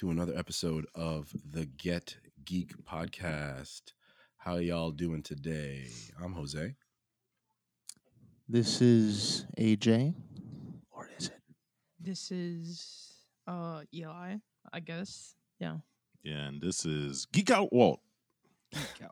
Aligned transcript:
to 0.00 0.10
another 0.10 0.32
episode 0.34 0.86
of 0.94 1.30
the 1.52 1.66
Get 1.66 2.16
Geek 2.46 2.72
podcast. 2.86 3.92
How 4.38 4.56
y'all 4.56 4.92
doing 4.92 5.22
today? 5.22 5.88
I'm 6.18 6.32
Jose. 6.32 6.74
This 8.48 8.80
is 8.80 9.44
AJ. 9.58 10.14
Or 10.90 11.10
is 11.18 11.26
it? 11.26 11.42
This 12.00 12.30
is 12.30 13.12
uh 13.46 13.82
Eli, 13.92 14.36
I 14.72 14.80
guess. 14.80 15.34
Yeah. 15.58 15.76
Yeah, 16.22 16.46
and 16.48 16.62
this 16.62 16.86
is 16.86 17.26
Geek 17.26 17.50
Out 17.50 17.70
Walt. 17.70 18.00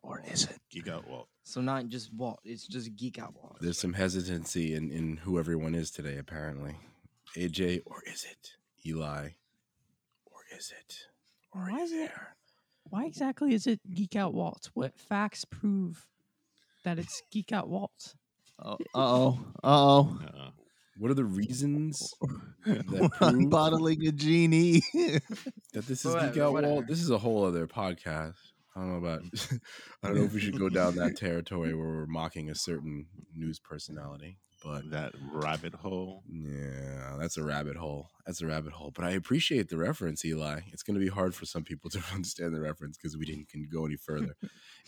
Or 0.02 0.22
is 0.32 0.44
it? 0.44 0.56
Geek 0.70 0.88
Out 0.88 1.06
Walt. 1.06 1.28
So 1.42 1.60
not 1.60 1.88
just 1.88 2.14
Walt, 2.14 2.40
it's 2.44 2.66
just 2.66 2.96
Geek 2.96 3.18
Out 3.18 3.34
Walt. 3.34 3.58
There's 3.60 3.78
some 3.78 3.92
hesitancy 3.92 4.74
in, 4.74 4.90
in 4.90 5.18
who 5.18 5.38
everyone 5.38 5.74
is 5.74 5.90
today, 5.90 6.16
apparently. 6.16 6.76
AJ, 7.36 7.82
or 7.84 8.02
is 8.06 8.24
it? 8.24 8.52
Eli, 8.86 9.26
or 9.26 9.32
is 10.58 10.72
it? 10.78 11.06
Or 11.54 11.62
Why 11.70 11.80
is 11.80 11.90
is 11.90 11.92
it- 11.92 11.96
there? 12.08 12.36
Why 12.90 13.04
exactly 13.04 13.52
is 13.54 13.66
it 13.66 13.80
Geek 13.94 14.16
Out 14.16 14.32
Walt? 14.32 14.70
What 14.72 14.98
facts 14.98 15.44
prove 15.44 16.06
that 16.84 16.98
it's 16.98 17.22
Geek 17.30 17.52
Out 17.52 17.68
Walt? 17.68 18.14
Uh 18.58 18.76
oh. 18.94 19.38
Uh 19.62 19.68
oh. 19.68 20.18
Uh, 20.24 20.50
What 20.98 21.10
are 21.10 21.14
the 21.14 21.24
reasons 21.24 22.14
that 22.66 23.10
prove 23.18 23.50
bottling 23.50 24.06
a 24.06 24.12
genie. 24.12 24.82
that 25.74 25.86
this 25.86 26.04
is 26.04 26.06
Whatever, 26.14 26.32
Geek 26.32 26.42
Out 26.42 26.52
whatever. 26.54 26.72
Walt? 26.74 26.86
This 26.88 27.00
is 27.02 27.10
a 27.10 27.18
whole 27.18 27.44
other 27.44 27.66
podcast. 27.66 28.34
I 28.74 28.80
don't 28.80 28.90
know 28.92 29.06
about. 29.06 29.22
I 30.02 30.08
don't 30.08 30.16
know 30.16 30.24
if 30.24 30.32
we 30.32 30.40
should 30.40 30.58
go 30.58 30.68
down 30.70 30.94
that 30.96 31.16
territory 31.16 31.74
where 31.74 31.86
we're 31.88 32.06
mocking 32.06 32.48
a 32.48 32.54
certain 32.54 33.06
news 33.34 33.58
personality, 33.60 34.38
but 34.64 34.90
that 34.90 35.12
rabbit 35.32 35.74
hole. 35.74 36.22
Yeah, 36.30 37.16
that's 37.18 37.36
a 37.36 37.44
rabbit 37.44 37.76
hole. 37.76 38.08
That's 38.26 38.40
a 38.42 38.46
rabbit 38.46 38.72
hole. 38.72 38.92
But 38.94 39.04
I 39.04 39.10
appreciate 39.10 39.68
the 39.68 39.76
reference, 39.78 40.24
Eli. 40.24 40.60
It's 40.72 40.82
going 40.82 40.98
to 40.98 41.00
be 41.04 41.08
hard 41.10 41.34
for 41.34 41.46
some 41.46 41.62
people 41.64 41.90
to 41.90 42.00
understand 42.12 42.54
the 42.54 42.60
reference 42.60 42.96
because 42.96 43.16
we 43.16 43.24
didn't 43.24 43.48
can 43.48 43.68
go 43.72 43.86
any 43.86 43.96
further. 43.96 44.34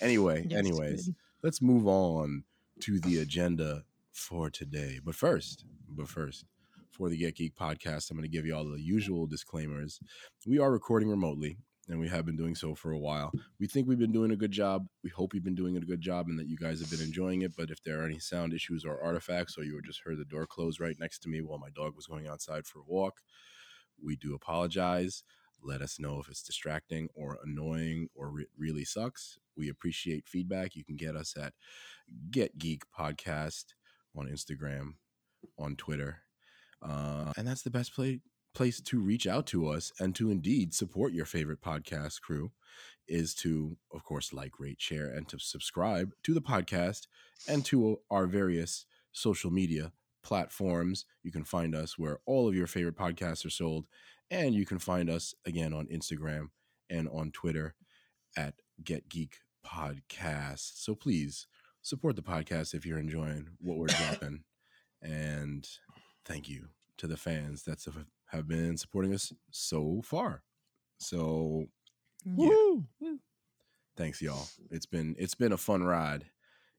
Anyway, 0.00 0.46
Yes, 0.50 0.58
anyways, 0.58 1.06
good. 1.06 1.14
let's 1.42 1.62
move 1.62 1.86
on 1.86 2.44
to 2.80 2.98
the 3.00 3.18
agenda 3.18 3.84
for 4.12 4.50
today. 4.50 4.98
But 5.04 5.14
first, 5.14 5.64
but 5.88 6.08
first, 6.08 6.44
for 6.90 7.08
the 7.08 7.16
Get 7.16 7.36
Geek 7.36 7.54
podcast, 7.54 8.10
I'm 8.10 8.16
going 8.16 8.28
to 8.28 8.36
give 8.36 8.44
you 8.44 8.54
all 8.54 8.64
the 8.64 8.80
usual 8.80 9.26
disclaimers. 9.26 10.00
We 10.46 10.58
are 10.58 10.70
recording 10.70 11.08
remotely, 11.08 11.58
and 11.90 11.98
we 11.98 12.08
have 12.08 12.24
been 12.24 12.36
doing 12.36 12.54
so 12.54 12.74
for 12.74 12.92
a 12.92 12.98
while. 12.98 13.32
We 13.58 13.66
think 13.66 13.88
we've 13.88 13.98
been 13.98 14.12
doing 14.12 14.30
a 14.30 14.36
good 14.36 14.52
job. 14.52 14.86
We 15.02 15.10
hope 15.10 15.32
we've 15.32 15.44
been 15.44 15.56
doing 15.56 15.76
a 15.76 15.80
good 15.80 16.00
job 16.00 16.28
and 16.28 16.38
that 16.38 16.46
you 16.46 16.56
guys 16.56 16.80
have 16.80 16.90
been 16.90 17.00
enjoying 17.00 17.42
it. 17.42 17.52
But 17.56 17.70
if 17.70 17.82
there 17.82 18.00
are 18.00 18.06
any 18.06 18.20
sound 18.20 18.54
issues 18.54 18.84
or 18.84 19.02
artifacts, 19.02 19.58
or 19.58 19.64
you 19.64 19.80
just 19.84 20.02
heard 20.04 20.18
the 20.18 20.24
door 20.24 20.46
close 20.46 20.78
right 20.78 20.96
next 21.00 21.18
to 21.20 21.28
me 21.28 21.40
while 21.40 21.58
my 21.58 21.70
dog 21.74 21.96
was 21.96 22.06
going 22.06 22.28
outside 22.28 22.64
for 22.64 22.78
a 22.78 22.84
walk, 22.86 23.20
we 24.02 24.16
do 24.16 24.34
apologize. 24.34 25.24
Let 25.62 25.82
us 25.82 25.98
know 25.98 26.20
if 26.20 26.28
it's 26.28 26.42
distracting 26.42 27.08
or 27.14 27.38
annoying 27.44 28.08
or 28.14 28.30
re- 28.30 28.46
really 28.56 28.84
sucks. 28.84 29.38
We 29.56 29.68
appreciate 29.68 30.28
feedback. 30.28 30.76
You 30.76 30.84
can 30.84 30.96
get 30.96 31.16
us 31.16 31.34
at 31.36 31.52
Get 32.30 32.56
Geek 32.56 32.84
Podcast 32.96 33.74
on 34.16 34.26
Instagram, 34.26 34.94
on 35.58 35.76
Twitter. 35.76 36.20
Uh, 36.82 37.32
and 37.36 37.46
that's 37.46 37.62
the 37.62 37.70
best 37.70 37.94
play, 37.94 38.20
place 38.54 38.80
to 38.80 39.00
reach 39.00 39.26
out 39.26 39.46
to 39.48 39.68
us 39.68 39.92
and 40.00 40.14
to 40.16 40.30
indeed 40.30 40.74
support 40.74 41.12
your 41.12 41.26
favorite 41.26 41.60
podcast 41.60 42.20
crew 42.20 42.52
is 43.08 43.34
to, 43.34 43.76
of 43.92 44.04
course, 44.04 44.32
like, 44.32 44.60
rate, 44.60 44.80
share, 44.80 45.08
and 45.08 45.28
to 45.28 45.38
subscribe 45.38 46.12
to 46.22 46.32
the 46.32 46.40
podcast 46.40 47.06
and 47.48 47.64
to 47.64 47.92
uh, 47.92 48.14
our 48.14 48.26
various 48.26 48.86
social 49.12 49.50
media 49.50 49.92
platforms. 50.22 51.06
You 51.22 51.32
can 51.32 51.44
find 51.44 51.74
us 51.74 51.98
where 51.98 52.20
all 52.26 52.48
of 52.48 52.54
your 52.54 52.66
favorite 52.66 52.96
podcasts 52.96 53.44
are 53.44 53.50
sold. 53.50 53.86
And 54.30 54.54
you 54.54 54.64
can 54.64 54.78
find 54.78 55.10
us 55.10 55.34
again 55.44 55.72
on 55.74 55.86
Instagram 55.86 56.50
and 56.88 57.08
on 57.08 57.32
Twitter 57.32 57.74
at 58.36 58.54
Get 58.82 59.08
Geek 59.08 59.38
Podcast. 59.66 60.72
So 60.76 60.94
please 60.94 61.48
support 61.82 62.14
the 62.14 62.22
podcast 62.22 62.74
if 62.74 62.86
you're 62.86 62.98
enjoying 62.98 63.48
what 63.58 63.76
we're 63.76 63.86
dropping. 63.88 64.44
And 65.02 65.66
thank 66.24 66.48
you 66.48 66.68
to 66.98 67.06
the 67.06 67.16
fans 67.16 67.64
that 67.64 67.80
have 68.30 68.48
been 68.48 68.76
supporting 68.76 69.14
us 69.14 69.32
so 69.50 70.02
far. 70.04 70.42
So 70.98 71.66
Woo! 72.24 72.84
thanks 73.96 74.22
y'all. 74.22 74.46
It's 74.70 74.86
been 74.86 75.16
it's 75.18 75.34
been 75.34 75.52
a 75.52 75.56
fun 75.56 75.84
ride. 75.84 76.26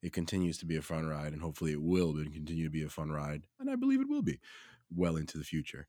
It 0.02 0.14
continues 0.14 0.58
to 0.60 0.66
be 0.66 0.78
a 0.78 0.82
fun 0.82 1.06
ride, 1.06 1.34
and 1.34 1.42
hopefully 1.42 1.74
it 1.74 1.82
will 1.82 2.14
continue 2.14 2.64
to 2.64 2.72
be 2.72 2.84
a 2.84 2.90
fun 2.90 3.12
ride, 3.12 3.44
and 3.60 3.70
I 3.70 3.76
believe 3.76 4.02
it 4.02 4.10
will 4.10 4.24
be 4.24 4.40
well 4.96 5.16
into 5.16 5.38
the 5.38 5.44
future. 5.44 5.88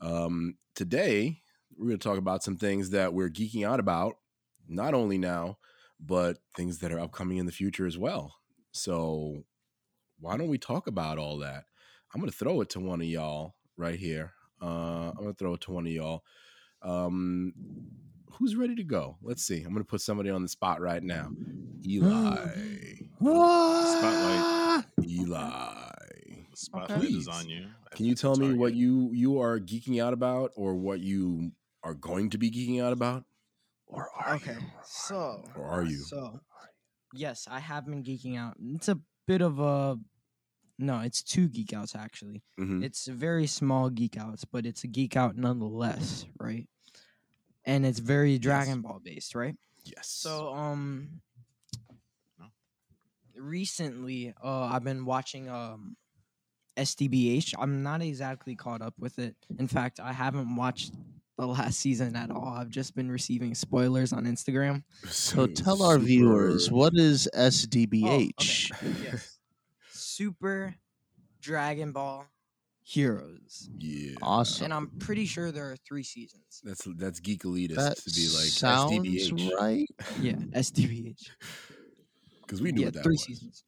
Um, 0.00 0.56
today 0.74 1.42
we're 1.76 1.88
going 1.88 1.98
to 1.98 2.08
talk 2.08 2.18
about 2.18 2.42
some 2.42 2.56
things 2.56 2.90
that 2.90 3.12
we're 3.12 3.28
geeking 3.28 3.66
out 3.66 3.80
about, 3.80 4.16
not 4.68 4.94
only 4.94 5.18
now, 5.18 5.58
but 6.00 6.38
things 6.56 6.78
that 6.78 6.92
are 6.92 7.00
upcoming 7.00 7.38
in 7.38 7.46
the 7.46 7.52
future 7.52 7.86
as 7.86 7.98
well. 7.98 8.36
So 8.72 9.42
why 10.20 10.36
don't 10.36 10.48
we 10.48 10.58
talk 10.58 10.86
about 10.86 11.18
all 11.18 11.38
that? 11.38 11.64
I'm 12.14 12.20
going 12.20 12.30
to 12.30 12.36
throw 12.36 12.60
it 12.60 12.70
to 12.70 12.80
one 12.80 13.00
of 13.00 13.06
y'all 13.06 13.54
right 13.76 13.98
here. 13.98 14.32
Uh, 14.60 15.10
I'm 15.10 15.16
going 15.16 15.28
to 15.28 15.38
throw 15.38 15.54
it 15.54 15.60
to 15.62 15.70
one 15.72 15.86
of 15.86 15.92
y'all. 15.92 16.22
Um, 16.82 17.52
who's 18.32 18.56
ready 18.56 18.74
to 18.76 18.84
go? 18.84 19.16
Let's 19.22 19.42
see. 19.42 19.58
I'm 19.62 19.70
going 19.72 19.84
to 19.84 19.88
put 19.88 20.00
somebody 20.00 20.30
on 20.30 20.42
the 20.42 20.48
spot 20.48 20.80
right 20.80 21.02
now. 21.02 21.30
Eli. 21.86 22.46
Spotlight. 23.20 24.84
Eli. 25.06 25.90
Spotlight 26.54 27.00
Please. 27.00 27.16
is 27.16 27.28
on 27.28 27.48
you. 27.48 27.66
Can 27.94 28.06
you 28.06 28.14
tell 28.14 28.36
me 28.36 28.52
what 28.52 28.74
you 28.74 29.10
you 29.12 29.40
are 29.40 29.58
geeking 29.60 30.02
out 30.02 30.12
about, 30.12 30.52
or 30.56 30.74
what 30.74 31.00
you 31.00 31.52
are 31.82 31.94
going 31.94 32.30
to 32.30 32.38
be 32.38 32.50
geeking 32.50 32.82
out 32.82 32.92
about, 32.92 33.24
Or 33.86 34.08
are 34.18 34.34
Okay, 34.36 34.52
you? 34.54 34.66
so 34.84 35.44
or 35.56 35.64
are 35.64 35.84
you? 35.84 35.96
so 35.98 36.40
yes, 37.14 37.46
I 37.50 37.60
have 37.60 37.86
been 37.86 38.02
geeking 38.02 38.36
out. 38.36 38.54
It's 38.60 38.88
a 38.88 38.98
bit 39.26 39.40
of 39.40 39.58
a 39.60 39.98
no, 40.78 41.00
it's 41.00 41.22
two 41.22 41.48
geek 41.48 41.72
outs 41.72 41.94
actually. 41.96 42.42
Mhm. 42.58 42.82
It's 42.84 43.06
very 43.06 43.46
small 43.46 43.90
geek 43.90 44.16
outs, 44.16 44.44
but 44.44 44.64
it's 44.66 44.84
a 44.84 44.88
geek 44.88 45.16
out 45.16 45.36
nonetheless, 45.36 46.26
right? 46.38 46.68
And 47.64 47.84
it's 47.84 47.98
very 47.98 48.38
Dragon 48.38 48.80
Ball 48.82 49.00
based, 49.02 49.34
right? 49.34 49.56
Yes. 49.84 50.08
So 50.08 50.52
um 50.54 51.20
No. 52.38 52.46
recently 53.36 54.34
uh 54.42 54.64
I've 54.72 54.84
been 54.84 55.04
watching 55.04 55.48
um 55.48 55.96
SDBH. 56.76 57.54
I'm 57.58 57.82
not 57.82 58.02
exactly 58.02 58.54
caught 58.54 58.82
up 58.82 58.94
with 58.98 59.18
it. 59.18 59.36
In 59.58 59.66
fact, 59.66 59.98
I 60.00 60.12
haven't 60.12 60.54
watched 60.54 60.92
the 61.36 61.46
last 61.46 61.78
season 61.80 62.14
at 62.16 62.30
all. 62.30 62.48
I've 62.48 62.68
just 62.70 62.94
been 62.94 63.10
receiving 63.10 63.54
spoilers 63.54 64.12
on 64.12 64.24
Instagram. 64.26 64.84
So 65.10 65.46
tell 65.46 65.82
our 65.82 65.98
viewers 65.98 66.70
what 66.70 66.92
is 66.96 67.28
SDBH? 67.34 68.04
Oh, 68.04 68.78
okay. 68.84 69.02
Yes. 69.04 69.37
Super 70.18 70.74
Dragon 71.40 71.92
Ball 71.92 72.26
Heroes. 72.82 73.70
Yeah. 73.78 74.16
Awesome. 74.20 74.64
And 74.64 74.74
I'm 74.74 74.88
pretty 74.98 75.26
sure 75.26 75.52
there 75.52 75.70
are 75.70 75.76
3 75.76 76.02
seasons. 76.02 76.60
That's 76.64 76.82
that's 76.96 77.20
geek 77.20 77.44
elitist 77.44 77.76
that 77.76 77.96
to 77.98 78.10
be 78.10 78.26
like 78.34 78.50
sounds 78.50 78.90
SDBH 78.90 79.52
right. 79.60 79.86
Yeah, 80.20 80.32
SDBH. 80.32 81.28
because 82.40 82.60
we 82.62 82.72
knew 82.72 82.80
yeah, 82.80 82.86
what 82.86 82.94
that 82.94 83.04
3 83.04 83.12
was. 83.12 83.22
seasons. 83.22 83.64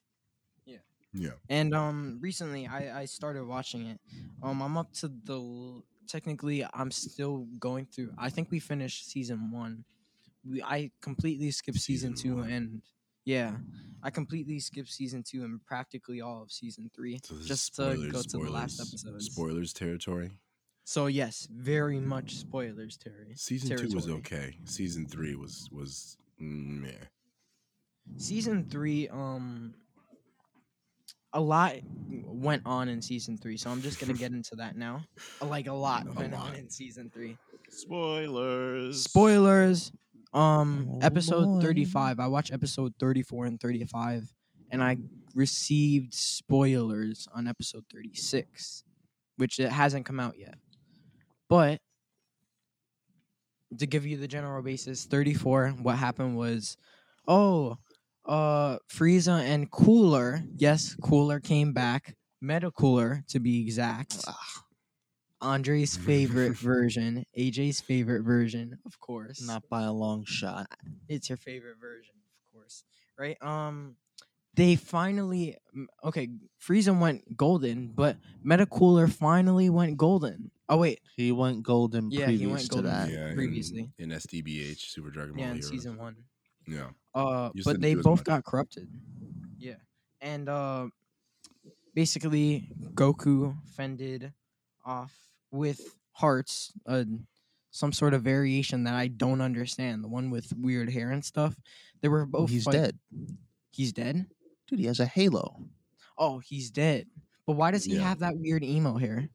Yeah. 0.66 0.78
Yeah. 1.12 1.36
And 1.48 1.72
um 1.72 2.18
recently 2.20 2.66
I 2.66 3.02
I 3.02 3.04
started 3.04 3.44
watching 3.44 3.86
it. 3.86 4.00
Um 4.42 4.60
I'm 4.60 4.76
up 4.76 4.92
to 4.94 5.08
the 5.08 5.82
technically 6.08 6.66
I'm 6.74 6.90
still 6.90 7.46
going 7.60 7.86
through. 7.86 8.10
I 8.18 8.28
think 8.30 8.50
we 8.50 8.58
finished 8.58 9.08
season 9.08 9.52
1. 9.52 9.84
We 10.50 10.62
I 10.64 10.90
completely 11.00 11.52
skipped 11.52 11.78
season, 11.78 12.16
Season 12.16 12.36
2 12.36 12.40
one. 12.40 12.50
and 12.50 12.82
yeah, 13.24 13.56
I 14.02 14.10
completely 14.10 14.58
skipped 14.60 14.88
season 14.90 15.22
2 15.22 15.44
and 15.44 15.64
practically 15.66 16.20
all 16.20 16.42
of 16.42 16.50
season 16.50 16.90
3 16.94 17.18
So 17.22 17.34
just 17.44 17.74
to 17.76 17.82
spoilers, 17.92 18.12
go 18.12 18.22
to 18.22 18.44
the 18.46 18.50
last 18.50 18.80
episode. 18.80 19.20
Spoilers 19.22 19.72
territory. 19.72 20.30
So 20.84 21.06
yes, 21.06 21.46
very 21.52 22.00
much 22.00 22.36
spoilers 22.36 22.96
Terry. 22.96 23.34
Season 23.36 23.76
two 23.76 23.94
was 23.94 24.08
okay. 24.08 24.56
Season 24.64 25.06
three 25.06 25.36
was 25.36 25.68
was 25.70 26.16
meh. 26.38 26.90
Season 28.16 28.66
3 28.68 29.08
um 29.08 29.74
a 31.32 31.40
lot 31.40 31.74
went 32.24 32.62
on 32.66 32.88
in 32.88 33.00
season 33.00 33.36
three, 33.38 33.56
so 33.56 33.70
I'm 33.70 33.82
just 33.82 34.00
gonna 34.00 34.14
get 34.14 34.32
into 34.32 34.56
that 34.56 34.76
now. 34.76 35.04
Like 35.40 35.68
a 35.68 35.72
lot 35.72 36.06
A 36.08 36.12
went 36.12 36.32
lot. 36.32 36.48
on 36.48 36.54
in 36.56 36.68
season 36.70 37.08
three. 37.14 37.36
Spoilers. 37.68 39.04
Spoilers. 39.04 39.92
Um, 40.32 40.86
Oh, 40.90 40.98
episode 41.02 41.44
boy. 41.44 41.60
35. 41.60 42.20
I 42.20 42.26
watched 42.28 42.52
episode 42.52 42.94
34 43.00 43.46
and 43.46 43.60
35, 43.60 44.32
and 44.70 44.82
I 44.82 44.98
received 45.34 46.14
spoilers 46.14 47.26
on 47.34 47.46
episode 47.48 47.84
36, 47.92 48.84
which 49.36 49.58
it 49.58 49.70
hasn't 49.70 50.06
come 50.06 50.20
out 50.20 50.38
yet. 50.38 50.54
But 51.48 51.80
to 53.78 53.86
give 53.86 54.06
you 54.06 54.16
the 54.16 54.28
general 54.28 54.62
basis, 54.62 55.04
34, 55.06 55.70
what 55.82 55.96
happened 55.96 56.36
was, 56.36 56.76
oh, 57.26 57.78
uh, 58.26 58.78
Frieza 58.92 59.40
and 59.42 59.70
Cooler, 59.70 60.42
yes, 60.56 60.94
Cooler 61.02 61.40
came 61.40 61.72
back, 61.72 62.14
Meta 62.40 62.70
Cooler 62.70 63.24
to 63.28 63.40
be 63.40 63.60
exact. 63.62 64.24
Andre's 65.40 65.96
favorite 65.96 66.56
version, 66.58 67.24
AJ's 67.38 67.80
favorite 67.80 68.22
version, 68.22 68.78
of 68.86 68.98
course. 69.00 69.40
Not 69.46 69.68
by 69.68 69.82
a 69.82 69.92
long 69.92 70.24
shot. 70.24 70.66
it's 71.08 71.28
your 71.28 71.38
favorite 71.38 71.76
version, 71.80 72.14
of 72.16 72.52
course, 72.52 72.84
right? 73.18 73.36
Um, 73.42 73.96
they 74.54 74.76
finally 74.76 75.56
okay. 76.04 76.28
Frieza 76.60 76.98
went 76.98 77.36
golden, 77.36 77.88
but 77.94 78.16
Metacooler 78.44 79.10
finally 79.10 79.70
went 79.70 79.96
golden. 79.96 80.50
Oh 80.68 80.76
wait, 80.76 81.00
He 81.16 81.32
went 81.32 81.62
golden 81.62 82.10
Yeah, 82.10 82.26
he 82.26 82.36
previous 82.38 82.50
went 82.52 82.70
to 82.72 82.82
that. 82.82 83.10
yeah, 83.10 83.28
in- 83.28 83.34
previously. 83.34 83.90
in, 83.98 84.10
SDBH 84.10 84.90
Super 84.90 85.10
Dragon 85.10 85.34
Ball 85.34 85.44
yeah, 85.44 85.50
in 85.50 85.56
Heroes. 85.56 85.70
season 85.70 85.96
one. 85.96 86.16
Yeah, 86.66 86.90
Uh, 87.14 87.50
Used 87.54 87.64
but 87.66 87.80
they 87.80 87.94
both 87.94 88.18
much. 88.20 88.24
got 88.24 88.44
corrupted. 88.44 88.88
Yeah, 89.58 89.76
and 90.20 90.48
uh, 90.48 90.88
basically 91.94 92.68
Goku 92.94 93.56
fended 93.74 94.32
off 94.84 95.12
with 95.50 95.80
hearts, 96.12 96.72
uh, 96.86 97.04
some 97.70 97.92
sort 97.92 98.14
of 98.14 98.22
variation 98.22 98.84
that 98.84 98.94
I 98.94 99.08
don't 99.08 99.40
understand. 99.40 100.02
The 100.04 100.08
one 100.08 100.30
with 100.30 100.52
weird 100.56 100.90
hair 100.90 101.10
and 101.10 101.24
stuff. 101.24 101.54
They 102.02 102.08
were 102.08 102.22
Oh, 102.22 102.26
both. 102.26 102.50
he's 102.50 102.64
fight- 102.64 102.72
dead. 102.72 102.98
He's 103.70 103.92
dead. 103.92 104.26
Dude, 104.68 104.78
he 104.80 104.86
has 104.86 105.00
a 105.00 105.06
halo 105.06 105.64
Oh, 106.18 106.38
he's 106.40 106.70
dead. 106.70 107.06
But 107.46 107.54
why 107.56 107.70
does 107.70 107.84
he 107.84 107.94
Yeah. 107.96 108.02
have 108.08 108.18
that 108.20 108.36
weird 108.36 108.62
emo 108.64 108.96
hair? 108.98 109.28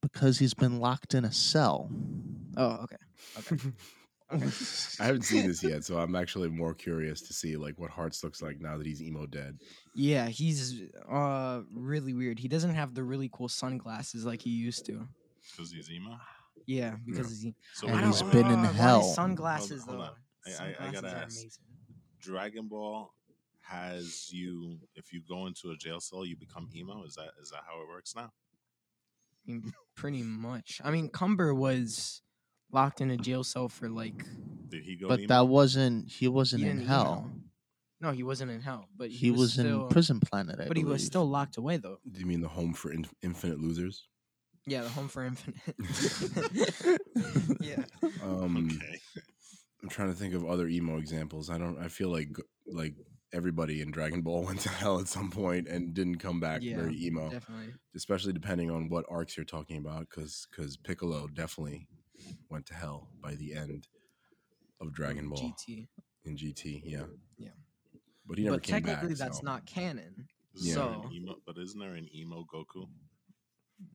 because 0.00 0.36
he's 0.36 0.52
been 0.54 0.80
locked 0.80 1.14
in 1.14 1.24
a 1.24 1.30
cell. 1.30 1.88
Oh, 2.56 2.84
okay. 2.84 2.96
Okay. 3.38 3.54
okay. 4.32 4.46
I 5.00 5.04
haven't 5.04 5.22
seen 5.22 5.46
this 5.46 5.62
yet, 5.62 5.84
so 5.84 5.96
I'm 5.98 6.16
actually 6.16 6.48
more 6.48 6.74
curious 6.74 7.20
to 7.22 7.32
see 7.32 7.56
like 7.56 7.78
what 7.78 7.90
Hearts 7.92 8.24
looks 8.24 8.42
like 8.42 8.60
now 8.60 8.76
that 8.78 8.86
he's 8.86 9.00
emo 9.00 9.26
dead. 9.26 9.58
Yeah, 9.94 10.26
he's 10.28 10.82
uh 11.08 11.60
really 11.72 12.14
weird. 12.14 12.40
He 12.40 12.48
doesn't 12.48 12.74
have 12.74 12.94
the 12.94 13.04
really 13.04 13.30
cool 13.32 13.48
sunglasses 13.48 14.24
like 14.26 14.42
he 14.42 14.50
used 14.50 14.86
to. 14.86 15.06
Because 15.52 15.70
he's 15.72 15.90
emo. 15.90 16.18
Yeah, 16.66 16.96
because 17.04 17.40
he 17.42 17.54
So 17.74 17.86
And 17.88 17.96
I 17.96 18.00
what 18.00 18.06
he's 18.08 18.20
don't- 18.20 18.32
been 18.32 18.46
in 18.46 18.58
uh, 18.60 18.72
hell. 18.72 19.02
His 19.02 19.14
sunglasses 19.14 19.84
Hold 19.84 20.00
on, 20.00 20.00
though. 20.00 20.04
hold 20.06 20.16
on. 20.16 20.16
I- 20.46 20.50
I- 20.50 20.52
I 20.52 20.72
sunglasses 20.72 20.92
gotta 21.00 21.06
are 21.16 21.22
ask. 21.24 21.40
amazing. 21.40 21.64
Dragon 22.20 22.68
Ball 22.68 23.14
has 23.60 24.32
you 24.32 24.78
if 24.94 25.12
you 25.12 25.22
go 25.28 25.46
into 25.46 25.70
a 25.70 25.76
jail 25.76 26.00
cell 26.00 26.26
you 26.26 26.36
become 26.36 26.68
emo 26.74 27.04
is 27.04 27.14
that 27.14 27.30
is 27.40 27.50
that 27.50 27.60
how 27.66 27.80
it 27.80 27.88
works 27.88 28.14
now 28.14 28.32
I 29.48 29.50
mean, 29.52 29.72
pretty 29.96 30.22
much. 30.22 30.80
I 30.84 30.90
mean, 30.92 31.08
Cumber 31.08 31.52
was 31.54 32.22
locked 32.70 33.00
in 33.00 33.10
a 33.10 33.16
jail 33.16 33.42
cell 33.44 33.68
for 33.68 33.88
like 33.88 34.24
did 34.68 34.82
he 34.84 34.94
go 34.96 35.08
But 35.08 35.20
emo? 35.20 35.28
that 35.28 35.48
wasn't 35.48 36.08
he 36.10 36.28
wasn't 36.28 36.62
he 36.62 36.68
in 36.68 36.76
didn't 36.78 36.88
hell. 36.88 37.26
emo. 37.28 37.40
No, 38.00 38.10
he 38.12 38.22
wasn't 38.24 38.50
in 38.50 38.60
hell, 38.60 38.88
but 38.96 39.10
he, 39.10 39.16
He, 39.16 39.30
was, 39.30 39.52
still, 39.52 39.84
in 39.84 39.88
prison 39.88 40.18
planet, 40.18 40.58
I 40.60 40.66
But 40.66 40.76
he 40.76 40.82
was 40.84 41.02
believe. 41.02 41.06
still 41.06 41.24
locked 41.28 41.56
away 41.56 41.76
though. 41.76 41.98
Do 42.10 42.18
you 42.18 42.26
mean 42.26 42.40
the 42.40 42.48
home 42.48 42.72
for 42.74 42.92
in- 42.92 43.06
infinite 43.22 43.60
losers? 43.60 44.08
Yeah, 44.66 44.82
the 44.82 44.88
Home 44.90 45.08
for 45.08 45.24
Infinite. 45.24 45.74
yeah. 47.60 47.84
Um, 48.22 48.68
okay 48.80 48.98
I'm 49.82 49.88
trying 49.88 50.12
to 50.12 50.14
think 50.14 50.34
of 50.34 50.44
other 50.44 50.68
emo 50.68 50.98
examples. 50.98 51.50
I 51.50 51.58
don't. 51.58 51.76
I 51.78 51.88
feel 51.88 52.08
like 52.08 52.28
like 52.72 52.94
everybody 53.32 53.80
in 53.80 53.90
Dragon 53.90 54.20
Ball 54.22 54.44
went 54.46 54.60
to 54.60 54.68
hell 54.68 55.00
at 55.00 55.08
some 55.08 55.28
point 55.30 55.66
and 55.66 55.92
didn't 55.92 56.18
come 56.18 56.38
back 56.38 56.60
Yeah, 56.62 56.76
very 56.76 56.96
emo. 57.04 57.30
Definitely. 57.30 57.74
Especially 57.96 58.32
depending 58.32 58.70
on 58.70 58.88
what 58.88 59.04
arcs 59.10 59.36
you're 59.36 59.44
talking 59.44 59.78
about, 59.78 60.06
because 60.08 60.46
because 60.50 60.76
Piccolo 60.76 61.26
definitely 61.34 61.88
went 62.48 62.66
to 62.66 62.74
hell 62.74 63.08
by 63.20 63.34
the 63.34 63.54
end 63.54 63.88
of 64.80 64.92
Dragon 64.92 65.28
Ball 65.28 65.38
GT. 65.68 65.88
in 66.24 66.36
GT. 66.36 66.82
Yeah, 66.84 67.04
Yeah. 67.36 67.48
But 68.24 68.38
he 68.38 68.44
never 68.44 68.56
But 68.58 68.62
came 68.62 68.74
back. 68.82 68.84
technically, 68.94 69.14
that's 69.16 69.38
so- 69.38 69.44
not 69.44 69.66
canon. 69.66 70.28
Isn't 70.54 70.74
there 70.76 70.92
an 70.92 71.02
So- 71.02 71.10
emo, 71.12 71.34
but 71.44 71.58
isn't 71.58 71.80
there 71.80 71.94
an 71.94 72.08
emo 72.14 72.44
Goku 72.44 72.86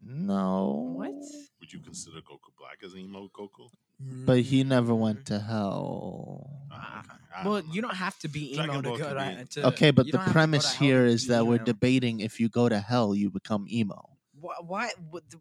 No. 0.04 0.94
What? 0.98 1.14
would 1.60 1.74
you 1.74 1.80
consider 1.80 2.18
Goku 2.18 2.52
Black 2.58 2.78
as 2.86 2.96
emo 2.96 3.28
Goku 3.30 3.68
But 4.00 4.40
he 4.42 4.64
never 4.64 4.94
went 4.96 5.26
to 5.28 5.40
hell. 5.40 6.50
Ah. 6.72 7.04
I 7.36 7.44
Well, 7.46 7.56
don't 7.56 7.68
know. 7.68 7.74
you 7.74 7.82
don't 7.82 7.96
have 7.96 8.18
to 8.20 8.28
be 8.28 8.56
Dragon 8.56 8.76
emo 8.76 8.82
to 8.84 8.90
Ball 8.90 8.98
go 8.98 9.16
can 9.16 9.38
to, 9.38 9.42
be- 9.44 9.48
to. 9.62 9.68
Okay, 9.68 9.92
but 9.92 10.06
you 10.06 10.12
the 10.14 10.18
don't 10.20 10.26
have 10.26 10.28
to 10.28 10.34
go 10.34 10.40
premise 10.40 10.72
to 10.72 10.78
hell 10.78 10.88
here 10.88 11.06
to 11.06 11.12
is 11.12 11.24
be 11.24 11.30
that 11.30 11.46
we're 11.48 11.56
emo. 11.56 11.66
debating 11.66 12.20
if 12.22 12.40
you 12.40 12.48
go 12.50 12.70
to 12.70 12.80
hell, 12.80 13.14
you 13.16 13.30
become 13.30 13.66
emo. 13.72 14.18
Why? 14.40 14.56
why 14.66 14.90
what, 15.10 15.24
the- 15.30 15.40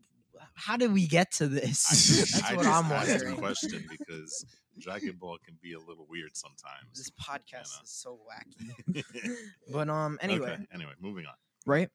how 0.54 0.76
did 0.76 0.92
we 0.92 1.06
get 1.06 1.32
to 1.32 1.44
I 1.44 1.48
this? 1.48 1.86
just, 1.88 2.32
That's 2.34 2.50
I 2.50 2.54
what 2.56 2.64
just 2.64 2.74
I'm 2.84 2.92
asked 2.92 3.06
the 3.06 3.12
wondering. 3.14 3.36
question 3.36 3.84
because 3.90 4.46
Dragon 4.78 5.16
Ball 5.20 5.36
can 5.44 5.56
be 5.62 5.74
a 5.74 5.78
little 5.78 6.06
weird 6.08 6.34
sometimes. 6.36 6.88
This 6.94 7.10
podcast 7.10 7.52
know. 7.76 7.84
is 7.84 7.90
so 7.90 8.18
wacky. 8.26 9.04
But 9.72 9.88
um, 9.90 10.18
anyway, 10.22 10.52
Okay, 10.52 10.66
anyway, 10.72 10.92
moving 11.00 11.26
on. 11.26 11.34
right? 11.66 11.88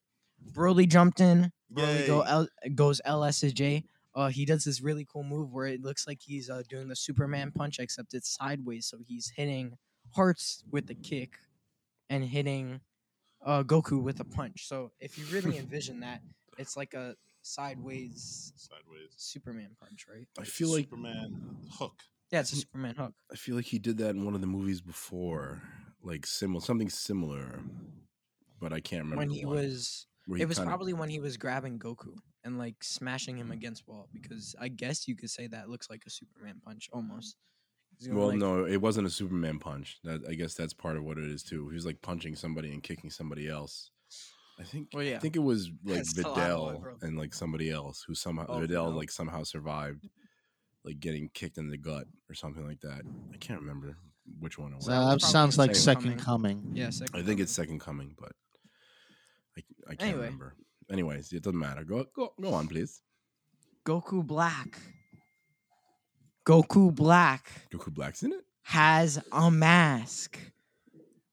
Broly 0.50 0.88
jumped 0.88 1.20
in. 1.20 1.52
Broly 1.72 2.06
go 2.06 2.20
L, 2.22 2.48
goes 2.74 3.00
LSJ. 3.06 3.84
Uh, 4.14 4.28
he 4.28 4.44
does 4.44 4.64
this 4.64 4.82
really 4.82 5.06
cool 5.10 5.24
move 5.24 5.52
where 5.52 5.66
it 5.66 5.82
looks 5.82 6.06
like 6.06 6.20
he's 6.20 6.50
uh, 6.50 6.62
doing 6.68 6.88
the 6.88 6.96
Superman 6.96 7.50
punch, 7.50 7.78
except 7.78 8.12
it's 8.12 8.34
sideways. 8.34 8.86
So 8.86 8.98
he's 9.06 9.32
hitting 9.34 9.78
hearts 10.14 10.62
with 10.70 10.86
the 10.86 10.94
kick, 10.94 11.38
and 12.10 12.22
hitting 12.24 12.80
uh, 13.44 13.62
Goku 13.62 14.02
with 14.02 14.20
a 14.20 14.24
punch. 14.24 14.66
So 14.68 14.92
if 15.00 15.18
you 15.18 15.24
really 15.34 15.56
envision 15.64 16.00
that, 16.00 16.20
it's 16.58 16.76
like 16.76 16.92
a 16.94 17.16
sideways 17.40 18.52
Sideways. 18.56 19.14
Superman 19.16 19.70
punch, 19.80 20.06
right? 20.12 20.28
I 20.38 20.44
feel 20.44 20.68
like 20.70 20.84
Superman 20.84 21.56
hook. 21.70 21.94
Yeah, 22.30 22.40
it's 22.40 22.52
a 22.52 22.56
Superman 22.56 22.94
hook. 22.94 23.14
I 23.30 23.36
feel 23.36 23.56
like 23.56 23.66
he 23.66 23.78
did 23.78 23.98
that 23.98 24.10
in 24.10 24.24
one 24.24 24.34
of 24.34 24.40
the 24.40 24.46
movies 24.46 24.80
before, 24.80 25.62
like 26.02 26.26
similar 26.26 26.60
something 26.60 26.90
similar, 26.90 27.60
but 28.60 28.72
I 28.72 28.80
can't 28.80 29.04
remember 29.04 29.20
When 29.20 29.30
he 29.30 29.44
one, 29.44 29.56
was, 29.56 30.06
where 30.10 30.11
it 30.28 30.46
was 30.46 30.58
kinda- 30.58 30.68
probably 30.70 30.92
when 30.92 31.08
he 31.08 31.20
was 31.20 31.36
grabbing 31.36 31.78
Goku 31.78 32.16
and 32.44 32.58
like 32.58 32.82
smashing 32.82 33.36
him 33.36 33.48
mm. 33.48 33.52
against 33.52 33.86
wall. 33.86 34.08
Because 34.12 34.54
I 34.60 34.68
guess 34.68 35.06
you 35.08 35.16
could 35.16 35.30
say 35.30 35.46
that 35.48 35.68
looks 35.68 35.90
like 35.90 36.04
a 36.06 36.10
Superman 36.10 36.60
punch 36.64 36.88
almost. 36.92 37.36
Well, 38.08 38.28
like- 38.28 38.38
no, 38.38 38.64
it 38.64 38.80
wasn't 38.80 39.06
a 39.06 39.10
Superman 39.10 39.58
punch. 39.58 39.98
That 40.04 40.22
I 40.28 40.34
guess 40.34 40.54
that's 40.54 40.72
part 40.72 40.96
of 40.96 41.04
what 41.04 41.18
it 41.18 41.30
is 41.30 41.42
too. 41.42 41.68
He 41.68 41.74
was 41.74 41.86
like 41.86 42.02
punching 42.02 42.36
somebody 42.36 42.72
and 42.72 42.82
kicking 42.82 43.10
somebody 43.10 43.48
else. 43.48 43.90
I 44.58 44.64
think. 44.64 44.88
Well, 44.92 45.02
yeah. 45.02 45.16
I 45.16 45.18
think 45.18 45.36
it 45.36 45.40
was 45.40 45.70
like 45.84 45.96
That's 45.96 46.10
still 46.10 46.34
out, 46.34 46.82
boy, 46.82 46.90
Videl 46.90 47.02
and 47.02 47.18
like 47.18 47.34
somebody 47.34 47.70
else 47.70 48.04
who 48.06 48.14
somehow 48.14 48.46
Oh, 48.48 48.60
Videl 48.60 48.88
Videl. 48.88 48.96
like 48.96 49.10
somehow 49.10 49.42
survived, 49.44 50.08
like 50.84 51.00
getting 51.00 51.30
kicked 51.32 51.58
in 51.58 51.68
the 51.68 51.78
gut 51.78 52.06
or 52.28 52.34
something 52.34 52.66
like 52.66 52.80
that. 52.80 53.02
I 53.32 53.36
can't 53.38 53.60
remember 53.60 53.96
which 54.38 54.58
one 54.58 54.72
it 54.72 54.76
was. 54.76 54.86
So 54.86 54.90
that 54.92 54.98
was 54.98 55.04
That 55.04 55.20
probably 55.20 55.32
sounds 55.32 55.58
like 55.58 55.74
Second 55.74 56.02
Second 56.02 56.20
Coming. 56.20 56.70
Yeah, 56.74 56.90
second 56.90 57.14
I 57.14 57.18
think 57.18 57.26
coming. 57.26 57.42
it's 57.42 57.52
Second 57.52 57.80
Coming, 57.80 58.14
but 58.18 58.32
I, 59.58 59.62
I 59.86 59.94
can't 59.94 60.02
Anyway. 60.02 60.24
remember. 60.24 60.54
Anyways, 60.90 61.32
it 61.32 61.42
doesn't 61.42 61.58
matter. 61.58 61.84
Go 61.84 62.04
go 62.14 62.32
go 62.40 62.52
on, 62.54 62.68
please. 62.68 63.02
Goku 63.84 64.24
Black. 64.26 64.78
Goku 66.44 66.92
Black 66.94 67.46
Goku 67.70 67.92
Black's 67.92 68.22
in 68.22 68.32
it. 68.32 68.44
has 68.62 69.22
a 69.30 69.50
mask. 69.50 70.38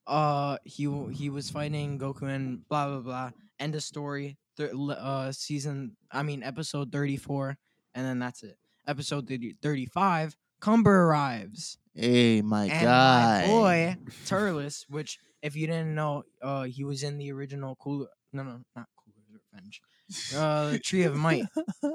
Uh, 0.06 0.56
he 0.64 0.88
he 1.12 1.30
was 1.30 1.50
fighting 1.50 1.98
Goku 1.98 2.22
and 2.22 2.66
blah 2.68 2.86
blah 2.88 3.00
blah. 3.00 3.30
End 3.58 3.74
of 3.74 3.82
story. 3.82 4.36
Thir- 4.56 4.72
uh, 4.74 5.32
season. 5.32 5.96
I 6.10 6.22
mean, 6.22 6.42
episode 6.42 6.90
thirty 6.92 7.16
four, 7.16 7.56
and 7.94 8.06
then 8.06 8.18
that's 8.18 8.42
it. 8.42 8.56
Episode 8.86 9.28
30, 9.28 9.56
35, 9.62 10.36
Cumber 10.58 11.02
arrives. 11.04 11.76
Hey, 11.94 12.40
my 12.42 12.64
and 12.64 12.82
guy. 12.82 13.40
my 13.42 13.46
boy 13.46 13.96
Turles, 14.26 14.84
which 14.88 15.18
if 15.42 15.56
you 15.56 15.66
didn't 15.66 15.94
know, 15.94 16.24
uh, 16.42 16.64
he 16.64 16.84
was 16.84 17.02
in 17.02 17.18
the 17.18 17.32
original 17.32 17.76
Cool. 17.76 18.08
No, 18.32 18.42
no, 18.42 18.60
not 18.76 18.86
Cooler's 18.96 19.40
Revenge. 19.52 19.80
Uh, 20.36 20.78
Tree 20.84 21.04
of 21.04 21.16
Might, 21.16 21.44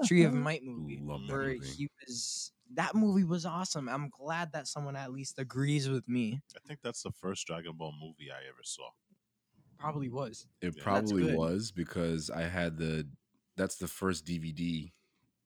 Tree 0.05 0.23
of 0.23 0.33
Might 0.33 0.63
movie, 0.63 0.99
Love 1.01 1.21
that 1.27 1.33
where 1.33 1.47
movie. 1.53 1.67
he 1.67 1.89
was. 2.07 2.51
That 2.73 2.95
movie 2.95 3.23
was 3.23 3.45
awesome. 3.45 3.87
I'm 3.87 4.09
glad 4.09 4.51
that 4.53 4.67
someone 4.67 4.95
at 4.95 5.11
least 5.13 5.37
agrees 5.37 5.87
with 5.87 6.07
me. 6.09 6.41
I 6.55 6.59
think 6.67 6.79
that's 6.81 7.03
the 7.03 7.11
first 7.11 7.45
Dragon 7.47 7.73
Ball 7.77 7.93
movie 8.01 8.31
I 8.31 8.47
ever 8.49 8.63
saw. 8.63 8.89
Probably 9.77 10.09
was. 10.09 10.47
It 10.61 10.73
Yeah, 10.75 10.83
probably 10.83 11.35
was 11.35 11.71
because 11.71 12.29
I 12.29 12.43
had 12.43 12.77
the. 12.77 13.07
That's 13.57 13.75
the 13.77 13.87
first 13.87 14.25
DVD 14.25 14.91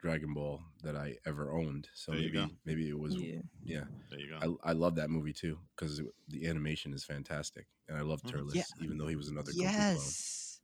Dragon 0.01 0.33
Ball 0.33 0.61
that 0.83 0.95
I 0.95 1.15
ever 1.25 1.51
owned. 1.51 1.87
So 1.93 2.11
There 2.11 2.21
maybe 2.21 2.57
maybe 2.65 2.89
it 2.89 2.97
was 2.97 3.15
Yeah. 3.15 3.41
yeah. 3.63 3.83
There 4.09 4.19
you 4.19 4.29
go. 4.39 4.57
I, 4.63 4.69
I 4.69 4.73
love 4.73 4.95
that 4.95 5.09
movie 5.09 5.33
too 5.33 5.57
because 5.75 6.01
the 6.29 6.47
animation 6.47 6.93
is 6.93 7.03
fantastic 7.03 7.67
and 7.87 7.97
I 7.97 8.01
love 8.01 8.21
Mhm. 8.23 8.31
Turles 8.31 8.55
Yeah. 8.55 8.63
even 8.81 8.97
though 8.97 9.07
he 9.07 9.15
was 9.15 9.27
another 9.27 9.51
Goku 9.51 9.57
clone. 9.57 9.73
Yes. 9.73 10.59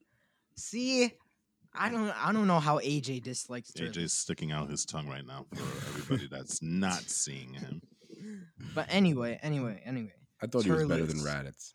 See, 0.58 1.12
I 1.74 1.90
don't 1.90 2.10
I 2.12 2.32
don't 2.32 2.48
know 2.48 2.60
how 2.62 2.80
AJ 2.80 3.20
dislikes 3.24 3.74
Turles. 3.74 3.96
AJ's 3.98 4.14
sticking 4.14 4.52
out 4.54 4.70
his 4.70 4.86
tongue 4.86 5.08
right 5.08 5.26
now 5.26 5.46
for 5.54 5.62
everybody 5.90 6.28
that's 6.32 6.62
not 6.62 7.02
seeing 7.10 7.54
him. 7.54 7.82
But 8.74 8.88
anyway, 8.90 9.38
anyway, 9.44 9.82
anyway. 9.86 10.14
I 10.42 10.48
thought 10.48 10.64
he 10.64 10.72
was 10.72 10.88
better 10.88 11.06
than 11.06 11.18
Turles. 11.22 11.28
Raditz. 11.28 11.74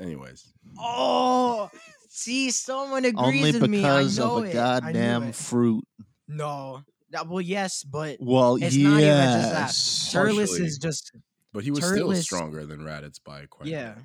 Anyways, 0.00 0.52
Oh, 0.78 1.70
see, 2.08 2.50
someone 2.50 3.04
agrees 3.04 3.16
Only 3.26 3.52
with 3.60 3.68
me. 3.70 3.84
I 3.84 3.98
because 4.02 4.18
know 4.18 4.36
of 4.38 4.44
a 4.44 4.46
it. 4.48 4.56
I 4.56 4.74
knew 4.78 4.80
goddamn 4.92 5.22
it. 5.24 5.34
fruit. 5.34 5.84
No. 6.28 6.84
That- 7.10 7.26
well, 7.28 7.40
yes, 7.40 7.84
but 7.84 8.18
Well, 8.20 8.56
It's 8.56 8.76
yes. 8.76 8.84
not 8.84 9.00
even 9.00 9.40
just 9.40 10.12
that. 10.12 10.12
Turles 10.12 10.50
is 10.58 10.78
just 10.78 11.12
but 11.52 11.64
he 11.64 11.70
was 11.70 11.84
still 11.84 12.14
stronger 12.16 12.66
than 12.66 12.80
Raditz 12.80 13.18
by 13.24 13.46
quite. 13.46 13.66
a 13.68 13.70
yeah, 13.70 13.94
bit. 13.94 14.04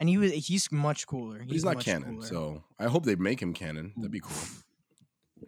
and 0.00 0.08
he 0.08 0.18
was 0.18 0.32
he's 0.32 0.70
much 0.72 1.06
cooler. 1.06 1.38
But 1.38 1.48
he's, 1.52 1.64
not 1.64 1.76
much 1.76 1.84
canon, 1.84 2.16
cooler. 2.16 2.26
so 2.26 2.64
I 2.78 2.86
hope 2.86 3.04
they 3.04 3.14
make 3.14 3.40
him 3.40 3.54
canon. 3.54 3.92
That'd 3.96 4.10
be 4.10 4.20
cool. 4.20 4.36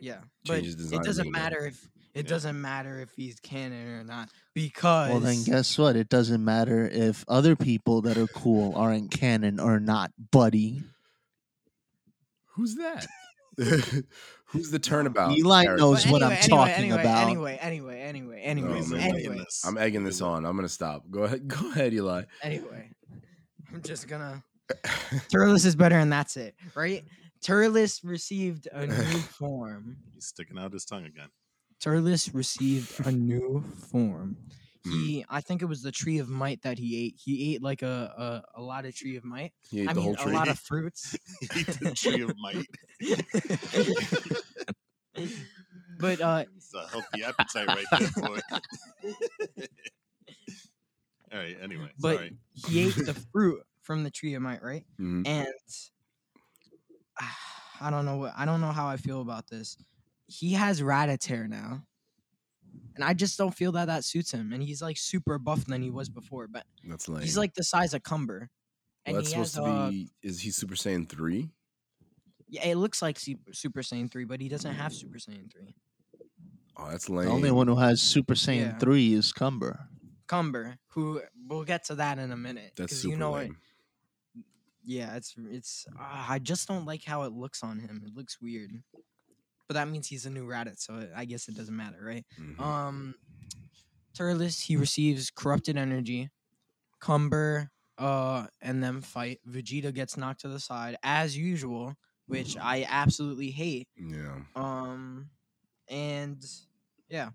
yeah, 0.00 0.18
change 0.44 0.46
but 0.46 0.58
it 0.58 0.76
doesn't 0.76 1.00
little 1.00 1.24
bit. 1.24 1.32
matter 1.32 1.66
if 1.66 1.88
it 2.14 2.26
Yeah. 2.26 2.30
doesn't 2.30 2.60
matter 2.60 3.00
if 3.00 3.10
he's 3.16 3.40
canon 3.40 3.88
or 3.88 4.04
not 4.04 4.28
because 4.54 5.10
Well, 5.10 5.18
then 5.20 5.42
guess 5.42 5.76
what? 5.76 5.96
It 5.96 6.08
doesn't 6.08 6.44
matter 6.44 6.86
if 6.88 7.24
other 7.26 7.56
people 7.56 8.02
that 8.02 8.16
are 8.16 8.28
cool 8.28 8.76
aren't 8.76 9.10
canon 9.10 9.58
or 9.58 9.80
not, 9.80 10.12
buddy. 10.30 10.84
Who's 12.52 12.76
that? 12.76 13.06
Who's 14.46 14.70
the 14.70 14.78
turnabout? 14.78 15.36
Eli 15.36 15.64
character? 15.64 15.82
knows 15.82 16.04
But 16.04 16.12
what 16.12 16.22
I'm 16.22 16.32
anyway, 16.32 16.48
talking 16.48 16.74
anyway, 16.74 17.00
about. 17.00 17.22
Anyway, 17.22 17.58
anyway, 17.60 18.00
anyway, 18.00 18.40
anyway, 18.42 18.82
Oh, 18.92 18.94
anyway, 18.96 19.44
I'm 19.64 19.78
egging 19.78 20.04
this 20.04 20.20
on. 20.20 20.44
I'm 20.44 20.56
gonna 20.56 20.68
stop. 20.68 21.04
Go 21.10 21.22
ahead. 21.24 21.48
Go 21.48 21.70
ahead, 21.70 21.92
Eli. 21.92 22.22
anyway. 22.42 22.90
I'm 23.72 23.82
just 23.82 24.06
gonna. 24.08 24.42
Turles 25.32 25.64
is 25.64 25.76
better, 25.76 25.98
and 25.98 26.12
that's 26.12 26.36
it, 26.36 26.54
right? 26.74 27.04
Turles 27.42 28.02
received 28.04 28.68
a 28.72 28.86
new 28.86 29.18
form. 29.18 29.96
He's 30.12 30.26
sticking 30.26 30.58
out 30.58 30.72
his 30.72 30.84
tongue 30.84 31.04
again. 31.04 31.28
Turles 31.80 32.32
received 32.32 33.06
a 33.06 33.12
new 33.12 33.62
form. 33.90 34.36
Hmm. 34.84 34.90
He, 34.90 35.24
I 35.30 35.40
think 35.40 35.62
it 35.62 35.66
was 35.66 35.82
the 35.82 35.92
tree 35.92 36.18
of 36.18 36.28
might 36.28 36.62
that 36.62 36.78
he 36.78 37.06
ate. 37.06 37.14
He 37.22 37.54
ate 37.54 37.62
like 37.62 37.82
a 37.82 38.42
a, 38.54 38.60
a 38.60 38.62
lot 38.62 38.84
of 38.84 38.94
tree 38.94 39.16
of 39.16 39.24
might. 39.24 39.52
He 39.70 39.80
ate 39.82 39.88
I 39.88 39.92
the 39.94 40.00
mean, 40.00 40.14
whole 40.14 40.30
a 40.30 40.32
lot 40.32 40.48
of 40.48 40.58
fruits. 40.68 41.16
He 41.40 41.60
ate 41.60 41.66
the 41.80 41.92
tree 41.94 42.20
of 42.22 42.34
might. 42.38 42.66
but 45.98 46.20
uh, 46.20 46.44
It's 46.56 46.74
a 46.74 46.86
healthy 46.88 47.22
appetite 47.24 47.68
right 47.68 47.84
there, 47.98 48.08
boy. 48.16 48.38
All 51.32 51.38
right. 51.40 51.56
Anyway, 51.62 51.90
But- 51.98 52.16
sorry. 52.16 52.36
he 52.52 52.86
ate 52.86 52.94
the 52.96 53.14
fruit 53.32 53.62
from 53.82 54.04
the 54.04 54.10
tree 54.10 54.34
of 54.34 54.42
might, 54.42 54.62
right? 54.62 54.84
Mhm. 55.00 55.26
And 55.26 55.48
I 57.80 57.90
don't 57.90 58.04
know 58.04 58.16
what 58.18 58.32
I 58.36 58.44
don't 58.44 58.60
know 58.60 58.72
how 58.72 58.86
I 58.86 58.96
feel 58.96 59.20
about 59.20 59.48
this. 59.48 59.76
He 60.26 60.52
has 60.52 60.80
Raditz 60.80 61.26
hair 61.26 61.46
now. 61.48 61.82
And 62.94 63.04
I 63.04 63.14
just 63.14 63.36
don't 63.36 63.54
feel 63.54 63.72
that 63.72 63.86
that 63.86 64.04
suits 64.04 64.30
him. 64.32 64.52
And 64.52 64.62
he's 64.62 64.80
like 64.80 64.96
super 64.96 65.38
buff 65.38 65.64
than 65.66 65.82
he 65.82 65.90
was 65.90 66.08
before. 66.08 66.46
But 66.46 66.64
That's 66.88 67.08
lame. 67.08 67.22
he's 67.22 67.36
like 67.36 67.54
the 67.54 67.64
size 67.64 67.92
of 67.94 68.02
Cumber. 68.02 68.50
And 69.04 69.14
well, 69.14 69.22
that's 69.22 69.32
he 69.32 69.38
has, 69.38 69.52
supposed 69.52 69.68
to 69.68 69.74
uh, 69.74 69.90
be. 69.90 70.10
Is 70.22 70.40
he 70.40 70.50
Super 70.50 70.74
Saiyan 70.74 71.08
three? 71.08 71.50
yeah, 72.48 72.66
it 72.66 72.76
looks 72.76 73.02
like 73.02 73.18
Super 73.18 73.80
Saiyan 73.82 74.10
3, 74.10 74.24
but 74.26 74.40
he 74.40 74.48
doesn't 74.48 74.74
have 74.74 74.92
Super 74.92 75.18
Saiyan 75.18 75.50
3. 75.52 75.74
Oh, 76.76 76.88
that's 76.90 77.08
lame. 77.08 77.26
The 77.26 77.32
only 77.32 77.50
one 77.50 77.66
who 77.66 77.76
has 77.76 78.00
Super 78.00 78.34
Saiyan 78.34 78.72
Yeah. 78.74 78.78
3 78.78 79.14
is 79.14 79.32
Cumber. 79.32 79.88
Cumber, 80.26 80.76
who 80.88 81.20
we'll 81.48 81.64
get 81.64 81.84
to 81.86 81.96
that 81.96 82.18
in 82.18 82.30
a 82.30 82.36
minute. 82.36 82.72
That's 82.76 82.96
super 82.96 83.12
you 83.12 83.18
know 83.18 83.32
lame. 83.32 83.56
it. 84.36 84.44
Yeah, 84.84 85.16
it's 85.16 85.34
it's. 85.50 85.86
Uh, 85.98 86.24
I 86.28 86.38
just 86.38 86.68
don't 86.68 86.84
like 86.84 87.04
how 87.04 87.22
it 87.22 87.32
looks 87.32 87.62
on 87.62 87.78
him. 87.78 88.02
It 88.06 88.14
looks 88.14 88.40
weird. 88.40 88.70
But 89.68 89.74
that 89.74 89.88
means 89.88 90.08
he's 90.08 90.26
a 90.26 90.30
new 90.30 90.46
Raditz, 90.46 90.80
so 90.80 91.08
I 91.16 91.24
guess 91.24 91.48
it 91.48 91.56
doesn't 91.56 91.74
matter, 91.76 91.98
right? 92.02 92.24
Mhm. 92.38 92.60
Um, 92.60 93.14
Turles 94.14 94.60
he 94.60 94.76
receives 94.76 95.30
corrupted 95.30 95.76
energy. 95.76 96.30
Cumber, 97.00 97.70
uh, 97.98 98.46
and 98.60 98.82
them 98.82 99.02
fight. 99.02 99.40
Vegeta 99.48 99.92
gets 99.92 100.16
knocked 100.16 100.40
to 100.42 100.48
the 100.48 100.60
side 100.60 100.96
as 101.02 101.36
usual, 101.36 101.94
which 102.26 102.56
I 102.56 102.86
absolutely 102.88 103.50
hate. 103.50 103.88
yeah. 103.96 104.42
Um, 104.54 105.30
and 105.88 106.44
yeah, 107.08 107.30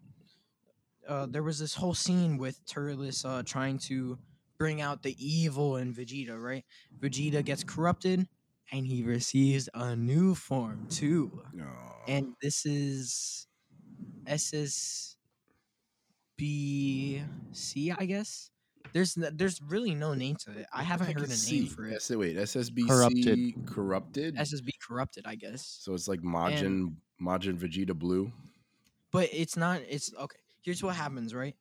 uh, 1.08 1.26
there 1.28 1.44
was 1.44 1.60
this 1.60 1.76
whole 1.76 1.94
scene 1.94 2.38
with 2.38 2.66
Turles 2.66 3.24
uh, 3.26 3.44
trying 3.46 3.78
to 3.80 4.18
bring 4.58 4.82
out 4.82 5.04
the 5.04 5.16
evil 5.24 5.78
in 5.78 5.94
Vegeta, 5.94 6.42
right? 6.42 6.66
Vegeta 7.00 7.44
gets 7.44 7.64
corrupted, 7.64 8.28
and 8.72 8.88
he 8.88 9.04
receives 9.04 9.70
a 9.74 9.96
new 9.96 10.34
form 10.36 10.88
too. 10.90 11.44
No. 11.54 11.89
And 12.10 12.34
this 12.42 12.66
is 12.66 13.48
SSBC, 14.26 15.16
I 17.98 18.06
guess. 18.06 18.50
There's 18.94 19.16
n- 19.18 19.36
there's 19.36 19.62
really 19.62 19.94
no 19.94 20.14
name 20.16 20.36
to 20.46 20.52
it. 20.52 20.66
I 20.74 20.82
haven't 20.84 21.14
heard 21.14 21.30
a 21.30 21.52
name 21.52 21.68
for 21.68 21.86
it. 21.86 21.96
S- 21.96 22.10
wait, 22.10 22.36
SSBC 22.38 22.88
Corrupted. 22.88 23.66
corrupted. 23.68 24.36
SSB 24.36 24.70
corrupted, 24.88 25.26
I 25.28 25.36
guess. 25.36 25.64
so 25.82 25.94
it's 25.94 26.08
like 26.08 26.22
Majin 26.22 26.96
Majin 27.22 27.56
Vegeta 27.60 27.94
Blue. 27.98 28.32
but 29.12 29.30
it's 29.34 29.56
not 29.58 29.82
it's 29.90 30.12
okay 30.20 30.38
here's 30.64 30.82
what 30.84 30.96
happens 30.96 31.34
right 31.34 31.56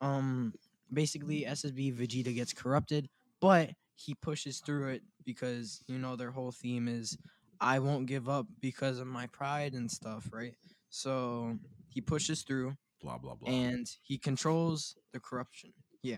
um 0.00 0.52
basically 0.92 1.44
ssb 1.48 1.92
vegeta 1.96 2.32
gets 2.34 2.52
corrupted 2.52 3.08
but 3.40 3.70
he 3.96 4.14
pushes 4.14 4.58
through 4.60 4.88
it 4.90 5.02
because 5.24 5.82
you 5.88 5.98
know 5.98 6.14
their 6.16 6.30
whole 6.30 6.52
theme 6.52 6.86
is 6.88 7.16
i 7.60 7.78
won't 7.78 8.06
give 8.06 8.28
up 8.28 8.46
because 8.60 8.98
of 8.98 9.06
my 9.06 9.26
pride 9.28 9.74
and 9.74 9.90
stuff 9.90 10.28
right 10.32 10.54
so 10.88 11.56
he 11.88 12.00
pushes 12.00 12.42
through 12.42 12.74
Blah 13.02 13.18
blah 13.18 13.34
blah. 13.34 13.50
and 13.50 13.86
he 14.02 14.18
controls 14.18 14.96
the 15.12 15.20
corruption 15.20 15.72
yeah 16.02 16.16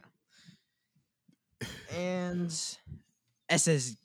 and 1.95 2.51
ss 3.49 3.97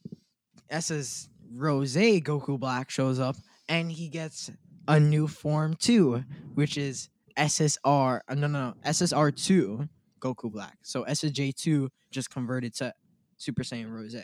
ss 0.69 1.29
rose 1.53 1.95
goku 1.95 2.59
black 2.59 2.89
shows 2.89 3.19
up 3.19 3.35
and 3.67 3.91
he 3.91 4.09
gets 4.09 4.51
a 4.87 4.99
new 4.99 5.27
form 5.27 5.73
too 5.75 6.23
which 6.53 6.77
is 6.77 7.09
ssr 7.37 8.19
uh, 8.27 8.33
no 8.35 8.47
no 8.47 8.69
no 8.69 8.73
ssr2 8.85 9.89
goku 10.19 10.51
black 10.51 10.77
so 10.83 11.03
ssj2 11.05 11.89
just 12.11 12.29
converted 12.29 12.73
to 12.73 12.93
super 13.37 13.63
saiyan 13.63 13.91
rose. 13.91 14.15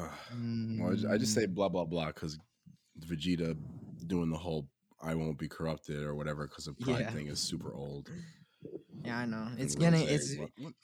Well, 0.00 0.92
I 0.92 0.96
ju- 0.96 1.08
I 1.10 1.18
just 1.18 1.32
Mm. 1.32 1.40
say 1.40 1.46
blah 1.46 1.68
blah 1.68 1.84
blah 1.84 2.06
because 2.06 2.38
Vegeta 3.00 3.56
doing 4.06 4.30
the 4.30 4.38
whole 4.38 4.68
"I 5.02 5.14
won't 5.14 5.38
be 5.38 5.48
corrupted" 5.48 6.02
or 6.02 6.14
whatever 6.14 6.46
because 6.46 6.66
of 6.66 6.78
pride 6.78 7.00
Yeah. 7.00 7.10
thing 7.12 7.26
is 7.28 7.38
super 7.40 7.72
old. 7.74 8.10
yeah 9.04 9.18
i 9.18 9.26
know 9.26 9.44
And 9.50 9.60
it's 9.60 9.74
getting 9.76 10.08
it's 10.08 10.36
what- 10.36 10.50
what- 10.58 10.74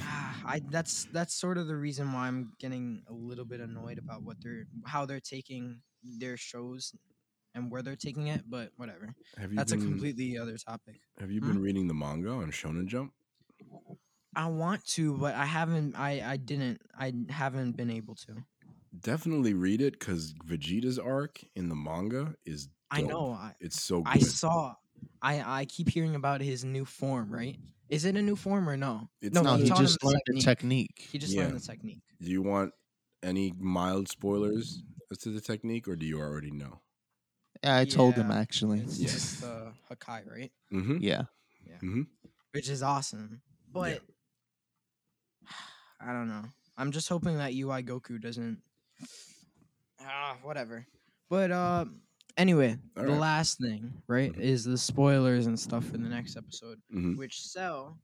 Ah, 0.00 0.42
I 0.46 0.60
that's 0.70 1.04
that's 1.12 1.34
sort 1.34 1.58
of 1.58 1.66
the 1.66 1.76
reason 1.76 2.10
why 2.12 2.26
I'm 2.28 2.52
getting 2.58 3.02
a 3.06 3.12
little 3.12 3.44
bit 3.44 3.60
annoyed 3.60 3.98
about 3.98 4.22
what 4.22 4.36
they're 4.40 4.64
how 4.86 5.04
they're 5.04 5.20
taking 5.36 5.82
their 6.02 6.36
shows 6.38 6.94
and 7.54 7.70
where 7.70 7.82
they're 7.82 7.96
taking 8.08 8.28
it, 8.28 8.48
but 8.48 8.72
whatever. 8.76 9.14
have 9.36 9.50
you 9.52 9.56
That's 9.56 9.72
been, 9.72 9.82
a 9.82 9.84
completely 9.84 10.38
other 10.38 10.56
topic. 10.56 11.00
Have 11.18 11.30
you 11.30 11.40
Hmm? 11.40 11.48
been 11.48 11.58
reading 11.60 11.86
the 11.88 11.94
manga 11.94 12.30
on 12.30 12.50
Shonen 12.50 12.86
Jump? 12.86 13.12
I 14.34 14.46
want 14.48 14.84
to, 14.96 15.16
but 15.18 15.34
I 15.34 15.44
haven't 15.46 15.96
I 15.96 16.20
I 16.32 16.36
didn't 16.36 16.82
I 16.94 17.12
haven't 17.30 17.72
been 17.72 17.90
able 17.90 18.14
to. 18.26 18.44
Definitely 18.98 19.52
read 19.54 19.80
it 19.82 19.98
because 19.98 20.32
Vegeta's 20.44 20.98
arc 20.98 21.44
in 21.54 21.68
the 21.68 21.74
manga 21.76 22.34
is. 22.46 22.68
I 22.90 23.02
know 23.02 23.32
I 23.32 23.54
It's 23.60 23.82
so 23.82 24.02
good. 24.02 24.04
I 24.04 24.18
saw 24.18 24.74
I 25.22 25.60
I 25.62 25.64
keep 25.66 25.88
hearing 25.90 26.14
about 26.14 26.40
his 26.40 26.64
new 26.64 26.84
form, 26.84 27.32
right? 27.32 27.58
Is 27.88 28.04
it 28.04 28.16
a 28.16 28.22
new 28.22 28.36
form 28.36 28.68
or 28.68 28.76
no? 28.76 29.10
It's 29.20 29.40
no, 29.40 29.42
No, 29.42 29.56
not 29.56 29.60
he 29.60 29.70
he 29.70 29.72
just 29.72 29.98
the 29.98 29.98
learned 30.02 30.20
the 30.26 30.34
technique. 30.34 30.44
technique. 30.44 31.10
He 31.10 31.18
just 31.18 31.36
Yeah. 31.36 31.36
learned 31.36 31.56
the 31.56 31.60
technique. 31.60 32.02
Do 32.22 32.30
you 32.30 32.42
want 32.42 32.74
any 33.22 33.52
mild 33.52 34.08
spoilers 34.08 34.84
as 35.10 35.18
to 35.20 35.30
the 35.30 35.40
technique, 35.42 35.88
or 35.88 35.96
do 35.96 36.06
you 36.06 36.20
already 36.20 36.50
know? 36.52 36.82
Yeah, 37.62 37.76
I 37.76 37.84
told 37.84 38.18
him 38.18 38.30
actually. 38.30 38.80
It's 38.80 38.98
Yeah. 38.98 39.10
just 39.12 39.42
uh 39.42 39.72
Hakai, 39.90 40.26
right? 40.26 40.52
Mm-hmm. 40.72 40.98
Yeah. 40.98 41.24
Mm-hmm. 41.82 42.02
which 42.52 42.68
is 42.68 42.82
awesome. 42.82 43.42
But 43.68 44.02
I 46.00 46.12
don't 46.12 46.28
know. 46.28 46.44
I'm 46.76 46.92
just 46.92 47.08
hoping 47.08 47.38
that 47.38 47.52
UI 47.54 47.82
Goku 47.82 48.20
doesn't. 48.20 48.58
Ah, 50.00 50.36
whatever. 50.42 50.86
But 51.28 51.50
uh, 51.50 51.86
anyway, 52.36 52.76
All 52.96 53.02
the 53.04 53.10
right. 53.10 53.18
last 53.20 53.58
thing, 53.58 53.92
right, 54.06 54.32
Mhm. 54.32 54.38
is 54.40 54.64
the 54.64 54.78
spoilers 54.78 55.46
and 55.46 55.58
stuff 55.58 55.84
for 55.84 55.98
the 55.98 56.08
next 56.08 56.36
episode, 56.36 56.80
Mm-hmm. 56.94 57.16
which 57.16 57.42
Cell, 57.42 57.98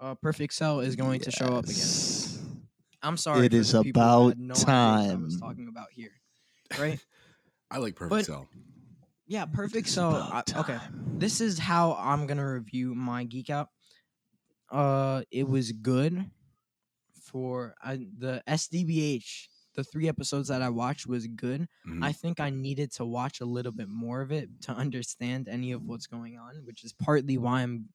uh, 0.00 0.14
Perfect 0.16 0.52
Cell 0.54 0.80
is 0.80 0.96
going 0.96 1.20
to 1.20 1.30
show 1.30 1.46
up 1.46 1.64
again. 1.64 1.76
Yes. 1.76 2.38
I'm 3.02 3.16
sorry. 3.16 3.46
It 3.46 3.52
for 3.52 3.58
is 3.58 3.72
the 3.72 3.82
people 3.84 4.02
who 4.02 4.08
about 4.08 4.28
had 4.30 4.38
no 4.40 4.54
idea 4.54 4.64
what 4.66 4.74
I 4.74 5.14
was 5.14 5.34
time. 5.34 5.40
talking 5.40 5.68
about 5.68 5.86
here, 5.92 6.10
right? 6.78 6.98
I 7.70 7.78
like 7.78 7.94
Perfect 7.94 8.10
But- 8.10 8.24
Cell. 8.26 8.48
Yeah, 9.30 9.44
Perfect 9.44 9.88
Cell. 9.88 10.14
I- 10.14 10.42
okay, 10.56 10.78
this 11.18 11.40
is 11.42 11.58
how 11.58 11.94
I'm 11.94 12.26
gonna 12.26 12.50
review 12.50 12.94
my 12.94 13.24
geek 13.24 13.50
out. 13.50 13.68
Uh, 14.70 15.22
it 15.30 15.46
was 15.46 15.70
good 15.72 16.30
for 17.30 17.74
uh, 17.84 17.96
the 18.18 18.42
SDBH, 18.48 19.48
the 19.74 19.84
three 19.84 20.08
episodes 20.08 20.48
that 20.48 20.62
I 20.62 20.70
watched 20.70 21.06
was 21.06 21.26
good. 21.26 21.68
Mhm. 21.86 22.02
I 22.04 22.12
think 22.12 22.40
I 22.40 22.50
needed 22.50 22.90
to 22.92 23.04
watch 23.04 23.40
a 23.40 23.44
little 23.44 23.72
bit 23.72 23.88
more 23.88 24.20
of 24.22 24.32
it 24.32 24.48
to 24.62 24.72
understand 24.72 25.48
any 25.48 25.72
of 25.72 25.82
what's 25.84 26.06
going 26.06 26.38
on, 26.38 26.52
which 26.64 26.84
is 26.84 26.92
partly 26.92 27.38
why 27.38 27.62
I'm 27.62 27.88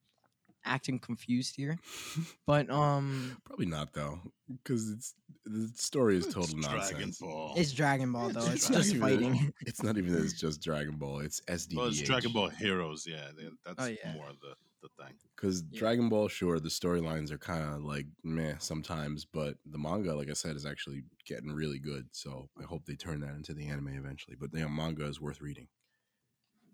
acting 0.66 0.98
confused 1.00 1.56
here. 1.58 1.78
But 2.48 2.70
um, 2.70 3.38
Probably 3.46 3.66
not 3.66 3.94
though, 3.94 4.20
because 4.64 4.90
it's 4.92 5.14
the 5.46 5.70
story 5.76 6.16
is 6.18 6.26
total 6.28 6.44
It's 6.44 6.54
Dragon 6.68 6.80
nonsense. 6.80 7.20
Ball. 7.20 7.54
it's 7.58 7.72
Dragon 7.74 8.12
Ball 8.14 8.30
though. 8.30 8.46
It's 8.52 8.70
not 8.70 8.78
just 8.78 8.90
even- 8.96 9.02
fighting. 9.02 9.54
It's 9.68 9.84
not 9.84 9.98
even 9.98 10.14
that 10.14 10.24
it's 10.24 10.40
just 10.40 10.62
Dragon 10.62 10.96
Ball. 10.96 11.20
It's 11.20 11.42
SDH. 11.50 11.76
well, 11.76 11.88
it's 11.88 12.02
Dragon 12.02 12.32
Ball 12.32 12.48
Heroes. 12.50 13.06
Yeah, 13.06 13.28
that's 13.66 13.76
Oh, 13.80 13.88
yeah. 13.88 14.14
more 14.14 14.30
the 14.42 14.54
the 14.84 15.04
thing. 15.04 15.16
Because 15.36 15.64
Yeah. 15.72 15.80
Dragon 15.80 16.10
Ball, 16.10 16.28
sure, 16.28 16.60
the 16.60 16.70
storylines 16.70 17.32
are 17.32 17.40
kind 17.40 17.64
of 17.74 17.84
like 17.84 18.08
meh 18.24 18.56
sometimes, 18.60 19.26
but 19.26 19.58
the 19.66 19.80
manga, 19.80 20.16
like 20.16 20.30
I 20.30 20.34
said, 20.34 20.56
is 20.56 20.66
actually 20.66 21.04
getting 21.26 21.52
really 21.52 21.80
good. 21.80 22.08
So 22.12 22.50
I 22.60 22.64
hope 22.66 22.86
they 22.86 22.96
turn 22.96 23.22
that 23.22 23.36
into 23.36 23.54
the 23.54 23.68
anime 23.68 23.90
eventually. 23.90 24.38
But 24.40 24.52
the 24.52 24.70
manga 24.70 25.06
is 25.08 25.22
worth 25.22 25.42
reading. 25.42 25.70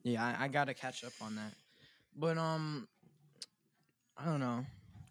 Yeah, 0.03 0.25
I, 0.39 0.45
I 0.45 0.47
gotta 0.47 0.73
catch 0.73 1.03
up 1.03 1.13
on 1.21 1.35
that. 1.35 1.53
But 2.15 2.37
um, 2.37 2.87
I 4.17 4.25
don't 4.25 4.39
know. 4.39 4.65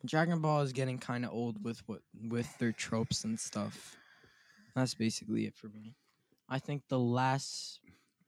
Dragon 0.07 0.41
Ball 0.41 0.63
is 0.63 0.73
getting 0.73 0.99
kind 0.99 1.25
of 1.25 1.33
old 1.33 1.63
with 1.65 1.83
what 1.87 2.03
with 2.29 2.57
their 2.59 2.73
tropes 2.73 3.25
and 3.25 3.39
stuff. 3.39 3.97
That's 4.75 4.95
basically 4.95 5.47
it 5.47 5.57
for 5.57 5.69
me. 5.69 5.97
I 6.49 6.59
think 6.61 6.85
the 6.89 6.99
last 7.01 7.81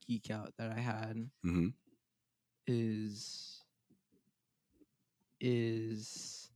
geek 0.07 0.31
out 0.31 0.55
that 0.59 0.73
I 0.73 0.81
had 0.81 1.31
hmm 1.45 1.69
is 2.67 3.60
is 5.40 6.50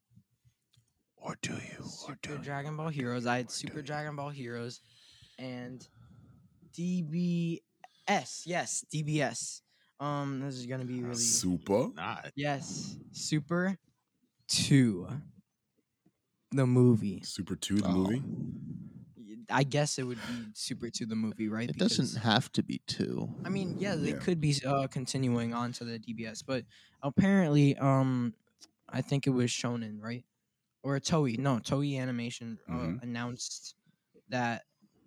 Or 1.17 1.37
do 1.43 1.53
you? 1.55 1.85
Super 1.85 2.37
Dragon 2.39 2.77
Ball 2.77 2.89
Heroes. 2.89 3.27
I 3.27 3.39
had 3.39 3.51
Super 3.51 3.81
Dragon 3.83 4.15
Ball 4.17 4.29
Heroes 4.31 4.81
and 5.39 5.87
DBS. 6.77 7.61
Yes, 8.45 8.85
DBS. 8.93 9.63
Um, 10.01 10.41
this 10.41 10.57
is 10.57 10.67
gonna 10.67 10.85
be 10.85 11.03
really 11.03 11.15
Super. 11.17 11.89
Not 11.95 12.31
yes, 12.37 12.97
Super 13.13 13.79
Two, 14.49 15.09
the 16.51 16.67
movie. 16.67 17.23
Super 17.23 17.57
2, 17.57 17.77
the 17.77 17.87
Oh. 17.89 17.93
movie? 18.11 18.23
I 19.51 19.63
guess 19.65 19.99
it 19.99 20.03
would 20.05 20.19
be 20.19 20.47
Super 20.55 20.91
Two, 20.91 21.07
the 21.07 21.15
movie, 21.17 21.49
right? 21.49 21.69
It 21.71 21.75
Because- 21.75 21.97
doesn't 21.97 22.21
have 22.23 22.51
to 22.53 22.63
be 22.63 22.83
two. 22.87 23.35
I 23.45 23.49
mean, 23.49 23.79
yeah, 23.79 23.95
they 23.95 24.11
Yeah. 24.11 24.19
could 24.19 24.41
be 24.41 24.55
uh, 24.65 24.87
continuing 24.89 25.55
on 25.55 25.73
to 25.75 25.85
the 25.85 25.99
DBS, 25.99 26.43
but 26.43 26.67
apparently, 27.03 27.77
um, 27.79 28.35
I 28.95 29.03
think 29.03 29.27
it 29.27 29.31
was 29.31 29.51
Shonen, 29.51 30.01
right? 30.01 30.25
Or 30.83 30.99
Toei? 31.01 31.39
No, 31.39 31.59
Toei 31.59 31.99
Animation 32.01 32.59
uh, 32.69 32.73
Mhm. 32.73 33.03
announced 33.03 33.75
that 34.29 34.65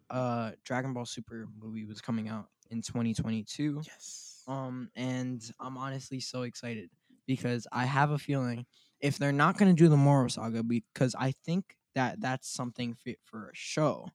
uh 0.09 0.51
Dragon 0.63 0.93
Ball 0.93 1.05
Super 1.05 1.47
movie 1.57 1.85
was 1.85 2.01
coming 2.01 2.29
out 2.29 2.49
in 2.71 2.81
2022. 2.81 3.81
Yes. 3.85 4.43
Um, 4.47 4.89
and 4.95 5.41
I'm 5.59 5.77
honestly 5.77 6.19
so 6.19 6.43
excited 6.43 6.89
because 7.27 7.67
I 7.71 7.85
have 7.85 8.11
a 8.11 8.17
feeling 8.19 8.65
if 9.01 9.17
they're 9.17 9.33
not 9.33 9.57
gonna 9.57 9.73
do 9.73 9.89
the 9.89 9.97
Moro 9.97 10.27
Saga, 10.29 10.63
because 10.63 11.15
I 11.19 11.31
think 11.45 11.77
that 11.95 12.21
that's 12.21 12.49
something 12.49 12.93
fit 12.95 13.19
for 13.23 13.49
a 13.49 13.55
show, 13.55 14.09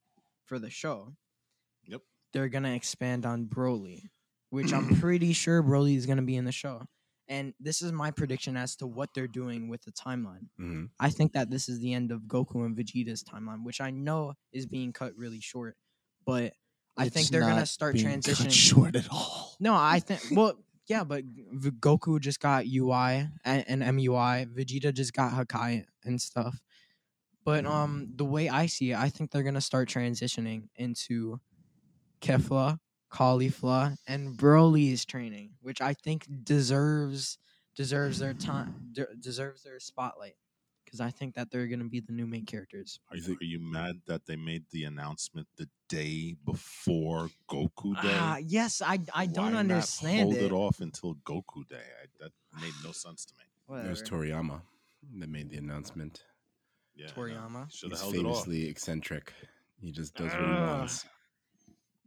for 0.46 0.58
the 0.58 0.70
show. 0.70 1.14
Yep. 1.86 2.02
They're 2.32 2.48
gonna 2.48 2.74
expand 2.74 3.26
on 3.26 3.46
Broly, 3.46 4.10
which 4.50 4.72
I'm 4.72 4.88
pretty 5.00 5.32
sure 5.34 5.62
Broly 5.62 5.96
is 5.96 6.06
gonna 6.06 6.22
be 6.22 6.36
in 6.36 6.44
the 6.46 6.52
show. 6.52 6.86
And 7.32 7.54
this 7.58 7.80
is 7.80 7.92
my 7.92 8.10
prediction 8.10 8.56
as 8.58 8.76
to 8.76 8.86
what 8.86 9.08
they're 9.14 9.26
doing 9.26 9.68
with 9.68 9.82
the 9.82 9.92
timeline. 9.92 10.48
hmm 10.58 10.84
I 11.00 11.08
think 11.08 11.32
that 11.32 11.50
this 11.50 11.68
is 11.68 11.80
the 11.80 11.94
end 11.94 12.12
of 12.12 12.22
Goku 12.22 12.66
and 12.66 12.76
Vegeta's 12.76 13.24
timeline, 13.24 13.64
which 13.64 13.80
I 13.80 13.90
know 13.90 14.34
is 14.52 14.66
being 14.66 14.92
cut 14.92 15.16
really 15.16 15.40
short, 15.40 15.76
but 16.26 16.52
I 16.96 17.08
think 17.08 17.28
they're 17.28 17.40
gonna 17.40 17.64
start 17.64 17.96
transitioning. 17.96 18.52
short 18.52 18.96
at 18.96 19.08
all. 19.10 19.56
No, 19.58 19.74
I 19.74 19.98
think 20.00 20.20
well, 20.38 20.58
yeah, 20.86 21.04
but 21.04 21.24
v- 21.24 21.70
Goku 21.70 22.20
just 22.20 22.40
got 22.40 22.66
UI 22.66 23.28
and, 23.44 23.64
and 23.66 23.82
MUI. 23.82 24.46
Vegeta 24.54 24.92
just 24.92 25.14
got 25.14 25.32
Hakai 25.32 25.84
and 26.04 26.20
stuff. 26.20 26.60
But 27.44 27.64
um, 27.66 28.12
the 28.14 28.24
way 28.26 28.48
I 28.48 28.66
see 28.66 28.92
it, 28.92 28.98
I 28.98 29.08
think 29.08 29.30
they're 29.30 29.42
gonna 29.42 29.60
start 29.60 29.88
transitioning 29.88 30.68
into 30.76 31.40
Kefla, 32.20 32.78
Caulifla, 33.12 33.96
and 34.08 34.36
Broly's 34.36 35.04
training, 35.04 35.50
which 35.60 35.80
I 35.80 35.92
think 35.94 36.26
deserves 36.44 37.38
deserves 37.74 38.18
their 38.18 38.34
time, 38.34 38.74
de- 38.92 39.14
deserves 39.20 39.62
their 39.62 39.80
spotlight, 39.80 40.34
because 40.84 41.00
I 41.00 41.10
think 41.10 41.34
that 41.34 41.50
they're 41.50 41.66
gonna 41.66 41.84
be 41.88 42.00
the 42.00 42.12
new 42.12 42.26
main 42.26 42.44
characters. 42.46 42.98
Are 43.10 43.16
You 43.16 43.22
you, 43.22 43.34
are 43.40 43.44
you 43.44 43.60
mad 43.60 44.00
that 44.06 44.26
they 44.26 44.36
made 44.36 44.64
the 44.72 44.84
announcement 44.84 45.46
the 45.56 45.68
day 45.88 46.36
before 46.44 47.30
Goku 47.50 47.94
Day? 48.02 48.16
Ah, 48.18 48.38
yes, 48.38 48.80
I 48.82 48.98
I 49.14 49.26
don't 49.26 49.44
Why 49.46 49.50
not 49.52 49.58
understand 49.60 50.20
hold 50.32 50.34
it. 50.36 50.42
it. 50.44 50.52
off 50.52 50.80
until 50.80 51.14
Goku 51.24 51.66
Day. 51.68 51.76
I, 52.02 52.06
that 52.20 52.32
made 52.60 52.74
no 52.84 52.92
sense 53.04 53.24
to 53.26 53.34
me. 53.38 53.44
It 53.84 53.88
was 53.88 54.02
Toriyama 54.02 54.60
that 55.18 55.28
made 55.30 55.48
the 55.50 55.56
announcement. 55.58 56.24
Yeah, 56.94 57.06
Toriyama. 57.08 57.72
should 57.72 57.90
He's 57.90 58.00
held 58.00 58.14
it 58.14 58.18
off. 58.26 58.44
famously 58.44 58.68
eccentric. 58.68 59.32
He 59.80 59.90
just 59.92 60.14
does 60.14 60.30
what 60.32 60.40
he 60.40 60.46
wants. 60.46 61.06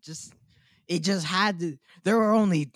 just 0.04 0.34
it 0.88 1.02
just 1.04 1.26
had 1.26 1.60
to 1.60 1.78
there 2.04 2.18
were 2.18 2.32
only 2.34 2.72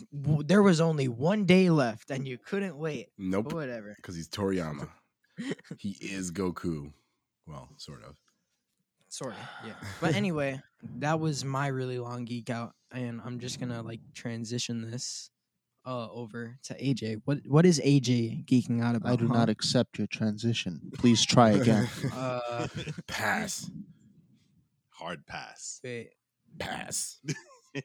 there 0.46 0.62
was 0.64 0.80
only 0.82 1.08
one 1.08 1.46
day 1.46 1.70
left 1.70 2.10
and 2.12 2.28
you 2.28 2.38
couldn't 2.38 2.78
wait 2.78 3.08
but 3.18 3.24
Nope. 3.26 3.54
whatever 3.54 3.94
Because 3.96 4.16
he's 4.16 4.28
Toriyama. 4.30 4.90
he 5.78 5.92
is 6.02 6.32
Goku. 6.32 6.92
Well, 7.48 7.70
sort 7.78 8.04
of. 8.04 8.16
sort 9.08 9.34
of 9.34 9.40
yeah 9.68 9.74
but 10.02 10.14
anyway 10.16 10.62
that 11.00 11.20
was 11.20 11.44
my 11.44 11.68
really 11.68 11.98
long 12.00 12.26
geek 12.26 12.50
out 12.50 12.74
and 12.92 13.20
i'm 13.26 13.40
just 13.40 13.60
gonna 13.60 13.82
like 13.82 14.00
transition 14.14 14.90
this 14.92 15.30
uh 15.86 16.08
over 16.12 16.58
to 16.62 16.74
aj 16.76 17.22
what 17.26 17.40
what 17.48 17.66
is 17.66 17.80
aj 17.84 18.46
geeking 18.46 18.84
out 18.84 18.96
about 18.96 19.14
I 19.14 19.16
do 19.16 19.28
huh? 19.28 19.34
not 19.34 19.50
accept 19.50 19.98
your 19.98 20.08
transition. 20.08 20.92
Please 20.94 21.26
try 21.26 21.52
again. 21.52 21.88
uh 22.14 22.68
Pass. 23.08 23.72
Hard 24.92 25.26
pass. 25.26 25.80
wait 25.84 26.10
Pass. 26.60 27.20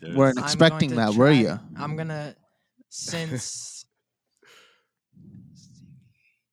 There's- 0.00 0.14
Weren't 0.16 0.38
expecting 0.38 0.90
going 0.90 1.06
to 1.06 1.12
that, 1.12 1.18
were 1.18 1.30
you? 1.32 1.58
i'm 1.76 1.96
gonna 1.96 2.34
since 2.88 3.84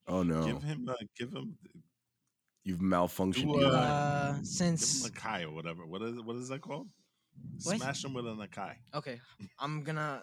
Oh 0.06 0.22
no. 0.22 0.44
Give 0.44 0.62
him, 0.62 0.86
uh, 0.88 0.94
give 1.18 1.32
him, 1.32 1.56
You've 2.62 2.78
malfunctioned. 2.80 3.52
Do, 3.54 3.60
Eli. 3.60 3.78
uh 3.78 4.26
give 4.32 4.36
him 4.38 4.44
since 4.44 5.06
a 5.06 5.10
Kai 5.10 5.42
or 5.44 5.50
whatever. 5.50 5.86
What 5.86 6.02
is 6.02 6.20
what 6.20 6.36
is 6.36 6.48
that 6.48 6.60
called? 6.60 6.88
What? 7.62 7.76
Smash 7.78 8.04
him 8.04 8.12
with 8.14 8.26
an 8.26 8.36
Akai. 8.36 8.74
Okay, 8.94 9.18
I'm 9.58 9.82
gonna 9.82 10.22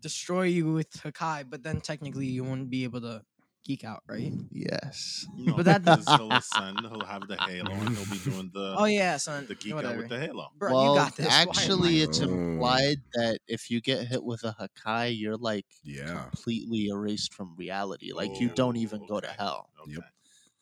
destroy 0.00 0.42
you 0.44 0.72
with 0.72 0.90
Hakai, 0.90 1.44
but 1.48 1.62
then 1.62 1.80
technically 1.80 2.26
you 2.26 2.42
won't 2.44 2.68
be 2.68 2.82
able 2.84 3.00
to 3.02 3.22
geek 3.64 3.84
out, 3.84 4.02
right? 4.08 4.32
Yes. 4.50 5.26
No, 5.36 5.56
But 5.56 5.64
that- 5.66 5.84
because 5.84 6.06
he'll 6.16 6.32
ascend, 6.32 6.80
he'll 6.80 7.04
have 7.04 7.26
the 7.28 7.36
halo, 7.36 7.70
and 7.72 7.96
he'll 7.96 8.10
be 8.10 8.18
doing 8.18 8.50
the 8.52 8.74
oh 8.76 8.84
yeah, 8.84 9.16
son. 9.16 9.46
the 9.46 9.54
geek 9.54 9.74
whatever. 9.74 9.94
out 9.94 9.98
with 10.00 10.08
the 10.08 10.18
halo. 10.20 10.48
Bro, 10.58 10.72
well, 10.72 10.94
you 10.94 11.00
got 11.00 11.16
this. 11.16 11.26
Actually, 11.30 12.00
it's 12.02 12.20
Oh. 12.20 12.24
implied 12.24 12.98
that 13.14 13.38
if 13.46 13.70
you 13.70 13.80
get 13.80 14.06
hit 14.06 14.22
with 14.24 14.44
a 14.44 14.54
Hakai, 14.60 15.16
you're 15.18 15.36
like 15.36 15.66
yeah. 15.84 16.24
completely 16.24 16.86
erased 16.88 17.32
from 17.34 17.54
reality. 17.56 18.12
Like 18.12 18.40
you 18.40 18.48
don't 18.48 18.76
even 18.76 19.02
Oh, 19.04 19.06
go 19.06 19.20
to 19.20 19.28
hell. 19.28 19.70
Okay. 19.82 19.92
Yep. 19.92 20.04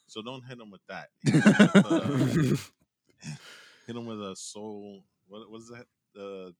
So 0.06 0.22
don't 0.22 0.42
hit 0.44 0.58
him 0.58 0.70
with 0.70 0.80
that. 0.88 1.08
Hit 1.24 1.34
him 1.44 2.58
hit 3.86 3.96
him 3.96 4.06
with 4.06 4.20
a 4.20 4.34
soul. 4.36 5.04
What 5.28 5.48
was 5.50 5.68
that? 5.68 5.86
The 6.14 6.54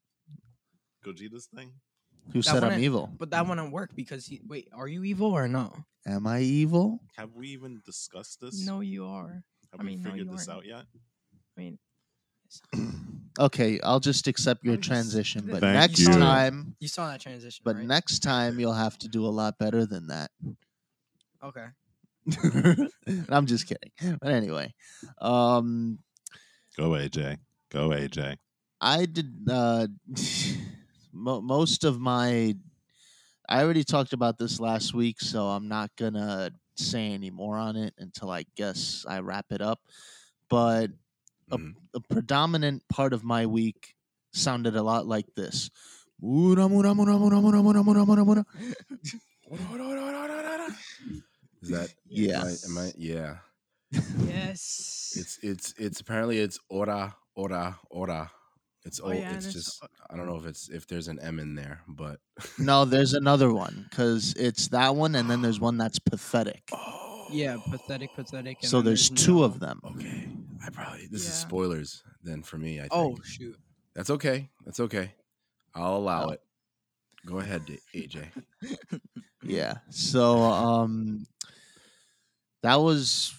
Gogeta's 1.05 1.47
thing. 1.55 1.73
Who 2.33 2.41
That 2.41 2.45
said 2.45 2.57
I'm 2.59 2.63
wouldn't- 2.71 2.83
evil? 2.83 3.11
but 3.19 3.31
that 3.31 3.47
wouldn't 3.47 3.73
work 3.73 3.91
because 3.95 4.27
he. 4.27 4.41
Wait, 4.47 4.69
are 4.73 4.87
you 4.89 5.03
evil 5.05 5.33
or 5.33 5.49
no? 5.49 5.73
Am 6.07 6.27
I 6.27 6.41
evil? 6.41 7.01
Have 7.17 7.35
we 7.35 7.49
even 7.49 7.83
discussed 7.85 8.41
this? 8.41 8.65
No, 8.65 8.81
you 8.81 9.07
are. 9.07 9.43
Have 9.73 9.81
I 9.81 9.83
we 9.85 9.91
mean, 9.91 10.03
no, 10.03 10.11
figured 10.11 10.27
you 10.29 10.33
this 10.37 10.49
aren't. 10.49 10.61
out 10.61 10.67
yet? 10.67 10.85
I 11.57 11.61
mean, 11.61 11.79
Okay, 13.39 13.79
I'll 13.83 14.01
just 14.01 14.27
accept 14.27 14.65
your 14.65 14.77
just- 14.77 14.89
transition. 14.89 15.47
But 15.47 15.61
Thank 15.61 15.75
next 15.75 15.99
you. 16.01 16.07
time, 16.09 16.75
You 16.81 16.89
saw 16.89 17.09
that 17.09 17.21
transition, 17.21 17.63
but 17.65 17.77
right? 17.77 17.87
next 17.87 18.21
time 18.21 18.59
you'll 18.59 18.73
have 18.75 18.99
to 18.99 19.09
do 19.09 19.25
a 19.25 19.29
lot 19.31 19.57
better 19.59 19.87
than 19.87 20.09
that. 20.09 20.31
okay. 21.43 21.67
I'm 23.31 23.47
just 23.47 23.67
kidding. 23.67 23.91
But 24.21 24.31
anyway, 24.33 24.75
um, 25.21 25.99
Go 26.77 26.91
AJ. 26.91 27.39
Go 27.71 27.91
AJ. 27.91 28.37
I 28.81 29.07
did 29.07 29.33
uh, 29.51 29.87
mo- 31.13 31.41
most 31.41 31.85
of 31.85 32.01
my. 32.01 32.55
I 33.49 33.63
already 33.65 33.83
talked 33.85 34.13
about 34.13 34.39
this 34.39 34.61
last 34.61 34.95
week, 34.95 35.21
so 35.21 35.47
I'm 35.49 35.67
not 35.69 35.91
gonna 35.97 36.51
say 36.77 37.13
any 37.13 37.31
more 37.31 37.59
on 37.59 37.77
it 37.77 37.95
until 37.99 38.31
I 38.31 38.45
guess 38.57 39.05
I 39.09 39.19
wrap 39.21 39.47
it 39.51 39.61
up. 39.61 39.81
But 40.49 40.91
a, 41.51 41.59
Mhm. 41.59 41.75
a 41.95 42.01
predominant 42.01 42.87
part 42.89 43.13
of 43.13 43.25
my 43.25 43.47
week 43.47 43.95
sounded 44.33 44.77
a 44.77 44.83
lot 44.83 45.07
like 45.07 45.27
this. 45.35 45.69
Is 51.63 51.69
that? 51.71 51.91
Yeah. 52.09 52.41
Am 52.41 52.47
I, 52.47 52.57
am 52.67 52.79
I? 52.79 52.93
Yeah. 52.97 53.37
yeah, 53.93 54.01
Yes. 54.27 55.13
It's 55.17 55.39
it's 55.43 55.75
it's 55.77 56.01
apparently 56.01 56.39
it's 56.39 56.59
ora 56.69 57.17
ora 57.35 57.79
ora. 57.91 58.31
It's 58.91 59.01
Oh, 59.01 59.05
oh, 59.07 59.13
yeah, 59.13 59.37
it's 59.37 59.47
it's- 59.47 59.55
just 59.55 59.85
I 60.11 60.17
don't 60.17 60.27
know 60.27 60.37
if 60.37 60.47
it's 60.47 60.69
if 60.69 60.89
there's 60.89 61.07
an 61.07 61.21
M 61.21 61.39
in 61.39 61.55
there, 61.55 61.83
but 61.87 62.19
No, 62.59 62.85
there's 62.93 63.15
another 63.15 63.53
one 63.55 63.87
because 63.89 64.35
it's 64.37 64.67
that 64.69 64.97
one, 64.97 65.15
and 65.15 65.31
then 65.31 65.43
there's 65.43 65.61
one 65.61 65.77
that's 65.79 66.01
pathetic. 66.01 66.69
oh 66.73 67.29
Yeah, 67.31 67.57
pathetic, 67.71 68.13
pathetic. 68.17 68.59
and 68.63 68.69
So 68.69 68.79
then 68.79 68.87
there's 68.87 69.09
two 69.11 69.37
no. 69.37 69.43
of 69.45 69.61
them. 69.61 69.81
Okay, 69.85 70.29
I 70.67 70.71
probably 70.71 71.07
this 71.07 71.23
is 71.29 71.35
spoilers 71.35 72.03
then 72.25 72.43
for 72.43 72.59
me. 72.59 72.79
I 72.79 72.83
think. 72.83 72.93
Oh 72.93 73.17
shoot. 73.25 73.57
that's 73.95 74.11
okay. 74.11 74.51
That's 74.65 74.81
okay. 74.81 75.15
I'll 75.73 75.97
allow 75.97 76.25
Oh. 76.27 76.31
it. 76.31 76.41
Go 77.27 77.39
ahead, 77.39 77.63
AJ. 77.95 78.27
Yeah. 79.45 79.75
So 79.91 80.41
um 80.43 81.27
that 82.63 82.77
was 82.81 83.33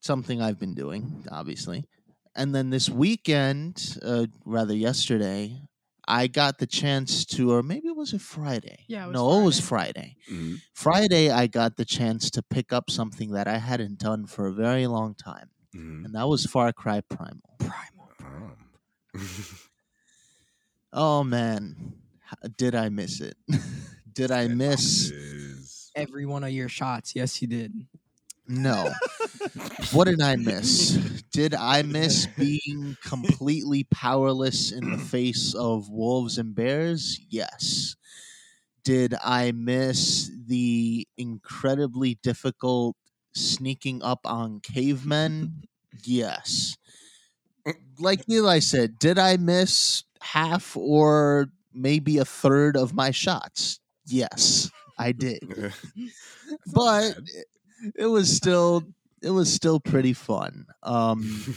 something 0.00 0.40
I've 0.40 0.58
been 0.58 0.74
doing, 0.74 1.24
obviously. 1.30 1.84
And 2.36 2.54
then 2.54 2.70
this 2.70 2.88
weekend, 2.90 3.98
uh, 4.02 4.26
rather 4.44 4.74
yesterday, 4.74 5.62
I 6.06 6.26
got 6.28 6.58
the 6.58 6.66
chance 6.66 7.24
to 7.26 7.50
or 7.50 7.62
maybe 7.62 7.88
it 7.88 7.96
was 7.96 8.12
a 8.12 8.18
Friday. 8.18 8.84
Yeah, 8.88 9.04
it 9.04 9.08
was 9.08 9.14
no, 9.14 9.40
it 9.40 9.44
was 9.44 9.58
Friday. 9.58 10.16
Mhm. 10.30 10.60
Friday 10.74 11.30
I 11.30 11.46
got 11.48 11.76
the 11.76 11.84
chance 11.84 12.30
to 12.30 12.42
pick 12.42 12.72
up 12.72 12.90
something 12.90 13.30
that 13.32 13.48
I 13.48 13.58
hadn't 13.58 13.98
done 13.98 14.26
for 14.26 14.46
a 14.46 14.52
very 14.52 14.86
long 14.86 15.14
time. 15.14 15.50
Mhm. 15.74 16.04
And 16.04 16.14
that 16.14 16.28
was 16.28 16.44
Far 16.46 16.72
Cry 16.72 17.00
Primal. 17.00 17.56
Primal. 17.58 18.10
Oh. 18.22 19.20
Oh 20.92 21.24
man, 21.24 21.94
H- 22.44 22.52
did 22.56 22.74
I 22.74 22.88
miss 22.88 23.20
it? 23.20 23.36
did 24.12 24.30
I 24.30 24.48
miss 24.48 25.10
Is- 25.10 25.90
Every 25.94 26.26
one 26.26 26.44
of 26.44 26.50
your 26.50 26.68
shots. 26.68 27.14
Yes, 27.16 27.40
you 27.40 27.48
did. 27.48 27.72
No. 28.48 28.92
what 29.92 30.04
did 30.04 30.20
I 30.22 30.36
miss? 30.36 31.22
Did 31.32 31.54
I 31.54 31.82
miss 31.82 32.26
being 32.38 32.96
completely 33.04 33.84
powerless 33.84 34.72
in 34.72 34.90
the 34.90 34.98
face 34.98 35.54
of 35.54 35.90
wolves 35.90 36.38
and 36.38 36.54
bears? 36.54 37.18
Yes. 37.28 37.96
Did 38.84 39.14
I 39.24 39.52
miss 39.52 40.30
the 40.46 41.06
incredibly 41.16 42.14
difficult 42.22 42.96
sneaking 43.34 44.02
up 44.02 44.20
on 44.24 44.60
cavemen? 44.60 45.64
Yes. 46.04 46.76
Like 47.98 48.28
Eli 48.30 48.60
said, 48.60 48.98
did 48.98 49.18
I 49.18 49.36
miss 49.38 50.04
half 50.20 50.76
or 50.76 51.48
maybe 51.74 52.18
a 52.18 52.24
third 52.24 52.76
of 52.76 52.94
my 52.94 53.10
shots? 53.10 53.80
Yes, 54.06 54.70
I 54.98 55.12
did 55.12 55.40
but. 56.72 57.18
it, 57.96 58.06
was 58.06 58.34
still 58.34 58.82
it 59.22 59.30
was 59.30 59.52
still 59.52 59.80
pretty 59.80 60.12
fun. 60.12 60.66
Um, 60.82 61.54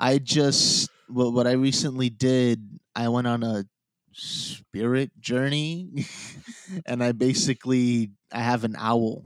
I 0.00 0.18
just 0.18 0.90
what 1.08 1.32
what 1.32 1.46
I 1.46 1.52
recently 1.52 2.10
did. 2.10 2.62
I 2.94 3.08
went 3.08 3.26
on 3.26 3.42
a 3.42 3.64
spirit 4.12 5.10
journey, 5.20 6.06
and 6.86 7.02
I 7.02 7.12
basically 7.12 8.10
I 8.32 8.40
have 8.40 8.64
an 8.64 8.74
owl 8.78 9.24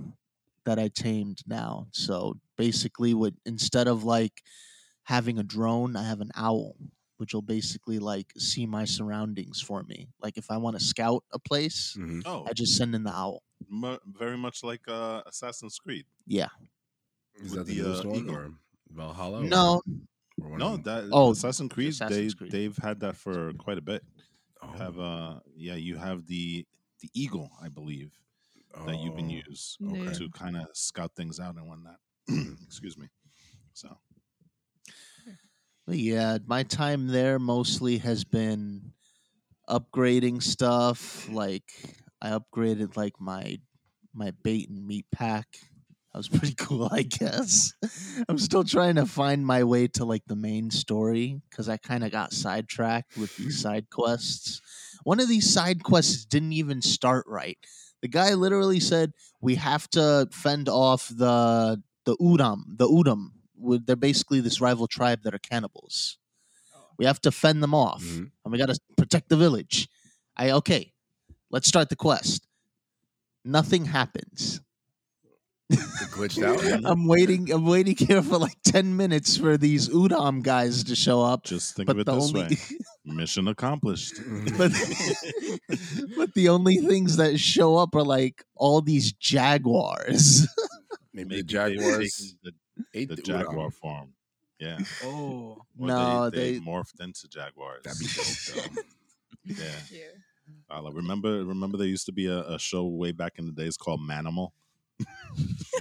that 0.65 0.79
I 0.79 0.89
tamed 0.89 1.41
now. 1.47 1.89
So 1.93 2.39
basically, 2.57 3.15
what 3.15 3.35
instead 3.45 3.89
of 3.89 4.05
like 4.05 4.43
having 5.05 5.39
a 5.39 5.43
drone, 5.43 5.97
I 5.97 6.07
have 6.07 6.21
an 6.21 6.31
owl. 6.37 6.77
Which 7.23 7.35
will 7.35 7.43
basically 7.57 8.01
like 8.01 8.33
see 8.37 8.67
my 8.67 8.85
surroundings 8.85 9.61
for 9.61 9.85
me. 9.85 10.09
Like 10.21 10.37
if 10.37 10.51
I 10.51 10.57
want 10.57 10.77
to 10.77 10.85
scout 10.85 11.23
a 11.33 11.39
place, 11.39 11.97
Mhm. 11.97 12.23
Oh, 12.27 12.45
I 12.49 12.53
just 12.53 12.77
send 12.77 12.97
in 12.97 13.05
the 13.05 13.15
owl. 13.15 13.45
mu- 13.69 14.03
very 14.25 14.37
much 14.37 14.65
like 14.65 14.83
uh, 14.89 15.23
Assassin's 15.25 15.79
Creed. 15.79 16.05
Yeah. 16.27 16.49
Is 17.37 17.55
with 17.55 17.61
that 17.61 17.67
the, 17.67 17.79
the, 17.79 17.83
newest 17.89 18.05
uh, 18.05 18.09
one 18.09 18.29
or 18.31 18.51
Valhalla? 18.91 19.45
No, 19.45 19.81
or 20.43 20.49
one 20.51 20.59
No, 20.59 20.77
that 20.79 21.09
Oh, 21.13 21.31
Assassin's 21.31 21.73
Creed. 21.73 21.91
Assassin's 21.91 22.35
they 22.35 22.39
Creed. 22.39 22.51
they've 22.53 22.77
had 22.79 22.99
that 23.01 23.17
for 23.17 23.53
quite 23.55 23.79
a 23.79 23.83
bit. 23.93 24.03
Oh, 24.61 24.73
You 24.73 24.79
have 24.79 24.99
uh 24.99 25.35
yeah, 25.55 25.77
you 25.77 25.97
have 25.99 26.27
the 26.27 26.67
the 27.03 27.11
eagle, 27.15 27.51
I 27.63 27.69
believe, 27.69 28.11
that 28.87 28.99
you 28.99 29.13
can 29.13 29.27
oh, 29.27 29.43
use 29.49 29.77
Yeah. 29.81 30.13
to 30.19 30.29
kind 30.31 30.57
of 30.57 30.67
scout 30.75 31.13
things 31.15 31.39
out 31.39 31.55
and 31.57 31.69
whatnot. 31.69 31.99
Excuse 32.67 32.99
me. 32.99 33.07
So 33.75 33.89
But 33.89 34.12
yeah, 35.89 36.39
my 36.47 36.63
time 36.63 37.09
there 37.09 37.39
mostly 37.39 37.99
has 37.99 38.25
been 38.25 38.93
upgrading 39.69 40.43
stuff. 40.43 41.29
Like 41.29 41.71
I 42.21 42.31
upgraded 42.31 42.97
like 42.97 43.15
my 43.21 43.59
my 44.15 44.33
bait 44.43 44.69
and 44.69 44.87
meat 44.87 45.07
pack. 45.13 45.47
That 46.13 46.19
was 46.19 46.29
pretty 46.29 46.55
cool, 46.55 46.89
I 46.91 47.03
guess. 47.03 47.75
I'm 48.29 48.39
still 48.39 48.65
trying 48.65 48.97
to 48.97 49.07
find 49.07 49.47
my 49.47 49.65
way 49.65 49.89
to 49.89 50.05
like 50.05 50.25
the 50.27 50.37
main 50.37 50.71
story 50.71 51.41
because 51.51 51.69
I 51.69 51.79
kind 51.79 52.05
of 52.05 52.13
got 52.13 52.33
sidetracked 52.33 53.17
with 53.17 53.37
these 53.37 53.59
mm-hmm. 53.59 53.69
side 53.69 53.91
quests. 53.91 54.61
One 55.05 55.21
of 55.21 55.29
these 55.29 55.53
side 55.53 55.83
quests 55.83 56.25
didn't 56.25 56.53
even 56.53 56.83
start 56.83 57.25
right. 57.27 57.59
The 58.03 58.09
guy 58.09 58.35
literally 58.35 58.81
said 58.81 59.13
we 59.41 59.57
have 59.57 59.89
to 59.91 60.29
fend 60.33 60.69
off 60.69 61.09
the 61.09 61.83
the 62.05 62.17
Udam, 62.17 62.63
the 62.77 62.89
Udam. 62.89 63.31
With 63.63 63.87
they're 63.87 63.97
basically 63.97 64.41
this 64.41 64.61
rival 64.61 64.87
tribe 64.87 65.23
that 65.23 65.35
are 65.35 65.39
cannibals. 65.39 66.19
We 66.99 67.07
have 67.07 67.21
to 67.23 67.31
fend 67.33 67.63
them 67.63 67.75
off, 67.75 68.03
Mhm. 68.03 68.31
and 68.45 68.53
we 68.53 68.59
got 68.59 68.67
to 68.69 68.79
protect 68.97 69.29
the 69.29 69.37
village. 69.37 69.89
I 70.37 70.51
okay. 70.51 70.93
Let's 71.51 71.69
start 71.69 71.89
the 71.89 71.97
quest. 71.97 72.47
Nothing 73.45 73.85
happens. 73.87 74.61
Glitched 75.71 76.43
out. 76.45 76.85
I'm 76.91 77.07
waiting. 77.07 77.51
I'm 77.51 77.65
waiting 77.65 77.97
here 77.97 78.23
for 78.23 78.37
like 78.39 78.57
ten 78.63 78.97
minutes 78.97 79.37
for 79.39 79.57
these 79.57 79.89
Udam 79.89 80.43
guys 80.43 80.85
to 80.85 80.95
show 80.95 81.23
up. 81.23 81.45
just 81.45 81.75
think 81.75 81.87
But 81.87 81.97
of 81.97 82.01
it 82.01 82.07
the 82.07 82.15
this 82.15 82.25
only, 82.29 82.41
way: 82.43 82.57
mission 83.07 83.49
accomplished. 83.49 84.15
but 84.59 84.71
but 86.17 86.35
the 86.35 86.49
only 86.51 86.77
things 86.77 87.17
that 87.17 87.39
show 87.41 87.77
up 87.77 87.95
are 87.95 88.03
like 88.05 88.45
all 88.55 88.83
these 88.83 89.13
jaguars. 89.13 90.47
Maybe, 91.15 91.29
Maybe 91.29 91.29
the 91.29 91.37
they've 91.37 91.47
Jaguars 91.47 92.35
the, 92.43 92.53
ate 92.95 93.09
the 93.09 93.17
the, 93.17 93.23
jaguar 93.23 93.69
Udam. 93.69 93.75
form. 93.75 94.13
Yeah, 94.59 94.79
Oh. 95.03 95.59
Or 95.79 95.87
No, 95.89 96.31
they, 96.31 96.55
they- 96.55 96.61
morphed 96.61 97.01
into 97.01 97.29
jaguars. 97.29 97.83
That'd 97.85 97.99
be 97.99 98.07
dope, 98.07 98.75
though. 98.75 98.83
yeah. 99.45 99.71
Yeah. 99.91 100.77
Uh, 100.77 100.91
remember, 100.93 101.45
remember, 101.45 101.79
there 101.79 101.87
used 101.87 102.07
to 102.07 102.13
be 102.13 102.27
a, 102.27 102.41
a 102.47 102.59
show 102.59 102.85
way 102.87 103.13
back 103.13 103.35
in 103.39 103.47
the 103.47 103.53
days 103.53 103.77
called 103.77 104.01
Manimal. 104.01 104.51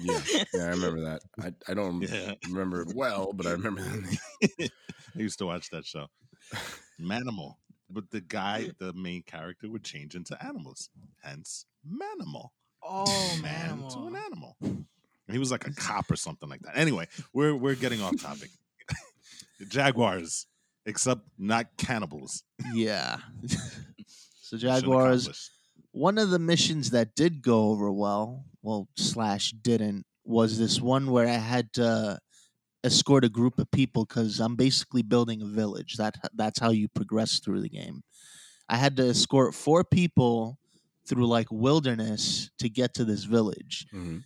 yeah, 0.01 0.19
yeah, 0.53 0.63
I 0.65 0.69
remember 0.69 1.01
that. 1.01 1.21
I, 1.39 1.51
I 1.69 1.73
don't 1.73 2.01
Yeah. 2.11 2.33
remember 2.47 2.81
it 2.81 2.93
well, 2.95 3.33
but 3.33 3.45
I 3.47 3.51
remember 3.51 3.81
that. 3.81 4.69
I 5.15 5.19
used 5.19 5.39
to 5.39 5.45
watch 5.45 5.69
that 5.71 5.85
show. 5.85 6.07
Manimal. 6.99 7.55
But 7.89 8.09
the 8.11 8.21
guy, 8.21 8.69
the 8.79 8.93
main 8.93 9.23
character, 9.23 9.69
would 9.69 9.83
change 9.83 10.15
into 10.15 10.37
animals. 10.43 10.89
Hence, 11.21 11.65
Manimal. 11.85 12.49
Oh 12.83 13.37
Man 13.41 13.81
man. 13.81 13.89
to 13.89 13.99
an 14.07 14.15
animal. 14.15 14.55
And 15.31 15.35
he 15.37 15.39
was 15.39 15.49
like 15.49 15.65
a 15.65 15.73
cop 15.73 16.11
or 16.11 16.17
something 16.17 16.49
like 16.49 16.59
that. 16.63 16.77
Anyway, 16.77 17.07
we're 17.31 17.55
we're 17.55 17.75
getting 17.75 18.01
off 18.01 18.21
topic. 18.21 18.49
Jaguars, 19.69 20.45
except 20.85 21.21
not 21.37 21.67
cannibals. 21.77 22.43
yeah. 22.73 23.17
so 24.41 24.57
jaguars. 24.57 25.49
One 25.93 26.17
of 26.17 26.31
the 26.31 26.39
missions 26.39 26.89
that 26.91 27.15
did 27.15 27.41
go 27.41 27.69
over 27.69 27.89
well, 27.91 28.43
well 28.61 28.89
slash 28.97 29.51
didn't, 29.51 30.05
was 30.25 30.59
this 30.59 30.81
one 30.81 31.11
where 31.11 31.27
I 31.27 31.37
had 31.37 31.71
to 31.73 32.19
escort 32.83 33.23
a 33.23 33.29
group 33.29 33.57
of 33.57 33.71
people 33.71 34.03
because 34.03 34.41
I'm 34.41 34.57
basically 34.57 35.01
building 35.01 35.41
a 35.41 35.45
village. 35.45 35.95
That 35.95 36.15
that's 36.33 36.59
how 36.59 36.71
you 36.71 36.89
progress 36.89 37.39
through 37.39 37.61
the 37.61 37.69
game. 37.69 38.03
I 38.67 38.75
had 38.75 38.97
to 38.97 39.07
escort 39.07 39.55
four 39.55 39.85
people 39.85 40.57
through 41.07 41.27
like 41.27 41.47
wilderness 41.51 42.49
to 42.59 42.67
get 42.69 42.93
to 42.95 43.05
this 43.05 43.23
village. 43.23 43.85
Mhm. 43.93 44.23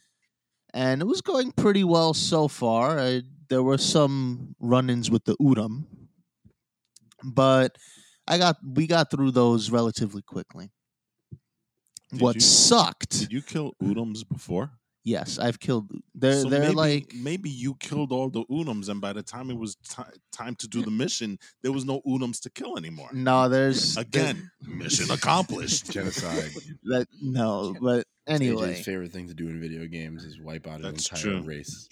And 0.76 1.02
it 1.02 1.06
was 1.06 1.22
going 1.22 1.52
pretty 1.54 1.84
well 1.84 2.14
so 2.14 2.48
far. 2.48 3.00
I, 3.00 3.24
there 3.50 3.64
were 3.64 3.78
some 3.80 4.56
run-ins 4.60 5.10
with 5.10 5.24
the 5.26 5.36
Udam, 5.38 5.86
but 7.24 7.76
I 8.28 8.38
got 8.38 8.58
we 8.64 8.86
got 8.88 9.10
through 9.12 9.32
those 9.32 9.70
relatively 9.72 10.22
quickly. 10.22 10.70
Did 12.12 12.22
what 12.22 12.36
you- 12.36 12.42
sucked? 12.42 13.20
Did 13.20 13.32
you 13.32 13.42
kill 13.42 13.74
Udams 13.82 14.28
before? 14.28 14.72
yes, 15.08 15.38
I've 15.38 15.60
killed. 15.60 15.92
They're 16.16 16.42
So 16.42 16.50
they're 16.50 16.62
maybe, 16.62 16.74
like 16.74 17.14
maybe 17.14 17.48
you 17.52 17.76
killed 17.76 18.12
all 18.12 18.30
the 18.32 18.44
Udams, 18.46 18.90
and 18.90 19.00
by 19.00 19.14
the 19.14 19.22
time 19.22 19.52
it 19.52 19.58
was 19.58 19.76
ti 19.88 20.02
time 20.32 20.56
to 20.56 20.68
do 20.68 20.82
the 20.82 20.90
mission, 20.92 21.38
there 21.62 21.72
was 21.72 21.86
no 21.86 22.02
Udams 22.08 22.40
to 22.42 22.50
kill 22.50 22.76
anymore. 22.78 23.10
no. 23.14 23.48
There's 23.48 23.98
Again, 23.98 24.50
mission 24.62 25.12
accomplished. 25.12 25.92
Genocide. 25.92 26.52
that 26.86 27.06
no, 27.22 27.76
but 27.80 28.08
anyway, 28.28 28.74
AJ's 28.74 28.86
favorite 28.86 29.12
thing 29.12 29.28
to 29.28 29.34
do 29.34 29.48
in 29.48 29.60
video 29.60 29.86
games 29.88 30.24
is 30.26 30.40
wipe 30.40 30.68
out 30.68 30.80
an 30.82 30.86
entire 30.88 31.20
true. 31.22 31.42
race, 31.42 31.88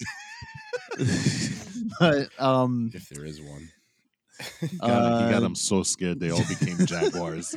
but 2.00 2.28
um, 2.38 2.90
if 2.94 3.08
there 3.08 3.24
is 3.24 3.40
one. 3.40 3.68
He 4.60 4.66
got, 4.78 5.20
he 5.20 5.28
got 5.28 5.36
Uh, 5.36 5.40
them 5.40 5.54
so 5.54 5.84
scared 5.84 6.18
they 6.18 6.30
all 6.30 6.42
became 6.48 6.84
jaguars. 6.86 7.54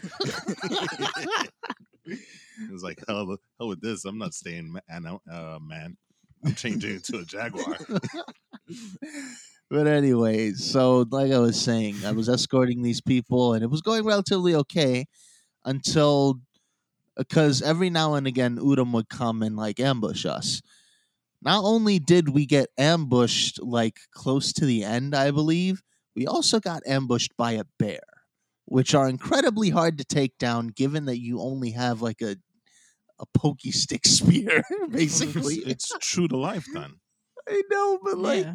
It 2.06 2.72
was 2.72 2.84
like 2.84 3.00
hell, 3.08 3.38
hell 3.60 3.68
with 3.68 3.82
this. 3.82 4.06
I'm 4.06 4.18
not 4.18 4.34
staying 4.34 4.72
ma- 4.72 4.80
an- 4.88 5.20
uh, 5.30 5.60
man. 5.62 5.98
I'm 6.46 6.54
changing 6.56 6.96
into 6.96 7.18
a 7.20 7.26
jaguar. 7.26 7.78
but 9.70 9.88
anyway, 9.88 10.54
so 10.54 11.06
like 11.10 11.32
I 11.32 11.40
was 11.40 11.60
saying, 11.60 11.96
I 12.06 12.12
was 12.12 12.30
escorting 12.30 12.82
these 12.84 13.02
people, 13.02 13.54
and 13.54 13.64
it 13.64 13.70
was 13.72 13.82
going 13.82 14.06
relatively 14.06 14.54
okay 14.56 15.06
until 15.66 16.40
because 17.18 17.62
every 17.62 17.90
now 17.90 18.14
and 18.14 18.28
again 18.28 18.58
Udam 18.58 18.92
would 18.92 19.10
come 19.10 19.42
and 19.42 19.56
like 19.56 19.80
ambush 19.80 20.26
us. 20.26 20.62
Not 21.42 21.64
only 21.64 22.00
did 22.00 22.30
we 22.30 22.46
get 22.46 22.70
ambushed 22.78 23.62
like 23.62 24.00
close 24.12 24.52
to 24.54 24.66
the 24.66 24.84
end, 24.84 25.16
I 25.16 25.32
believe, 25.32 25.82
we 26.16 26.26
also 26.26 26.60
got 26.60 26.82
ambushed 26.88 27.38
by 27.38 27.52
a 27.54 27.64
bear, 27.78 28.02
which 28.66 28.96
are 28.96 29.08
incredibly 29.08 29.70
hard 29.70 30.00
to 30.00 30.06
take 30.06 30.38
down 30.40 30.68
given 30.68 31.06
that 31.06 31.20
you 31.20 31.40
only 31.40 31.72
have 31.72 32.02
like 32.02 32.22
a 32.22 32.38
a 33.20 33.26
pokey 33.34 33.72
stick 33.72 34.02
spear, 34.06 34.64
basically. 34.90 35.56
it's, 35.56 35.92
it's 35.92 35.98
true 36.00 36.28
to 36.28 36.38
life 36.38 36.68
then. 36.74 37.00
I 37.50 37.62
know, 37.70 38.00
but 38.04 38.18
like 38.18 38.46
Yeah. 38.46 38.54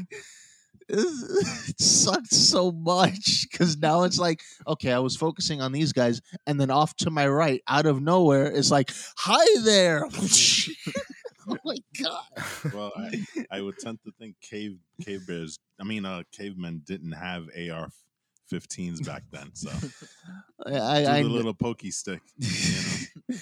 It 0.92 1.80
sucked 1.80 2.34
so 2.34 2.70
much 2.70 3.46
because 3.50 3.76
now 3.78 4.02
it's 4.02 4.18
like 4.18 4.42
okay 4.66 4.92
i 4.92 4.98
was 4.98 5.16
focusing 5.16 5.60
on 5.60 5.72
these 5.72 5.92
guys 5.92 6.20
and 6.46 6.60
then 6.60 6.70
off 6.70 6.94
to 6.96 7.10
my 7.10 7.26
right 7.26 7.62
out 7.68 7.86
of 7.86 8.00
nowhere 8.00 8.46
it's 8.46 8.70
like 8.70 8.90
hi 9.16 9.44
there 9.64 10.04
oh 11.48 11.56
my 11.64 11.76
god 12.00 12.72
Well, 12.72 12.92
I, 12.96 13.24
I 13.50 13.60
would 13.60 13.78
tend 13.78 13.98
to 14.04 14.12
think 14.18 14.36
cave 14.40 14.78
cave 15.04 15.26
bears. 15.26 15.58
I 15.80 15.84
mean, 15.84 16.04
uh, 16.04 16.22
cavemen 16.30 16.82
didn't 16.84 17.12
have 17.12 17.48
AR-15s 17.56 19.04
back 19.04 19.24
then, 19.32 19.50
so 19.54 19.70
i, 20.66 20.70
do 20.70 20.76
I, 20.76 21.18
I 21.18 21.22
the 21.22 21.28
little 21.28 21.54
pokey 21.54 21.90
stick. 21.90 22.22
You 22.38 23.04
know? 23.28 23.38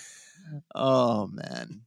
oh 0.74 1.26
man 1.28 1.82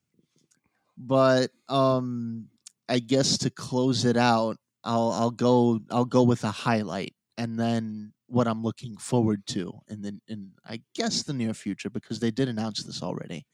but 0.98 1.52
um 1.68 2.48
i 2.88 3.00
guess 3.00 3.38
to 3.40 3.50
close 3.50 4.06
it 4.06 4.16
out 4.16 4.58
i'll 4.84 5.12
i'll 5.12 5.32
go 5.32 5.80
i'll 5.92 6.06
go 6.06 6.24
with 6.24 6.44
a 6.44 6.52
highlight 6.52 7.14
and 7.38 7.60
then 7.60 8.14
what 8.28 8.48
i'm 8.48 8.64
looking 8.64 8.98
forward 8.98 9.46
to 9.48 9.74
in 9.88 10.02
the 10.02 10.20
in 10.28 10.52
i 10.66 10.82
guess 10.96 11.24
the 11.24 11.34
near 11.34 11.54
future 11.54 11.90
because 11.90 12.20
they 12.20 12.32
did 12.32 12.50
announce 12.50 12.84
this 12.84 13.02
already 13.04 13.46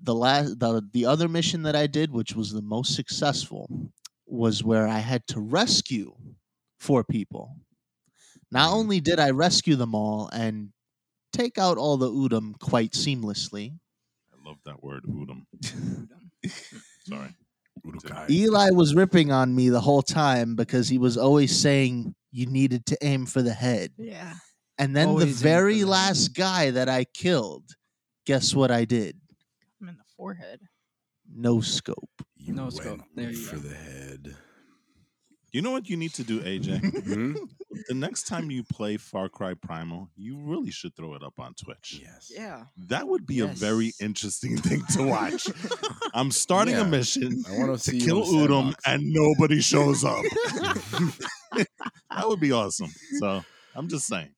the 0.00 0.14
last 0.14 0.58
the 0.58 0.82
the 0.92 1.06
other 1.06 1.28
mission 1.28 1.62
that 1.62 1.76
i 1.76 1.86
did 1.86 2.10
which 2.10 2.34
was 2.34 2.52
the 2.52 2.62
most 2.62 2.94
successful 2.94 3.68
was 4.26 4.64
where 4.64 4.88
i 4.88 4.98
had 4.98 5.26
to 5.26 5.40
rescue 5.40 6.14
four 6.78 7.04
people 7.04 7.56
not 8.50 8.70
Mhm. 8.70 8.74
only 8.74 9.00
did 9.00 9.20
i 9.20 9.30
rescue 9.30 9.76
them 9.76 9.94
all 9.94 10.28
and 10.32 10.72
take 11.32 11.58
out 11.58 11.78
all 11.78 11.96
the 11.96 12.10
udam 12.10 12.58
quite 12.60 12.92
seamlessly 12.92 13.78
I 14.32 14.48
love 14.48 14.58
that 14.64 14.82
word, 14.82 15.04
udam. 15.04 15.46
Sorry. 17.08 17.34
Urukai. 17.86 18.30
Eli 18.30 18.70
was 18.70 18.94
ripping 18.94 19.32
on 19.32 19.54
me 19.54 19.68
the 19.68 19.80
whole 19.80 20.02
time 20.02 20.54
because 20.56 20.88
he 20.88 20.98
was 20.98 21.16
always 21.16 21.56
saying 21.58 22.14
you 22.30 22.46
needed 22.46 22.86
to 22.86 22.96
aim 23.02 23.26
for 23.26 23.42
the 23.42 23.52
head. 23.52 23.92
Yeah. 23.98 24.34
And 24.78 24.96
then 24.96 25.08
Always 25.08 25.38
the 25.40 25.42
very 25.48 25.74
the 25.74 25.80
head. 25.80 25.88
last 25.88 26.28
guy 26.34 26.70
that 26.70 26.88
I 26.88 27.04
killed, 27.04 27.64
guess 28.26 28.54
what 28.54 28.70
I 28.70 28.84
did? 28.84 29.16
I'm 29.80 29.88
in 29.88 29.96
the 29.96 30.04
forehead. 30.16 30.60
No 31.34 31.60
scope. 31.60 32.10
You 32.36 32.54
No 32.54 32.62
went 32.64 32.74
scope. 32.74 33.00
There 33.14 33.30
you 33.30 33.36
for 33.36 33.56
go. 33.56 33.62
the 33.62 33.74
head. 33.74 34.36
You 35.52 35.60
know 35.60 35.70
what 35.70 35.88
you 35.90 35.96
need 35.98 36.14
to 36.14 36.24
do, 36.24 36.40
AJ? 36.40 36.80
Mhm. 36.80 37.36
the 37.88 37.94
next 37.94 38.26
time 38.26 38.50
you 38.50 38.62
play 38.64 38.96
Far 38.96 39.28
Cry 39.28 39.52
Primal, 39.54 40.08
you 40.16 40.38
really 40.38 40.70
should 40.70 40.96
throw 40.96 41.14
it 41.14 41.22
up 41.22 41.38
on 41.38 41.52
Twitch. 41.54 42.00
Yes. 42.02 42.32
Yeah. 42.34 42.64
That 42.88 43.06
would 43.06 43.26
be 43.26 43.40
a 43.40 43.46
very 43.48 43.92
interesting 44.00 44.56
thing 44.66 44.82
to 44.94 45.02
watch. 45.02 45.46
I'm 46.14 46.30
starting 46.30 46.74
Yeah. 46.74 46.82
a 46.82 46.88
mission 46.88 47.42
I 47.48 47.58
want 47.58 47.66
to 47.78 47.84
to 47.84 47.90
see 47.90 47.98
you 47.98 48.04
kill 48.06 48.22
in 48.22 48.48
Udam 48.48 48.74
and 48.86 49.02
nobody 49.12 49.60
shows 49.60 50.04
up. 50.04 50.24
that 51.52 52.28
would 52.28 52.40
be 52.40 52.52
awesome. 52.52 52.90
So 53.18 53.44
I'm 53.74 53.88
just 53.88 54.06
saying, 54.06 54.30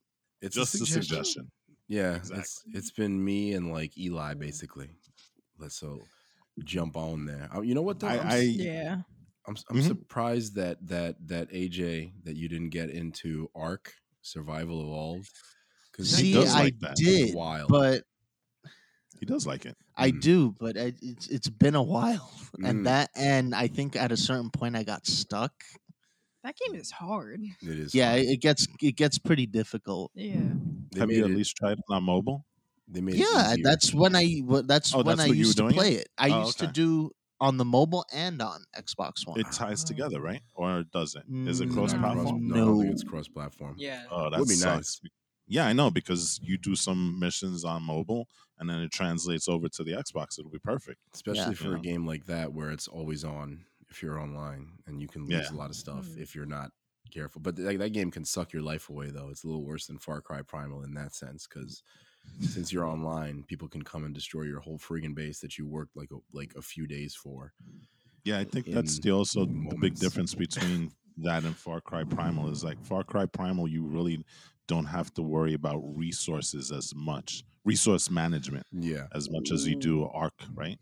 It's 0.42 0.54
just 0.56 0.74
a 0.74 0.82
a 0.82 0.86
suggestion. 0.86 1.02
suggestion. 1.04 1.50
Yeah, 1.86 2.18
it's 2.40 2.64
it's 2.72 2.90
been 2.90 3.22
me 3.24 3.52
and 3.52 3.72
like 3.72 3.96
Eli 3.98 4.34
basically. 4.34 4.88
Let's 5.58 5.76
so 5.78 6.00
jump 6.64 6.96
on 6.96 7.26
there. 7.26 7.48
Uh, 7.54 7.60
You 7.60 7.74
know 7.74 7.82
what 7.82 8.00
though? 8.00 8.08
I- 8.08 8.18
I'm, 8.20 8.26
I- 8.26 8.38
s- 8.38 8.44
Yeah. 8.56 8.96
I'm, 9.46 9.56
s- 9.56 9.64
I'm 9.70 9.76
Mhm. 9.78 9.86
surprised 9.88 10.54
that 10.56 10.78
that 10.88 11.16
that 11.28 11.50
AJ 11.50 12.12
that 12.24 12.36
you 12.36 12.48
didn't 12.48 12.70
get 12.70 12.90
into 12.90 13.50
Ark 13.54 13.92
Survival 14.22 14.80
Evolved 14.82 15.30
because 15.92 16.10
See, 16.10 16.32
does 16.32 16.54
I 16.54 16.60
like 16.64 16.78
that. 16.80 16.96
did, 16.96 17.34
wild. 17.34 17.68
but 17.68 18.04
He 19.20 19.26
does 19.26 19.46
like 19.46 19.64
it. 19.64 19.76
I 19.96 20.10
Mm. 20.10 20.20
do, 20.20 20.56
but 20.58 20.76
I, 20.76 20.92
it's 21.00 21.28
it's 21.28 21.48
been 21.48 21.74
a 21.74 21.82
while, 21.82 22.30
Mm. 22.58 22.68
and 22.68 22.86
that 22.86 23.10
and 23.14 23.54
I 23.54 23.68
think 23.68 23.96
at 23.96 24.12
a 24.12 24.16
certain 24.16 24.50
point 24.50 24.76
I 24.76 24.82
got 24.82 25.06
stuck. 25.06 25.52
That 26.42 26.56
game 26.56 26.74
is 26.74 26.90
hard. 26.90 27.40
it 27.62 27.78
is. 27.78 27.94
Yeah, 27.94 28.12
fun. 28.16 28.24
it 28.24 28.40
gets 28.40 28.66
it 28.82 28.96
gets 28.96 29.18
pretty 29.18 29.46
difficult. 29.46 30.10
Yeah. 30.14 30.54
They 30.92 31.00
Have 31.00 31.10
you 31.10 31.24
at 31.24 31.30
it- 31.30 31.36
least 31.36 31.56
tried 31.56 31.78
it 31.78 31.84
on 31.88 32.02
mobile? 32.04 32.44
They 32.88 33.00
made 33.00 33.14
Yeah, 33.16 33.52
easier. 33.52 33.62
that's 33.62 33.94
when 33.94 34.14
I 34.16 34.42
that's 34.66 34.94
Oh, 34.94 34.98
when 34.98 35.06
that's 35.16 35.20
I 35.22 35.26
what 35.28 35.36
you 35.36 35.44
were 35.44 35.46
used 35.48 35.56
to 35.58 35.62
doing 35.62 35.74
it? 35.74 35.78
play 35.78 35.94
it. 35.94 36.08
I 36.18 36.28
Oh, 36.30 36.44
used 36.46 36.58
to 36.58 36.66
do 36.66 37.10
on 37.44 37.56
the 37.58 37.64
mobile 37.64 38.04
and 38.12 38.40
on 38.40 38.64
Xbox 38.76 39.26
One. 39.26 39.38
It 39.38 39.46
ties 39.52 39.84
Oh. 39.84 39.86
together, 39.88 40.20
right? 40.20 40.42
Or 40.54 40.82
does 40.84 41.14
it? 41.14 41.24
Is 41.48 41.60
it 41.60 41.68
Mm, 41.68 41.74
cross 41.74 41.92
no. 41.92 41.98
platform? 42.00 42.48
No, 42.48 42.54
I 42.54 42.58
don't 42.58 42.74
think 42.78 42.86
No. 42.86 42.92
it's 42.92 43.04
cross 43.04 43.28
platform. 43.28 43.74
Yeah. 43.78 44.06
Oh, 44.10 44.30
that 44.30 44.38
Would 44.40 44.48
be 44.48 44.54
sucks. 44.54 45.00
Yeah, 45.46 45.66
I 45.66 45.74
know 45.74 45.90
because 45.90 46.40
you 46.42 46.56
do 46.56 46.74
some 46.74 47.18
missions 47.18 47.64
on 47.64 47.82
mobile 47.82 48.28
and 48.58 48.68
then 48.70 48.80
it 48.80 48.90
translates 48.90 49.46
over 49.46 49.68
to 49.68 49.84
the 49.84 49.92
Xbox. 49.92 50.38
It'll 50.38 50.50
be 50.50 50.58
perfect. 50.58 51.00
especially 51.12 51.40
Yeah. 51.42 51.52
for 51.52 51.64
You 51.64 51.72
a 51.72 51.76
know? 51.76 51.82
game 51.82 52.06
like 52.06 52.24
that 52.26 52.52
where 52.54 52.70
it's 52.70 52.88
always 52.88 53.24
on 53.24 53.66
if 53.90 54.02
you're 54.02 54.18
online 54.18 54.78
and 54.86 55.00
you 55.02 55.06
can 55.08 55.22
lose 55.26 55.48
Yeah. 55.50 55.52
a 55.54 55.58
lot 55.58 55.68
of 55.70 55.76
stuff 55.76 56.06
Mm. 56.06 56.18
if 56.18 56.34
you're 56.34 56.46
not 56.46 56.72
careful 57.10 57.40
but 57.42 57.58
like, 57.58 57.78
that 57.78 57.90
game 57.90 58.10
can 58.10 58.24
suck 58.24 58.52
your 58.52 58.62
life 58.62 58.88
away 58.88 59.10
though 59.10 59.28
it's 59.28 59.44
a 59.44 59.46
little 59.46 59.64
worse 59.64 59.86
than 59.86 59.98
far 59.98 60.20
cry 60.22 60.40
primal 60.42 60.82
in 60.82 60.94
that 60.94 61.14
sense 61.14 61.46
because 61.46 61.82
since 62.40 62.72
you're 62.72 62.86
online 62.86 63.42
people 63.44 63.68
can 63.68 63.82
come 63.82 64.04
and 64.04 64.14
destroy 64.14 64.42
your 64.42 64.60
whole 64.60 64.78
friggin 64.78 65.14
base 65.14 65.40
that 65.40 65.58
you 65.58 65.66
worked 65.66 65.96
like 65.96 66.10
a, 66.12 66.16
like 66.32 66.52
a 66.56 66.62
few 66.62 66.86
days 66.86 67.14
for 67.14 67.52
Yeah, 68.24 68.38
I 68.38 68.44
think 68.44 68.66
that's 68.70 68.96
in 68.98 69.02
the 69.04 69.10
also 69.12 69.44
the 69.46 69.76
big 69.80 69.94
difference 69.96 70.34
between 70.34 70.90
that 71.18 71.44
and 71.44 71.56
Far 71.56 71.80
Cry 71.80 72.04
Primal 72.04 72.50
is 72.50 72.64
like 72.64 72.82
Far 72.84 73.04
Cry 73.04 73.26
Primal, 73.26 73.68
you 73.68 73.84
really 73.84 74.24
don't 74.66 74.86
have 74.86 75.12
to 75.14 75.22
worry 75.22 75.54
about 75.54 75.78
resources 75.96 76.72
as 76.72 76.94
much, 76.94 77.44
resource 77.64 78.10
management 78.10 78.66
yeah 78.72 79.06
as 79.14 79.30
much 79.30 79.50
as 79.52 79.66
you 79.68 79.76
do 79.76 80.04
Ark, 80.06 80.34
right? 80.54 80.78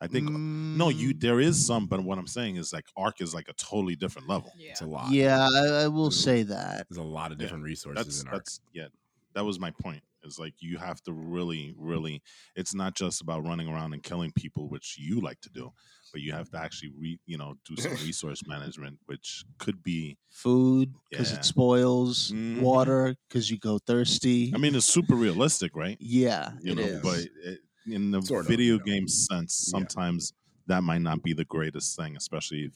I 0.00 0.06
think 0.06 0.28
no, 0.30 0.88
you 0.88 1.14
Mm, 1.14 1.20
there 1.20 1.40
is 1.40 1.64
some, 1.66 1.86
but 1.86 2.02
what 2.04 2.18
I'm 2.18 2.26
saying 2.26 2.56
is 2.56 2.72
like 2.72 2.86
Ark 2.96 3.20
is 3.20 3.34
like 3.34 3.48
a 3.48 3.52
totally 3.54 3.96
different 3.96 4.28
level. 4.28 4.52
Yeah. 4.56 4.70
it's 4.70 4.80
a 4.80 4.86
lot 4.86 5.12
Yeah, 5.12 5.46
I, 5.54 5.84
I 5.84 5.88
will 5.88 6.08
Ooh. 6.08 6.10
say 6.10 6.42
that. 6.44 6.86
there's 6.88 6.98
a 6.98 7.02
lot 7.02 7.32
of 7.32 7.38
Yeah, 7.38 7.44
different 7.44 7.64
resources 7.64 8.04
That's 8.06 8.22
in 8.22 8.28
Ark. 8.28 8.38
that's 8.38 8.60
yeah, 8.72 8.86
that 9.34 9.44
was 9.44 9.58
my 9.60 9.70
point. 9.70 10.02
It's 10.22 10.38
like 10.38 10.54
you 10.60 10.78
have 10.78 11.00
to 11.02 11.12
really, 11.12 11.74
really. 11.76 12.22
It's 12.56 12.74
not 12.74 12.94
just 12.94 13.20
about 13.20 13.46
running 13.46 13.68
around 13.68 13.92
and 13.94 14.02
killing 14.02 14.32
people, 14.32 14.68
which 14.68 14.96
you 14.98 15.20
like 15.20 15.40
to 15.42 15.50
do, 15.50 15.72
but 16.12 16.20
you 16.20 16.32
have 16.32 16.50
to 16.50 16.58
actually 16.58 16.90
re, 16.96 17.18
you 17.26 17.38
know, 17.38 17.54
do 17.64 17.76
some 17.76 17.92
resource 18.06 18.42
management, 18.46 18.98
which 19.06 19.44
could 19.58 19.82
be. 19.82 20.18
Food 20.30 20.94
because 21.10 21.32
Yeah. 21.32 21.38
it 21.38 21.44
spoils. 21.44 22.30
Mhm. 22.32 22.60
Water 22.62 23.16
because 23.28 23.50
you 23.50 23.58
go 23.58 23.78
thirsty. 23.78 24.52
I 24.54 24.58
mean, 24.58 24.74
it's 24.74 24.86
super 24.86 25.14
realistic, 25.16 25.74
right? 25.74 25.96
yeah, 26.00 26.52
You 26.62 26.72
it 26.72 26.76
know, 26.76 26.86
is. 26.86 27.02
but 27.02 27.18
it, 27.44 27.60
in 27.86 28.10
the 28.10 28.20
Sort 28.20 28.44
of, 28.44 28.50
video 28.50 28.74
you 28.74 28.78
know. 28.78 28.84
game 28.84 29.08
sense, 29.08 29.54
Yeah. 29.66 29.70
sometimes 29.70 30.32
that 30.66 30.82
might 30.82 31.02
not 31.02 31.22
be 31.22 31.32
the 31.32 31.44
greatest 31.46 31.96
thing, 31.96 32.16
especially 32.16 32.64
if 32.66 32.74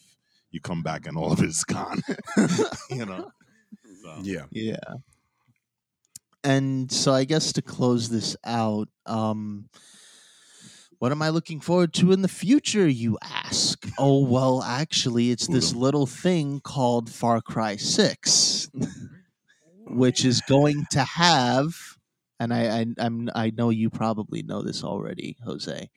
you 0.50 0.61
come 0.61 0.83
back 0.83 1.07
and 1.07 1.16
all 1.16 1.33
of 1.33 1.42
it's 1.42 1.64
gone. 1.64 2.00
you 2.90 3.04
know. 3.07 3.30
So, 4.02 4.22
yeah 4.22 4.46
Yeah. 4.50 4.78
And 6.44 6.92
so 6.92 7.12
I 7.12 7.24
guess 7.24 7.52
to 7.54 7.62
close 7.62 8.09
this 8.11 8.37
out, 8.44 8.88
um 9.07 9.68
what 10.98 11.12
am 11.12 11.20
I 11.22 11.28
looking 11.28 11.61
forward 11.61 11.92
to 11.94 12.12
in 12.12 12.22
the 12.22 12.28
future, 12.28 12.88
you 12.88 13.18
ask? 13.22 13.87
Oh, 13.98 14.24
well, 14.24 14.62
actually, 14.62 15.30
it's 15.30 15.48
this 15.48 15.74
little 15.74 16.07
thing 16.07 16.61
called 16.61 17.11
Far 17.11 17.42
Cry 17.42 17.76
6, 17.76 18.70
which 19.87 20.24
is 20.24 20.40
going 20.48 20.87
to 20.92 21.00
have, 21.04 21.74
and 22.40 22.54
I, 22.54 22.80
I, 22.80 22.87
I'm, 22.98 23.28
I 23.35 23.50
know 23.50 23.70
you 23.70 23.90
probably 23.90 24.42
know 24.42 24.62
this 24.62 24.83
already, 24.83 25.37
Jose. 25.44 25.90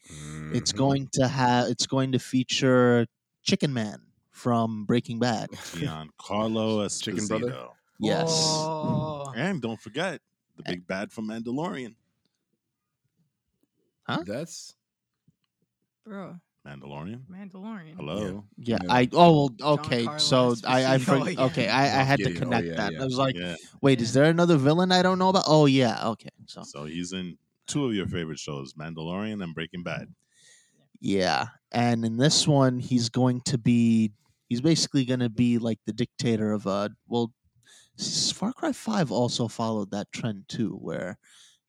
It's 0.54 0.74
Mhm. 0.74 0.78
going 0.78 1.10
to 1.14 1.28
have, 1.28 1.70
it's 1.70 1.88
going 1.88 2.12
to 2.12 2.20
feature 2.20 3.08
Chicken 3.44 3.74
Man 3.74 4.02
from 4.32 4.86
Breaking 4.86 5.20
Bad. 5.20 5.52
Giancarlo 5.52 6.86
Esposito. 6.86 7.02
Chicken 7.04 7.28
brother? 7.28 7.68
Yes. 8.00 8.28
Oh. 8.30 9.32
And 9.36 9.62
don't 9.62 9.80
forget 9.80 10.22
the 10.58 10.64
eh 10.68 10.72
big 10.74 10.88
bad 10.88 11.12
from 11.12 11.28
Mandalorian. 11.28 11.96
Huh? 14.04 14.24
That's 14.26 14.76
Bro, 16.06 16.38
Mandalorian. 16.66 17.22
Mandalorian. 17.30 17.96
Hello. 17.96 18.46
Yeah, 18.58 18.78
Yeah. 18.82 18.88
I 18.90 19.10
oh 19.14 19.52
well, 19.60 19.72
okay. 19.74 20.08
So 20.18 20.56
I 20.66 20.94
I 20.96 20.98
Esposito, 20.98 21.24
for, 21.26 21.30
yeah. 21.32 21.44
okay 21.46 21.68
I, 21.68 21.84
I 22.02 22.04
had 22.04 22.20
to 22.20 22.26
Gideon. 22.30 22.38
Oh, 22.38 22.50
connect 22.50 22.68
yeah, 22.68 22.76
that. 22.78 22.94
yeah. 22.94 23.02
I 23.02 23.06
was 23.06 23.18
like, 23.18 23.36
yeah. 23.36 23.56
wait, 23.82 24.02
is 24.02 24.14
there 24.14 24.26
another 24.26 24.58
villain 24.58 24.92
I 24.92 25.02
don't 25.02 25.20
know 25.20 25.30
about? 25.30 25.44
Oh 25.48 25.66
yeah, 25.66 26.08
okay. 26.10 26.30
So 26.46 26.64
So 26.64 26.86
he's 26.86 27.12
in 27.14 27.38
two 27.68 27.86
of 27.86 27.94
your 27.94 28.08
favorite 28.08 28.40
shows, 28.40 28.74
Mandalorian 28.74 29.44
and 29.44 29.54
Breaking 29.54 29.84
Bad. 29.84 30.08
yeah, 31.02 31.48
and 31.72 32.06
in 32.06 32.18
this 32.18 32.48
one 32.48 32.80
he's 32.80 33.10
going 33.10 33.42
to 33.42 33.58
be 33.58 34.12
he's 34.48 34.62
basically 34.62 35.04
going 35.04 35.20
to 35.20 35.30
be 35.30 35.58
like 35.58 35.80
the 35.86 35.94
dictator 35.94 36.54
of 36.54 36.66
a 36.66 36.90
well 37.08 37.26
s- 37.26 37.37
Far 37.98 38.54
Cry 38.54 38.72
5 38.72 39.12
also 39.12 39.48
followed 39.48 39.92
that 39.92 40.12
trend 40.12 40.46
too 40.48 40.78
where 40.82 41.18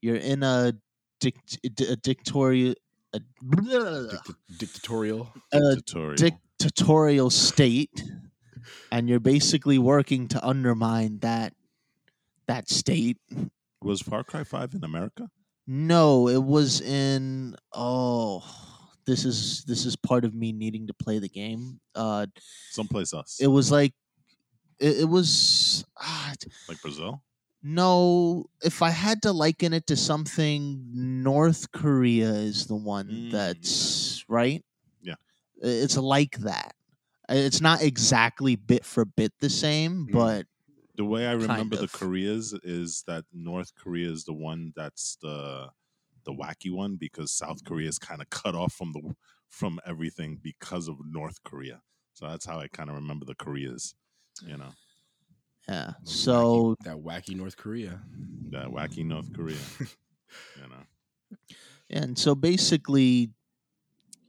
you're 0.02 0.16
in 0.16 0.42
a 0.42 0.74
dict- 1.20 1.58
a 1.64 1.96
dictatorial 1.96 2.74
a, 3.14 3.20
Dicta- 3.20 4.34
dictatorial. 4.58 5.32
a 5.52 5.76
Tutorial. 5.76 6.16
dictatorial 6.16 7.30
state 7.30 8.04
and 8.92 9.08
you're 9.08 9.20
basically 9.20 9.78
working 9.78 10.28
to 10.28 10.46
undermine 10.46 11.18
that 11.20 11.54
that 12.46 12.68
state 12.68 13.16
was 13.82 14.02
Far 14.02 14.24
Cry 14.24 14.44
Five 14.44 14.74
in 14.74 14.84
America? 14.84 15.30
no 15.66 16.28
it 16.28 16.42
was 16.42 16.80
in 16.82 17.56
oh 17.72 18.42
this 19.06 19.24
is 19.24 19.64
this 19.64 19.86
is 19.86 19.96
part 19.96 20.24
of 20.26 20.34
me 20.34 20.52
needing 20.52 20.86
to 20.86 20.94
play 20.94 21.18
the 21.18 21.28
game 21.28 21.80
uh 21.94 22.26
Someplace 22.70 23.12
else, 23.14 23.38
it 23.40 23.46
was 23.48 23.72
like 23.72 23.94
it, 24.80 25.00
it 25.00 25.08
was 25.08 25.84
ah, 25.98 26.32
like 26.68 26.80
Brazil. 26.82 27.22
no 27.62 28.46
if 28.62 28.82
i 28.82 28.90
had 28.90 29.22
to 29.22 29.32
liken 29.32 29.72
it 29.72 29.86
to 29.86 29.96
something 29.96 30.80
north 30.92 31.70
korea 31.72 32.30
is 32.30 32.66
the 32.66 32.76
one 32.76 33.08
Mm, 33.08 33.30
that's 33.30 34.24
right 34.28 34.64
Yeah. 35.02 35.14
It's 35.60 35.96
like 35.96 36.38
that 36.38 36.74
it's 37.28 37.60
not 37.60 37.82
exactly 37.82 38.56
bit 38.56 38.84
for 38.84 39.04
bit 39.04 39.32
the 39.40 39.50
same 39.50 40.06
Mm. 40.08 40.12
but 40.12 40.46
The 40.96 41.04
way 41.04 41.26
I 41.28 41.32
remember 41.32 41.76
the. 41.76 41.86
Koreas 41.88 42.52
is 42.64 43.04
that 43.06 43.24
North 43.32 43.70
Korea 43.76 44.10
is 44.10 44.24
the 44.24 44.34
one 44.34 44.72
that's 44.74 45.16
the 45.22 45.70
the 46.24 46.32
wacky 46.34 46.70
one 46.72 46.96
because 46.96 47.30
South 47.32 47.62
Korea 47.64 47.88
is 47.88 47.98
kind 47.98 48.20
of 48.20 48.28
cut 48.30 48.54
off 48.54 48.72
from 48.74 48.92
the 48.92 49.14
from 49.48 49.78
everything 49.86 50.38
because 50.42 50.88
of 50.88 50.96
North 51.04 51.42
Korea. 51.44 51.82
So 52.14 52.26
that's 52.26 52.46
how 52.46 52.58
I 52.58 52.66
kind 52.68 52.90
of 52.90 52.96
remember 52.96 53.24
the 53.24 53.36
Koreas. 53.36 53.94
You 54.46 54.57
know, 54.57 54.70
yeah 55.68 55.92
Those 56.05 56.20
so 56.20 56.77
wacky- 56.81 56.85
that 56.85 56.96
wacky 56.96 57.37
North 57.37 57.57
Korea. 57.57 58.01
that 58.51 58.66
wacky 58.68 59.05
North 59.05 59.33
Korea. 59.33 59.57
you 59.81 60.68
know, 60.68 61.37
And 61.90 62.18
so 62.18 62.35
basically, 62.35 63.31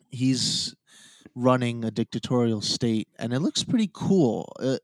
he's 0.09 0.75
running 1.35 1.85
a 1.85 1.91
dictatorial 1.91 2.61
state, 2.61 3.07
and 3.17 3.33
it 3.33 3.39
looks 3.39 3.63
pretty 3.63 3.89
cool. 3.93 4.51
Uh, 4.59 4.77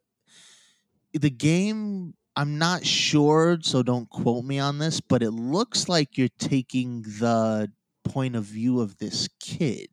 the 1.13 1.29
game, 1.29 2.13
I'm 2.35 2.57
not 2.57 2.85
sure, 2.85 3.57
so 3.61 3.81
don't 3.83 4.09
quote 4.09 4.43
me 4.45 4.59
on 4.59 4.77
this, 4.77 4.99
but 5.01 5.23
it 5.23 5.31
looks 5.31 5.87
like 5.89 6.17
you're 6.17 6.27
taking 6.37 7.01
the 7.03 7.71
point 8.03 8.35
of 8.35 8.43
view 8.43 8.81
of 8.81 8.97
this 8.97 9.27
kid. 9.39 9.89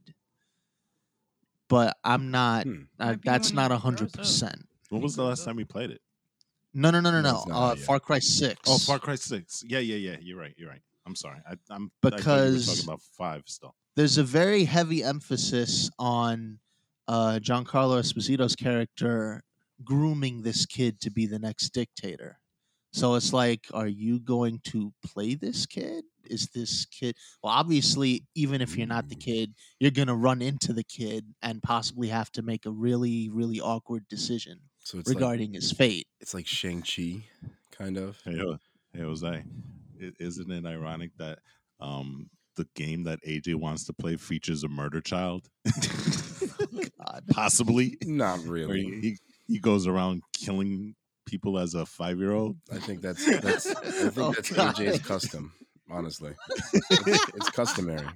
But 1.69 1.97
I'm 2.05 2.31
not. 2.31 2.65
Hmm. 2.65 2.83
Uh, 3.01 3.17
that's 3.25 3.53
not 3.53 3.73
a 3.73 3.79
hundred 3.79 4.13
grows 4.13 4.15
up. 4.15 4.19
percent. 4.21 4.67
When 4.93 5.03
was 5.03 5.17
the 5.17 5.25
last 5.25 5.45
time 5.45 5.57
we 5.57 5.65
played 5.65 5.91
it? 5.91 6.01
No, 6.75 6.91
no, 6.91 7.01
no, 7.01 7.11
no, 7.11 7.21
No, 7.21 7.45
no. 7.49 7.55
Uh. 7.55 7.77
Far 7.77 8.01
Cry 8.01 8.19
Six. 8.19 8.61
Oh, 8.67 8.79
Far 8.79 8.99
Cry 8.99 9.15
Six. 9.17 9.63
Yeah, 9.67 9.79
yeah, 9.81 9.97
yeah. 9.97 10.17
You're 10.21 10.39
right. 10.39 10.55
You're 10.57 10.71
right. 10.71 10.83
I'm 11.07 11.15
sorry. 11.17 11.39
I, 11.49 11.55
I'm 11.71 11.91
I 12.05 12.11
thought 12.11 12.13
you 12.13 12.17
Because- 12.19 12.67
talking 12.67 12.85
about 12.85 13.03
five 13.17 13.43
still. 13.47 13.75
there's 13.97 14.19
a 14.19 14.23
very 14.25 14.65
heavy 14.65 15.03
emphasis 15.03 15.91
on 15.99 16.59
uh, 17.09 17.39
Giancarlo 17.43 18.01
Esposito's 18.01 18.55
character 18.57 19.43
grooming 19.85 20.43
this 20.43 20.65
kid 20.65 21.01
to 21.01 21.11
be 21.11 21.27
the 21.27 21.39
next 21.39 21.71
dictator. 21.71 22.39
So 22.93 23.15
it's 23.17 23.33
like, 23.33 23.67
are 23.75 23.89
you 23.89 24.21
going 24.21 24.61
to 24.65 24.93
play 25.05 25.35
this 25.35 25.67
kid? 25.67 26.05
Is 26.25 26.49
this 26.55 26.85
kid? 26.87 27.17
Well, 27.43 27.53
obviously, 27.53 28.25
even 28.35 28.61
if 28.61 28.77
you're 28.77 28.87
not 28.87 29.09
the 29.09 29.17
kid, 29.17 29.55
you're 29.81 29.91
going 29.91 30.09
to 30.09 30.15
run 30.15 30.41
into 30.43 30.73
the 30.73 30.85
kid 30.85 31.25
and 31.43 31.63
possibly 31.63 32.09
have 32.09 32.31
to 32.33 32.43
make 32.43 32.65
a 32.67 32.71
really, 32.71 33.29
really 33.31 33.61
awkward 33.61 34.07
decision 34.09 34.61
So 34.85 34.99
it's 34.99 35.09
like 35.09 35.17
regarding 35.17 35.55
his 35.55 35.73
fate. 35.73 36.07
it's 36.21 36.35
like 36.35 36.47
Shang 36.47 36.83
Chi, 36.83 37.25
kind 37.71 37.97
of. 37.97 38.19
Hey, 38.25 38.37
Ho- 38.39 38.59
hey 38.93 39.01
Jose, 39.03 39.27
i- 39.29 40.13
isn't 40.19 40.51
it 40.51 40.67
ironic 40.67 41.11
that 41.19 41.39
um, 41.81 42.29
the 42.57 42.67
game 42.75 43.05
that 43.05 43.21
AJ 43.27 43.55
wants 43.57 43.85
to 43.87 43.93
play 43.93 44.17
features 44.17 44.65
a 44.65 44.69
murder 44.69 45.01
child? 45.01 45.49
God. 46.99 47.25
Possibly. 47.31 47.97
Not 48.05 48.41
really. 48.45 48.83
he, 48.83 49.01
he, 49.01 49.19
he 49.55 49.59
goes 49.59 49.87
around 49.87 50.23
killing 50.33 50.95
people 51.27 51.59
as 51.59 51.75
a 51.75 51.87
five 51.87 52.19
year 52.19 52.33
old. 52.33 52.57
I 52.73 52.79
think 52.79 53.01
that's 53.03 53.25
that's 53.41 53.67
I 53.67 53.81
think 53.91 54.15
Oh, 54.19 54.33
that's 54.33 54.51
God. 54.53 54.75
AJ's 54.77 55.01
custom. 55.01 55.53
Honestly, 55.91 56.33
it's, 56.73 57.29
it's 57.35 57.51
customary. 57.51 58.07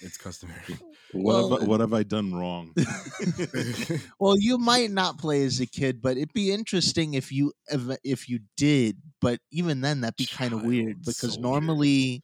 It's 0.00 0.16
customary. 0.16 0.58
What, 1.14 1.34
have, 1.42 1.50
Well- 1.50 1.62
I- 1.62 1.66
what 1.66 1.80
have 1.80 1.92
I 1.92 2.04
done 2.04 2.32
wrong? 2.34 2.72
Well, 4.18 4.36
you 4.38 4.56
might 4.56 4.90
not 4.90 5.18
play 5.18 5.44
as 5.44 5.60
a 5.60 5.66
kid, 5.66 6.00
but 6.00 6.16
it'd 6.16 6.32
be 6.32 6.50
interesting 6.50 7.12
if 7.14 7.30
you 7.30 7.52
ev- 7.68 7.98
if 8.02 8.30
you 8.30 8.40
did. 8.56 8.96
But 9.20 9.40
even 9.50 9.82
then, 9.82 10.00
that'd 10.00 10.16
be 10.16 10.24
kind 10.26 10.54
of 10.54 10.62
weird 10.62 11.00
because 11.00 11.34
soldier. 11.34 11.40
normally, 11.42 12.22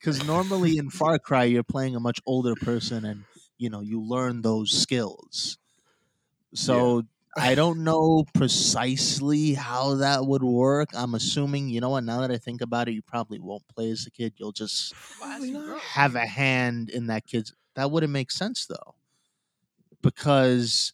because 0.00 0.24
normally 0.26 0.78
in 0.78 0.90
Far 0.90 1.18
Cry 1.20 1.44
you're 1.44 1.62
playing 1.62 1.94
a 1.94 2.00
much 2.00 2.18
older 2.26 2.54
person, 2.56 3.04
and 3.04 3.24
you 3.56 3.70
know 3.70 3.80
you 3.82 4.00
learn 4.02 4.42
those 4.42 4.72
skills. 4.72 5.58
So 6.54 7.04
I 7.36 7.54
don't 7.54 7.82
know 7.82 8.24
precisely 8.34 9.54
how 9.54 9.94
that 9.96 10.26
would 10.26 10.42
work. 10.42 10.90
I'm 10.94 11.14
assuming, 11.14 11.70
you 11.70 11.80
know 11.80 11.88
what? 11.90 12.04
Now 12.04 12.20
that 12.20 12.30
I 12.30 12.36
think 12.36 12.60
about 12.60 12.88
it, 12.88 12.92
you 12.92 13.00
probably 13.02 13.38
won't 13.38 13.66
play 13.68 13.90
as 13.90 14.06
a 14.06 14.10
kid. 14.10 14.34
You'll 14.36 14.52
just 14.52 14.92
have 15.94 16.14
a 16.14 16.26
hand 16.26 16.90
in 16.90 17.06
that 17.06 17.26
kid's 17.26 17.54
that 17.74 17.90
wouldn't 17.90 18.12
make 18.12 18.30
sense 18.30 18.66
though 18.66 18.94
because 20.02 20.92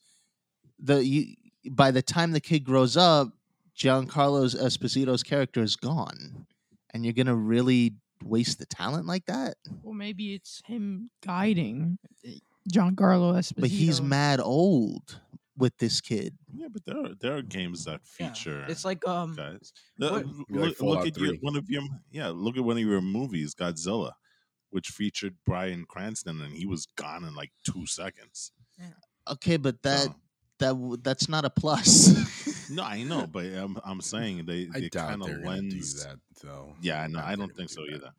the 0.79 1.05
you 1.05 1.35
by 1.71 1.91
the 1.91 2.03
time 2.03 2.31
the 2.33 2.41
kid 2.41 2.61
grows 2.65 2.97
up 2.97 3.29
giancarlo 3.77 4.45
esposito's 4.63 5.23
character 5.23 5.63
is 5.63 5.75
gone 5.77 6.47
and 6.93 7.05
you're 7.05 7.13
gonna 7.15 7.35
really 7.35 7.95
waste 8.25 8.59
the 8.59 8.67
talent 8.67 9.07
like 9.07 9.27
that 9.27 9.55
Well, 9.83 9.95
maybe 9.95 10.35
it's 10.35 10.63
him 10.67 11.11
guiding 11.25 11.99
eh, 12.25 12.39
Giancarlo 12.73 13.35
Esposito. 13.35 13.61
but 13.61 13.71
he's 13.71 14.01
mad 14.03 14.41
old 14.41 15.21
with 15.59 15.77
this 15.79 16.01
kid 16.01 16.37
yeah, 16.55 16.69
but 16.73 16.85
there 16.87 16.97
are, 16.99 17.15
there 17.21 17.37
are 17.37 17.43
games 17.43 17.85
that 17.85 18.01
Yeah, 18.19 18.29
feature 18.33 18.65
It's 18.69 18.85
like 18.85 19.07
um, 19.07 19.35
guys. 19.35 19.73
what- 19.99 20.13
Look, 20.13 20.25
like 20.51 20.81
look, 20.81 20.81
look 20.81 21.07
at 21.07 21.17
your, 21.17 21.35
one 21.41 21.57
of 21.57 21.69
your 21.69 21.83
yeah. 22.11 22.29
Look 22.29 22.57
at 22.57 22.65
one 22.65 22.77
of 22.79 22.83
your 22.83 23.01
movies, 23.01 23.55
Godzilla, 23.55 24.13
which 24.71 24.89
featured 24.89 25.35
Bryan 25.45 25.85
Cranston, 25.89 26.41
and 26.43 26.53
he 26.55 26.65
was 26.67 26.87
gone 26.97 27.25
in 27.25 27.35
like 27.35 27.51
two 27.65 27.87
seconds. 27.87 28.53
okay 29.31 29.57
but 29.59 29.83
that 29.83 30.01
So- 30.05 30.15
that 30.61 31.01
that's 31.05 31.29
not 31.29 31.45
a 31.45 31.51
plus 31.51 32.69
no, 32.71 32.83
I 32.83 33.03
know, 33.05 33.27
but 33.27 33.45
I'm 33.47 33.77
I'm 33.85 34.01
saying 34.01 34.45
they 34.47 34.69
I 34.75 34.81
they 34.81 34.89
kind 34.91 35.23
of 35.23 35.29
gonna 35.29 35.41
do 35.43 35.47
lens. 35.49 36.05
that 36.05 36.19
though. 36.43 36.75
Yeah, 36.83 37.07
no, 37.07 37.19
doubt 37.21 37.29
I 37.29 37.35
don't 37.37 37.55
think 37.57 37.69
do 37.71 37.75
so 37.75 37.81
that. 37.87 37.95
either. 37.95 38.11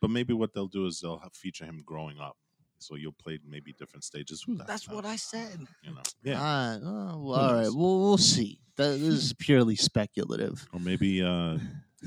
But 0.00 0.10
maybe 0.10 0.32
what 0.34 0.52
they'll 0.52 0.66
do 0.78 0.86
is 0.86 1.00
they'll 1.00 1.22
feature 1.32 1.64
him 1.64 1.82
growing 1.86 2.18
up, 2.18 2.36
so 2.78 2.94
you'll 2.96 3.12
play 3.12 3.38
maybe 3.46 3.72
different 3.72 4.04
stages. 4.04 4.42
Who 4.46 4.56
the 4.56 4.64
that's 4.64 4.86
heck 4.86 4.94
what? 4.94 5.04
I 5.06 5.16
said. 5.16 5.66
You 5.82 5.94
know, 5.94 6.02
yeah, 6.22 6.38
Ah, 6.40 6.78
oh, 6.82 7.22
well, 7.22 7.40
all 7.40 7.54
right 7.54 7.68
well 7.72 8.00
we'll 8.00 8.18
see 8.18 8.60
that 8.76 8.98
this 8.98 9.02
is 9.02 9.32
purely 9.34 9.76
speculative 9.76 10.66
or 10.72 10.80
maybe 10.80 11.22
uh, 11.22 11.58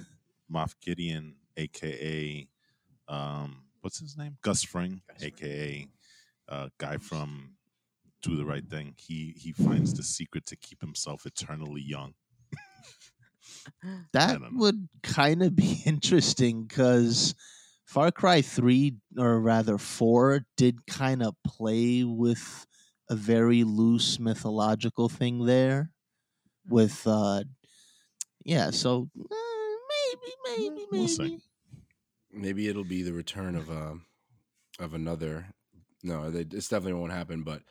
Moff 0.51 0.75
Gideon, 0.81 1.35
aka 1.57 2.47
um, 3.07 3.63
what's 3.81 3.99
his 3.99 4.17
name, 4.17 4.37
Gus 4.41 4.63
Fring, 4.63 5.01
aka 5.21 5.87
uh, 6.49 6.69
guy 6.77 6.97
from 6.97 7.55
Do 8.21 8.35
the 8.35 8.45
Right 8.45 8.67
Thing. 8.67 8.95
He 8.97 9.33
he 9.37 9.51
finds 9.53 9.93
the 9.93 10.03
secret 10.03 10.45
to 10.47 10.55
keep 10.55 10.81
himself 10.81 11.25
eternally 11.25 11.81
young. 11.81 12.13
That 14.13 14.39
would 14.53 14.87
kind 15.03 15.43
of 15.43 15.55
be 15.55 15.81
interesting 15.85 16.63
because 16.63 17.35
Far 17.87 18.11
Cry 18.11 18.41
3, 18.41 18.95
or 19.17 19.39
rather 19.39 19.77
4, 19.77 20.41
did 20.57 20.85
kind 20.87 21.23
of 21.23 21.35
play 21.45 22.03
with 22.03 22.67
a 23.09 23.15
very 23.15 23.63
loose 23.63 24.19
mythological 24.19 25.07
thing 25.07 25.45
there. 25.45 25.91
With, 26.67 27.03
uh, 27.07 27.45
yeah, 28.43 28.71
so 28.71 29.09
uh, 29.17 29.23
maybe, 29.31 30.33
maybe, 30.45 30.69
maybe. 30.75 30.87
We'll 30.91 31.07
see. 31.07 31.39
Maybe 32.29 32.67
it'll 32.67 32.83
be 32.83 33.03
the 33.03 33.13
return 33.13 33.55
of 33.55 33.71
uh, 33.71 33.93
of 34.79 34.93
another. 34.93 35.47
No, 36.03 36.29
they, 36.29 36.43
this 36.43 36.67
definitely 36.67 36.99
won't 36.99 37.13
happen. 37.13 37.43
But 37.43 37.61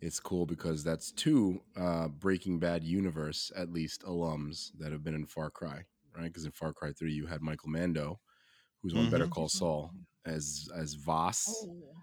it's 0.00 0.20
cool 0.20 0.46
because 0.46 0.84
that's 0.84 1.10
two 1.10 1.60
uh, 1.76 2.06
Breaking 2.08 2.60
Bad 2.60 2.84
universe 2.84 3.50
at 3.56 3.72
least 3.72 4.04
alums 4.04 4.70
that 4.78 4.92
have 4.92 5.02
been 5.02 5.16
in 5.16 5.26
Far 5.26 5.50
Cry, 5.50 5.82
right? 6.16 6.24
Because 6.24 6.44
in 6.44 6.52
Far 6.52 6.72
Cry 6.72 6.92
Three, 6.92 7.12
you 7.12 7.26
had 7.26 7.42
Michael 7.42 7.70
Mando, 7.70 8.20
who's 8.84 8.94
on 8.94 9.10
Better 9.10 9.26
Mhm. 9.26 9.30
Call 9.30 9.48
Saul 9.48 9.90
as 10.24 10.68
as 10.76 10.94
Vaas, 10.94 11.48
Oh. 11.48 11.94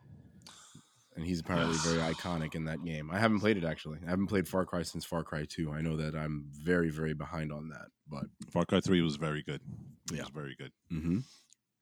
and 1.16 1.26
he's 1.26 1.40
apparently 1.40 1.78
very 1.78 2.00
iconic 2.14 2.56
in 2.56 2.66
that 2.66 2.84
game. 2.84 3.10
I 3.12 3.20
haven't 3.20 3.40
played 3.40 3.56
it 3.58 3.64
actually. 3.64 4.00
I 4.06 4.10
haven't 4.10 4.28
played 4.28 4.48
Far 4.48 4.66
Cry 4.66 4.82
since 4.84 5.06
Far 5.06 5.24
Cry 5.24 5.46
Two. 5.48 5.72
I 5.72 5.82
know 5.82 5.96
that 5.98 6.16
I'm 6.16 6.46
very 6.52 6.90
very 6.90 7.14
behind 7.14 7.52
on 7.54 7.70
that, 7.70 7.88
but 8.10 8.26
Far 8.52 8.66
Cry 8.66 8.80
Three 8.82 9.02
was 9.02 9.16
very 9.16 9.44
good. 9.44 9.62
It 10.12 10.16
Yeah. 10.18 10.22
was 10.24 10.30
very 10.32 10.56
good. 10.58 10.72
mm-hmm. 10.92 11.20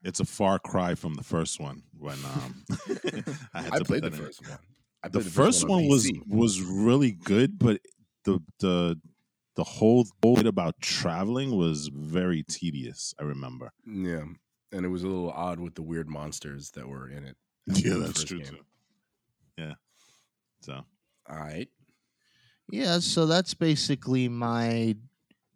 It's 0.04 0.20
a 0.22 0.26
far 0.26 0.60
cry 0.60 0.96
from 0.96 1.16
the 1.16 1.24
first 1.24 1.60
one 1.60 1.84
when 1.98 2.18
um, 2.26 2.64
I 3.54 3.62
had 3.64 3.74
I 3.74 3.80
to 3.80 3.86
played 3.86 4.04
put 4.04 4.12
the 4.12 4.18
that 4.18 4.20
in. 4.20 4.26
first 4.26 4.48
one. 4.48 4.60
I 5.04 5.08
the 5.10 5.20
played 5.22 5.32
first 5.32 5.64
on 5.64 5.70
one 5.70 5.88
was 5.88 6.12
was 6.28 6.62
really 6.62 7.12
good, 7.12 7.58
but 7.60 7.82
the 8.26 8.40
the 8.60 9.00
the 9.56 9.64
whole 9.66 10.06
bit 10.22 10.46
about 10.46 10.80
traveling 10.80 11.52
was 11.58 11.90
very 11.94 12.44
tedious. 12.44 13.14
I 13.20 13.24
remember. 13.24 13.72
yeah, 13.86 14.24
and 14.72 14.86
it 14.86 14.90
was 14.90 15.04
a 15.04 15.08
little 15.08 15.32
odd 15.32 15.60
with 15.60 15.76
the 15.76 15.82
weird 15.82 16.08
monsters 16.10 16.72
that 16.72 16.88
were 16.88 17.10
in 17.10 17.24
it. 17.26 17.36
Yeah, 17.86 17.96
that's 17.98 18.24
true 18.24 18.40
game. 18.40 18.48
too. 18.48 18.58
Yeah. 19.58 19.74
So 20.62 20.84
All 21.30 21.36
right, 21.38 21.68
Yeah, 22.72 23.00
so 23.00 23.26
that's 23.28 23.54
basically 23.54 24.28
my 24.28 24.96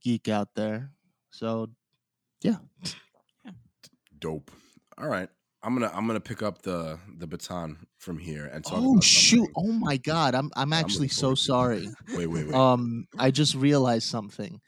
geek 0.04 0.28
out 0.30 0.50
there. 0.56 0.92
So 1.32 1.70
yeah. 2.42 2.58
dope. 4.20 4.52
All 4.98 5.08
right, 5.08 5.30
I'm 5.64 5.74
gonna 5.74 5.92
I'm 5.94 6.06
gonna 6.06 6.20
pick 6.20 6.44
up 6.44 6.62
the 6.62 7.00
the 7.18 7.26
baton 7.26 7.78
from 7.98 8.20
here 8.20 8.46
and 8.46 8.64
talk. 8.64 8.80
Oh 8.82 8.92
about 8.94 9.04
shoot. 9.04 9.50
Oh 9.56 9.72
my 9.72 9.98
god. 9.98 10.36
I'm 10.36 10.52
I'm 10.56 10.72
I'm 10.72 10.74
actually 10.74 11.08
so 11.08 11.36
sorry. 11.36 11.90
Wait, 12.16 12.28
wait, 12.28 12.46
wait. 12.48 12.54
Um 12.54 13.08
I 13.18 13.32
just 13.32 13.56
realized 13.56 14.08
something. 14.08 14.62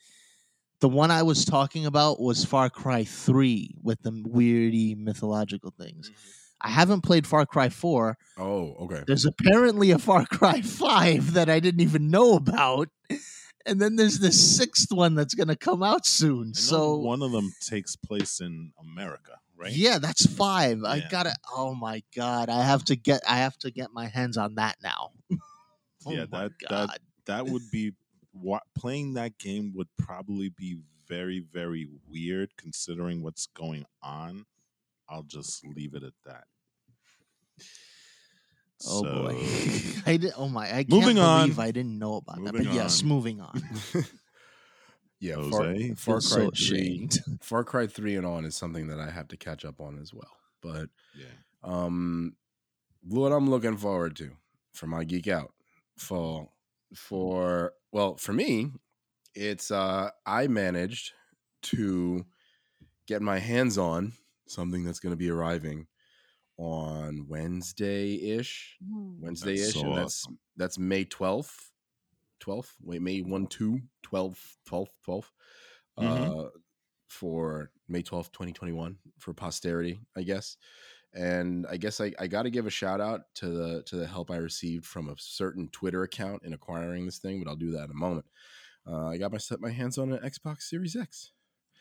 The 0.82 0.90
one 0.90 1.10
I 1.10 1.24
was 1.24 1.46
talking 1.46 1.86
about 1.86 2.20
was 2.20 2.44
Far 2.44 2.70
Cry 2.70 3.06
3 3.06 3.76
with 3.82 4.02
the 4.02 4.12
weirdy 4.12 4.98
mythological 4.98 5.74
things. 5.78 6.10
Mm-hmm. 6.10 6.30
I 6.62 6.70
haven't 6.70 7.02
played 7.02 7.28
Far 7.28 7.46
Cry 7.46 7.70
4. 7.70 8.18
oh, 8.38 8.76
okay. 8.82 9.04
There's 9.08 9.26
apparently 9.26 9.92
a 9.92 10.00
Far 10.00 10.26
Cry 10.26 10.62
5 10.64 11.34
that 11.34 11.50
I 11.50 11.60
didn't 11.60 11.82
even 11.82 12.10
know 12.10 12.36
about. 12.36 12.90
And 13.66 13.82
then 13.82 13.96
there's 13.96 14.20
this 14.20 14.58
sixth 14.58 14.92
one 14.92 15.16
that's 15.16 15.34
going 15.34 15.48
to 15.48 15.56
come 15.56 15.82
out 15.82 16.06
soon. 16.06 16.54
So 16.54 16.98
one 16.98 17.22
of 17.22 17.32
them 17.32 17.52
takes 17.68 17.96
place 17.96 18.40
in 18.40 18.72
America, 18.80 19.40
right? 19.58 19.72
Yeah, 19.72 19.98
that's 20.00 20.28
mm-hmm. 20.28 20.36
5. 20.36 20.84
I 20.84 21.04
got 21.10 21.24
to 21.24 21.36
Oh 21.56 21.74
my 21.74 22.04
god. 22.16 22.50
I 22.50 22.64
have 22.64 22.84
to 22.86 22.96
get 22.96 23.22
I 23.28 23.38
have 23.38 23.58
to 23.60 23.72
get 23.72 23.90
my 23.92 24.08
hands 24.08 24.38
on 24.38 24.56
that 24.56 24.76
now. 24.84 25.12
oh 26.06 26.12
Yeah, 26.12 26.26
that- 26.32 26.52
that- 26.70 27.00
that 27.26 27.48
would 27.48 27.64
be 27.72 27.92
what 28.42 28.64
playing 28.76 29.14
that 29.14 29.38
game 29.38 29.74
would 29.76 29.88
probably 29.98 30.50
be 30.50 30.78
very 31.08 31.40
very 31.40 31.88
weird 32.10 32.50
considering 32.58 33.22
what's 33.22 33.48
going 33.48 33.86
on 34.02 34.46
i'll 35.10 35.24
just 35.24 35.66
leave 35.76 35.94
it 35.94 36.04
at 36.04 36.14
that 36.26 36.46
Oh 38.88 39.04
boy. 39.04 39.42
I 40.06 40.18
did, 40.18 40.34
oh 40.38 40.50
my 40.50 40.66
I 40.66 40.84
can't 40.84 40.90
Moving 40.90 41.16
believe 41.16 41.58
on. 41.60 41.66
I 41.66 41.72
didn't 41.72 41.98
know 41.98 42.18
about 42.18 42.36
that. 42.36 42.54
Moving 42.54 42.66
But 42.66 42.74
yes, 42.74 43.04
moving 43.04 43.40
on. 43.42 43.64
yeah, 45.20 45.36
Far, 45.50 45.64
Jose? 45.64 45.94
Far 45.96 46.20
Feel 46.22 46.30
Cry 46.30 46.46
so 46.46 46.52
Three. 46.52 46.52
ashamed. 46.52 47.20
Far 47.42 47.64
Cry 47.64 47.88
Three 47.88 48.16
and 48.18 48.26
on 48.26 48.44
is 48.46 48.56
something 48.56 48.88
that 48.88 49.00
I 49.00 49.10
have 49.10 49.30
to 49.30 49.38
catch 49.38 49.64
up 49.64 49.80
on 49.80 49.98
as 49.98 50.14
well. 50.14 50.30
But 50.62 50.90
yeah 51.16 51.26
um, 51.64 52.36
what 53.08 53.32
I'm 53.32 53.50
looking 53.50 53.78
forward 53.78 54.16
to 54.18 54.32
for 54.74 54.88
my 54.88 55.04
geek 55.04 55.28
out 55.28 55.54
for 55.98 56.50
for 56.94 57.74
well 57.96 58.18
for 58.18 58.34
me, 58.34 58.72
it's 59.34 59.72
uh 59.72 60.10
I 60.26 60.48
managed 60.48 61.14
to 61.64 62.26
get 63.08 63.22
my 63.22 63.40
hands 63.40 63.78
on 63.78 64.12
something 64.50 64.84
that's 64.84 65.00
going 65.00 65.14
to 65.14 65.18
be 65.18 65.30
arriving 65.30 65.88
on 66.58 67.26
Wednesday 67.30 68.16
ish. 68.16 68.76
Wednesday 69.22 69.54
ish, 69.54 69.76
so 69.76 69.86
and 69.86 69.98
that's 69.98 70.28
that's 70.58 70.78
May 70.78 71.06
twelfth. 71.06 71.72
Twelfth. 72.42 72.76
Wait, 72.84 73.02
May 73.02 73.22
one, 73.22 73.48
two, 73.48 73.80
12th, 74.06 74.58
12th, 74.70 74.90
12th. 75.08 75.32
Mhm. 75.98 76.46
Uh, 76.46 76.50
for 77.08 77.72
May 77.88 78.02
twelfth, 78.02 78.34
twenty 78.34 78.52
twenty 78.52 78.74
one, 78.74 78.98
for 79.20 79.34
posterity, 79.34 80.02
I 80.18 80.24
guess. 80.24 80.58
And 81.16 81.66
I 81.70 81.78
guess 81.78 82.02
I, 82.02 82.12
I 82.20 82.28
got 82.28 82.44
to 82.44 82.50
give 82.50 82.68
a 82.68 82.70
shout 82.70 83.00
out 83.00 83.22
to 83.36 83.48
the 83.50 83.84
to 83.84 83.96
the 83.96 84.06
help 84.06 84.30
I 84.30 84.36
received 84.38 84.86
from 84.86 85.08
a 85.10 85.16
certain 85.18 85.70
Twitter 85.70 86.04
account 86.04 86.44
in 86.44 86.54
acquiring 86.54 87.06
this 87.06 87.20
thing, 87.20 87.42
but 87.44 87.50
I'll 87.50 87.56
do 87.56 87.72
that 87.72 87.86
in 87.86 87.92
a 87.92 87.96
moment. 87.96 88.26
Uh, 88.88 89.08
I 89.08 89.18
got 89.18 89.32
my 89.32 89.38
set 89.38 89.62
my 89.62 89.72
hands 89.72 89.98
on 89.98 90.12
an 90.12 90.20
Xbox 90.20 90.64
Series 90.64 90.96
X. 90.96 91.32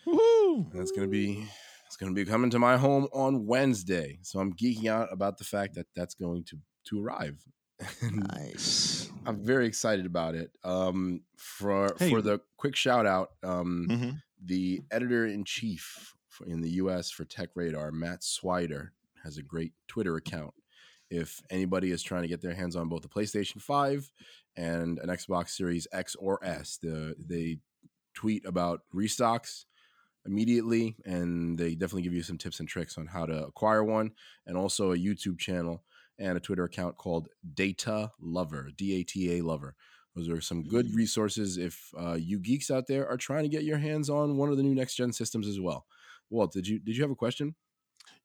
Woohoo! 0.07 0.70
And 0.72 0.80
it's 0.80 0.93
gonna 0.93 1.09
be 1.09 1.47
it's 1.87 1.97
gonna 1.97 2.12
be 2.12 2.24
coming 2.24 2.51
to 2.51 2.59
my 2.59 2.76
home 2.76 3.09
on 3.12 3.45
Wednesday. 3.47 4.18
So 4.22 4.39
I'm 4.39 4.53
geeking 4.55 4.87
out 4.87 5.09
about 5.12 5.39
the 5.39 5.45
fact 5.45 5.74
that 5.74 5.87
that's 5.97 6.14
going 6.14 6.45
to 6.45 6.59
to 6.87 7.05
arrive. 7.05 7.45
Nice. 8.03 9.11
I'm 9.26 9.45
very 9.45 9.66
excited 9.66 10.07
about 10.07 10.35
it. 10.35 10.51
Um, 10.62 11.22
for 11.37 11.95
Hey. 11.99 12.11
for 12.11 12.22
the 12.22 12.41
quick 12.57 12.76
shout 12.76 13.07
out, 13.07 13.30
um, 13.43 13.87
Mhm. 13.91 14.22
the 14.45 14.82
editor 14.91 15.26
in 15.26 15.45
chief 15.45 16.14
in 16.47 16.61
the 16.61 16.70
U.S. 16.82 17.11
for 17.11 17.24
Tech 17.24 17.51
Radar, 17.55 17.91
Matt 17.93 18.20
Swider, 18.22 18.91
has 19.25 19.39
a 19.39 19.43
great 19.43 19.72
Twitter 19.89 20.16
account. 20.16 20.55
If 21.11 21.43
anybody 21.51 21.91
is 21.91 22.03
trying 22.03 22.22
to 22.22 22.29
get 22.29 22.41
their 22.41 22.55
hands 22.55 22.77
on 22.77 22.89
both 22.89 23.03
the 23.03 23.09
PlayStation 23.09 23.61
Five 23.61 24.11
and 24.57 24.99
an 24.99 25.09
Xbox 25.09 25.51
Series 25.51 25.87
X 25.93 26.14
or 26.14 26.39
S, 26.45 26.79
the 26.83 27.14
they 27.18 27.59
tweet 28.14 28.47
about 28.47 28.81
restocks 28.95 29.64
immediately, 30.27 30.97
and 31.05 31.59
they 31.59 31.75
definitely 31.75 32.03
give 32.03 32.14
you 32.14 32.22
some 32.22 32.39
tips 32.39 32.61
and 32.61 32.68
tricks 32.68 32.97
on 32.97 33.07
how 33.07 33.27
to 33.27 33.47
acquire 33.47 33.85
one, 33.85 34.12
and 34.47 34.57
also 34.57 34.93
a 34.93 34.97
YouTube 34.97 35.39
channel 35.39 35.85
and 36.18 36.37
a 36.37 36.41
Twitter 36.41 36.64
account 36.64 36.97
called 36.97 37.29
Data 37.55 38.11
Lover, 38.20 38.70
D 38.77 39.01
A 39.01 39.05
T 39.05 39.37
A 39.39 39.43
Lover. 39.43 39.75
Those 40.16 40.29
are 40.29 40.41
some 40.41 40.62
good 40.62 40.95
resources 40.95 41.59
if 41.59 41.91
uh, 42.01 42.14
you 42.14 42.39
geeks 42.39 42.70
out 42.70 42.87
there 42.87 43.09
are 43.09 43.16
trying 43.16 43.43
to 43.43 43.49
get 43.49 43.64
your 43.64 43.79
hands 43.79 44.09
on 44.09 44.37
one 44.37 44.49
of 44.49 44.57
the 44.57 44.62
new 44.62 44.75
next 44.75 44.95
gen 44.95 45.12
systems 45.12 45.49
as 45.49 45.61
well. 45.61 45.87
Walt, 46.31 46.53
did 46.53 46.66
you 46.66 46.79
did 46.79 46.97
you 46.97 47.03
have 47.03 47.11
a 47.11 47.16
question? 47.16 47.57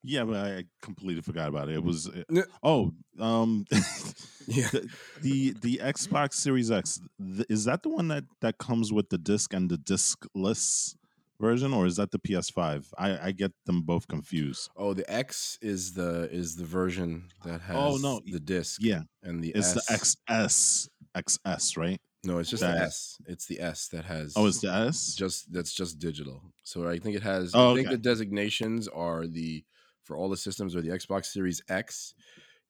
Yeah 0.04 0.24
but 0.24 0.36
i 0.38 0.64
completely 0.82 1.22
forgot 1.22 1.50
about 1.50 1.70
it 1.70 1.76
it 1.76 1.84
was 1.84 2.10
Yeah. 2.30 2.43
oh 2.64 2.91
um 3.20 3.66
Yeah. 4.47 4.68
the, 4.72 4.89
the 5.22 5.52
the 5.62 5.78
xbox 5.84 6.34
series 6.36 6.72
x 6.72 7.00
th- 7.20 7.45
is 7.50 7.66
that 7.66 7.84
the 7.84 7.89
one 7.89 8.08
that 8.08 8.24
that 8.41 8.58
comes 8.58 8.91
with 8.91 9.10
the 9.10 9.18
disc 9.18 9.54
and 9.54 9.70
the 9.70 9.78
discless 9.78 10.95
version 11.39 11.74
or 11.74 11.86
is 11.86 11.95
that 11.97 12.12
the 12.12 12.20
ps5 12.20 12.86
i 12.97 13.28
i 13.28 13.32
get 13.32 13.52
them 13.66 13.82
both 13.84 14.08
confused 14.08 14.70
Oh, 14.76 14.93
the 14.93 15.10
X 15.12 15.58
is 15.62 15.93
the 15.93 16.28
is 16.32 16.56
the 16.56 16.66
version 16.66 17.26
that 17.45 17.62
has 17.62 17.78
Oh, 17.78 17.97
no. 17.97 18.22
the 18.26 18.39
disc. 18.39 18.82
yeah 18.82 19.02
and 19.24 19.43
the 19.43 19.50
it's 19.56 19.76
S. 19.89 20.16
the 20.28 20.34
xs 20.34 20.89
xs 21.16 21.78
right 21.78 22.02
No, 22.26 22.39
it's 22.39 22.50
just 22.50 22.62
that- 22.62 22.76
the 22.78 22.84
S. 22.84 23.18
It's 23.28 23.45
the 23.45 23.60
S 23.62 23.88
that 23.93 24.06
has. 24.06 24.34
oh 24.36 24.47
it's 24.47 24.60
the 24.62 24.72
s 24.72 25.16
just 25.16 25.52
that's 25.54 25.74
just 25.74 26.00
digital. 26.00 26.41
So 26.64 26.88
I 26.88 27.00
think 27.00 27.16
it 27.16 27.24
has. 27.24 27.52
Oh, 27.56 27.72
I 27.72 27.76
think 27.76 27.88
okay. 27.88 27.95
the 27.95 28.02
designations 28.02 28.88
are 28.89 29.26
the 29.26 29.64
for 30.10 30.18
all 30.18 30.28
the 30.28 30.36
systems 30.36 30.76
or 30.76 30.82
the 30.82 30.89
Xbox 30.89 31.26
Series 31.26 31.62
X 31.70 32.16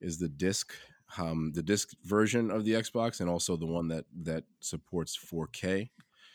is 0.02 0.20
the 0.20 0.28
disc, 0.28 0.74
um, 1.18 1.54
the 1.54 1.64
disc 1.64 1.92
version 2.04 2.52
of 2.52 2.66
the 2.66 2.74
Xbox, 2.74 3.22
and 3.22 3.30
also 3.30 3.56
the 3.56 3.66
one 3.66 3.88
that 3.88 4.04
that 4.24 4.44
supports 4.60 5.18
4K. 5.18 5.90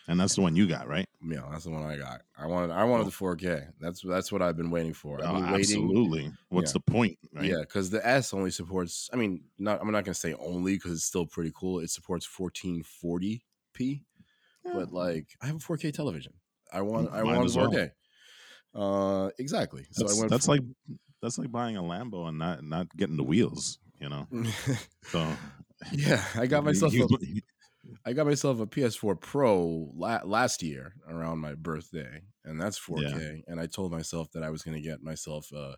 and 0.08 0.18
that's 0.18 0.34
the 0.34 0.40
one 0.40 0.56
you 0.56 0.66
got 0.66 0.86
right 0.88 1.06
Yeah, 1.22 1.46
that's 1.50 1.64
the 1.64 1.70
one 1.70 1.82
I 1.82 1.96
got. 1.98 2.22
I 2.38 2.46
wanted 2.46 2.70
I 2.72 2.84
wanted 2.84 3.02
Oh. 3.02 3.10
the 3.10 3.16
4K. 3.16 3.68
That's 3.80 4.00
that's 4.00 4.32
what 4.32 4.40
I've 4.40 4.56
been 4.56 4.70
waiting 4.70 4.94
for. 4.94 5.22
I've 5.22 5.28
Oh, 5.28 5.34
waiting. 5.40 5.54
absolutely 5.56 6.32
what's 6.48 6.70
Yeah. 6.70 6.80
the 6.86 6.92
point 6.92 7.18
right 7.34 7.44
Yeah, 7.50 7.60
because 7.60 7.90
the 7.90 8.06
S 8.06 8.32
only 8.32 8.50
supports. 8.50 9.10
I 9.12 9.16
mean, 9.16 9.44
not. 9.58 9.80
I'm 9.82 9.92
not 9.92 10.04
gonna 10.06 10.14
say 10.14 10.32
only 10.34 10.74
because 10.76 10.92
it's 10.92 11.04
still 11.04 11.26
pretty 11.26 11.52
cool. 11.54 11.80
It 11.80 11.90
supports 11.90 12.26
1440p, 12.26 14.04
but 14.72 14.90
like 14.90 15.26
I 15.42 15.46
have 15.48 15.56
a 15.56 15.58
4K 15.58 15.92
television. 15.92 16.32
I 16.72 16.80
want. 16.80 17.12
I 17.12 17.22
Might 17.22 17.36
want 17.36 17.50
4K. 17.50 17.90
Uh, 18.74 19.30
exactly. 19.38 19.86
So 19.92 20.04
that's, 20.04 20.16
I 20.16 20.20
went. 20.20 20.30
that's 20.30 20.46
for- 20.46 20.52
like 20.52 20.62
that's 21.22 21.38
like 21.38 21.50
buying 21.52 21.76
a 21.76 21.82
lambo 21.82 22.28
and 22.28 22.38
not 22.38 22.62
not 22.64 22.94
getting 22.96 23.16
the 23.16 23.22
wheels 23.24 23.78
you 24.00 24.08
know 24.08 24.26
so 25.04 25.26
yeah, 25.92 26.22
I 26.34 26.46
got 26.46 26.64
myself. 26.64 26.92
you- 26.92 27.04
A, 27.04 27.42
I 28.06 28.12
got 28.14 28.26
myself 28.26 28.60
a 28.60 28.66
PS4 28.66 29.20
Pro 29.20 29.90
la- 29.94 30.22
last 30.24 30.62
year 30.62 30.94
around 31.08 31.38
my 31.40 31.54
birthday, 31.54 32.22
and 32.44 32.58
that's 32.60 32.78
4K. 32.78 33.42
And 33.46 33.60
I 33.60 33.66
told 33.66 33.92
myself 33.92 34.30
that 34.32 34.42
I 34.42 34.48
was 34.50 34.62
gonna 34.62 34.80
get 34.80 35.02
myself 35.02 35.52
a 35.52 35.76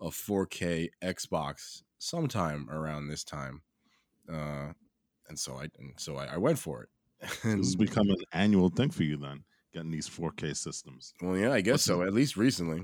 a 0.00 0.06
4K 0.10 0.88
Xbox 1.02 1.82
sometime 1.98 2.68
around 2.70 3.08
this 3.08 3.22
time. 3.22 3.62
Uh, 4.32 4.72
and 5.28 5.38
so 5.38 5.56
I 5.56 5.64
and 5.78 5.92
so 5.98 6.16
I, 6.16 6.34
I 6.34 6.36
went 6.38 6.58
for 6.58 6.82
it. 6.84 6.88
this 7.20 7.42
has 7.44 7.76
become 7.76 8.08
an 8.10 8.16
annual 8.32 8.70
thing 8.70 8.90
for 8.90 9.02
you 9.04 9.16
then 9.18 9.44
getting 9.72 9.90
these 9.90 10.08
4k 10.08 10.56
systems 10.56 11.12
Well, 11.22 11.36
yeah, 11.36 11.52
I 11.52 11.60
guess 11.60 11.72
What's 11.72 11.84
so. 11.84 12.02
At 12.02 12.12
least 12.14 12.36
recently. 12.36 12.82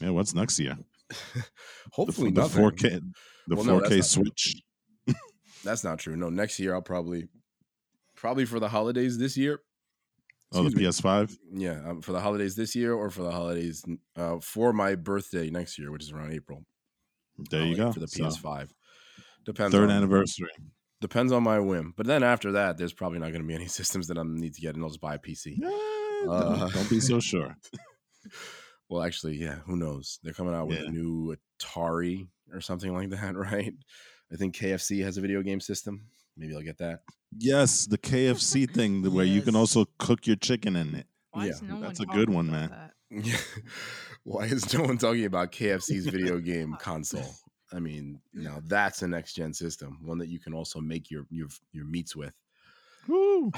yeah 0.00 0.10
what's 0.10 0.34
next 0.34 0.58
year 0.58 0.76
Hopefully, 1.92 2.30
the, 2.30 2.34
the 2.34 2.40
nothing. 2.42 2.64
4k 2.64 3.00
the 3.46 3.56
Well, 3.56 3.64
no, 3.64 3.80
that's 3.80 3.92
4k 3.94 4.04
switch 4.04 4.62
That's 5.64 5.82
not 5.84 5.98
true. 5.98 6.16
No, 6.16 6.28
next 6.28 6.58
year 6.60 6.74
I'll 6.74 6.82
probably, 6.82 7.28
probably 8.14 8.44
for 8.44 8.60
the 8.60 8.68
holidays 8.68 9.18
this 9.18 9.36
year. 9.36 9.60
oh 10.52 10.62
the 10.68 10.70
me. 10.76 10.84
ps5 10.84 11.36
Yeah, 11.52 11.80
um, 11.84 12.00
for 12.00 12.12
the 12.12 12.20
holidays 12.20 12.54
this 12.54 12.76
year, 12.76 12.94
or 12.94 13.10
for 13.10 13.22
the 13.22 13.30
holidays 13.32 13.84
uh, 14.16 14.38
for 14.40 14.72
my 14.72 14.94
birthday 14.94 15.50
next 15.50 15.78
year, 15.78 15.90
which 15.90 16.02
is 16.04 16.12
around 16.12 16.32
April. 16.32 16.64
there 17.50 17.62
you 17.62 17.72
I'll 17.72 17.88
go 17.88 17.92
for 17.92 18.00
the 18.00 18.06
PS5. 18.06 18.68
Depends. 19.44 19.74
third 19.74 19.90
on, 19.90 19.96
anniversary 19.96 20.50
Depends 21.00 21.32
on 21.32 21.42
my 21.42 21.58
whim. 21.60 21.94
But 21.96 22.06
then 22.06 22.22
after 22.22 22.52
that, 22.52 22.76
there's 22.76 22.92
probably 22.92 23.18
not 23.18 23.30
going 23.30 23.42
to 23.42 23.48
be 23.48 23.54
any 23.54 23.66
systems 23.80 24.08
that 24.08 24.18
I 24.18 24.22
need 24.24 24.54
to 24.54 24.60
get, 24.60 24.74
and 24.74 24.84
I'll 24.84 24.90
just 24.90 25.00
buy 25.00 25.14
a 25.14 25.18
PC. 25.18 25.54
Yeah, 25.58 25.70
Uh, 26.28 26.68
don't 26.70 26.90
be 26.90 27.00
so 27.00 27.20
sure 27.30 27.56
Well, 28.88 29.02
actually, 29.02 29.36
yeah, 29.36 29.56
who 29.66 29.76
knows? 29.76 30.18
They're 30.22 30.32
coming 30.32 30.54
out 30.54 30.66
with 30.68 30.78
Yeah. 30.80 30.86
a 30.86 30.90
new 30.90 31.36
Atari 31.60 32.26
or 32.52 32.60
something 32.60 32.92
like 32.94 33.10
that, 33.10 33.36
right? 33.48 33.74
I 34.32 34.36
think 34.36 34.56
KFC 34.56 35.02
has 35.04 35.16
a 35.18 35.20
video 35.20 35.42
game 35.42 35.60
system. 35.60 36.06
Maybe 36.36 36.54
I'll 36.54 36.62
get 36.62 36.78
that. 36.78 37.00
Yes, 37.36 37.86
the 37.86 37.98
KFC 37.98 38.68
thing 38.70 39.02
the- 39.02 39.10
where 39.10 39.24
you 39.26 39.42
can 39.42 39.54
also 39.56 39.86
cook 39.98 40.26
your 40.26 40.36
chicken 40.36 40.76
in 40.76 40.94
it. 40.94 41.06
Why 41.32 41.46
Yeah, 41.46 41.52
no 41.62 41.80
that's 41.80 42.00
a 42.00 42.06
good 42.06 42.30
one, 42.30 42.50
man. 42.50 42.70
that? 42.70 42.92
Yeah. 43.24 43.38
Why 44.24 44.44
is 44.44 44.72
no 44.74 44.82
one 44.82 44.98
talking 44.98 45.24
about 45.24 45.50
KFC's 45.52 46.06
video 46.06 46.38
game 46.38 46.76
console? 46.78 47.34
I 47.72 47.80
mean, 47.80 48.20
now 48.34 48.60
that's 48.66 49.00
a 49.02 49.08
next 49.08 49.34
gen 49.34 49.52
system, 49.54 49.98
one 50.02 50.18
that 50.18 50.28
you 50.28 50.38
can 50.40 50.52
also 50.54 50.80
make 50.80 51.10
your 51.10 51.26
your 51.30 51.48
your 51.72 51.84
meats 51.86 52.14
with. 52.16 52.32
Woo! 53.06 53.50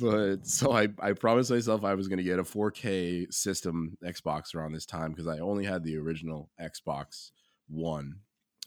But 0.00 0.46
so 0.46 0.72
I 0.72 0.88
I 1.00 1.12
promised 1.12 1.50
myself 1.50 1.84
I 1.84 1.94
was 1.94 2.08
going 2.08 2.18
to 2.18 2.24
get 2.24 2.38
a 2.38 2.44
4K 2.44 3.32
system 3.32 3.96
Xbox 4.04 4.54
around 4.54 4.72
this 4.72 4.86
time 4.86 5.12
because 5.12 5.26
I 5.26 5.38
only 5.38 5.64
had 5.64 5.84
the 5.84 5.96
original 5.96 6.50
Xbox 6.60 7.30
One. 7.68 8.20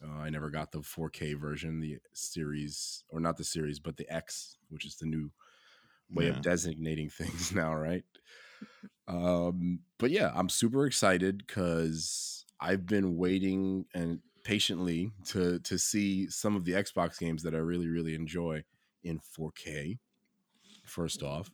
Uh, 0.03 0.19
I 0.19 0.29
never 0.29 0.49
got 0.49 0.71
the 0.71 0.79
4K 0.79 1.39
version, 1.39 1.79
the 1.79 1.99
series 2.13 3.03
or 3.09 3.19
not 3.19 3.37
the 3.37 3.43
series, 3.43 3.79
but 3.79 3.97
the 3.97 4.09
X, 4.13 4.57
which 4.69 4.85
is 4.85 4.97
the 4.97 5.05
new 5.05 5.31
way 6.11 6.25
Yeah. 6.25 6.31
of 6.31 6.41
designating 6.41 7.09
things 7.17 7.51
now, 7.53 7.73
right? 7.75 8.03
Um, 9.07 9.79
but 9.99 10.11
yeah, 10.11 10.31
I'm 10.33 10.49
super 10.49 10.85
excited 10.85 11.39
because 11.45 12.45
I've 12.59 12.85
been 12.85 13.17
waiting 13.17 13.85
and 13.93 14.19
patiently 14.43 15.11
to 15.25 15.59
to 15.59 15.77
see 15.77 16.29
some 16.29 16.55
of 16.55 16.65
the 16.65 16.73
Xbox 16.73 17.17
games 17.19 17.43
that 17.43 17.53
I 17.55 17.59
really 17.59 17.87
really 17.87 18.15
enjoy 18.15 18.63
in 19.03 19.19
4K. 19.19 19.99
First 20.85 21.23
off, 21.23 21.49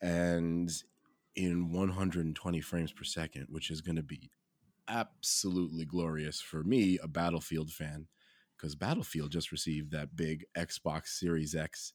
and 0.00 0.70
in 1.36 1.70
120 1.72 2.60
frames 2.60 2.92
per 2.92 3.04
second, 3.04 3.46
which 3.50 3.70
is 3.70 3.80
going 3.80 3.96
to 3.96 4.02
be 4.02 4.30
absolutely 4.88 5.84
glorious 5.84 6.40
for 6.40 6.64
me, 6.64 6.98
a 7.02 7.08
Battlefield 7.08 7.70
fan, 7.70 8.06
because 8.56 8.74
Battlefield 8.74 9.30
just 9.30 9.52
received 9.52 9.92
that 9.92 10.16
big 10.16 10.44
Xbox 10.56 11.08
Series 11.08 11.54
X 11.54 11.92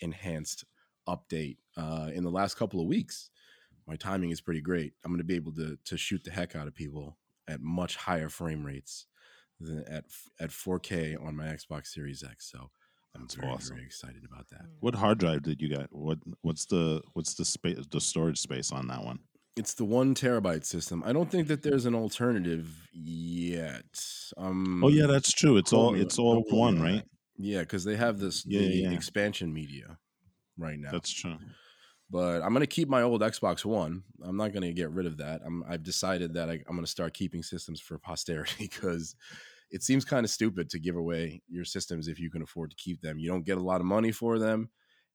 enhanced 0.00 0.64
update 1.08 1.56
uh, 1.76 2.10
in 2.12 2.24
the 2.24 2.30
last 2.30 2.56
couple 2.56 2.80
of 2.80 2.86
weeks. 2.86 3.30
My 3.86 3.96
timing 3.96 4.30
is 4.30 4.40
pretty 4.40 4.60
great. 4.60 4.92
I'm 5.04 5.10
going 5.10 5.18
to 5.18 5.24
be 5.24 5.36
able 5.36 5.52
to 5.54 5.78
to 5.84 5.96
shoot 5.96 6.22
the 6.24 6.30
heck 6.30 6.56
out 6.56 6.66
of 6.66 6.74
people 6.74 7.16
at 7.48 7.60
much 7.60 7.96
higher 7.96 8.28
frame 8.28 8.64
rates 8.64 9.06
than 9.60 9.84
at 9.88 10.04
at 10.40 10.50
4K 10.50 11.20
on 11.24 11.36
my 11.36 11.46
Xbox 11.46 11.88
Series 11.88 12.22
X. 12.22 12.50
So 12.50 12.70
That's 13.20 13.34
very, 13.34 13.48
awesome. 13.52 13.76
very 13.76 13.86
excited 13.86 14.24
about 14.24 14.48
that. 14.50 14.62
What 14.80 14.94
hard 14.94 15.18
drive 15.18 15.42
did 15.42 15.60
you 15.60 15.68
get? 15.68 15.88
What 15.90 16.18
what's 16.42 16.66
the 16.66 17.02
what's 17.14 17.34
the 17.34 17.44
space 17.44 17.78
the 17.90 18.00
storage 18.00 18.38
space 18.38 18.72
on 18.72 18.88
that 18.88 19.04
one? 19.04 19.20
It's 19.56 19.72
the 19.74 19.84
one 19.86 20.14
terabyte 20.14 20.64
system. 20.66 21.02
I 21.06 21.12
don't 21.14 21.30
think 21.30 21.48
that 21.48 21.62
there's 21.62 21.86
an 21.86 21.94
alternative 21.94 22.88
yet. 22.92 23.84
Um, 24.36 24.82
Oh 24.84 24.88
yeah, 24.88 25.06
that's 25.06 25.32
true. 25.32 25.56
It's 25.56 25.72
all 25.72 25.94
it's 25.94 26.18
all 26.18 26.42
told 26.44 26.52
me 26.52 26.58
one, 26.58 26.82
right? 26.82 27.04
Yeah, 27.38 27.60
because 27.60 27.84
they 27.84 27.96
have 27.96 28.18
this 28.18 28.44
Yeah, 28.46 28.60
the 28.60 28.66
yeah, 28.66 28.88
yeah. 28.90 28.96
expansion 28.96 29.52
media 29.52 29.98
right 30.58 30.78
now. 30.78 30.90
That's 30.90 31.10
true. 31.12 31.36
but 32.10 32.42
I'm 32.42 32.52
gonna 32.52 32.66
keep 32.66 32.88
my 32.88 33.02
old 33.02 33.20
Xbox 33.22 33.64
One. 33.64 34.02
I'm 34.22 34.36
not 34.36 34.52
gonna 34.52 34.72
get 34.72 34.90
rid 34.90 35.06
of 35.06 35.16
that. 35.18 35.40
I'm, 35.44 35.64
I've 35.68 35.82
decided 35.82 36.34
that 36.34 36.48
I, 36.50 36.54
I'm 36.68 36.76
gonna 36.76 36.86
start 36.86 37.14
keeping 37.14 37.42
systems 37.42 37.80
for 37.80 37.98
posterity 37.98 38.54
because 38.70 39.14
it 39.70 39.82
seems 39.82 40.04
kind 40.04 40.24
of 40.24 40.30
stupid 40.30 40.70
to 40.70 40.78
give 40.78 40.96
away 40.96 41.42
your 41.48 41.64
systems 41.64 42.08
if 42.08 42.18
you 42.18 42.30
can 42.30 42.42
afford 42.42 42.70
to 42.70 42.76
keep 42.76 43.00
them. 43.00 43.18
You 43.18 43.28
don't 43.28 43.44
get 43.44 43.58
a 43.58 43.62
lot 43.62 43.80
of 43.80 43.86
money 43.86 44.12
for 44.12 44.38
them, 44.38 44.70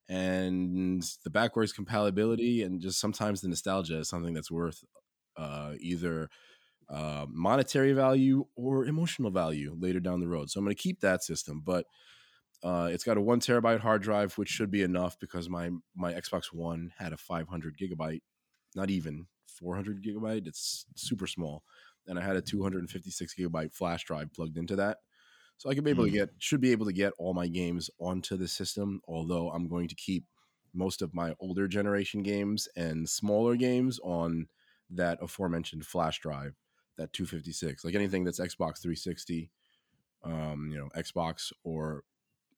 and 0.09 1.03
the 1.23 1.29
backwards 1.29 1.73
compatibility 1.73 2.63
and 2.63 2.81
just 2.81 2.99
sometimes 2.99 3.41
the 3.41 3.47
nostalgia 3.47 3.99
is 3.99 4.09
something 4.09 4.33
that's 4.33 4.51
worth 4.51 4.83
uh, 5.37 5.73
either 5.79 6.29
uh, 6.89 7.25
monetary 7.29 7.93
value 7.93 8.45
or 8.55 8.85
emotional 8.85 9.31
value 9.31 9.75
later 9.79 9.99
down 9.99 10.19
the 10.19 10.27
road. 10.27 10.49
So 10.49 10.59
I'm 10.59 10.65
gonna 10.65 10.75
keep 10.75 10.99
that 11.01 11.23
system, 11.23 11.61
but 11.65 11.85
uh, 12.63 12.89
it's 12.91 13.03
got 13.03 13.17
a 13.17 13.21
one 13.21 13.39
terabyte 13.39 13.79
hard 13.79 14.01
drive, 14.01 14.37
which 14.37 14.49
should 14.49 14.69
be 14.69 14.83
enough 14.83 15.17
because 15.19 15.49
my 15.49 15.71
my 15.95 16.13
Xbox 16.13 16.53
One 16.53 16.91
had 16.97 17.13
a 17.13 17.17
500 17.17 17.77
gigabyte, 17.77 18.21
not 18.75 18.89
even 18.89 19.27
400 19.47 20.03
gigabyte. 20.03 20.47
It's 20.47 20.85
super 20.95 21.27
small, 21.27 21.63
and 22.07 22.19
I 22.19 22.23
had 22.23 22.35
a 22.35 22.41
256 22.41 23.35
gigabyte 23.35 23.73
flash 23.73 24.03
drive 24.05 24.31
plugged 24.33 24.57
into 24.57 24.75
that, 24.77 24.99
so 25.57 25.69
I 25.69 25.75
could 25.75 25.83
be 25.83 25.91
able 25.91 26.05
to 26.05 26.11
Mm. 26.11 26.13
get 26.13 26.29
should 26.39 26.61
be 26.61 26.71
able 26.71 26.85
to 26.87 26.93
get 26.93 27.13
all 27.17 27.33
my 27.33 27.47
games 27.47 27.89
onto 27.99 28.37
the 28.37 28.47
system. 28.47 29.01
Although 29.07 29.51
I'm 29.51 29.67
going 29.67 29.87
to 29.89 29.95
keep 29.95 30.25
most 30.73 31.01
of 31.01 31.13
my 31.13 31.35
older 31.39 31.67
generation 31.67 32.23
games 32.23 32.67
and 32.75 33.09
smaller 33.09 33.55
games 33.57 33.99
on 34.03 34.47
that 34.89 35.19
aforementioned 35.21 35.85
flash 35.85 36.19
drive, 36.19 36.55
that 36.97 37.13
256. 37.13 37.83
Like 37.85 37.95
anything 37.95 38.23
that's 38.23 38.39
Xbox 38.39 38.81
360, 38.81 39.51
um, 40.23 40.69
you 40.71 40.77
know, 40.77 40.89
Xbox 40.95 41.51
or 41.63 42.03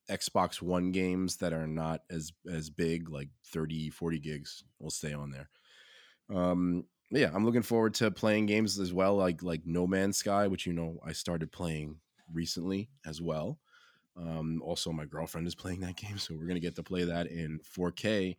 Xbox 0.09 0.61
One 0.61 0.91
games 0.91 1.37
that 1.37 1.53
are 1.53 1.67
not 1.67 2.01
as 2.09 2.33
as 2.51 2.69
big, 2.69 3.09
like 3.09 3.29
30, 3.45 3.89
40 3.89 4.19
gigs, 4.19 4.63
will 4.79 4.91
stay 4.91 5.13
on 5.13 5.31
there. 5.31 5.49
Um, 6.29 6.85
yeah, 7.19 7.31
I'm 7.33 7.45
looking 7.45 7.61
forward 7.61 7.93
to 7.95 8.11
playing 8.11 8.47
games 8.47 8.79
as 8.79 8.93
well, 8.93 9.15
like 9.15 9.43
like 9.43 9.61
No 9.65 9.87
Man's 9.87 10.17
Sky, 10.17 10.47
which 10.47 10.65
you 10.65 10.73
know 10.73 10.99
I 11.05 11.13
started 11.13 11.51
playing 11.51 11.97
recently 12.31 12.89
as 13.05 13.21
well. 13.21 13.59
Um, 14.17 14.61
also, 14.63 14.91
my 14.91 15.05
girlfriend 15.05 15.47
is 15.47 15.55
playing 15.55 15.81
that 15.81 15.95
game, 15.95 16.17
so 16.17 16.35
we're 16.35 16.47
gonna 16.47 16.59
get 16.59 16.75
to 16.75 16.83
play 16.83 17.03
that 17.03 17.27
in 17.27 17.59
4K. 17.59 18.35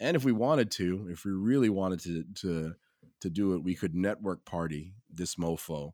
And 0.00 0.16
if 0.16 0.24
we 0.24 0.32
wanted 0.32 0.70
to, 0.72 1.08
if 1.10 1.24
we 1.24 1.32
really 1.32 1.70
wanted 1.70 2.00
to 2.00 2.24
to 2.42 2.74
to 3.20 3.30
do 3.30 3.54
it, 3.54 3.62
we 3.62 3.74
could 3.74 3.94
network 3.94 4.44
party 4.44 4.94
this 5.12 5.34
mofo 5.36 5.92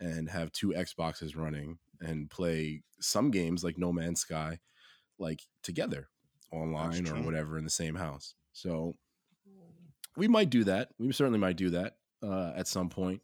and 0.00 0.28
have 0.30 0.52
two 0.52 0.70
Xboxes 0.70 1.36
running 1.36 1.78
and 2.00 2.30
play 2.30 2.82
some 3.00 3.30
games 3.30 3.62
like 3.62 3.78
No 3.78 3.92
Man's 3.92 4.20
Sky 4.20 4.58
like 5.18 5.42
together 5.62 6.08
online 6.50 7.06
or 7.08 7.22
whatever 7.22 7.58
in 7.58 7.64
the 7.64 7.70
same 7.70 7.94
house. 7.94 8.34
So 8.52 8.96
we 10.16 10.28
might 10.28 10.50
do 10.50 10.64
that. 10.64 10.90
We 10.98 11.12
certainly 11.12 11.38
might 11.38 11.56
do 11.56 11.70
that 11.70 11.94
uh, 12.22 12.52
at 12.56 12.68
some 12.68 12.88
point. 12.88 13.22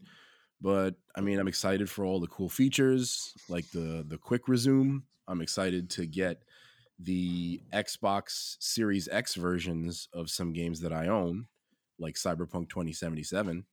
But 0.61 0.95
I 1.15 1.21
mean, 1.21 1.39
I'm 1.39 1.49
excited 1.49 1.89
for 1.89 2.05
all 2.05 2.21
the 2.21 2.27
cool 2.27 2.49
features 2.49 3.33
like 3.49 3.71
the 3.71 4.05
the 4.07 4.19
quick 4.19 4.49
resume. 4.49 5.03
I'm 5.29 5.41
excited 5.41 5.91
to 5.91 6.07
get 6.07 6.43
the 6.99 7.61
Xbox 7.73 8.57
Series 8.59 9.09
X 9.09 9.35
versions 9.35 10.09
of 10.13 10.31
some 10.31 10.53
games 10.53 10.81
that 10.81 10.93
I 10.93 11.07
own, 11.09 11.47
like 11.99 12.15
Cyberpunk 12.17 12.71
2077. 12.71 13.65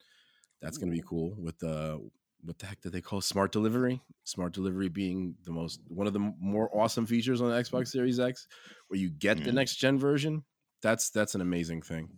That's 0.62 0.78
going 0.78 0.92
to 0.92 0.96
be 0.96 1.04
cool 1.06 1.36
with 1.38 1.58
the 1.60 2.08
what 2.44 2.60
the 2.60 2.68
heck 2.68 2.82
do 2.82 2.90
they 2.90 3.02
call 3.02 3.22
smart 3.22 3.52
delivery? 3.52 4.02
Smart 4.24 4.54
delivery 4.54 4.90
being 4.90 5.36
the 5.44 5.52
most 5.52 5.82
one 5.88 6.08
of 6.08 6.14
the 6.14 6.34
more 6.40 6.70
awesome 6.78 7.08
features 7.08 7.42
on 7.42 7.50
the 7.50 7.56
Xbox 7.56 7.88
Series 7.88 8.20
X, 8.20 8.48
where 8.88 9.00
you 9.00 9.10
get 9.10 9.44
the 9.44 9.52
next 9.52 9.78
gen 9.78 9.98
version. 9.98 10.44
That's 10.84 11.10
that's 11.10 11.34
an 11.34 11.42
amazing 11.42 11.82
thing, 11.82 12.10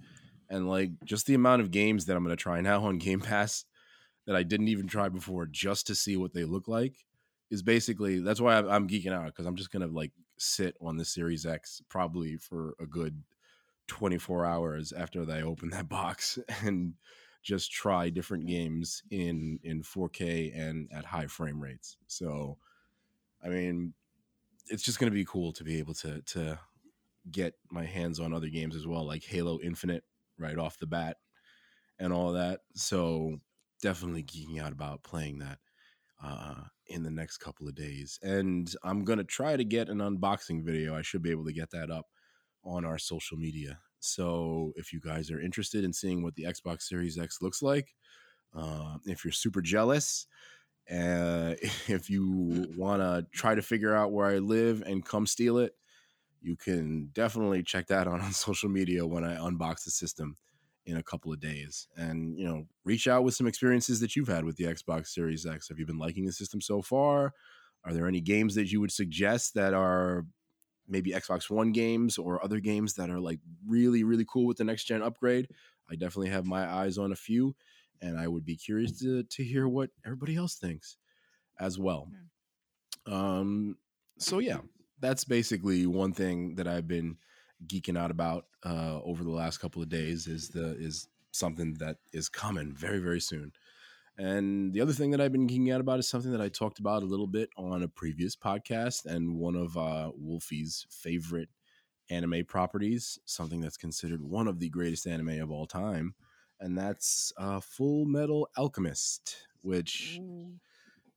and 0.50 0.70
like 0.70 0.92
just 1.04 1.26
the 1.26 1.34
amount 1.34 1.62
of 1.62 1.72
games 1.72 2.06
that 2.06 2.16
I'm 2.16 2.24
going 2.24 2.36
to 2.36 2.42
try 2.42 2.62
now 2.62 2.84
on 2.86 2.98
Game 2.98 3.20
Pass 3.22 3.66
that 4.26 4.36
I 4.36 4.44
didn't 4.44 4.68
even 4.68 4.88
try 4.88 5.10
before, 5.10 5.46
just 5.46 5.88
to 5.88 5.96
see 5.96 6.18
what 6.18 6.34
they 6.34 6.44
look 6.44 6.68
like, 6.68 7.06
is 7.50 7.64
basically 7.64 8.20
that's 8.20 8.42
why 8.42 8.58
I'm, 8.58 8.88
geeking 8.88 9.14
out 9.14 9.26
because 9.26 9.46
I'm 9.46 9.56
just 9.56 9.72
going 9.72 9.88
to 9.88 9.94
like 9.94 10.12
sit 10.38 10.76
on 10.82 10.98
the 10.98 11.06
Series 11.06 11.46
X 11.46 11.82
probably 11.90 12.38
for 12.38 12.76
a 12.80 12.86
good 12.86 13.24
24 13.88 14.46
hours 14.46 14.92
after 14.92 15.26
they 15.26 15.42
open 15.42 15.70
that 15.70 15.90
box 15.90 16.38
and 16.64 16.94
just 17.42 17.72
try 17.72 18.10
different 18.10 18.46
games 18.46 19.04
in 19.10 19.60
in 19.64 19.82
4K 19.82 20.58
and 20.58 20.90
at 20.94 21.06
high 21.06 21.28
frame 21.28 21.62
rates. 21.62 21.98
So, 22.08 22.58
I 23.44 23.48
mean, 23.48 23.94
it's 24.68 24.84
just 24.84 25.00
going 25.00 25.10
to 25.10 25.16
be 25.16 25.26
cool 25.26 25.54
to 25.54 25.64
be 25.64 25.80
able 25.80 25.94
to 25.96 26.22
to 26.22 26.60
get 27.32 27.56
my 27.70 27.86
hands 27.86 28.20
on 28.20 28.34
other 28.34 28.50
games 28.50 28.76
as 28.76 28.86
well, 28.86 29.06
like 29.06 29.24
Halo 29.24 29.60
Infinite 29.62 30.04
right 30.40 30.58
off 30.58 30.80
the 30.80 30.88
bat 30.88 31.18
and 32.00 32.14
all 32.14 32.34
that. 32.34 32.62
So, 32.76 33.38
definitely 33.82 34.24
geeking 34.24 34.62
out 34.62 34.72
about 34.72 35.04
playing 35.04 35.40
that 35.40 35.60
uh, 36.24 36.56
in 36.88 37.04
the 37.04 37.12
next 37.12 37.38
couple 37.38 37.68
of 37.68 37.76
days. 37.76 38.20
And 38.24 38.74
I'm 38.84 39.04
going 39.04 39.20
to 39.20 39.24
try 39.24 39.56
to 39.56 39.64
get 39.64 39.90
an 39.90 40.00
unboxing 40.00 40.64
video. 40.64 40.96
I 40.96 41.02
should 41.02 41.22
be 41.22 41.32
able 41.32 41.46
to 41.46 41.54
get 41.54 41.72
that 41.72 41.92
up 41.92 42.08
on 42.64 42.86
our 42.86 42.98
social 42.98 43.38
media. 43.38 43.80
So 44.00 44.74
if 44.76 44.94
you 44.94 45.00
guys 45.00 45.32
are 45.32 45.42
interested 45.42 45.84
in 45.84 45.94
seeing 45.94 46.24
what 46.24 46.36
the 46.36 46.44
Xbox 46.44 46.84
Series 46.84 47.18
X 47.18 47.42
looks 47.42 47.62
like, 47.62 47.94
uh, 48.56 48.98
if 49.06 49.24
you're 49.24 49.32
super 49.32 49.62
jealous, 49.62 50.28
uh, 50.90 51.56
if 51.88 52.10
you 52.10 52.68
want 52.78 53.02
to 53.02 53.26
try 53.34 53.56
to 53.56 53.62
figure 53.62 53.96
out 53.96 54.12
where 54.12 54.28
I 54.28 54.38
live 54.38 54.84
and 54.86 55.06
come 55.06 55.26
steal 55.26 55.58
it, 55.60 55.74
you 56.48 56.56
can 56.56 57.10
definitely 57.14 57.62
check 57.62 57.88
that 57.88 58.08
out 58.08 58.22
on 58.22 58.32
social 58.32 58.70
media 58.70 59.06
when 59.06 59.26
I 59.26 59.36
unbox 59.36 59.84
the 59.84 59.92
system 59.92 60.38
in 60.86 60.96
a 60.96 61.04
couple 61.04 61.34
of 61.34 61.42
days. 61.42 61.88
And, 61.98 62.40
you 62.40 62.48
know, 62.48 62.66
reach 62.86 63.08
out 63.08 63.26
with 63.26 63.36
some 63.36 63.48
experiences 63.48 64.00
that 64.00 64.16
you've 64.16 64.30
had 64.30 64.46
with 64.46 64.56
the 64.56 64.64
Xbox 64.64 65.08
Series 65.08 65.46
X. 65.46 65.68
Have 65.68 65.78
you 65.78 65.86
been 65.86 66.00
liking 66.00 66.26
the 66.26 66.32
system 66.32 66.62
so 66.62 66.82
far? 66.82 67.34
Are 67.84 67.94
there 67.94 68.08
any 68.08 68.22
games 68.22 68.56
that 68.56 68.72
you 68.72 68.80
would 68.80 68.94
suggest 68.94 69.54
that 69.56 69.74
are 69.74 70.26
maybe 70.88 71.12
Xbox 71.12 71.50
One 71.50 71.74
games 71.74 72.18
or 72.18 72.42
other 72.42 72.62
games 72.62 72.94
that 72.94 73.10
are 73.10 73.20
like 73.20 73.40
really, 73.68 74.06
really 74.06 74.26
cool 74.26 74.46
with 74.46 74.58
the 74.58 74.64
next 74.64 74.86
gen 74.86 75.02
upgrade? 75.02 75.50
I 75.92 75.96
definitely 75.96 76.30
have 76.30 76.46
my 76.46 76.66
eyes 76.66 76.98
on 76.98 77.12
a 77.12 77.16
few, 77.16 77.56
and 78.02 78.18
I 78.18 78.30
would 78.30 78.46
be 78.46 78.56
curious 78.56 78.98
to, 79.00 79.24
to 79.24 79.44
hear 79.44 79.68
what 79.68 79.90
everybody 80.06 80.38
else 80.38 80.56
thinks 80.56 80.96
as 81.60 81.78
well. 81.78 82.10
Um, 83.06 83.78
so 84.18 84.40
yeah, 84.40 84.60
that's 85.00 85.24
basically 85.24 85.86
one 85.86 86.14
thing 86.14 86.56
that 86.56 86.68
I've 86.68 86.88
been 86.88 87.18
geeking 87.66 87.98
out 87.98 88.12
about 88.12 88.46
uh, 88.66 89.00
over 89.04 89.24
the 89.24 89.32
last 89.32 89.60
couple 89.60 89.82
of 89.82 89.90
days 89.90 90.28
is 90.28 90.50
the 90.50 90.76
is 90.78 91.08
something 91.32 91.76
that 91.80 91.98
is 92.14 92.30
coming 92.30 92.74
very 92.74 93.00
very 93.00 93.22
soon. 93.22 93.52
And 94.20 94.74
the 94.74 94.82
other 94.82 94.94
thing 94.94 95.12
that 95.12 95.22
I've 95.22 95.32
been 95.32 95.48
geeking 95.48 95.72
out 95.74 95.82
about 95.82 96.00
is 96.00 96.10
something 96.10 96.32
that 96.32 96.42
I 96.42 96.50
talked 96.50 96.80
about 96.80 97.04
a 97.04 97.06
little 97.06 97.28
bit 97.28 97.50
on 97.56 97.84
a 97.84 97.88
previous 97.88 98.36
podcast 98.36 99.06
and 99.06 99.38
one 99.38 99.56
of 99.56 99.78
uh, 99.78 100.12
Wolfie's 100.20 100.88
favorite 100.90 101.50
anime 102.10 102.44
properties, 102.46 103.20
something 103.26 103.62
that's 103.62 103.78
considered 103.78 104.24
one 104.24 104.48
of 104.48 104.60
the 104.60 104.70
greatest 104.70 105.06
anime 105.06 105.40
of 105.40 105.52
all 105.52 105.68
time, 105.68 106.16
and 106.60 106.76
that's 106.78 107.32
uh, 107.38 107.60
Full 107.60 108.06
Metal 108.06 108.50
Alchemist, 108.58 109.48
which 109.62 110.20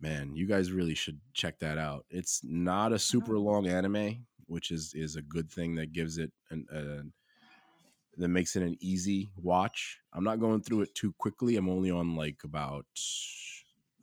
man, 0.00 0.34
you 0.34 0.46
guys 0.46 0.72
really 0.72 0.94
should 0.94 1.20
check 1.34 1.58
that 1.60 1.78
out. 1.78 2.06
It's 2.10 2.40
not 2.42 2.92
a 2.92 2.98
super 2.98 3.36
oh. 3.36 3.40
long 3.40 3.66
anime, 3.66 4.26
which 4.46 4.70
is 4.70 4.92
is 4.94 5.16
a 5.16 5.22
good 5.22 5.50
thing 5.50 5.74
that 5.76 5.92
gives 5.92 6.18
it 6.18 6.32
an, 6.50 6.66
an 6.70 7.12
that 8.16 8.28
makes 8.28 8.56
it 8.56 8.62
an 8.62 8.76
easy 8.80 9.30
watch. 9.36 9.98
I'm 10.12 10.24
not 10.24 10.40
going 10.40 10.62
through 10.62 10.82
it 10.82 10.94
too 10.94 11.14
quickly. 11.18 11.56
I'm 11.56 11.68
only 11.68 11.90
on 11.90 12.16
like 12.16 12.40
about 12.44 12.86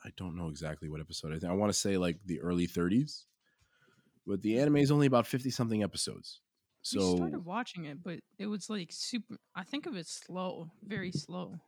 I 0.04 0.10
don't 0.16 0.38
know 0.38 0.48
exactly 0.48 0.90
what 0.90 1.02
episode. 1.02 1.34
I 1.34 1.40
think 1.40 1.52
I 1.52 1.56
want 1.56 1.72
to 1.72 1.78
say 1.78 1.98
like 1.98 2.20
the 2.26 2.40
early 2.42 2.68
30s. 2.68 3.24
But 4.26 4.42
the 4.42 4.60
anime 4.60 4.78
is 4.78 4.92
only 4.92 5.08
about 5.08 5.26
50 5.26 5.50
something 5.52 5.84
episodes. 5.84 6.42
we 6.94 7.00
So 7.00 7.16
started 7.16 7.46
watching 7.46 7.86
it, 7.86 8.04
but 8.04 8.20
it 8.38 8.48
was 8.48 8.70
like 8.70 8.90
super. 8.92 9.38
I 9.56 9.64
think 9.64 9.86
of 9.86 9.96
it 9.96 10.06
slow, 10.06 10.70
very 10.86 11.12
slow. 11.12 11.60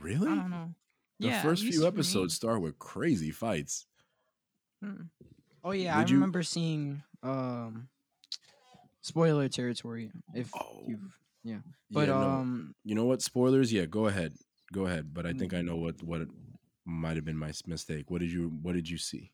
really? 0.00 0.30
I 0.30 0.36
don't 0.36 0.50
know. 0.50 0.74
The 1.20 1.28
yeah, 1.28 1.42
first 1.42 1.62
few 1.64 1.86
episodes 1.86 2.34
start 2.34 2.60
with 2.60 2.78
crazy 2.78 3.30
fights. 3.30 3.86
Hmm. 4.82 5.02
Oh 5.62 5.70
yeah, 5.70 5.96
Would 5.98 6.06
I 6.06 6.10
you- 6.10 6.16
remember 6.16 6.42
seeing 6.42 7.02
um 7.22 7.88
spoiler 9.00 9.48
territory 9.48 10.10
if 10.34 10.50
Oh, 10.54 10.84
you've 10.86 11.00
but 11.90 12.08
yeah, 12.08 12.14
no. 12.14 12.16
um 12.20 12.74
you 12.84 12.94
know 12.94 13.04
what? 13.04 13.22
Spoilers? 13.22 13.72
Yeah, 13.72 13.86
go 13.86 14.06
ahead. 14.06 14.34
Go 14.72 14.86
ahead. 14.86 15.12
But 15.14 15.26
I 15.26 15.32
think 15.32 15.54
I 15.54 15.62
know 15.62 15.76
what 15.76 16.02
what 16.02 16.22
might 16.86 17.16
have 17.16 17.24
been 17.24 17.36
my 17.38 17.52
mistake. 17.66 18.10
What 18.10 18.20
did 18.20 18.32
you 18.32 18.48
what 18.62 18.74
did 18.74 18.88
you 18.88 18.98
see? 18.98 19.30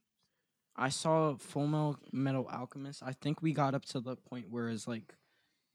I 0.76 0.88
saw 0.88 1.36
Full 1.36 1.66
Metal, 1.66 1.98
Metal 2.12 2.48
Alchemist. 2.50 3.02
I 3.02 3.12
think 3.12 3.42
we 3.42 3.52
got 3.52 3.74
up 3.74 3.84
to 3.86 4.00
the 4.00 4.16
point 4.16 4.50
where 4.50 4.68
it's 4.68 4.86
like 4.88 5.14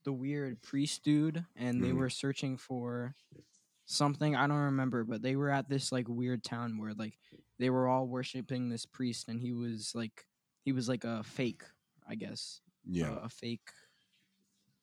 the 0.03 0.13
weird 0.13 0.61
priest 0.61 1.03
dude, 1.03 1.45
and 1.55 1.83
they 1.83 1.89
Mhm. 1.91 1.97
were 1.97 2.09
searching 2.09 2.57
for 2.57 3.15
something. 3.85 4.35
I 4.35 4.47
don't 4.47 4.57
remember, 4.57 5.03
but 5.03 5.21
they 5.21 5.35
were 5.35 5.49
at 5.49 5.69
this 5.69 5.91
like 5.91 6.07
weird 6.07 6.43
town 6.43 6.77
where 6.79 6.93
like 6.93 7.17
they 7.59 7.69
were 7.69 7.87
all 7.87 8.07
worshiping 8.07 8.69
this 8.69 8.85
priest, 8.85 9.27
and 9.29 9.39
he 9.39 9.53
was 9.53 9.93
like 9.95 10.25
he 10.63 10.71
was 10.71 10.89
like 10.89 11.03
a 11.03 11.23
fake, 11.23 11.63
I 12.07 12.15
guess. 12.15 12.61
Yeah. 12.85 13.11
uh, 13.11 13.21
a 13.23 13.29
fake. 13.29 13.69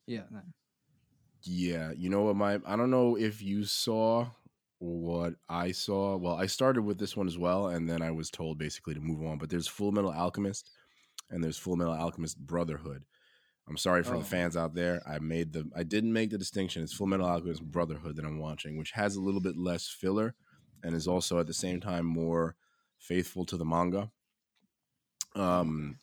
Yeah. 0.07 0.23
that. 0.31 0.43
Yeah, 1.43 1.91
you 1.95 2.09
know 2.09 2.21
what 2.23 2.35
my 2.35 2.59
I 2.65 2.75
don't 2.75 2.91
know 2.91 3.17
if 3.17 3.41
you 3.41 3.65
saw 3.65 4.27
what 4.79 5.35
I 5.49 5.71
saw. 5.71 6.15
Well, 6.17 6.35
I 6.35 6.45
started 6.45 6.83
with 6.83 6.97
this 6.97 7.15
one 7.15 7.27
as 7.27 7.37
well 7.37 7.67
and 7.67 7.89
then 7.89 8.01
I 8.01 8.11
was 8.11 8.29
told 8.29 8.57
basically 8.57 8.93
to 8.93 8.99
move 8.99 9.23
on, 9.23 9.37
but 9.37 9.49
there's 9.49 9.67
Full 9.67 9.91
Metal 9.91 10.11
Alchemist 10.11 10.71
and 11.29 11.43
there's 11.43 11.57
Full 11.57 11.75
Metal 11.75 11.93
Alchemist 11.93 12.37
Brotherhood. 12.37 13.03
I'm 13.67 13.77
sorry 13.77 14.03
for 14.03 14.15
Oh. 14.15 14.19
the 14.19 14.25
fans 14.25 14.57
out 14.57 14.73
there. 14.75 15.01
I 15.07 15.19
made 15.19 15.53
the 15.53 15.69
I 15.75 15.83
didn't 15.83 16.11
make 16.13 16.29
the 16.31 16.37
distinction. 16.37 16.83
It's 16.83 16.93
Full 16.93 17.07
Metal 17.07 17.25
Alchemist 17.25 17.63
Brotherhood 17.63 18.15
that 18.17 18.25
I'm 18.25 18.39
watching, 18.39 18.77
which 18.77 18.91
has 18.91 19.15
a 19.15 19.21
little 19.21 19.39
bit 19.41 19.55
less 19.57 19.87
filler 19.87 20.35
and 20.83 20.93
is 20.95 21.07
also 21.07 21.39
at 21.39 21.47
the 21.47 21.53
same 21.53 21.79
time 21.79 22.05
more 22.05 22.55
faithful 22.97 23.45
to 23.45 23.57
the 23.57 23.65
manga. 23.65 24.11
Um 25.35 25.97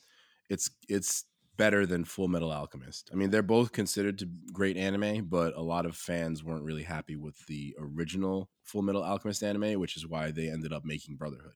it's 0.49 0.71
it's 0.89 1.25
better 1.57 1.85
than 1.85 2.05
Full 2.05 2.29
Metal 2.29 2.51
Alchemist. 2.51 3.11
I 3.13 3.17
mean, 3.17 3.31
they're 3.31 3.43
both 3.43 3.71
considered 3.73 4.19
to 4.21 4.27
great 4.51 4.79
anime, 4.79 5.27
but 5.27 5.55
a 5.55 5.61
lot 5.61 5.85
of 5.85 5.95
fans 5.95 6.43
weren't 6.43 6.65
really 6.65 6.85
happy 6.85 7.17
with 7.17 7.37
the 7.47 7.77
original 7.79 8.49
Full 8.63 8.81
Metal 8.83 9.03
Alchemist 9.05 9.43
anime, 9.43 9.79
which 9.79 9.97
is 9.97 10.07
why 10.07 10.31
they 10.31 10.49
ended 10.49 10.73
up 10.73 10.85
making 10.87 11.17
Brotherhood, 11.17 11.53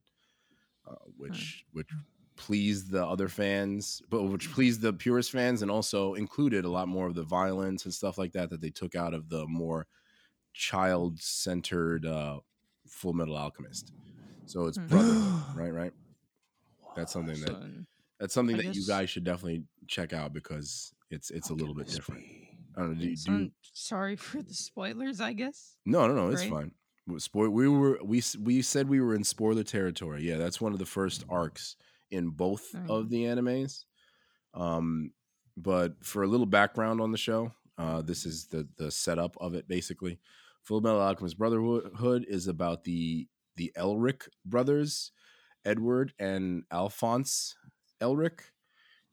uh, 0.87 0.97
which 1.17 1.65
which 1.73 1.89
pleased 2.37 2.91
the 2.91 3.05
other 3.05 3.29
fans, 3.29 4.03
but 4.11 4.23
which 4.25 4.51
pleased 4.53 4.81
the 4.81 4.93
purist 4.93 5.31
fans, 5.31 5.63
and 5.63 5.71
also 5.71 6.15
included 6.15 6.65
a 6.65 6.71
lot 6.71 6.89
more 6.89 7.07
of 7.07 7.15
the 7.15 7.23
violence 7.23 7.85
and 7.85 7.95
stuff 7.95 8.19
like 8.19 8.33
that 8.33 8.51
that 8.51 8.61
they 8.61 8.71
took 8.71 8.95
out 8.95 9.15
of 9.15 9.29
the 9.29 9.47
more 9.47 9.87
child 10.53 11.21
centered 11.21 12.07
uh, 12.07 12.41
Full 12.89 13.13
Metal 13.13 13.37
Alchemist. 13.37 13.93
So 14.47 14.67
it's 14.67 14.79
Hmm. 14.79 14.89
Brotherhood, 14.89 15.35
right? 15.57 15.73
Right. 15.73 15.93
That's 16.97 17.13
something 17.13 17.41
that 17.41 17.87
that's 18.21 18.35
something 18.35 18.57
I 18.57 18.63
that 18.63 18.75
you 18.75 18.87
guys 18.87 19.11
should 19.11 19.25
definitely 19.25 19.65
check 19.89 20.13
out 20.13 20.33
because 20.33 20.93
it's 21.11 21.31
it's 21.31 21.51
a 21.51 21.55
little 21.55 21.75
bit 21.75 21.89
different. 21.89 22.25
I 22.77 22.81
don't 22.81 22.99
know. 22.99 23.01
Do, 23.07 23.17
so 23.17 23.33
do 23.33 23.39
you, 23.39 23.51
sorry 23.73 24.17
for 24.17 24.43
the 24.43 24.55
spoilers, 24.55 25.21
I 25.21 25.33
guess. 25.33 25.77
no, 25.87 26.07
no, 26.07 26.15
no. 26.15 26.29
It's 26.31 26.43
Right? 26.43 26.51
fine. 26.51 26.73
Spoil. 27.19 27.51
We 27.51 27.69
were 27.69 27.99
we 28.03 28.23
we 28.41 28.63
said 28.63 28.89
we 28.89 29.01
were 29.01 29.15
in 29.15 29.25
spoiler 29.25 29.63
territory. 29.65 30.23
Yeah, 30.23 30.37
that's 30.39 30.61
one 30.61 30.73
of 30.73 30.79
the 30.79 30.87
first 30.87 31.25
arcs 31.29 31.77
in 32.15 32.31
both 32.31 32.75
Right. 32.75 32.89
of 32.91 33.11
the 33.11 33.25
animes. 33.25 33.85
Um, 34.55 35.13
but 35.57 36.03
for 36.05 36.23
a 36.23 36.27
little 36.27 36.47
background 36.47 37.01
on 37.01 37.13
the 37.13 37.19
show, 37.19 37.53
uh, 37.79 38.03
this 38.03 38.25
is 38.27 38.47
the 38.47 38.69
the 38.77 38.91
setup 38.91 39.37
of 39.41 39.55
it 39.55 39.69
basically. 39.69 40.19
Full 40.63 40.81
Metal 40.81 41.01
Alchemist 41.01 41.37
Brotherhood 41.39 42.25
is 42.29 42.47
about 42.49 42.85
the 42.85 43.29
the 43.57 43.73
Elric 43.77 44.29
brothers, 44.45 45.13
Edward 45.65 46.13
and 46.19 46.65
Alphonse 46.73 47.55
Elric, 48.01 48.41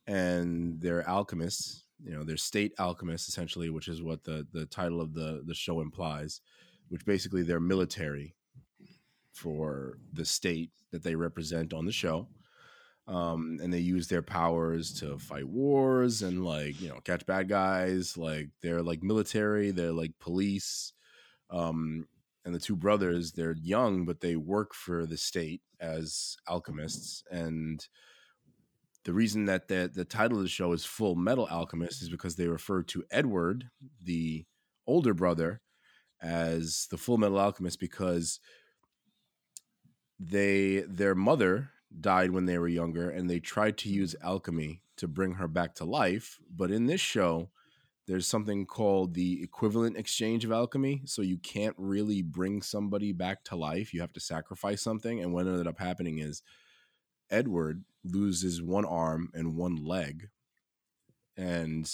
and 0.07 0.79
they're 0.81 1.07
alchemists. 1.07 1.85
You 2.03 2.13
know, 2.13 2.23
they're 2.23 2.37
state 2.37 2.73
alchemists 2.79 3.27
essentially, 3.29 3.69
which 3.69 3.87
is 3.87 4.01
what 4.01 4.23
the 4.23 4.47
the 4.51 4.65
title 4.67 5.01
of 5.01 5.13
the 5.13 5.43
the 5.45 5.53
show 5.55 5.81
implies. 5.81 6.41
Which 6.89 7.05
basically 7.05 7.43
they're 7.43 7.59
military 7.61 8.35
for 9.33 9.97
the 10.13 10.25
state 10.25 10.71
that 10.91 11.03
they 11.03 11.15
represent 11.15 11.73
on 11.73 11.85
the 11.85 11.91
show. 11.91 12.27
Um, 13.07 13.57
and 13.61 13.73
they 13.73 13.79
use 13.79 14.07
their 14.07 14.21
powers 14.21 14.93
to 14.99 15.17
fight 15.17 15.47
wars 15.47 16.21
and 16.21 16.45
like 16.45 16.79
you 16.79 16.87
know 16.87 16.99
catch 17.03 17.25
bad 17.25 17.49
guys. 17.49 18.17
Like 18.17 18.49
they're 18.61 18.83
like 18.83 19.03
military, 19.03 19.71
they're 19.71 19.91
like 19.91 20.13
police. 20.19 20.93
Um, 21.49 22.07
and 22.45 22.55
the 22.55 22.59
two 22.59 22.75
brothers, 22.75 23.33
they're 23.33 23.55
young, 23.61 24.05
but 24.05 24.21
they 24.21 24.35
work 24.35 24.73
for 24.73 25.05
the 25.05 25.17
state 25.17 25.61
as 25.79 26.37
alchemists. 26.47 27.23
And 27.29 27.85
the 29.03 29.13
reason 29.13 29.45
that 29.45 29.67
the, 29.67 29.91
the 29.93 30.05
title 30.05 30.37
of 30.37 30.43
the 30.43 30.49
show 30.49 30.71
is 30.73 30.85
Full 30.85 31.15
Metal 31.15 31.47
Alchemist 31.49 32.01
is 32.01 32.09
because 32.09 32.35
they 32.35 32.47
refer 32.47 32.83
to 32.83 33.03
Edward, 33.11 33.69
the 34.01 34.45
older 34.87 35.13
brother, 35.13 35.61
as 36.21 36.87
the 36.91 36.97
Full 36.97 37.17
Metal 37.17 37.39
Alchemist 37.39 37.79
because 37.79 38.39
they 40.19 40.81
their 40.87 41.15
mother 41.15 41.71
died 41.99 42.31
when 42.31 42.45
they 42.45 42.57
were 42.57 42.67
younger 42.67 43.09
and 43.09 43.29
they 43.29 43.39
tried 43.39 43.77
to 43.79 43.89
mm. 43.89 43.93
use 43.93 44.15
alchemy 44.21 44.81
to 44.97 45.07
bring 45.07 45.33
her 45.33 45.47
back 45.47 45.75
to 45.75 45.85
life. 45.85 46.39
But 46.55 46.71
in 46.71 46.85
this 46.85 47.01
show, 47.01 47.49
there's 48.07 48.27
something 48.27 48.65
called 48.65 49.13
the 49.13 49.41
equivalent 49.43 49.97
exchange 49.97 50.43
of 50.43 50.51
alchemy. 50.51 51.03
So 51.05 51.21
you 51.21 51.37
can't 51.37 51.75
really 51.77 52.21
bring 52.21 52.61
somebody 52.61 53.11
back 53.11 53.43
to 53.45 53.55
life. 53.55 53.93
You 53.93 54.01
have 54.01 54.13
to 54.13 54.19
sacrifice 54.19 54.81
something. 54.81 55.21
And 55.21 55.33
what 55.33 55.47
ended 55.47 55.67
up 55.67 55.79
happening 55.79 56.19
is 56.19 56.41
Edward 57.29 57.83
loses 58.03 58.61
one 58.61 58.85
arm 58.85 59.29
and 59.33 59.55
one 59.55 59.75
leg, 59.75 60.29
and 61.37 61.89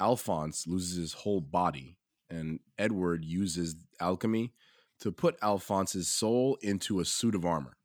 Alphonse 0.00 0.66
loses 0.66 0.96
his 0.96 1.12
whole 1.12 1.40
body. 1.40 1.96
And 2.30 2.60
Edward 2.78 3.24
uses 3.24 3.74
alchemy 4.00 4.52
to 5.00 5.10
put 5.10 5.38
Alphonse's 5.42 6.08
soul 6.08 6.58
into 6.60 7.00
a 7.00 7.04
suit 7.04 7.34
of 7.34 7.46
armor. 7.46 7.77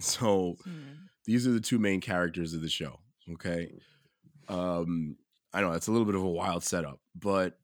So 0.04 0.58
Hmm. 0.64 1.10
these 1.26 1.46
are 1.46 1.52
the 1.52 1.60
two 1.60 1.78
main 1.78 2.00
characters 2.00 2.54
of 2.54 2.62
the 2.62 2.68
show. 2.68 3.00
Okay. 3.34 3.72
Um, 4.48 5.18
I 5.52 5.60
know 5.60 5.72
that's 5.72 5.88
a 5.88 5.92
little 5.92 6.06
bit 6.06 6.14
of 6.14 6.22
a 6.22 6.28
wild 6.28 6.64
setup, 6.64 7.00
but 7.14 7.60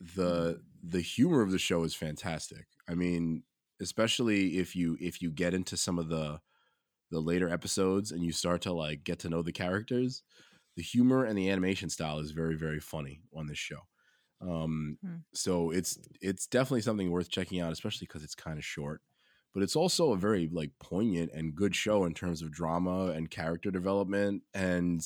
the 0.00 0.62
the 0.82 1.00
humor 1.00 1.42
of 1.42 1.50
the 1.50 1.58
show 1.58 1.84
is 1.84 1.94
fantastic. 1.94 2.66
I 2.88 2.94
mean, 2.94 3.44
especially 3.80 4.58
if 4.58 4.76
you 4.76 4.96
if 5.00 5.22
you 5.22 5.30
get 5.32 5.54
into 5.54 5.76
some 5.76 5.98
of 5.98 6.08
the 6.08 6.40
the 7.10 7.20
later 7.20 7.48
episodes 7.48 8.12
and 8.12 8.24
you 8.24 8.32
start 8.32 8.62
to 8.62 8.72
like 8.72 9.04
get 9.04 9.18
to 9.20 9.28
know 9.28 9.42
the 9.42 9.52
characters, 9.52 10.22
the 10.76 10.82
humor 10.82 11.24
and 11.24 11.38
the 11.38 11.50
animation 11.50 11.90
style 11.90 12.18
is 12.18 12.32
very 12.32 12.56
very 12.56 12.80
funny 12.80 13.22
on 13.34 13.46
this 13.46 13.58
show. 13.58 13.80
Um, 14.40 14.98
Hmm. 15.02 15.20
so 15.34 15.70
it's 15.70 15.98
it's 16.20 16.46
definitely 16.46 16.82
something 16.82 17.10
worth 17.10 17.30
checking 17.30 17.60
out, 17.60 17.72
especially 17.72 18.06
because 18.06 18.24
it's 18.24 18.34
kind 18.34 18.58
of 18.58 18.64
short. 18.64 19.02
But 19.52 19.62
it's 19.62 19.76
also 19.76 20.12
a 20.12 20.16
very 20.16 20.48
like 20.48 20.72
poignant 20.78 21.32
and 21.34 21.54
good 21.54 21.74
show 21.74 22.04
in 22.04 22.14
terms 22.14 22.42
of 22.42 22.52
drama 22.52 23.06
and 23.06 23.30
character 23.30 23.70
development. 23.70 24.42
And 24.54 25.04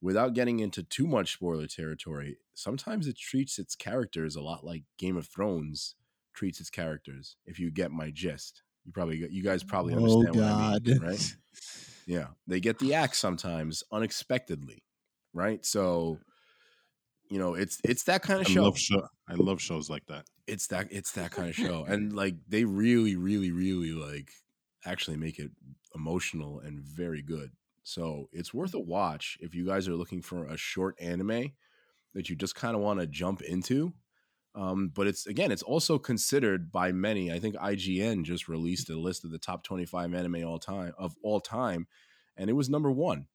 without 0.00 0.34
getting 0.34 0.60
into 0.60 0.82
too 0.82 1.06
much 1.06 1.32
spoiler 1.34 1.66
territory, 1.66 2.38
sometimes 2.54 3.06
it 3.06 3.18
treats 3.18 3.58
its 3.58 3.74
characters 3.74 4.36
a 4.36 4.42
lot 4.42 4.64
like 4.64 4.84
Game 4.98 5.16
of 5.16 5.26
Thrones 5.26 5.96
treats 6.34 6.60
its 6.60 6.70
characters. 6.70 7.36
If 7.46 7.58
you 7.58 7.70
get 7.70 7.90
my 7.90 8.10
gist, 8.10 8.62
you 8.84 8.92
probably 8.92 9.26
you 9.30 9.42
guys 9.42 9.62
probably 9.64 9.94
Oh 9.94 9.96
understand 9.96 10.36
what 10.36 10.46
I 10.46 10.52
God! 10.52 10.82
mean, 10.84 10.98
right? 10.98 11.36
Yeah, 12.06 12.28
they 12.46 12.58
get 12.60 12.78
the 12.80 12.94
axe 12.94 13.18
sometimes 13.18 13.84
unexpectedly, 13.92 14.82
right? 15.32 15.64
So, 15.64 16.18
you 17.30 17.38
know, 17.38 17.54
it's 17.54 17.78
it's 17.84 18.04
that 18.04 18.22
kind 18.22 18.40
of 18.40 18.46
I 18.46 18.50
show. 18.50 18.62
love 18.62 18.78
show. 18.78 19.06
I 19.28 19.34
love 19.34 19.60
shows 19.60 19.88
like 19.88 20.06
that. 20.06 20.24
It's 20.50 20.66
that 20.68 20.88
it's 20.90 21.12
that 21.12 21.30
kind 21.30 21.48
of 21.48 21.54
show, 21.66 21.84
and 21.84 22.12
like 22.12 22.34
they 22.48 22.64
really, 22.64 23.16
really, 23.16 23.50
really 23.50 23.92
like 23.92 24.30
actually 24.84 25.16
make 25.16 25.38
it 25.38 25.50
emotional 25.94 26.60
and 26.60 26.80
very 26.80 27.22
good. 27.22 27.52
So 27.82 28.28
it's 28.32 28.54
worth 28.54 28.74
a 28.74 28.80
watch 28.80 29.38
if 29.40 29.54
you 29.54 29.66
guys 29.66 29.88
are 29.88 29.94
looking 29.94 30.22
for 30.22 30.46
a 30.46 30.56
short 30.56 30.96
anime 31.00 31.52
that 32.14 32.28
you 32.28 32.36
just 32.36 32.54
kind 32.54 32.74
of 32.74 32.82
want 32.82 33.00
to 33.00 33.06
jump 33.06 33.42
into. 33.42 33.92
Um, 34.54 34.90
but 34.94 35.06
it's 35.06 35.26
again, 35.26 35.52
it's 35.52 35.62
also 35.62 35.98
considered 35.98 36.72
by 36.72 36.90
many. 36.92 37.32
I 37.32 37.38
think 37.38 37.54
IGN 37.56 38.24
just 38.24 38.48
released 38.48 38.90
a 38.90 38.98
list 38.98 39.24
of 39.24 39.30
the 39.30 39.38
top 39.38 39.62
25 39.62 40.12
anime 40.12 40.44
all 40.44 40.58
time 40.58 40.92
of 40.98 41.14
all 41.22 41.40
time, 41.40 41.86
and 42.36 42.50
it 42.50 42.54
was 42.54 42.68
number 42.68 42.90
one. 42.90 43.26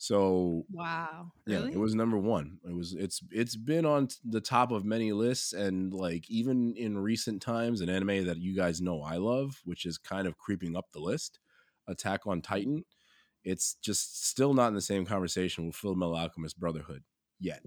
So 0.00 0.66
Wow. 0.72 1.32
yeah, 1.46 1.58
Really? 1.58 1.72
it 1.72 1.78
was 1.78 1.94
number 1.94 2.18
one. 2.18 2.58
It 2.68 2.74
was 2.74 2.94
it's 2.94 3.22
it's 3.30 3.56
been 3.56 3.86
on 3.86 4.08
the 4.24 4.40
top 4.40 4.72
of 4.72 4.84
many 4.84 5.12
lists, 5.12 5.52
and 5.52 5.92
like 5.94 6.30
even 6.30 6.74
in 6.76 6.98
recent 6.98 7.42
times, 7.42 7.80
an 7.80 7.88
anime 7.90 8.26
that 8.26 8.38
you 8.38 8.54
guys 8.56 8.80
know 8.80 9.02
I 9.02 9.16
love, 9.16 9.60
which 9.64 9.86
is 9.86 9.98
kind 9.98 10.26
of 10.28 10.38
creeping 10.38 10.76
up 10.76 10.92
the 10.92 11.00
list, 11.00 11.40
Attack 11.88 12.26
on 12.26 12.42
Titan. 12.42 12.84
It's 13.44 13.74
just 13.76 14.26
still 14.28 14.54
not 14.54 14.68
in 14.68 14.74
the 14.74 14.82
same 14.82 15.06
conversation 15.06 15.66
with 15.66 15.76
Full 15.76 15.96
Metal 15.96 16.16
Alchemist 16.16 16.60
Brotherhood 16.60 17.04
yet. 17.40 17.62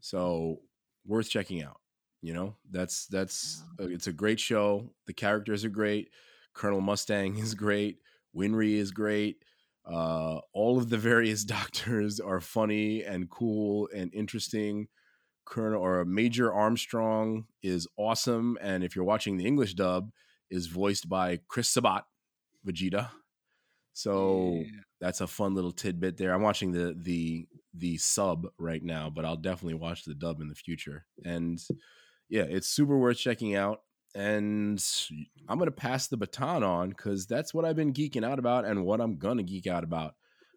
So 0.00 0.60
worth 1.06 1.28
checking 1.30 1.62
out. 1.62 1.80
You 2.20 2.34
know, 2.34 2.56
that's 2.70 3.06
that's 3.06 3.64
it's 3.78 4.08
a 4.08 4.12
great 4.12 4.40
show. 4.40 4.90
The 5.06 5.12
characters 5.12 5.64
are 5.64 5.68
great. 5.70 6.10
Colonel 6.52 6.80
Mustang 6.80 7.38
is 7.38 7.54
great. 7.54 7.98
Winry 8.36 8.74
is 8.74 8.90
great. 8.90 9.44
Uh, 9.90 10.40
all 10.52 10.78
of 10.78 10.90
the 10.90 10.98
various 10.98 11.44
doctors 11.56 12.20
are 12.20 12.40
funny 12.40 13.02
and 13.04 13.30
cool 13.30 13.88
and 13.94 14.12
interesting. 14.14 14.88
Colonel 15.44 15.82
or 15.82 16.04
Major 16.04 16.52
Armstrong 16.52 17.46
is 17.62 17.88
awesome, 17.96 18.58
and 18.60 18.84
if 18.84 18.94
you're 18.94 19.04
watching 19.04 19.38
the 19.38 19.46
English 19.46 19.74
dub, 19.74 20.10
is 20.50 20.66
voiced 20.66 21.08
by 21.08 21.40
Chris 21.48 21.70
Sabat, 21.70 22.04
Vegeta. 22.66 23.10
So 23.94 24.62
that's 25.00 25.20
a 25.20 25.26
fun 25.26 25.54
little 25.54 25.72
tidbit 25.72 26.18
there. 26.18 26.32
I'm 26.32 26.42
watching 26.42 26.70
the 26.70 26.94
the 26.96 27.48
the 27.74 27.96
sub 27.96 28.46
right 28.58 28.82
now, 28.82 29.10
but 29.10 29.24
I'll 29.24 29.36
definitely 29.36 29.74
watch 29.74 30.04
the 30.04 30.14
dub 30.14 30.40
in 30.40 30.48
the 30.48 30.54
future. 30.54 31.04
And 31.24 31.58
yeah, 32.28 32.42
it's 32.42 32.68
super 32.68 32.96
worth 32.96 33.18
checking 33.18 33.56
out. 33.56 33.80
And 34.14 34.82
I'm 35.48 35.58
gonna 35.58 35.70
pass 35.70 36.08
the 36.08 36.16
baton 36.16 36.62
on 36.62 36.90
because 36.90 37.26
that's 37.26 37.52
what 37.52 37.64
I've 37.64 37.76
been 37.76 37.92
geeking 37.92 38.24
out 38.24 38.38
about 38.38 38.64
and 38.64 38.84
what 38.84 39.00
I'm 39.00 39.16
gonna 39.16 39.42
geek 39.42 39.66
out 39.66 39.84
about 39.84 40.14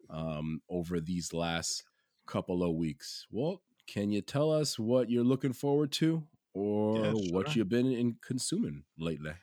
um, 0.10 0.62
over 0.70 1.00
these 1.00 1.34
last 1.34 1.84
couple 2.26 2.64
of 2.64 2.76
weeks. 2.76 3.28
Well, 3.32 3.62
can 3.88 4.12
you 4.12 4.22
tell 4.22 4.52
us 4.52 4.80
what 4.80 5.10
you're 5.10 5.24
looking 5.24 5.54
forward 5.54 5.92
to 5.94 6.24
or 6.54 6.98
Yeah, 6.98 7.12
what 7.32 7.56
you've 7.56 7.70
been 7.70 7.92
in 7.92 8.16
consuming 8.26 8.84
lately? 8.98 9.34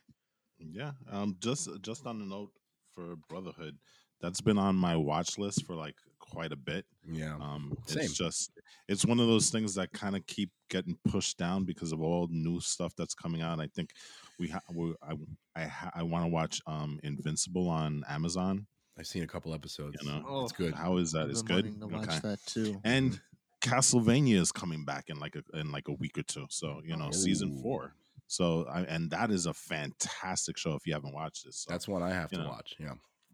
Yeah. 0.58 0.92
Um. 1.10 1.36
Just 1.40 1.68
just 1.82 2.06
on 2.06 2.18
the 2.18 2.24
note 2.24 2.50
for 2.94 3.16
Brotherhood, 3.28 3.76
that's 4.20 4.40
been 4.40 4.58
on 4.58 4.74
my 4.74 4.96
watch 4.96 5.38
list 5.38 5.64
for 5.66 5.74
like 5.74 5.96
quite 6.30 6.52
a 6.52 6.56
bit. 6.56 6.84
Yeah. 7.10 7.34
Um, 7.40 7.76
Same. 7.86 8.04
it's 8.04 8.14
just 8.14 8.50
it's 8.88 9.04
one 9.04 9.20
of 9.20 9.26
those 9.26 9.50
things 9.50 9.74
that 9.74 9.92
kind 9.92 10.16
of 10.16 10.26
keep 10.26 10.50
getting 10.70 10.96
pushed 11.08 11.38
down 11.38 11.64
because 11.64 11.92
of 11.92 12.00
all 12.00 12.28
new 12.30 12.60
stuff 12.60 12.92
that's 12.96 13.14
coming 13.14 13.42
out. 13.42 13.60
I 13.60 13.66
think 13.68 13.90
we 14.38 14.48
ha- 14.48 14.60
we 14.72 14.94
I 15.02 15.14
I, 15.56 15.64
ha- 15.66 15.90
I 15.94 16.02
want 16.02 16.24
to 16.24 16.28
watch 16.28 16.60
um 16.66 17.00
Invincible 17.02 17.68
on 17.68 18.04
Amazon. 18.08 18.66
I've 18.98 19.06
seen 19.06 19.22
a 19.22 19.26
couple 19.28 19.54
episodes. 19.54 19.96
You 20.02 20.10
know, 20.10 20.24
Oh, 20.26 20.42
it's 20.44 20.52
good. 20.52 20.74
How 20.74 20.96
is 20.96 21.12
that? 21.12 21.22
I've 21.24 21.30
It's 21.30 21.42
been 21.42 21.56
good. 21.56 21.80
wanting 21.80 22.02
to 22.06 22.12
watch 22.12 22.22
that 22.22 22.44
too. 22.46 22.80
And 22.84 23.20
Castlevania 23.60 24.36
is 24.40 24.52
coming 24.52 24.84
back 24.84 25.04
in 25.08 25.18
like 25.18 25.36
a 25.36 25.58
in 25.58 25.70
like 25.72 25.88
a 25.88 25.92
week 25.92 26.18
or 26.18 26.22
two. 26.22 26.46
So 26.50 26.80
you 26.84 26.96
know, 26.96 27.10
season 27.10 27.60
four. 27.62 27.94
So 28.30 28.66
I, 28.70 28.82
and 28.82 29.10
that 29.10 29.30
is 29.30 29.46
a 29.46 29.54
fantastic 29.54 30.58
show 30.58 30.74
if 30.74 30.86
you 30.86 30.92
haven't 30.92 31.14
watched 31.14 31.46
it. 31.46 31.54
So 31.54 31.70
That's 31.70 31.88
one 31.88 32.02
I 32.02 32.10
have 32.10 32.28
to 32.30 32.38
know. 32.38 32.48
watch. 32.48 32.74
Yeah. 32.78 32.92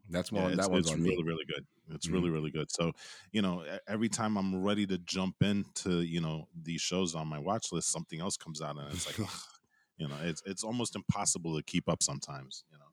That's 0.08 0.30
yeah, 0.30 0.42
one. 0.42 0.52
it's, 0.52 0.60
that 0.62 0.70
one's 0.70 0.86
it's 0.86 0.92
on 0.94 1.02
really 1.02 1.16
me. 1.16 1.22
really 1.24 1.44
good. 1.46 1.66
It's 1.90 2.08
Mhm. 2.08 2.10
really 2.10 2.30
really 2.30 2.50
good. 2.50 2.70
So 2.70 2.92
you 3.32 3.42
know, 3.42 3.64
every 3.86 4.08
time 4.08 4.36
I'm 4.36 4.62
ready 4.62 4.86
to 4.86 4.98
jump 4.98 5.36
into 5.42 6.02
you 6.02 6.20
know 6.20 6.48
these 6.54 6.80
shows 6.80 7.14
on 7.14 7.28
my 7.28 7.38
watch 7.38 7.72
list, 7.72 7.90
something 7.90 8.20
else 8.20 8.36
comes 8.36 8.60
out, 8.62 8.76
and 8.78 8.92
it's 8.92 9.06
like, 9.06 9.18
you 9.98 10.08
know, 10.08 10.18
it's 10.22 10.42
it's 10.46 10.64
almost 10.64 10.96
impossible 10.96 11.56
to 11.56 11.62
keep 11.62 11.88
up 11.88 12.02
sometimes. 12.02 12.64
You 12.70 12.78
know, 12.78 12.84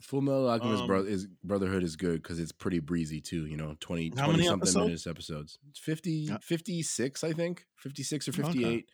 Full 0.00 0.22
Metal 0.22 0.48
Alchemist 0.48 0.82
Um, 0.82 0.86
bro- 0.86 1.04
is 1.04 1.26
Brotherhood 1.42 1.82
is 1.82 1.96
good 1.96 2.22
because 2.22 2.38
it's 2.38 2.52
pretty 2.52 2.80
breezy 2.80 3.20
too. 3.20 3.46
You 3.46 3.56
know, 3.56 3.76
20, 3.80 4.10
20 4.10 4.42
something 4.42 4.74
episodes? 4.74 4.86
minutes 4.86 5.06
episodes. 5.06 5.58
It's 5.68 5.78
50, 5.78 6.26
Yeah. 6.28 6.38
56, 6.42 7.24
I 7.24 7.32
think, 7.32 7.66
fifty 7.76 8.02
six 8.02 8.28
or 8.28 8.32
Okay. 8.42 8.84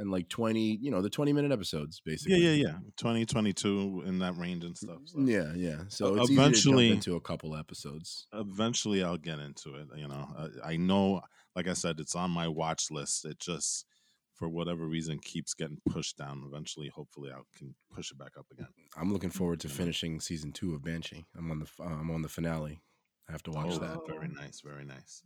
And 0.00 0.10
like 0.10 0.28
twenty. 0.28 0.78
You 0.80 0.90
know, 0.90 1.02
the 1.02 1.10
twenty 1.10 1.32
minute 1.32 1.52
episodes 1.52 2.00
basically. 2.04 2.38
yeah, 2.38 2.52
yeah, 2.52 2.78
20, 2.96 3.26
22 3.26 4.04
in 4.06 4.18
that 4.20 4.36
range 4.36 4.64
and 4.64 4.76
stuff. 4.76 4.98
So. 5.04 5.20
Yeah, 5.20 5.52
yeah. 5.54 5.82
So 5.88 6.06
Uh, 6.18 6.22
it's 6.22 6.30
eventually- 6.30 6.34
eventually 6.34 6.88
to 6.88 6.94
into 6.94 7.16
a 7.16 7.20
couple 7.20 7.56
episodes. 7.56 8.26
eventually 8.32 9.02
I'll 9.02 9.16
get 9.16 9.38
into 9.38 9.74
it. 9.76 9.88
You 9.96 10.08
know, 10.08 10.28
I, 10.64 10.72
I 10.72 10.76
know, 10.76 11.20
like 11.54 11.68
I 11.68 11.74
said, 11.74 12.00
it's 12.00 12.14
on 12.16 12.30
my 12.30 12.48
watch 12.48 12.90
list. 12.90 13.24
It 13.24 13.38
just, 13.38 13.86
for 14.34 14.48
whatever 14.48 14.86
reason, 14.86 15.18
keeps 15.18 15.54
getting 15.54 15.78
pushed 15.88 16.16
down. 16.16 16.42
Eventually, 16.46 16.88
hopefully, 16.88 17.30
I 17.30 17.40
can 17.56 17.74
push 17.94 18.10
it 18.10 18.18
back 18.18 18.32
up 18.38 18.46
again. 18.50 18.68
I'm 18.96 19.12
looking 19.12 19.30
forward 19.30 19.60
to 19.60 19.68
finishing 19.68 20.20
season 20.20 20.52
two 20.52 20.74
of 20.74 20.82
Banshee. 20.82 21.26
I'm 21.36 21.50
on 21.50 21.58
the 21.58 21.66
uh, 21.78 21.84
I'm 21.84 22.10
on 22.10 22.22
the 22.22 22.28
finale. 22.28 22.80
I 23.28 23.32
have 23.32 23.42
to 23.44 23.50
watch 23.52 23.74
oh, 23.74 23.78
that. 23.78 23.98
very 24.08 24.28
nice, 24.28 24.60
very 24.64 24.84
nice. 24.84 25.22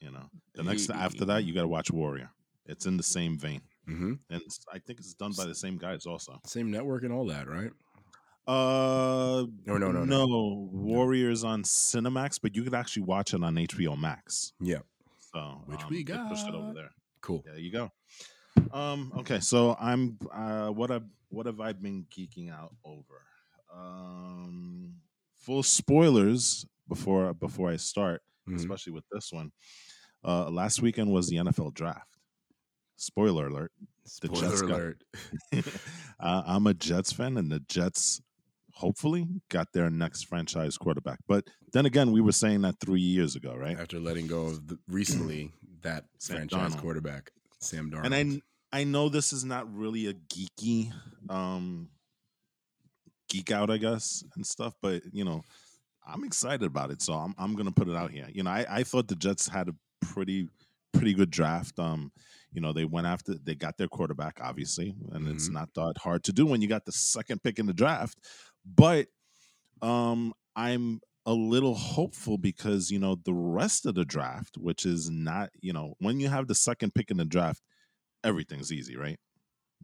You 0.00 0.10
know, 0.10 0.28
the 0.54 0.62
next 0.62 0.90
after 0.90 1.24
that, 1.26 1.44
you 1.44 1.54
got 1.54 1.62
to 1.62 1.68
watch 1.68 1.90
Warrior. 1.90 2.30
It's 2.66 2.84
in 2.86 2.96
the 2.96 3.02
same 3.02 3.38
vein, 3.38 3.62
hmm 3.86 4.14
and 4.30 4.42
it's, 4.42 4.58
I 4.72 4.78
think 4.78 4.98
it's 4.98 5.14
done 5.14 5.32
by 5.36 5.44
the 5.46 5.54
same 5.54 5.78
guys 5.78 6.06
also. 6.06 6.40
Same 6.44 6.70
network 6.70 7.04
and 7.04 7.12
all 7.12 7.26
that, 7.26 7.48
right? 7.48 7.70
Uh, 8.48 9.46
No, 9.64 9.76
no, 9.76 9.90
no, 9.90 10.04
no. 10.04 10.26
no. 10.26 10.68
Warriors 10.72 11.42
on 11.44 11.62
Cinemax, 11.64 12.38
but 12.40 12.54
you 12.54 12.62
could 12.62 12.74
actually 12.74 13.02
watch 13.02 13.34
it 13.34 13.42
on 13.42 13.54
HBO 13.56 13.98
Max. 13.98 14.52
Yeah. 14.60 14.80
So, 15.32 15.62
Which 15.66 15.82
um, 15.82 15.90
we 15.90 16.04
they 16.04 16.16
pushed 16.28 16.48
it 16.48 16.54
over 16.54 16.72
there. 16.72 16.90
Cool. 17.20 17.42
There 17.44 17.58
you 17.58 17.72
go. 17.72 17.90
Um, 18.72 19.12
okay, 19.18 19.40
so 19.40 19.76
I'm 19.80 20.18
uh 20.32 20.68
what 20.68 20.90
I 20.90 21.00
what 21.28 21.46
have 21.46 21.60
I 21.60 21.72
been 21.72 22.06
geeking 22.10 22.50
out 22.52 22.74
over? 22.84 23.22
Um 23.74 24.94
full 25.34 25.62
spoilers 25.62 26.64
before 26.88 27.34
before 27.34 27.70
I 27.70 27.76
start, 27.76 28.22
Mhm. 28.48 28.56
especially 28.56 28.92
with 28.92 29.04
this 29.12 29.32
one. 29.32 29.50
Uh 30.24 30.48
last 30.50 30.80
weekend 30.82 31.10
was 31.10 31.28
the 31.28 31.36
NFL 31.36 31.74
draft. 31.74 32.15
Spoiler 32.96 33.46
alert. 33.48 33.72
The 34.04 34.28
Spoiler 34.28 34.48
Jets 34.48 34.62
got- 34.62 34.70
alert. 34.70 35.04
uh, 36.20 36.42
I'm 36.46 36.66
a 36.66 36.74
Jets 36.74 37.12
fan 37.12 37.36
and 37.36 37.50
the 37.50 37.60
Jets 37.60 38.20
hopefully 38.72 39.26
got 39.48 39.72
their 39.72 39.88
next 39.90 40.24
franchise 40.24 40.76
quarterback. 40.76 41.18
But 41.26 41.48
then 41.72 41.86
again, 41.86 42.12
we 42.12 42.20
were 42.20 42.32
saying 42.32 42.62
that 42.62 42.76
3 42.80 43.00
years 43.00 43.34
ago, 43.36 43.54
right? 43.54 43.78
After 43.78 43.98
letting 43.98 44.26
go 44.26 44.46
of 44.46 44.66
the, 44.68 44.78
recently 44.88 45.52
that 45.82 46.04
franchise 46.20 46.74
Darnold. 46.74 46.80
quarterback, 46.80 47.30
Sam 47.60 47.90
Darnold. 47.90 48.06
and 48.06 48.14
I 48.14 48.78
I 48.80 48.84
know 48.84 49.08
this 49.08 49.32
is 49.32 49.44
not 49.44 49.72
really 49.74 50.06
a 50.08 50.12
geeky 50.14 50.92
um 51.30 51.88
geek 53.28 53.50
out, 53.50 53.70
I 53.70 53.76
guess, 53.78 54.22
and 54.36 54.46
stuff, 54.46 54.74
but 54.82 55.02
you 55.12 55.24
know, 55.24 55.42
I'm 56.06 56.24
excited 56.24 56.64
about 56.66 56.90
it, 56.90 57.02
so 57.02 57.12
I'm 57.14 57.34
I'm 57.38 57.54
gonna 57.56 57.72
put 57.72 57.88
it 57.88 57.96
out 57.96 58.10
here. 58.10 58.28
You 58.32 58.42
know, 58.42 58.50
I, 58.50 58.66
I 58.68 58.82
thought 58.84 59.08
the 59.08 59.16
Jets 59.16 59.48
had 59.48 59.68
a 59.68 59.74
pretty 60.00 60.48
pretty 60.96 61.14
good 61.14 61.30
draft. 61.30 61.78
Um, 61.78 62.12
you 62.52 62.60
know, 62.60 62.72
they 62.72 62.84
went 62.84 63.06
after 63.06 63.34
they 63.34 63.54
got 63.54 63.76
their 63.78 63.88
quarterback, 63.88 64.38
obviously, 64.40 64.94
and 65.12 65.28
it's 65.28 65.48
Mhm. 65.48 65.52
not 65.52 65.74
that 65.74 65.94
hard 65.98 66.24
to 66.24 66.32
do 66.32 66.46
when 66.46 66.62
you 66.62 66.68
got 66.68 66.84
the 66.86 66.92
second 66.92 67.42
pick 67.42 67.58
in 67.58 67.66
the 67.66 67.74
draft. 67.74 68.18
But 68.64 69.08
um 69.82 70.32
I'm 70.56 71.00
a 71.26 71.34
little 71.34 71.74
hopeful 71.74 72.38
because 72.38 72.90
you 72.90 72.98
know 72.98 73.16
the 73.16 73.34
rest 73.34 73.86
of 73.86 73.94
the 73.94 74.04
draft, 74.04 74.56
which 74.58 74.86
is 74.86 75.10
not, 75.10 75.50
you 75.60 75.72
know, 75.72 75.94
when 75.98 76.20
you 76.20 76.28
have 76.28 76.48
the 76.48 76.54
second 76.54 76.94
pick 76.94 77.10
in 77.10 77.18
the 77.18 77.24
draft, 77.24 77.62
everything's 78.24 78.72
easy, 78.72 78.96
right? 78.96 79.18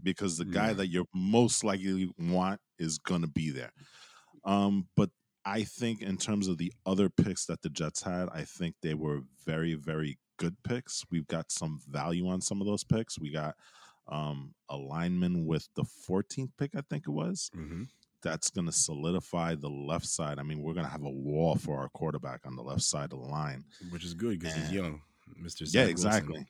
Because 0.03 0.39
the 0.39 0.47
guy 0.47 0.73
Yeah. 0.73 0.75
that 0.75 0.89
you're 0.89 1.07
most 1.15 1.65
likely 1.65 2.13
want 2.19 2.61
is 2.79 2.99
gonna 2.99 3.29
be 3.29 3.51
there. 3.51 3.73
Um, 4.45 4.89
but 4.97 5.11
I 5.45 5.65
think 5.65 6.03
in 6.03 6.17
terms 6.19 6.49
of 6.49 6.59
the 6.59 6.73
other 6.87 7.09
picks 7.11 7.47
that 7.47 7.63
the 7.63 7.71
Jets 7.71 8.03
had, 8.03 8.29
I 8.31 8.45
think 8.45 8.77
they 8.83 8.95
were 8.95 9.23
very, 9.45 9.75
very 9.75 10.19
good 10.43 10.57
picks. 10.65 11.05
We've 11.11 11.27
got 11.27 11.51
some 11.53 11.81
value 11.89 12.27
on 12.29 12.41
some 12.41 12.61
of 12.61 12.67
those 12.67 12.85
picks. 12.85 13.19
We 13.19 13.31
got 13.31 13.55
um 14.09 14.55
a 14.69 14.77
lineman 14.77 15.47
with 15.47 15.69
the 15.77 15.85
14th 16.09 16.51
pick, 16.59 16.73
I 16.75 16.83
think 16.91 17.05
it 17.07 17.11
was 17.13 17.51
Mhm. 17.57 17.89
that's 18.23 18.51
going 18.51 18.67
to 18.67 18.73
solidify 18.73 19.55
the 19.57 19.69
left 19.71 20.07
side. 20.07 20.39
I 20.41 20.43
mean, 20.43 20.61
we're 20.63 20.75
going 20.75 20.87
to 20.87 20.91
have 20.93 21.05
a 21.05 21.11
wall 21.11 21.55
for 21.57 21.79
our 21.79 21.89
quarterback 21.91 22.41
on 22.47 22.57
the 22.57 22.63
left 22.63 22.83
side 22.83 23.13
of 23.13 23.21
the 23.21 23.29
line. 23.41 23.65
which 23.91 24.05
is 24.05 24.15
good 24.15 24.39
because 24.41 24.55
he's 24.57 24.73
young, 24.73 25.01
Mister. 25.37 25.65
yeah, 25.67 25.85
exactly. 25.85 26.47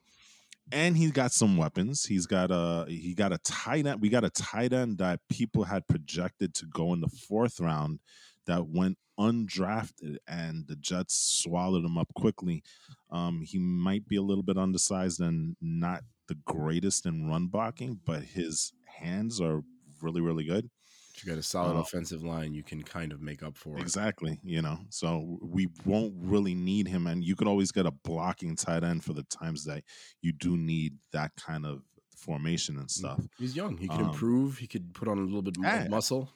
And 0.71 0.97
he's 0.97 1.11
got 1.13 1.33
some 1.33 1.57
weapons. 1.59 2.07
He's 2.07 2.27
got 2.27 2.51
a 2.51 2.87
he 2.89 3.15
got 3.15 3.33
a 3.33 3.39
tight 3.39 3.85
end. 3.87 4.01
We 4.01 4.09
got 4.09 4.25
a 4.25 4.31
tight 4.31 4.73
end 4.73 4.99
that 4.99 5.21
people 5.29 5.65
had 5.65 5.87
projected 5.89 6.55
to 6.55 6.67
go 6.67 6.93
in 6.95 7.01
the 7.01 7.09
fourth 7.29 7.61
round 7.61 7.99
that 8.47 8.69
went 8.69 8.99
undrafted, 9.19 10.17
and 10.27 10.67
the 10.67 10.77
Jets 10.77 11.15
swallowed 11.43 11.85
him 11.85 11.99
up 11.99 12.13
quickly. 12.15 12.63
Um, 13.11 13.43
he 13.43 13.59
might 13.59 14.09
be 14.09 14.17
a 14.17 14.23
little 14.23 14.43
bit 14.43 14.57
undersized 14.57 15.21
and 15.21 15.57
not 15.61 16.03
the 16.29 16.35
greatest 16.47 17.07
in 17.07 17.29
run 17.29 17.47
blocking, 17.47 18.01
but 18.05 18.23
his 18.23 18.73
hands 18.87 19.41
are 19.41 19.63
really, 20.01 20.21
really 20.21 20.45
good. 20.45 20.71
If 21.15 21.25
you 21.27 21.31
got 21.31 21.39
a 21.39 21.43
solid 21.43 21.77
Uh, 21.77 21.81
offensive 21.81 22.25
line, 22.25 22.55
you 22.55 22.63
can 22.63 22.83
kind 22.83 23.13
of 23.13 23.21
make 23.21 23.43
up 23.43 23.57
for 23.57 23.77
it. 23.77 23.83
Exactly. 23.83 24.41
You 24.43 24.63
know, 24.63 24.81
so 24.89 25.39
we 25.43 25.69
won't 25.85 26.15
really 26.17 26.55
need 26.55 26.89
him. 26.89 27.07
And 27.07 27.23
you 27.23 27.37
could 27.37 27.47
always 27.47 27.71
get 27.71 27.87
a 27.87 27.91
blocking 27.91 28.57
tight 28.57 28.83
end 28.83 29.05
for 29.05 29.13
the 29.13 29.25
times 29.25 29.65
that 29.65 29.85
you 30.23 30.33
do 30.33 30.57
need 30.57 30.95
that 31.13 31.33
kind 31.37 31.67
of 31.67 31.83
formation 32.17 32.79
and 32.79 32.91
stuff. 32.91 33.21
He's 33.39 33.55
young. 33.55 33.77
He 33.77 33.89
could 33.89 34.01
Um, 34.01 34.07
improve. 34.11 34.59
He 34.59 34.67
could 34.67 34.95
put 34.95 35.07
on 35.07 35.19
a 35.19 35.23
little 35.23 35.43
bit 35.43 35.59
more 35.59 35.71
yeah. 35.71 35.89
muscle. 35.89 36.31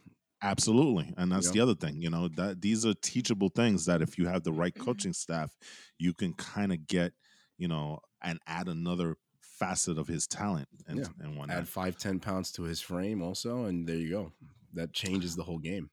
Absolutely. 0.47 1.12
And 1.16 1.30
that's 1.32 1.47
Yeah. 1.47 1.53
the 1.53 1.61
other 1.61 1.74
thing, 1.74 2.01
you 2.01 2.11
know, 2.11 2.28
that 2.28 2.61
these 2.61 2.84
are 2.86 2.94
teachable 2.94 3.49
things 3.49 3.84
that 3.86 4.01
if 4.03 4.16
you 4.18 4.26
have 4.26 4.42
the 4.44 4.53
right 4.53 4.74
mm-hmm. 4.74 4.84
coaching 4.84 5.12
staff, 5.12 5.55
you 5.99 6.14
can 6.14 6.32
kind 6.34 6.72
of 6.72 6.86
get, 6.86 7.12
you 7.59 7.68
know, 7.68 8.01
and 8.22 8.38
add 8.47 8.68
another 8.68 9.16
facet 9.40 9.99
of 9.99 10.07
his 10.07 10.26
talent 10.26 10.68
and, 10.86 10.99
Yeah. 10.99 11.07
and 11.20 11.36
whatnot. 11.36 11.57
Add 11.57 11.68
five, 11.68 11.97
ten 11.99 12.20
pounds 12.20 12.53
to 12.53 12.62
his 12.62 12.80
frame 12.80 13.22
also, 13.22 13.64
and 13.64 13.86
there 13.88 13.97
you 13.97 14.11
go. 14.11 14.32
That 14.74 14.92
changes 14.92 15.34
the 15.36 15.44
whole 15.44 15.59
game. 15.59 15.90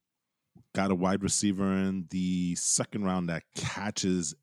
got 0.75 0.91
a 0.91 0.95
wide 0.95 1.23
receiver 1.23 1.71
in 1.73 2.05
the 2.09 2.55
second 2.55 3.03
round 3.05 3.29
that 3.29 3.43
catches 3.55 4.35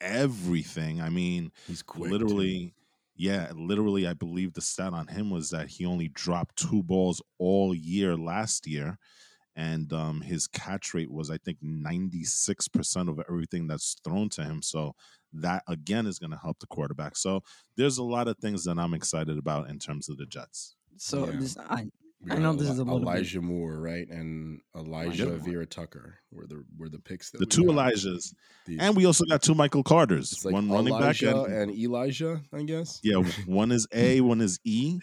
everything. 0.00 1.00
I 1.00 1.08
mean, 1.10 1.52
He's 1.66 1.82
quick. 1.82 2.10
too. 2.10 2.12
literally, 2.18 2.74
yeah, 3.16 3.50
literally, 3.54 4.06
I 4.06 4.12
believe 4.14 4.52
the 4.54 4.60
stat 4.60 4.92
on 4.92 5.06
him 5.08 5.30
was 5.30 5.50
that 5.50 5.68
he 5.68 5.86
only 5.86 6.08
dropped 6.08 6.56
two 6.56 6.82
balls 6.82 7.22
all 7.38 7.74
year 7.74 8.16
last 8.16 8.66
year. 8.66 8.98
And 9.56 9.92
um, 9.92 10.20
his 10.20 10.46
catch 10.48 10.94
rate 10.94 11.10
was, 11.12 11.30
I 11.30 11.38
think, 11.38 11.58
96% 11.62 13.08
of 13.08 13.20
everything 13.28 13.66
that's 13.66 13.96
thrown 14.04 14.28
to 14.30 14.44
him. 14.44 14.62
So 14.62 14.94
that, 15.32 15.62
again, 15.68 16.06
is 16.06 16.18
going 16.18 16.30
to 16.32 16.38
help 16.42 16.58
the 16.58 16.66
quarterback. 16.66 17.16
So 17.16 17.42
there's 17.76 17.98
a 17.98 18.02
lot 18.02 18.28
of 18.28 18.38
things 18.38 18.64
that 18.64 18.78
I'm 18.78 18.94
excited 18.94 19.38
about 19.38 19.68
in 19.70 19.78
terms 19.78 20.08
of 20.08 20.16
the 20.16 20.26
Jets. 20.26 20.76
So 20.96 21.26
Yeah. 21.26 21.36
this, 21.38 21.56
I, 21.58 21.86
I 22.30 22.38
know 22.38 22.54
this 22.54 22.68
is 22.70 22.78
a 22.78 22.84
little 22.84 23.00
bit- 23.00 23.08
Elijah 23.08 23.40
Moore, 23.42 23.78
right, 23.80 24.08
and 24.08 24.60
Elijah 24.76 25.24
Elijah. 25.26 25.38
Vera 25.44 25.66
Tucker 25.66 26.18
were 26.32 26.46
the 26.46 26.64
were 26.78 26.88
the 26.88 26.98
picks. 27.00 27.30
That 27.32 27.38
The 27.38 27.44
we 27.44 27.50
two 27.50 27.64
got. 27.74 27.92
Elijahs. 27.92 28.34
The- 28.66 28.78
And 28.80 28.96
we 28.96 29.04
also 29.04 29.24
got 29.26 29.42
two 29.42 29.54
Michael 29.54 29.82
Carters. 29.82 30.44
like 30.44 30.52
one 30.54 30.70
running 30.70 30.98
back 30.98 31.20
and, 31.22 31.46
and 31.52 31.70
Elijah, 31.72 32.40
I 32.52 32.62
guess. 32.62 33.00
Yeah, 33.02 33.22
one 33.46 33.72
is 33.72 33.86
A, 33.92 34.20
one 34.20 34.40
is 34.40 34.58
E. 34.64 35.00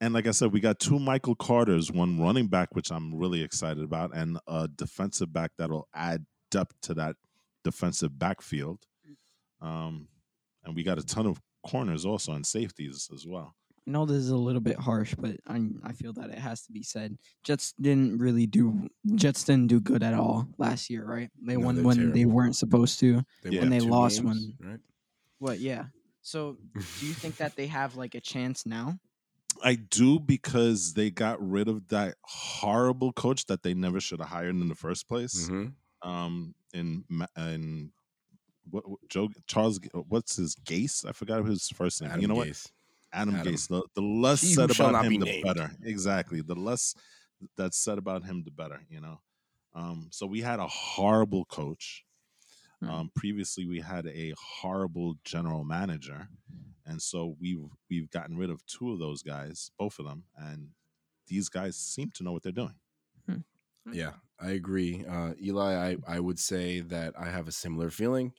And 0.00 0.12
like 0.12 0.26
I 0.26 0.30
said, 0.32 0.52
we 0.52 0.60
got 0.60 0.78
two 0.78 0.98
Michael 0.98 1.34
Carters, 1.34 1.90
one 1.90 2.20
running 2.20 2.48
back, 2.48 2.74
which 2.74 2.90
I'm 2.92 3.14
really 3.14 3.42
excited 3.42 3.82
about, 3.82 4.14
and 4.14 4.38
a 4.46 4.68
defensive 4.68 5.32
back 5.32 5.52
that'll 5.56 5.88
add 5.94 6.26
depth 6.50 6.78
to 6.82 6.94
that 6.94 7.16
defensive 7.64 8.18
backfield. 8.18 8.84
Um, 9.60 10.08
and 10.64 10.76
we 10.76 10.82
got 10.82 10.98
a 10.98 11.02
ton 11.02 11.26
of 11.26 11.40
corners 11.66 12.04
also 12.04 12.32
and 12.32 12.44
safeties 12.46 13.08
as 13.12 13.26
well. 13.26 13.54
I 13.88 13.92
know 13.92 14.04
this 14.04 14.16
is 14.18 14.30
a 14.30 14.36
little 14.36 14.60
bit 14.60 14.76
harsh, 14.78 15.14
but 15.16 15.36
I 15.46 15.64
I 15.84 15.92
feel 15.92 16.12
that 16.14 16.28
it 16.30 16.38
has 16.38 16.62
to 16.66 16.72
be 16.72 16.82
said. 16.82 17.16
Jets 17.44 17.72
didn't 17.80 18.18
really 18.18 18.46
do 18.46 18.88
Jets 19.14 19.44
didn't 19.44 19.68
do 19.68 19.80
good 19.80 20.02
at 20.02 20.12
all 20.12 20.46
last 20.58 20.90
year, 20.90 21.06
right? 21.06 21.30
They 21.40 21.56
No, 21.56 21.66
won 21.66 21.76
they're 21.76 21.84
when 21.84 22.12
they 22.12 22.26
weren't 22.26 22.56
supposed 22.56 22.98
to. 23.00 23.22
They 23.42 23.50
Yeah. 23.50 23.60
won 23.60 23.62
And 23.62 23.72
they 23.72 23.78
two 23.80 23.86
lost 23.88 24.22
games, 24.22 24.56
one. 24.60 24.70
right? 24.70 24.80
What? 25.38 25.60
Yeah. 25.60 25.86
So, 26.20 26.58
do 26.98 27.06
you 27.06 27.14
think 27.14 27.36
that 27.36 27.54
they 27.56 27.68
have 27.68 27.94
like 27.96 28.16
a 28.16 28.20
chance 28.20 28.66
now? 28.66 28.98
I 29.62 29.74
do 29.74 30.18
because 30.20 30.94
they 30.94 31.10
got 31.10 31.40
rid 31.40 31.68
of 31.68 31.88
that 31.88 32.16
horrible 32.22 33.12
coach 33.12 33.46
that 33.46 33.62
they 33.62 33.74
never 33.74 34.00
should 34.00 34.20
have 34.20 34.28
hired 34.28 34.54
in 34.54 34.68
the 34.68 34.74
first 34.74 35.08
place. 35.08 35.48
Mhm. 35.48 35.72
Um, 36.02 36.54
in 36.72 37.04
in 37.36 37.92
what, 38.70 38.88
what- 38.88 39.08
Joe 39.08 39.28
Charles, 39.46 39.80
what's 40.08 40.36
his 40.36 40.54
Gase? 40.56 41.04
I 41.06 41.12
forgot 41.12 41.44
his 41.44 41.68
first 41.68 42.00
name. 42.02 42.10
Adam 42.10 42.20
you 42.22 42.28
know 42.28 42.34
what? 42.34 42.66
Adam, 43.12 43.34
Adam. 43.36 43.54
Gase. 43.54 43.68
The, 43.68 43.82
the 43.94 44.02
less 44.02 44.40
He 44.42 44.54
said 44.54 44.70
about 44.70 44.92
not 44.92 45.08
be 45.08 45.14
him, 45.14 45.20
the 45.20 45.26
named. 45.26 45.44
better. 45.44 45.70
Exactly. 45.82 46.40
The 46.42 46.54
less 46.54 46.94
that's 47.56 47.76
said 47.78 47.98
about 47.98 48.24
him, 48.24 48.42
the 48.44 48.50
better. 48.50 48.80
You 48.88 49.00
know. 49.00 49.20
Um, 49.74 50.08
so 50.10 50.26
we 50.26 50.40
had 50.40 50.58
a 50.58 50.66
horrible 50.66 51.44
coach. 51.44 52.04
Hmm. 52.82 52.90
Um, 52.90 53.10
previously, 53.14 53.66
we 53.66 53.80
had 53.80 54.06
a 54.06 54.34
horrible 54.60 55.14
general 55.24 55.64
manager, 55.64 56.28
and 56.84 57.00
so 57.00 57.36
we've 57.40 57.64
we've 57.90 58.10
gotten 58.10 58.36
rid 58.36 58.50
of 58.50 58.64
two 58.66 58.92
of 58.92 58.98
those 58.98 59.22
guys, 59.22 59.70
both 59.78 59.98
of 59.98 60.06
them, 60.06 60.24
and 60.36 60.68
these 61.26 61.48
guys 61.48 61.76
seem 61.76 62.10
to 62.14 62.22
know 62.22 62.32
what 62.32 62.42
they're 62.42 62.52
doing. 62.52 62.74
Yeah, 63.92 64.12
I 64.40 64.50
agree. 64.50 65.04
Uh, 65.08 65.34
Eli, 65.40 65.74
I, 65.74 66.16
I 66.16 66.20
would 66.20 66.38
say 66.38 66.80
that 66.80 67.14
I 67.18 67.30
have 67.30 67.48
a 67.48 67.52
similar 67.52 67.90
feeling. 67.90 68.32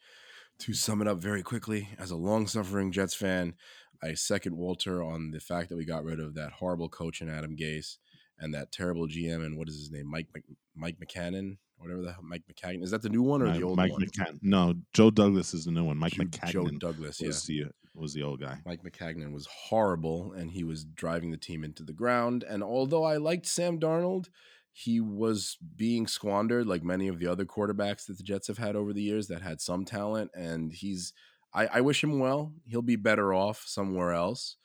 To 0.62 0.74
sum 0.74 1.04
it 1.04 1.08
up 1.08 1.20
very 1.20 1.44
quickly, 1.44 1.90
as 2.00 2.10
a 2.10 2.16
long 2.16 2.48
suffering 2.48 2.92
Jets 2.92 3.14
fan, 3.14 3.54
I 4.02 4.16
second 4.16 4.58
Walter 4.58 5.04
on 5.04 5.30
the 5.32 5.40
fact 5.40 5.70
that 5.70 5.78
we 5.78 5.86
got 5.86 6.04
rid 6.04 6.20
of 6.20 6.34
that 6.34 6.54
horrible 6.54 6.90
coach 6.90 7.22
in 7.22 7.30
Adam 7.30 7.56
Gase 7.56 7.98
and 8.40 8.54
that 8.54 8.72
terrible 8.72 9.08
GM 9.08 9.46
and 9.46 9.58
what 9.58 9.70
is 9.70 9.78
his 9.78 9.92
name, 9.92 10.10
Mike 10.10 10.28
Mike 10.76 10.98
McCannon, 11.00 11.58
whatever 11.78 12.02
the 12.02 12.12
hell, 12.12 12.24
Mike 12.24 12.44
Maccagnan. 12.52 12.84
Is 12.84 12.92
that 12.92 13.02
the 13.02 13.10
new 13.10 13.22
one 13.24 13.42
or 13.42 13.52
the 13.52 13.64
old 13.64 13.78
one? 13.78 13.88
Mike 13.90 13.92
one? 13.92 14.02
McCann. 14.02 14.40
No, 14.42 14.74
Joe 14.94 15.10
Douglas 15.10 15.54
is 15.54 15.66
the 15.66 15.72
new 15.72 15.84
one. 15.84 15.98
Mike 15.98 16.14
Joe- 16.14 16.24
Maccagnan 16.24 16.52
Joe 16.52 16.68
Douglas, 16.80 17.22
yeah. 17.22 17.28
was 17.28 17.44
the 17.44 17.66
was 17.96 18.14
the 18.14 18.24
old 18.24 18.40
guy. 18.40 18.60
Mike 18.66 18.84
Maccagnan 18.84 19.34
was 19.34 19.48
horrible 19.48 20.32
and 20.34 20.52
he 20.52 20.64
was 20.64 20.84
driving 20.86 21.32
the 21.32 21.38
team 21.38 21.64
into 21.64 21.84
the 21.84 21.94
ground. 21.94 22.44
And 22.48 22.64
although 22.64 23.04
I 23.04 23.18
liked 23.18 23.48
Sam 23.48 23.80
Darnold, 23.80 24.28
he 24.72 25.00
was 25.00 25.58
being 25.76 26.06
squandered 26.06 26.68
like 26.68 26.84
many 26.84 27.08
of 27.08 27.18
the 27.18 27.26
other 27.26 27.46
quarterbacks 27.46 28.06
that 28.06 28.18
the 28.18 28.24
Jets 28.24 28.48
have 28.48 28.60
had 28.60 28.76
over 28.76 28.94
the 28.94 29.02
years 29.02 29.28
that 29.28 29.42
had 29.42 29.60
some 29.60 29.84
talent. 29.84 30.30
And 30.36 30.72
he's, 30.72 31.12
I, 31.56 31.66
I 31.66 31.82
wish 31.82 32.04
him 32.04 32.20
well. 32.20 32.54
He'll 32.68 32.84
be 32.84 32.98
better 32.98 33.34
off 33.34 33.64
somewhere 33.66 34.14
else 34.14 34.58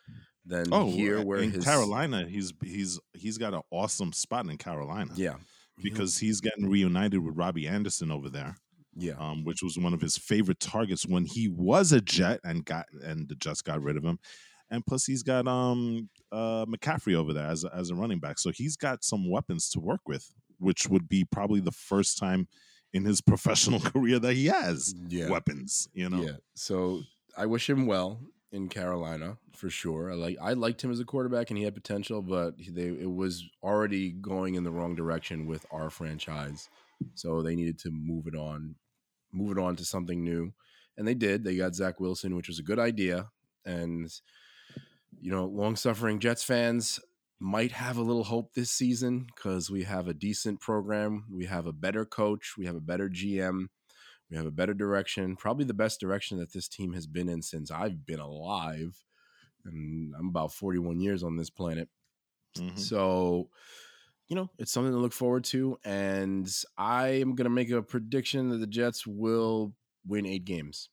than 0.44 0.66
Oh, 0.70 0.90
here 0.90 1.22
where 1.22 1.38
in 1.38 1.52
his 1.52 1.64
Carolina, 1.64 2.26
he's 2.28 2.52
he's 2.62 3.00
he's 3.14 3.38
got 3.38 3.54
an 3.54 3.62
awesome 3.70 4.12
spot 4.12 4.44
in 4.46 4.58
Carolina. 4.58 5.12
Yeah. 5.14 5.36
Because 5.80 6.18
he's 6.18 6.40
getting 6.40 6.68
reunited 6.68 7.20
with 7.24 7.36
Robbie 7.36 7.66
Anderson 7.68 8.10
over 8.10 8.28
there, 8.28 8.56
Yeah. 8.96 9.14
um, 9.18 9.44
which 9.44 9.62
was 9.62 9.78
one 9.78 9.94
of 9.94 10.00
his 10.00 10.16
favorite 10.18 10.60
targets 10.60 11.06
when 11.06 11.24
he 11.24 11.48
was 11.48 11.92
a 11.92 12.00
Jet 12.00 12.40
and 12.44 12.64
got 12.64 12.86
and 13.02 13.28
the 13.28 13.34
Jets 13.36 13.62
got 13.62 13.82
rid 13.82 13.96
of 13.96 14.04
him. 14.04 14.18
And 14.70 14.84
plus, 14.86 15.04
he's 15.04 15.22
got 15.22 15.46
um 15.46 16.08
uh 16.30 16.64
McCaffrey 16.66 17.14
over 17.14 17.32
there 17.32 17.46
as 17.46 17.64
a, 17.64 17.74
as 17.74 17.90
a 17.90 17.94
running 17.94 18.18
back, 18.20 18.38
so 18.38 18.50
he's 18.50 18.76
got 18.76 19.04
some 19.04 19.30
weapons 19.30 19.68
to 19.70 19.80
work 19.80 20.00
with, 20.06 20.32
which 20.58 20.88
would 20.88 21.08
be 21.08 21.24
probably 21.24 21.60
the 21.60 21.72
first 21.72 22.16
time 22.18 22.48
in 22.94 23.04
his 23.04 23.20
professional 23.32 23.80
career 23.80 24.18
that 24.18 24.34
he 24.34 24.46
has 24.46 24.94
Yeah. 25.08 25.28
weapons. 25.30 25.88
You 25.92 26.08
know, 26.10 26.22
Yeah. 26.22 26.36
So 26.54 27.02
I 27.36 27.46
wish 27.46 27.68
him 27.68 27.86
well 27.86 28.20
in 28.52 28.68
Carolina 28.68 29.38
for 29.56 29.70
sure. 29.70 30.12
I 30.12 30.14
like 30.14 30.36
I 30.40 30.52
liked 30.52 30.84
him 30.84 30.92
as 30.92 31.00
a 31.00 31.04
quarterback 31.04 31.50
and 31.50 31.58
he 31.58 31.64
had 31.64 31.74
potential, 31.74 32.22
but 32.22 32.54
they 32.58 32.88
it 32.88 33.10
was 33.10 33.44
already 33.62 34.12
going 34.12 34.54
in 34.54 34.64
the 34.64 34.70
wrong 34.70 34.94
direction 34.94 35.46
with 35.46 35.66
our 35.72 35.90
franchise. 35.90 36.68
So 37.14 37.42
they 37.42 37.56
needed 37.56 37.78
to 37.80 37.90
move 37.90 38.26
it 38.26 38.36
on, 38.36 38.76
move 39.32 39.56
it 39.56 39.60
on 39.60 39.74
to 39.76 39.84
something 39.84 40.22
new. 40.22 40.52
And 40.96 41.08
they 41.08 41.14
did. 41.14 41.42
They 41.42 41.56
got 41.56 41.74
Zach 41.74 41.98
Wilson, 41.98 42.36
which 42.36 42.48
was 42.48 42.58
a 42.58 42.62
good 42.62 42.78
idea. 42.78 43.30
And 43.64 44.12
you 45.20 45.30
know, 45.30 45.46
long 45.46 45.76
suffering 45.76 46.20
Jets 46.20 46.44
fans 46.44 47.00
might 47.40 47.72
have 47.72 47.96
a 47.96 48.02
little 48.02 48.24
hope 48.24 48.54
this 48.54 48.70
season 48.70 49.26
because 49.34 49.70
we 49.70 49.82
have 49.82 50.06
a 50.06 50.14
decent 50.14 50.60
program. 50.60 51.24
We 51.30 51.46
have 51.46 51.66
a 51.66 51.72
better 51.72 52.04
coach. 52.04 52.54
We 52.56 52.66
have 52.66 52.76
a 52.76 52.80
better 52.80 53.08
GM. 53.08 53.66
We 54.32 54.38
have 54.38 54.46
a 54.46 54.50
better 54.50 54.72
direction, 54.72 55.36
probably 55.36 55.66
the 55.66 55.74
best 55.74 56.00
direction 56.00 56.38
that 56.38 56.54
this 56.54 56.66
team 56.66 56.94
has 56.94 57.06
been 57.06 57.28
in 57.28 57.42
since 57.42 57.70
I've 57.70 58.06
been 58.06 58.18
alive. 58.18 58.96
And 59.66 60.14
I'm 60.18 60.28
about 60.28 60.54
41 60.54 61.00
years 61.00 61.22
on 61.22 61.36
this 61.36 61.50
planet. 61.50 61.90
Mhm. 62.56 62.78
So, 62.78 63.50
you 64.28 64.36
know, 64.36 64.48
it's 64.58 64.72
something 64.72 64.92
to 64.92 64.98
look 64.98 65.12
forward 65.12 65.44
to. 65.44 65.76
And 65.84 66.50
I 66.78 67.08
am 67.08 67.34
going 67.34 67.44
to 67.44 67.50
make 67.50 67.70
a 67.70 67.82
prediction 67.82 68.48
that 68.48 68.56
the 68.56 68.66
Jets 68.66 69.06
will 69.06 69.74
win 70.06 70.24
eight 70.24 70.46
games. 70.46 70.88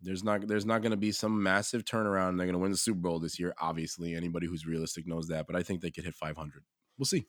There's 0.00 0.22
not 0.22 0.46
there's 0.46 0.66
not 0.66 0.82
going 0.82 0.92
to 0.92 0.96
be 0.96 1.10
some 1.10 1.42
massive 1.42 1.84
turnaround. 1.84 2.36
They're 2.36 2.46
going 2.46 2.52
to 2.52 2.60
win 2.60 2.70
the 2.70 2.76
Super 2.76 3.00
Bowl 3.00 3.18
this 3.18 3.40
year. 3.40 3.52
Obviously, 3.60 4.14
anybody 4.14 4.46
who's 4.46 4.64
realistic 4.64 5.08
knows 5.08 5.26
that. 5.26 5.48
But 5.48 5.56
I 5.56 5.64
think 5.64 5.80
they 5.80 5.90
could 5.90 6.04
hit 6.04 6.14
500. 6.14 6.62
We'll 6.96 7.06
see. 7.06 7.26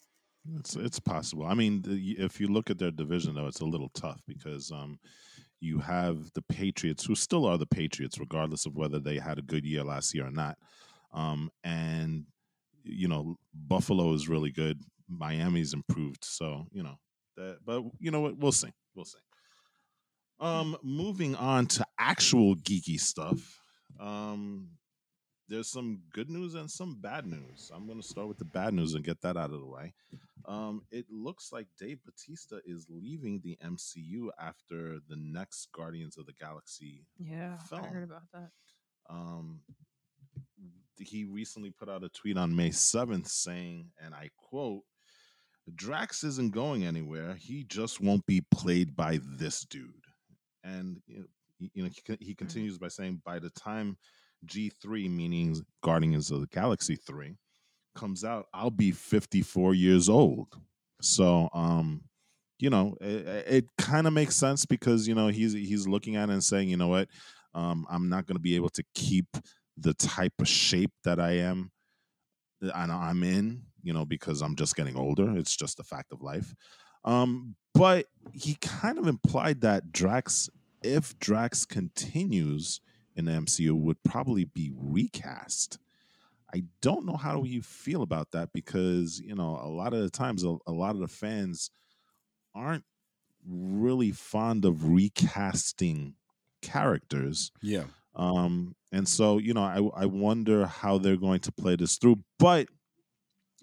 It's 0.60 0.76
it's 0.76 1.00
possible. 1.00 1.48
I 1.48 1.56
mean, 1.56 1.82
the, 1.82 2.16
if 2.20 2.40
you 2.40 2.48
look 2.48 2.70
at 2.70 2.78
their 2.78 2.92
division, 2.92 3.34
though, 3.34 3.48
it's 3.48 3.62
a 3.62 3.66
little 3.66 3.90
tough 3.90 4.22
because 4.28 4.72
um, 4.72 5.00
you 5.60 5.80
have 5.80 6.32
the 6.34 6.42
Patriots, 6.44 7.06
who 7.06 7.16
still 7.16 7.46
are 7.46 7.58
the 7.58 7.66
Patriots, 7.66 8.20
regardless 8.20 8.66
of 8.66 8.76
whether 8.76 9.00
they 9.00 9.18
had 9.18 9.40
a 9.40 9.44
good 9.44 9.66
year 9.66 9.84
last 9.84 10.14
year 10.14 10.26
or 10.28 10.32
not. 10.32 10.58
Um, 11.14 11.50
and 11.64 12.26
you 12.84 13.08
know, 13.08 13.36
Buffalo 13.54 14.14
is 14.14 14.30
really 14.30 14.52
good. 14.52 14.82
Miami's 15.10 15.74
improved, 15.74 16.24
so 16.24 16.66
you 16.72 16.84
know 16.84 16.96
that. 17.36 17.58
But 17.66 17.84
you 18.00 18.12
know 18.12 18.22
what? 18.22 18.38
We'll 18.38 18.52
see. 18.52 18.72
We'll 18.96 19.06
see. 19.06 19.20
Um, 20.40 20.78
moving 20.84 21.36
on 21.36 21.66
to 21.68 21.86
actual 22.00 22.56
geeky 22.56 23.00
stuff. 23.00 23.60
Um, 24.00 24.70
there's 25.50 25.70
some 25.70 26.00
good 26.14 26.30
news 26.30 26.56
and 26.56 26.70
some 26.70 26.98
bad 27.00 27.26
news. 27.26 27.72
I'm 27.74 27.86
going 27.88 28.02
to 28.02 28.08
start 28.08 28.28
with 28.28 28.38
the 28.38 28.46
bad 28.46 28.74
news 28.74 28.94
and 28.94 29.04
get 29.04 29.22
that 29.22 29.38
out 29.38 29.52
of 29.52 29.60
the 29.62 29.66
way. 29.68 29.94
Um, 30.46 30.82
it 30.92 31.06
looks 31.10 31.52
like 31.52 31.68
Dave 31.80 32.00
Batista 32.06 32.58
is 32.66 32.88
leaving 32.90 33.42
the 33.44 33.58
MCU 33.64 34.30
after 34.40 35.00
the 35.10 35.18
next 35.18 35.70
Guardians 35.74 36.18
of 36.18 36.26
the 36.26 36.34
Galaxy. 36.34 37.06
Yeah, 37.20 37.58
I 37.60 37.68
Film. 37.68 37.84
heard 37.84 38.04
about 38.04 38.24
that. 38.34 38.50
Um, 39.10 39.62
he 41.00 41.26
recently 41.26 41.72
put 41.72 41.90
out 41.90 42.04
a 42.04 42.10
tweet 42.10 42.38
on 42.38 42.56
May 42.56 42.70
7th 42.70 43.28
saying, 43.28 43.92
and 44.04 44.14
I 44.14 44.30
quote, 44.38 44.84
Drax 45.76 46.24
isn't 46.24 46.54
going 46.54 46.86
anywhere. 46.86 47.36
He 47.36 47.64
just 47.66 48.00
won't 48.02 48.26
be 48.26 48.42
played 48.52 48.96
by 48.96 49.20
this 49.38 49.62
dude. 49.66 49.92
And 50.64 51.02
you 51.08 51.20
know, 51.20 51.26
he, 51.60 51.72
you 51.74 51.84
know, 51.84 51.90
he, 51.90 52.26
he 52.26 52.36
continues 52.36 52.78
by 52.78 52.88
saying, 52.88 53.22
by 53.26 53.40
the 53.40 53.50
time 53.50 53.98
G3, 54.46 55.10
meaning 55.10 55.66
Guardians 55.84 56.32
of 56.32 56.42
the 56.42 56.48
Galaxy 56.48 56.96
3, 56.96 57.38
comes 57.96 58.24
out, 58.24 58.48
I'll 58.54 58.70
be 58.70 58.92
54 58.92 59.74
years 59.74 60.10
old. 60.10 60.48
So, 61.02 61.50
um, 61.54 62.04
you 62.60 62.70
know, 62.70 62.96
it, 63.02 63.46
it 63.48 63.66
kind 63.78 64.08
of 64.08 64.14
makes 64.14 64.36
sense 64.36 64.66
because 64.66 65.08
you 65.08 65.14
know 65.16 65.28
he's 65.28 65.54
he's 65.54 65.88
looking 65.88 66.16
at 66.16 66.30
it 66.30 66.34
and 66.34 66.44
saying, 66.44 66.70
you 66.70 66.78
know 66.78 66.88
what, 66.88 67.08
um, 67.54 67.86
I'm 67.90 68.10
not 68.10 68.26
going 68.26 68.36
to 68.36 68.42
be 68.42 68.56
able 68.56 68.70
to 68.70 68.84
keep 68.96 69.28
the 69.78 69.94
type 69.94 70.34
of 70.40 70.48
shape 70.48 70.92
that 71.04 71.20
I 71.20 71.34
am, 71.34 71.72
I- 72.74 73.10
I'm 73.10 73.24
in, 73.24 73.64
you 73.84 73.94
know, 73.94 74.06
because 74.06 74.42
I'm 74.42 74.56
just 74.56 74.76
getting 74.76 74.96
older. 74.96 75.38
It's 75.38 75.56
just 75.56 75.80
a 75.80 75.84
fact 75.84 76.12
of 76.12 76.22
life. 76.22 76.56
Um, 77.06 77.56
but 77.74 78.08
he 78.34 78.56
kind 78.56 78.98
of 78.98 79.08
implied 79.08 79.62
that 79.62 79.92
Drax, 79.92 80.50
if 80.84 81.18
Drax 81.20 81.64
continues 81.66 82.82
in 83.18 83.26
the 83.26 83.34
MCU, 83.34 83.74
would 83.74 84.02
probably 84.04 84.46
be 84.46 84.72
recast. 84.76 85.80
I 86.54 86.64
don't 86.82 87.06
know 87.06 87.18
how 87.18 87.44
you 87.44 87.62
feel 87.62 88.02
about 88.04 88.32
that 88.32 88.54
because 88.54 89.20
you 89.20 89.36
know 89.36 89.60
a 89.62 89.68
lot 89.68 89.94
of 89.94 90.02
the 90.02 90.10
times 90.10 90.46
a, 90.46 90.56
a 90.66 90.72
lot 90.72 90.96
of 90.96 91.02
the 91.02 91.08
fans 91.10 91.70
aren't 92.56 92.86
really 93.46 94.12
fond 94.12 94.64
of 94.66 94.86
recasting 94.86 96.14
characters 96.62 97.52
Yeah. 97.62 97.86
um, 98.16 98.76
and 98.92 99.08
so, 99.08 99.38
you 99.38 99.54
know, 99.54 99.64
I, 99.64 100.04
I 100.04 100.06
wonder 100.06 100.66
how 100.66 100.98
they're 100.98 101.18
going 101.18 101.42
to 101.42 101.52
play 101.52 101.76
this 101.76 101.98
through. 101.98 102.20
But 102.40 102.68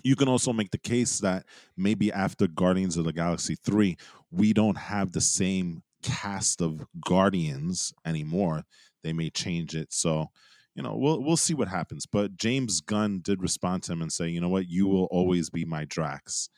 you 0.02 0.16
can 0.16 0.28
also 0.28 0.52
make 0.52 0.70
the 0.70 0.78
case 0.78 1.18
that 1.20 1.46
maybe 1.76 2.12
after 2.12 2.46
Guardians 2.46 2.96
of 2.98 3.04
the 3.06 3.12
Galaxy 3.12 3.54
3, 3.56 3.96
we 4.30 4.52
don't 4.52 4.76
have 4.76 5.12
the 5.12 5.22
same 5.22 5.82
cast 6.02 6.60
of 6.60 6.84
Guardians 7.04 7.94
anymore. 8.04 8.64
They 9.04 9.14
may 9.14 9.30
change 9.30 9.76
it. 9.76 9.92
So, 9.92 10.30
you 10.74 10.82
know, 10.82 10.96
we'll 10.96 11.22
we'll 11.22 11.36
see 11.38 11.54
what 11.54 11.68
happens. 11.68 12.06
But 12.06 12.36
James 12.36 12.80
Gunn 12.82 13.20
did 13.22 13.42
respond 13.42 13.84
to 13.84 13.92
him 13.92 14.02
and 14.02 14.12
say, 14.12 14.28
you 14.28 14.40
know 14.40 14.50
what, 14.50 14.68
you 14.68 14.88
will 14.88 15.06
always 15.12 15.50
be 15.50 15.64
my 15.64 15.84
Drax. 15.86 16.50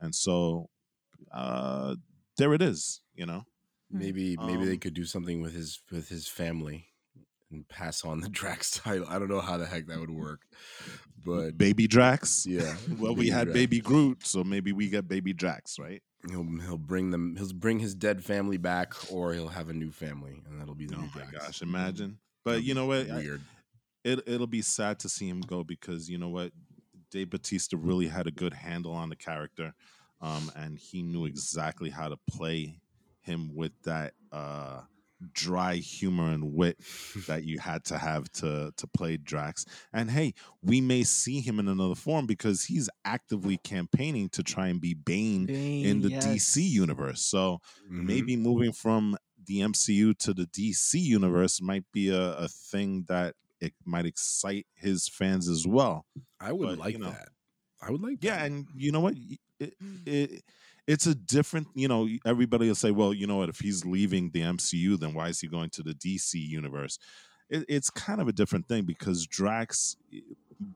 And 0.00 0.14
so 0.14 0.70
uh 1.32 1.96
there 2.38 2.54
it 2.54 2.62
is, 2.62 3.02
you 3.14 3.26
know. 3.26 3.44
Maybe 3.90 4.36
maybe 4.36 4.64
they 4.66 4.72
Um, 4.74 4.78
could 4.80 4.94
do 4.94 5.04
something 5.04 5.42
with 5.42 5.54
his 5.54 5.82
with 5.90 6.08
his 6.10 6.28
family 6.28 6.88
and 7.54 7.68
pass 7.68 8.04
on 8.04 8.20
the 8.20 8.28
Drax 8.40 8.72
title. 8.78 9.06
I 9.08 9.18
don't 9.18 9.28
know 9.28 9.40
how 9.40 9.56
the 9.56 9.66
heck 9.66 9.86
that 9.86 9.98
would 10.00 10.10
work, 10.10 10.42
but 11.24 11.56
Baby 11.56 11.86
Drax. 11.86 12.46
yeah. 12.46 12.74
Well, 12.98 13.14
we 13.14 13.28
had 13.28 13.44
Drax. 13.44 13.54
Baby 13.54 13.80
Groot, 13.80 14.26
so 14.26 14.44
maybe 14.44 14.72
we 14.72 14.88
get 14.88 15.08
Baby 15.08 15.32
Drax, 15.32 15.78
right? 15.78 16.02
He'll 16.30 16.46
he'll 16.64 16.78
bring 16.78 17.10
them. 17.10 17.36
He'll 17.36 17.52
bring 17.52 17.78
his 17.78 17.94
dead 17.94 18.24
family 18.24 18.56
back, 18.56 18.94
or 19.12 19.32
he'll 19.34 19.48
have 19.48 19.68
a 19.68 19.74
new 19.74 19.90
family, 19.90 20.42
and 20.48 20.60
that'll 20.60 20.74
be 20.74 20.86
the 20.86 20.96
Oh 20.96 21.00
new 21.00 21.06
my 21.14 21.22
Drax. 21.22 21.46
gosh, 21.46 21.62
imagine. 21.62 22.18
But 22.44 22.52
That'd 22.52 22.66
you 22.66 22.74
know 22.74 22.86
what? 22.86 23.10
I- 23.10 23.16
Weird. 23.16 23.40
It 24.04 24.20
it'll 24.26 24.46
be 24.46 24.60
sad 24.62 24.98
to 25.00 25.08
see 25.08 25.28
him 25.28 25.40
go 25.40 25.64
because 25.64 26.10
you 26.10 26.18
know 26.18 26.28
what? 26.28 26.52
Dave 27.10 27.30
Batista 27.30 27.76
really 27.80 28.06
had 28.08 28.26
a 28.26 28.30
good 28.30 28.52
handle 28.52 28.92
on 28.92 29.08
the 29.08 29.16
character, 29.16 29.72
um, 30.20 30.50
and 30.56 30.78
he 30.78 31.02
knew 31.02 31.24
exactly 31.26 31.88
how 31.90 32.08
to 32.08 32.16
play 32.30 32.80
him 33.22 33.54
with 33.54 33.72
that 33.84 34.12
uh, 34.32 34.80
dry 35.32 35.76
humor 35.76 36.30
and 36.32 36.52
wit 36.54 36.78
that 37.28 37.44
you 37.44 37.58
had 37.58 37.84
to 37.84 37.98
have 37.98 38.30
to 38.32 38.72
to 38.76 38.86
play 38.86 39.16
Drax. 39.16 39.64
And 39.92 40.10
hey, 40.10 40.34
we 40.62 40.80
may 40.80 41.02
see 41.02 41.40
him 41.40 41.58
in 41.58 41.68
another 41.68 41.94
form 41.94 42.26
because 42.26 42.64
he's 42.64 42.88
actively 43.04 43.58
campaigning 43.58 44.28
to 44.30 44.42
try 44.42 44.68
and 44.68 44.80
be 44.80 44.94
Bane, 44.94 45.48
in 45.48 46.00
the 46.00 46.10
DC 46.10 46.62
universe. 46.62 47.22
So 47.22 47.60
Mhm. 47.90 48.04
maybe 48.06 48.36
moving 48.36 48.72
from 48.72 49.16
the 49.46 49.60
MCU 49.60 50.14
to 50.14 50.32
the 50.34 50.46
DC 50.46 50.98
universe 50.98 51.60
might 51.60 51.84
be 51.92 52.08
a, 52.08 52.34
a 52.36 52.48
thing 52.48 53.04
that 53.08 53.34
it 53.60 53.74
might 53.84 54.06
excite 54.06 54.66
his 54.74 55.08
fans 55.08 55.48
as 55.48 55.66
well. 55.66 56.06
I 56.40 56.52
would 56.52 56.68
but, 56.68 56.78
like 56.78 56.92
you 56.94 56.98
know. 56.98 57.10
that. 57.10 57.28
I 57.80 57.90
would 57.90 58.00
like. 58.00 58.18
Yeah, 58.22 58.36
that. 58.38 58.46
and 58.46 58.66
you 58.74 58.92
know 58.92 59.00
what? 59.00 59.14
It, 59.60 59.74
it, 60.06 60.42
it's 60.86 61.06
a 61.06 61.14
different, 61.14 61.68
you 61.74 61.88
know, 61.88 62.08
everybody 62.26 62.68
will 62.68 62.74
say, 62.74 62.90
well, 62.90 63.14
you 63.14 63.26
know 63.26 63.36
what? 63.36 63.48
If 63.48 63.60
he's 63.60 63.84
leaving 63.84 64.30
the 64.32 64.42
MCU, 64.42 64.96
then 64.96 65.14
why 65.14 65.28
is 65.28 65.40
he 65.40 65.48
going 65.48 65.70
to 65.70 65.82
the 65.82 65.94
DC 65.94 66.38
universe? 66.38 66.98
It, 67.48 67.64
it's 67.68 67.90
kind 67.90 68.20
of 68.20 68.28
a 68.28 68.32
different 68.32 68.68
thing 68.68 68.84
because 68.84 69.26
Drax, 69.26 69.96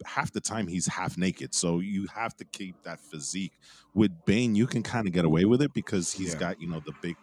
half 0.06 0.32
the 0.32 0.40
time 0.40 0.66
he's 0.66 0.86
half 0.86 1.16
naked, 1.16 1.54
so 1.54 1.80
you 1.80 2.06
have 2.14 2.34
to 2.36 2.44
keep 2.52 2.76
that 2.84 3.00
physique. 3.00 3.54
With 3.94 4.24
Bane, 4.24 4.54
you 4.54 4.66
can 4.66 4.82
kind 4.82 5.06
of 5.06 5.12
get 5.12 5.24
away 5.24 5.44
with 5.44 5.62
it 5.62 5.72
because 5.72 6.12
he's 6.12 6.34
Yeah. 6.34 6.34
got 6.34 6.60
you 6.60 6.68
know 6.68 6.80
the 6.84 6.92
big 7.00 7.18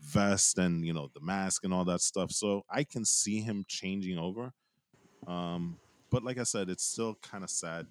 vest 0.00 0.58
and 0.58 0.84
you 0.86 0.92
know 0.92 1.08
the 1.14 1.20
mask 1.20 1.64
and 1.64 1.72
all 1.74 1.84
that 1.86 2.00
stuff. 2.00 2.30
So 2.30 2.62
I 2.70 2.84
can 2.84 3.04
see 3.04 3.40
him 3.40 3.64
changing 3.68 4.18
over. 4.18 4.52
Um, 5.26 5.80
but 6.10 6.24
like 6.24 6.38
I 6.38 6.44
said, 6.44 6.70
it's 6.70 6.84
still 6.84 7.16
kind 7.22 7.44
of 7.44 7.50
sad 7.50 7.86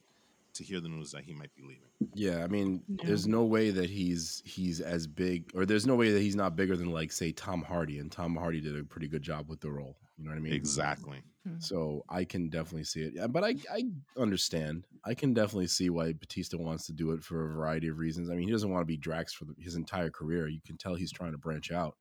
to 0.55 0.63
hear 0.63 0.79
the 0.79 0.89
news 0.89 1.11
that 1.11 1.23
he 1.23 1.33
might 1.33 1.53
be 1.55 1.61
leaving. 1.61 1.89
Yeah, 2.13 2.43
I 2.43 2.47
mean, 2.47 2.83
Yeah. 2.87 3.05
there's 3.07 3.27
no 3.27 3.43
way 3.43 3.69
that 3.71 3.89
he's 3.89 4.41
he's 4.45 4.81
as 4.81 5.07
big, 5.07 5.51
or 5.53 5.65
there's 5.65 5.85
no 5.85 5.95
way 5.95 6.11
that 6.11 6.21
he's 6.21 6.35
not 6.35 6.55
bigger 6.55 6.75
than 6.75 6.91
like 6.91 7.11
say 7.11 7.31
Tom 7.31 7.61
Hardy, 7.61 7.99
and 7.99 8.11
Tom 8.11 8.35
Hardy 8.35 8.61
did 8.61 8.77
a 8.77 8.83
pretty 8.83 9.07
good 9.07 9.21
job 9.21 9.49
with 9.49 9.59
the 9.61 9.71
role. 9.71 9.97
You 10.17 10.23
know 10.25 10.31
what 10.31 10.37
I 10.37 10.41
mean? 10.41 10.53
Exactly. 10.53 11.21
Hmm. 11.45 11.59
So 11.59 12.03
I 12.09 12.23
can 12.23 12.49
definitely 12.49 12.85
see 12.85 13.01
it. 13.01 13.13
Yeah, 13.15 13.27
but 13.27 13.43
I 13.43 13.55
I 13.71 13.83
understand. 14.17 14.85
I 15.03 15.13
can 15.13 15.33
definitely 15.33 15.67
see 15.67 15.89
why 15.89 16.13
Batista 16.13 16.57
wants 16.57 16.85
to 16.87 16.93
do 16.93 17.11
it 17.11 17.23
for 17.23 17.45
a 17.45 17.53
variety 17.53 17.87
of 17.89 17.99
reasons. 17.99 18.29
I 18.29 18.35
mean, 18.35 18.47
he 18.47 18.51
doesn't 18.51 18.71
want 18.71 18.81
to 18.81 18.85
be 18.85 18.97
Drax 18.97 19.33
for 19.33 19.45
the, 19.45 19.53
his 19.59 19.75
entire 19.75 20.09
career. 20.09 20.47
You 20.47 20.61
can 20.65 20.77
tell 20.77 20.95
he's 20.95 21.11
trying 21.11 21.33
to 21.33 21.37
branch 21.37 21.71
out 21.71 21.95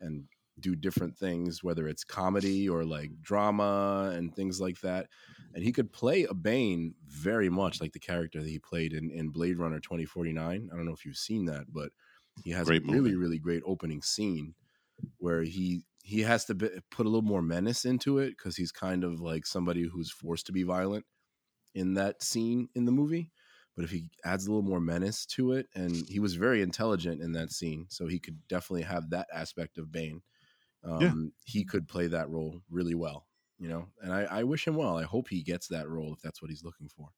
and 0.00 0.24
do 0.60 0.74
different 0.74 1.16
things, 1.16 1.62
whether 1.62 1.88
it's 1.88 2.04
comedy 2.04 2.68
or 2.68 2.84
like 2.84 3.10
drama 3.20 4.12
and 4.14 4.34
things 4.34 4.60
like 4.60 4.80
that. 4.80 5.08
And 5.54 5.64
he 5.64 5.72
could 5.72 5.92
play 5.92 6.24
a 6.24 6.34
Bane 6.34 6.94
very 7.06 7.48
much 7.48 7.80
like 7.80 7.92
the 7.92 7.98
character 7.98 8.40
that 8.40 8.48
he 8.48 8.58
played 8.58 8.92
in, 8.92 9.10
in 9.10 9.30
Blade 9.30 9.58
Runner 9.58 9.80
2049. 9.80 10.68
I 10.70 10.76
don't 10.76 10.86
know 10.86 10.92
if 10.92 11.04
you've 11.04 11.16
seen 11.16 11.46
that, 11.46 11.72
but 11.72 11.90
he 12.44 12.50
has 12.50 12.66
Great 12.66 12.82
a 12.88 12.92
really, 12.92 13.14
really 13.14 13.38
great 13.38 13.62
opening 13.66 14.02
scene 14.02 14.54
where 15.18 15.42
he 15.42 15.84
he 16.04 16.20
has 16.22 16.44
to 16.46 16.54
be, 16.54 16.68
put 16.90 17.06
a 17.06 17.08
little 17.08 17.22
more 17.22 17.42
menace 17.42 17.84
into 17.84 18.18
it 18.18 18.30
because 18.30 18.56
he's 18.56 18.72
kind 18.72 19.04
of 19.04 19.20
like 19.20 19.46
somebody 19.46 19.88
who's 19.88 20.10
forced 20.10 20.46
to 20.46 20.52
be 20.52 20.64
violent 20.64 21.04
in 21.74 21.94
that 21.94 22.22
scene 22.22 22.68
in 22.74 22.84
the 22.84 22.92
movie. 22.92 23.30
But 23.76 23.84
if 23.84 23.90
he 23.90 24.10
adds 24.24 24.46
a 24.46 24.50
little 24.50 24.68
more 24.68 24.80
menace 24.80 25.24
to 25.26 25.52
it, 25.52 25.66
and 25.74 26.04
he 26.08 26.20
was 26.20 26.34
very 26.34 26.60
intelligent 26.60 27.22
in 27.22 27.32
that 27.32 27.52
scene, 27.52 27.86
so 27.88 28.06
he 28.06 28.18
could 28.18 28.46
definitely 28.46 28.82
have 28.82 29.10
that 29.10 29.28
aspect 29.32 29.78
of 29.78 29.90
Bane. 29.90 30.22
Um, 30.84 31.00
Yeah. 31.00 31.14
He 31.44 31.64
could 31.64 31.88
play 31.88 32.06
that 32.08 32.28
role 32.28 32.60
really 32.70 32.94
well, 32.94 33.26
you 33.58 33.68
know. 33.68 33.88
And 34.00 34.12
I, 34.12 34.22
I 34.24 34.42
wish 34.44 34.66
him 34.66 34.74
well. 34.74 34.98
I 34.98 35.04
hope 35.04 35.28
he 35.28 35.42
gets 35.42 35.68
that 35.68 35.88
role 35.88 36.12
if 36.12 36.20
that's 36.20 36.40
what 36.42 36.50
he's 36.50 36.64
looking 36.64 36.88
for. 36.88 37.08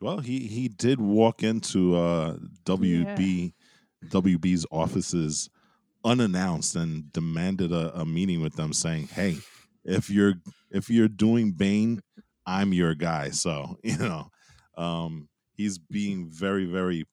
Well, 0.00 0.18
he 0.18 0.46
he 0.46 0.68
did 0.68 1.00
walk 1.00 1.42
into 1.42 1.94
uh, 1.96 2.36
WB 2.64 3.52
WB's 4.06 4.66
offices 4.70 5.48
unannounced 6.04 6.74
and 6.74 7.12
demanded 7.12 7.70
a, 7.72 8.00
a 8.00 8.04
meeting 8.04 8.40
with 8.40 8.54
them, 8.56 8.72
saying, 8.72 9.08
"Hey, 9.08 9.38
if 9.84 10.10
you're 10.10 10.34
if 10.70 10.90
you're 10.90 11.08
doing 11.08 11.52
Bane, 11.52 12.02
I'm 12.46 12.72
your 12.72 12.94
guy." 12.96 13.30
So 13.30 13.76
you 13.84 13.96
know, 13.98 14.30
um, 14.76 15.28
he's 15.52 15.78
being 15.78 16.30
very 16.30 16.64
very 16.64 17.06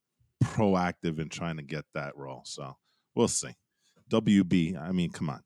proactive 0.43 1.19
in 1.19 1.29
trying 1.29 1.57
to 1.57 1.63
get 1.63 1.85
that 1.93 2.17
role. 2.17 2.41
So 2.45 2.75
we'll 3.15 3.27
see. 3.27 3.53
WB, 4.09 4.75
I 4.81 4.91
mean, 4.91 5.11
come 5.11 5.29
on, 5.29 5.41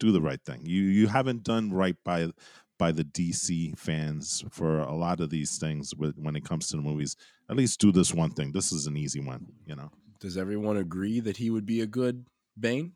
do 0.00 0.12
the 0.12 0.20
right 0.20 0.40
thing. 0.44 0.62
You 0.64 0.82
you 0.82 1.06
haven't 1.08 1.42
done 1.42 1.72
right 1.72 1.96
by 2.04 2.30
by 2.78 2.90
the 2.92 3.04
DC 3.04 3.78
fans 3.78 4.44
for 4.50 4.80
a 4.80 4.94
lot 4.94 5.20
of 5.20 5.30
these 5.30 5.58
things 5.58 5.94
with, 5.94 6.18
when 6.18 6.34
it 6.34 6.44
comes 6.44 6.66
to 6.68 6.76
the 6.76 6.82
movies. 6.82 7.16
At 7.48 7.56
least 7.56 7.78
do 7.80 7.92
this 7.92 8.12
one 8.12 8.30
thing. 8.30 8.50
This 8.52 8.72
is 8.72 8.86
an 8.88 8.96
easy 8.96 9.20
one, 9.20 9.46
you 9.64 9.76
know. 9.76 9.90
Does 10.18 10.36
everyone 10.36 10.76
agree 10.78 11.20
that 11.20 11.36
he 11.36 11.50
would 11.50 11.66
be 11.66 11.82
a 11.82 11.86
good 11.86 12.26
Bane? 12.58 12.94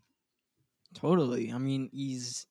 Totally. 0.94 1.52
I 1.52 1.58
mean, 1.58 1.90
he's 1.92 2.46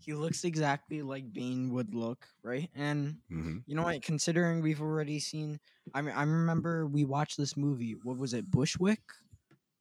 he 0.00 0.14
looks 0.14 0.44
exactly 0.44 1.02
like 1.02 1.32
Bane 1.32 1.70
would 1.74 1.94
look, 1.94 2.26
right? 2.42 2.70
And 2.74 3.18
Mm-hmm. 3.30 3.58
you 3.66 3.74
know 3.76 3.82
what? 3.82 4.02
Considering 4.02 4.62
we've 4.62 4.80
already 4.80 5.20
seen, 5.20 5.60
I 5.94 6.00
mean, 6.02 6.14
I 6.14 6.22
remember 6.22 6.86
we 6.86 7.04
watched 7.04 7.36
this 7.36 7.56
movie. 7.56 7.94
What 8.02 8.16
was 8.16 8.32
it, 8.34 8.50
Bushwick? 8.50 9.02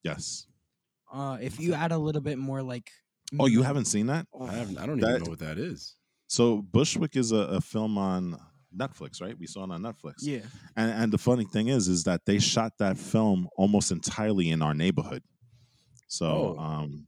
Yes. 0.04 0.48
Uh, 1.12 1.38
if 1.42 1.60
you 1.60 1.74
add 1.74 1.92
a 1.94 1.98
little 1.98 2.22
bit 2.22 2.38
more, 2.38 2.62
like, 2.62 2.92
Oh, 3.40 3.46
you 3.48 3.62
haven't 3.64 3.86
seen 3.86 4.08
that? 4.08 4.26
oh, 4.34 4.46
I, 4.48 4.54
haven't, 4.54 4.78
I 4.78 4.86
don't 4.86 5.00
That- 5.00 5.10
even 5.10 5.24
know 5.24 5.30
what 5.32 5.40
that 5.40 5.58
is. 5.58 5.96
So 6.30 6.62
Bushwick 6.62 7.16
is 7.16 7.32
a, 7.32 7.38
a 7.38 7.62
film 7.62 7.98
on 7.98 8.38
Netflix, 8.76 9.22
right? 9.22 9.38
We 9.40 9.48
saw 9.48 9.64
it 9.64 9.72
on 9.72 9.82
Netflix. 9.82 10.16
Yeah. 10.20 10.40
And 10.76 10.92
and 10.92 11.12
the 11.14 11.18
funny 11.18 11.46
thing 11.46 11.70
is, 11.70 11.88
is 11.88 12.04
that 12.04 12.26
they 12.26 12.40
shot 12.40 12.74
that 12.80 12.98
film 12.98 13.48
almost 13.56 13.92
entirely 13.92 14.50
in 14.50 14.62
our 14.62 14.74
neighborhood. 14.74 15.24
So, 16.08 16.56
Oh. 16.58 16.62
um, 16.62 17.08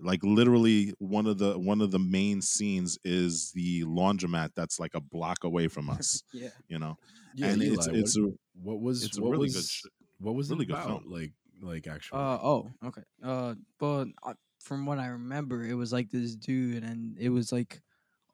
like 0.00 0.20
literally 0.22 0.94
one 0.98 1.26
of 1.26 1.36
the 1.38 1.58
one 1.58 1.82
of 1.82 1.90
the 1.90 1.98
main 1.98 2.40
scenes 2.40 2.98
is 3.04 3.52
the 3.54 3.84
laundromat 3.84 4.50
that's 4.56 4.80
like 4.80 4.94
a 4.94 5.00
block 5.00 5.44
away 5.44 5.68
from 5.68 5.90
us. 5.90 6.22
Yeah. 6.32 6.48
You 6.68 6.78
know, 6.78 6.96
Yeah, 7.34 7.48
and 7.48 7.62
Eli, 7.62 7.74
it's 7.74 7.86
what- 7.86 7.96
it's 7.96 8.16
a 8.18 8.22
what 8.62 8.80
was 8.80 9.04
it's 9.04 9.18
a 9.18 9.22
really 9.22 9.38
was, 9.38 9.54
good 9.82 9.90
what 10.24 10.34
was 10.34 10.50
really 10.50 10.64
it 10.64 10.68
good 10.68 10.76
about? 10.76 10.86
film. 11.02 11.04
Like 11.06 11.32
like 11.62 11.86
actually. 11.86 12.18
Uh 12.20 12.38
oh, 12.42 12.70
okay. 12.86 13.02
Uh, 13.22 13.54
but 13.78 14.06
uh, 14.22 14.34
from 14.64 14.86
what 14.86 14.98
I 14.98 15.08
remember, 15.08 15.62
it 15.64 15.74
was 15.74 15.92
like 15.92 16.10
this 16.10 16.34
dude, 16.34 16.82
and 16.82 17.16
it 17.18 17.28
was 17.28 17.52
like 17.52 17.82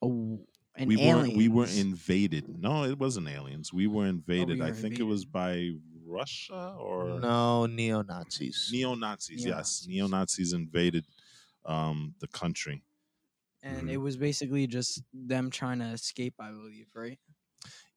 a 0.03 0.07
w- 0.07 0.47
an 0.77 0.87
we 0.89 0.97
weren't 0.97 1.37
we 1.37 1.49
were 1.49 1.67
invaded. 1.67 2.45
No, 2.49 2.85
it 2.85 2.99
wasn't 2.99 3.29
aliens. 3.29 3.73
We 3.73 3.87
were 3.89 4.07
invaded. 4.07 4.61
were 4.61 4.65
I 4.65 4.73
think 4.73 4.99
it 5.01 5.03
was 5.15 5.25
by 5.25 5.71
Russia 6.07 6.75
or 6.79 7.19
No 7.21 7.67
neo 7.67 8.03
Nazis. 8.03 8.71
neo 8.73 8.95
Nazis. 8.95 9.45
Yes, 9.45 9.85
Neo-Nazis. 9.89 10.53
invaded 10.53 11.05
um 11.67 12.15
the 12.21 12.29
country. 12.29 12.83
and 13.63 13.89
Mhm. 13.89 13.93
it 13.93 13.99
was 13.99 14.17
basically 14.17 14.67
just 14.67 15.03
them 15.13 15.51
trying 15.51 15.81
to 15.81 15.85
escape, 15.93 16.33
I 16.41 16.51
believe, 16.51 16.89
right? 16.95 17.19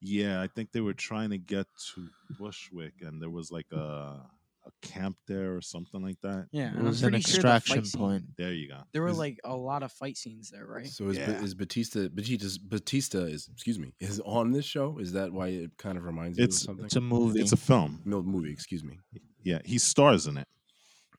Yeah, 0.01 0.41
I 0.41 0.47
think 0.47 0.71
they 0.73 0.81
were 0.81 0.93
trying 1.09 1.29
to 1.29 1.37
get 1.37 1.67
to 1.95 2.09
Bushwick, 2.37 2.95
and 3.01 3.21
there 3.21 3.29
was 3.29 3.49
like 3.49 3.71
a 3.71 4.29
a 4.65 4.71
camp 4.81 5.17
there 5.27 5.55
or 5.55 5.61
something 5.61 6.01
like 6.01 6.19
that. 6.21 6.47
Yeah, 6.51 6.73
It 6.75 6.81
was 6.81 7.03
an 7.03 7.09
pretty 7.11 7.23
sure 7.23 7.41
the 7.41 7.47
fight 7.49 7.55
extraction 7.57 7.85
scene- 7.85 7.99
point. 7.99 8.23
There 8.37 8.53
you 8.53 8.69
go. 8.69 8.81
There 8.93 9.01
were 9.01 9.09
Is- 9.09 9.17
like 9.17 9.39
a 9.43 9.55
lot 9.55 9.83
of 9.83 9.91
fight 9.91 10.17
scenes 10.17 10.49
there, 10.49 10.65
right? 10.65 10.87
So 10.87 11.09
is, 11.09 11.17
Ba- 11.17 11.23
Yeah. 11.23 11.43
is 11.43 11.53
Batista 11.53 12.07
Batista's 12.09 12.57
Batista 12.57 13.19
is 13.19 13.49
excuse 13.51 13.77
me 13.79 13.93
is 13.99 14.19
on 14.21 14.51
this 14.51 14.65
show? 14.65 14.99
Is 14.99 15.11
that 15.13 15.31
why 15.33 15.47
it 15.49 15.71
kind 15.77 15.97
of 15.97 16.05
reminds 16.05 16.37
you 16.37 16.45
It's- 16.45 16.59
of 16.61 16.65
something? 16.65 16.85
It's 16.85 16.95
a 16.95 17.01
movie. 17.01 17.41
It's 17.41 17.51
a 17.51 17.57
film. 17.57 18.01
no 18.05 18.21
movie. 18.23 18.51
Excuse 18.51 18.83
me. 18.83 18.99
Yeah, 19.43 19.59
he 19.65 19.77
stars 19.77 20.27
in 20.27 20.37
it. 20.37 20.47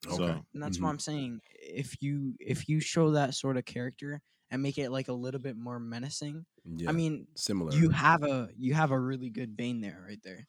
Okay. 0.06 0.16
So 0.16 0.24
and 0.52 0.62
that's 0.62 0.78
Mhm. 0.78 0.82
what 0.82 0.88
I'm 0.90 0.98
saying. 0.98 1.40
If 1.60 2.00
you 2.02 2.36
if 2.40 2.68
you 2.68 2.80
show 2.80 3.10
that 3.12 3.34
sort 3.34 3.56
of 3.56 3.64
character 3.64 4.20
and 4.50 4.62
make 4.62 4.78
it 4.78 4.90
like 4.90 5.08
a 5.08 5.12
little 5.14 5.40
bit 5.40 5.56
more 5.56 5.78
menacing, 5.80 6.44
Yeah, 6.64 6.88
I 6.88 6.92
mean, 6.92 7.26
similar. 7.34 7.72
you 7.76 7.90
have 7.90 8.22
a 8.22 8.48
you 8.56 8.72
have 8.74 8.90
a 8.90 8.98
really 9.00 9.30
good 9.30 9.56
Bane 9.56 9.80
there, 9.80 10.02
right 10.06 10.20
there. 10.22 10.46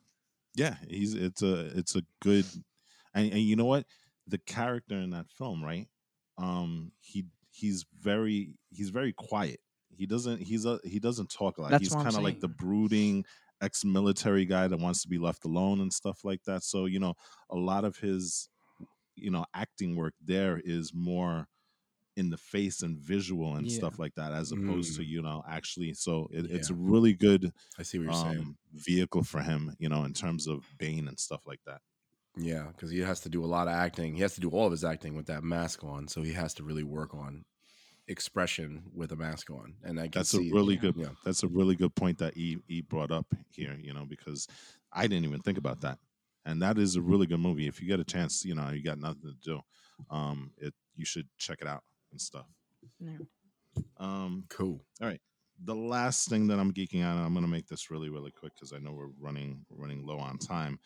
yeah, 0.56 0.76
he's 0.90 1.14
it's 1.14 1.42
a 1.42 1.68
it's 1.78 1.96
a 1.96 2.04
good, 2.22 2.46
and, 3.16 3.32
and 3.34 3.42
you 3.42 3.58
know 3.58 3.66
what, 3.66 3.88
the 4.28 4.40
character 4.40 4.98
in 4.98 5.12
that 5.12 5.30
film, 5.32 5.64
right? 5.64 5.88
Um, 6.38 6.94
he 7.02 7.28
he's 7.52 7.86
very 8.00 8.56
he's 8.72 8.92
very 8.92 9.14
quiet. 9.14 9.62
He 9.90 10.06
doesn't 10.06 10.42
he's 10.44 10.66
a 10.66 10.80
he 10.84 11.00
doesn't 11.00 11.32
talk 11.32 11.58
a 11.58 11.64
lot. 11.64 11.76
That's 11.76 11.78
he's 11.78 11.96
kind 11.96 12.18
of 12.18 12.24
like 12.24 12.42
the 12.42 12.50
brooding 12.50 13.26
ex-military 13.62 14.46
guy 14.46 14.68
that 14.68 14.78
wants 14.80 15.02
to 15.04 15.10
be 15.10 15.18
left 15.18 15.46
alone 15.46 15.82
and 15.82 15.94
stuff 15.94 16.26
like 16.26 16.44
that. 16.46 16.64
So 16.64 16.86
you 16.86 17.00
know, 17.00 17.16
a 17.50 17.56
lot 17.58 17.86
of 17.86 17.98
his 17.98 18.50
you 19.16 19.32
know 19.32 19.46
acting 19.54 19.96
work 19.96 20.16
there 20.22 20.62
is 20.64 20.94
more 20.94 21.48
in 22.16 22.30
the 22.30 22.38
face 22.38 22.82
and 22.82 22.98
visual 23.00 23.56
and 23.56 23.70
Yeah. 23.70 23.72
stuff 23.72 24.00
like 24.00 24.16
that 24.16 24.34
as 24.34 24.52
opposed 24.52 24.96
to 24.96 25.04
Mm. 25.04 25.06
you 25.06 25.22
know 25.22 25.44
actually 25.48 25.94
so 25.94 26.28
it, 26.32 26.46
it's 26.52 26.70
a 26.70 26.76
really 26.76 27.14
good 27.14 27.52
I 27.78 27.84
see 27.84 27.98
what 27.98 28.06
you're 28.06 28.14
saying. 28.14 28.48
um, 28.48 28.58
vehicle 28.74 29.24
for 29.24 29.42
him, 29.42 29.76
you 29.80 29.90
know, 29.90 30.04
in 30.04 30.14
terms 30.14 30.48
of 30.48 30.74
Bane 30.78 31.08
and 31.08 31.20
stuff 31.20 31.48
like 31.48 31.62
that. 31.66 31.82
Yeah, 32.38 32.68
because 32.68 32.92
he 32.92 33.00
has 33.00 33.22
to 33.22 33.30
do 33.30 33.44
a 33.44 33.48
lot 33.48 33.68
of 33.68 33.74
acting. 33.74 34.16
He 34.16 34.22
has 34.22 34.36
to 34.36 34.42
do 34.42 34.50
all 34.50 34.66
of 34.66 34.72
his 34.72 34.84
acting 34.84 35.16
with 35.16 35.28
that 35.28 35.44
mask 35.44 35.84
on, 35.84 36.08
so 36.08 36.22
he 36.22 36.34
has 36.34 36.54
to 36.56 36.64
really 36.64 36.84
work 36.84 37.14
on 37.14 37.46
expression 38.08 38.84
with 38.94 39.12
a 39.12 39.16
mask 39.16 39.50
on. 39.50 39.76
And 39.84 40.00
I 40.00 40.04
can 40.04 40.20
That's 40.20 40.34
a 40.34 40.38
see, 40.38 40.52
really 40.52 40.76
good. 40.76 40.96
Yeah, 40.98 41.10
That's 41.24 41.44
a 41.44 41.48
really 41.48 41.76
good 41.76 41.96
point 41.96 42.18
that 42.20 42.38
E 42.38 42.58
E 42.68 42.82
brought 42.82 43.12
up 43.12 43.28
here, 43.52 43.78
you 43.82 43.94
know, 43.94 44.06
because 44.06 44.48
I 44.92 45.08
didn't 45.08 45.26
even 45.26 45.42
think 45.42 45.58
about 45.58 45.82
that, 45.82 45.98
and 46.46 46.62
that 46.62 46.78
is 46.78 46.96
a 46.96 47.02
really 47.02 47.26
good 47.26 47.40
movie. 47.40 47.68
If 47.68 47.82
you 47.82 47.88
get 47.88 48.00
a 48.00 48.06
chance, 48.06 48.44
you 48.44 48.56
know, 48.56 48.70
you 48.70 48.84
got 48.84 49.00
nothing 49.00 49.22
to 49.24 49.36
do, 49.42 49.62
um, 50.10 50.52
it 50.58 50.74
you 50.96 51.06
should 51.06 51.28
check 51.38 51.60
it 51.62 51.68
out 51.68 51.84
and 52.12 52.22
stuff. 52.22 52.48
Yeah. 53.00 53.18
Um, 53.98 54.46
cool. 54.50 54.82
All 55.02 55.08
right. 55.08 55.22
The 55.64 55.76
last 55.76 56.28
thing 56.28 56.48
that 56.48 56.60
I'm 56.60 56.74
geeking 56.74 57.04
out, 57.04 57.18
on, 57.18 57.26
I'm 57.26 57.34
going 57.34 57.46
to 57.46 57.52
make 57.52 57.68
this 57.68 57.90
really, 57.90 58.10
really 58.10 58.32
quick 58.32 58.54
because 58.56 58.74
I 58.74 58.78
know 58.78 58.92
we're 58.92 59.08
running 59.20 59.66
running 59.70 60.06
low 60.06 60.18
on 60.18 60.38
time. 60.38 60.80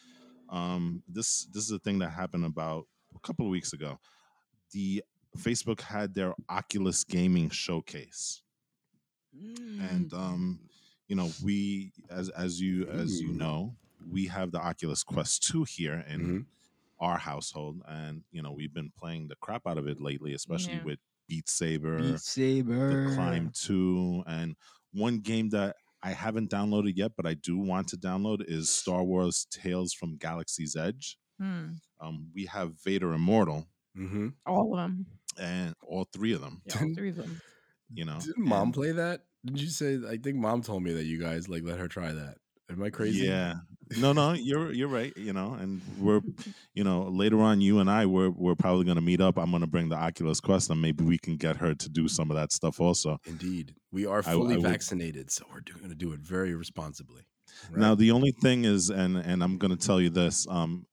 Um, 0.49 1.03
this 1.07 1.45
this 1.53 1.63
is 1.63 1.71
a 1.71 1.79
thing 1.79 1.99
that 1.99 2.09
happened 2.09 2.45
about 2.45 2.85
a 3.15 3.19
couple 3.19 3.45
of 3.45 3.51
weeks 3.51 3.73
ago. 3.73 3.99
The 4.71 5.03
Facebook 5.37 5.81
had 5.81 6.13
their 6.13 6.33
Oculus 6.49 7.03
gaming 7.03 7.49
showcase, 7.49 8.41
and 9.33 10.11
um, 10.13 10.59
you 11.07 11.15
know 11.15 11.29
we 11.43 11.91
as 12.09 12.29
as 12.29 12.59
you 12.59 12.87
as 12.87 13.21
you 13.21 13.31
know 13.31 13.75
we 14.11 14.25
have 14.27 14.51
the 14.51 14.59
Oculus 14.59 15.03
Quest 15.03 15.43
two 15.43 15.63
here 15.65 16.03
in 16.07 16.19
Mhm. 16.21 16.45
our 16.99 17.17
household, 17.17 17.81
and 17.87 18.23
you 18.31 18.41
know 18.41 18.51
we've 18.51 18.73
been 18.73 18.91
playing 18.97 19.27
the 19.27 19.35
crap 19.35 19.67
out 19.67 19.77
of 19.77 19.87
it 19.87 19.99
lately, 20.01 20.33
especially 20.33 20.73
Yeah. 20.75 20.83
with 20.83 20.99
Beat 21.27 21.47
Saber 21.47 21.97
Beat 22.01 22.19
Saber. 22.21 23.09
the 23.09 23.15
Climb 23.15 23.51
2 23.53 24.23
and 24.25 24.55
one 24.93 25.19
game 25.19 25.49
that 25.49 25.75
I 26.01 26.11
haven't 26.11 26.49
downloaded 26.49 26.93
yet 26.95 27.11
but 27.17 27.25
I 27.25 27.33
do 27.33 27.57
want 27.57 27.87
to 27.89 27.97
download 27.97 28.43
is 28.47 28.69
Star 28.69 29.03
Wars 29.03 29.45
Tales 29.51 29.93
from 29.93 30.17
Galaxy's 30.17 30.75
Edge. 30.75 31.17
Hmm. 31.39 31.67
Um, 32.01 32.27
we 32.33 32.45
have 32.45 32.73
Vader 32.83 33.13
Immortal 33.13 33.65
Mm-hmm. 33.97 34.27
All 34.45 34.73
of 34.73 34.79
them. 34.79 35.07
and 35.39 35.73
all 35.81 36.07
three 36.13 36.33
of 36.33 36.41
them, 36.41 36.61
Yeah, 36.65 36.75
all 36.81 36.93
three 36.95 37.09
of 37.09 37.15
them. 37.17 37.41
you 37.93 38.05
know. 38.05 38.19
Didn't 38.19 38.45
mom 38.45 38.71
play 38.71 38.91
that? 38.93 39.21
Did 39.43 39.59
you 39.59 39.67
say? 39.67 39.97
I 40.07 40.17
think 40.17 40.37
mom 40.37 40.61
told 40.61 40.83
me 40.83 40.93
that 40.93 41.05
you 41.05 41.19
guys 41.19 41.49
like 41.49 41.63
let 41.63 41.79
her 41.79 41.87
try 41.87 42.11
that. 42.13 42.35
Am 42.69 42.81
I 42.83 42.91
crazy? 42.91 43.25
Yeah. 43.25 43.55
No, 43.97 44.13
no, 44.13 44.33
you're 44.33 44.71
you're 44.71 44.87
right, 44.87 45.15
you 45.17 45.33
know, 45.33 45.53
and 45.53 45.81
we're 45.99 46.21
you 46.73 46.83
know, 46.83 47.03
later 47.03 47.41
on 47.41 47.61
you 47.61 47.79
and 47.79 47.89
I 47.89 48.05
we're 48.05 48.29
we're 48.29 48.55
probably 48.55 48.85
going 48.85 48.95
to 48.95 49.01
meet 49.01 49.21
up. 49.21 49.37
I'm 49.37 49.49
going 49.49 49.61
to 49.61 49.67
bring 49.67 49.89
the 49.89 49.95
Oculus 49.95 50.39
Quest 50.39 50.69
and 50.69 50.81
maybe 50.81 51.03
we 51.03 51.17
can 51.17 51.37
get 51.37 51.57
her 51.57 51.73
to 51.73 51.89
do 51.89 52.07
some 52.07 52.29
of 52.29 52.37
that 52.37 52.51
stuff 52.51 52.79
also. 52.79 53.19
Indeed, 53.25 53.75
we 53.91 54.05
are 54.05 54.21
fully 54.21 54.55
I 54.55 54.57
would- 54.57 54.67
vaccinated, 54.67 55.31
so 55.31 55.45
we're 55.51 55.61
going 55.61 55.89
to 55.89 55.95
do 55.95 56.13
it 56.13 56.19
very 56.19 56.53
responsibly. 56.53 57.23
Now 57.75 57.95
the 57.95 58.11
only 58.11 58.31
thing 58.31 58.63
is, 58.65 58.89
and 58.89 59.17
and 59.17 59.43
I'm 59.43 59.57
gonna 59.57 59.75
tell 59.75 59.99
you 59.99 60.09
this: 60.09 60.47
um, 60.49 60.85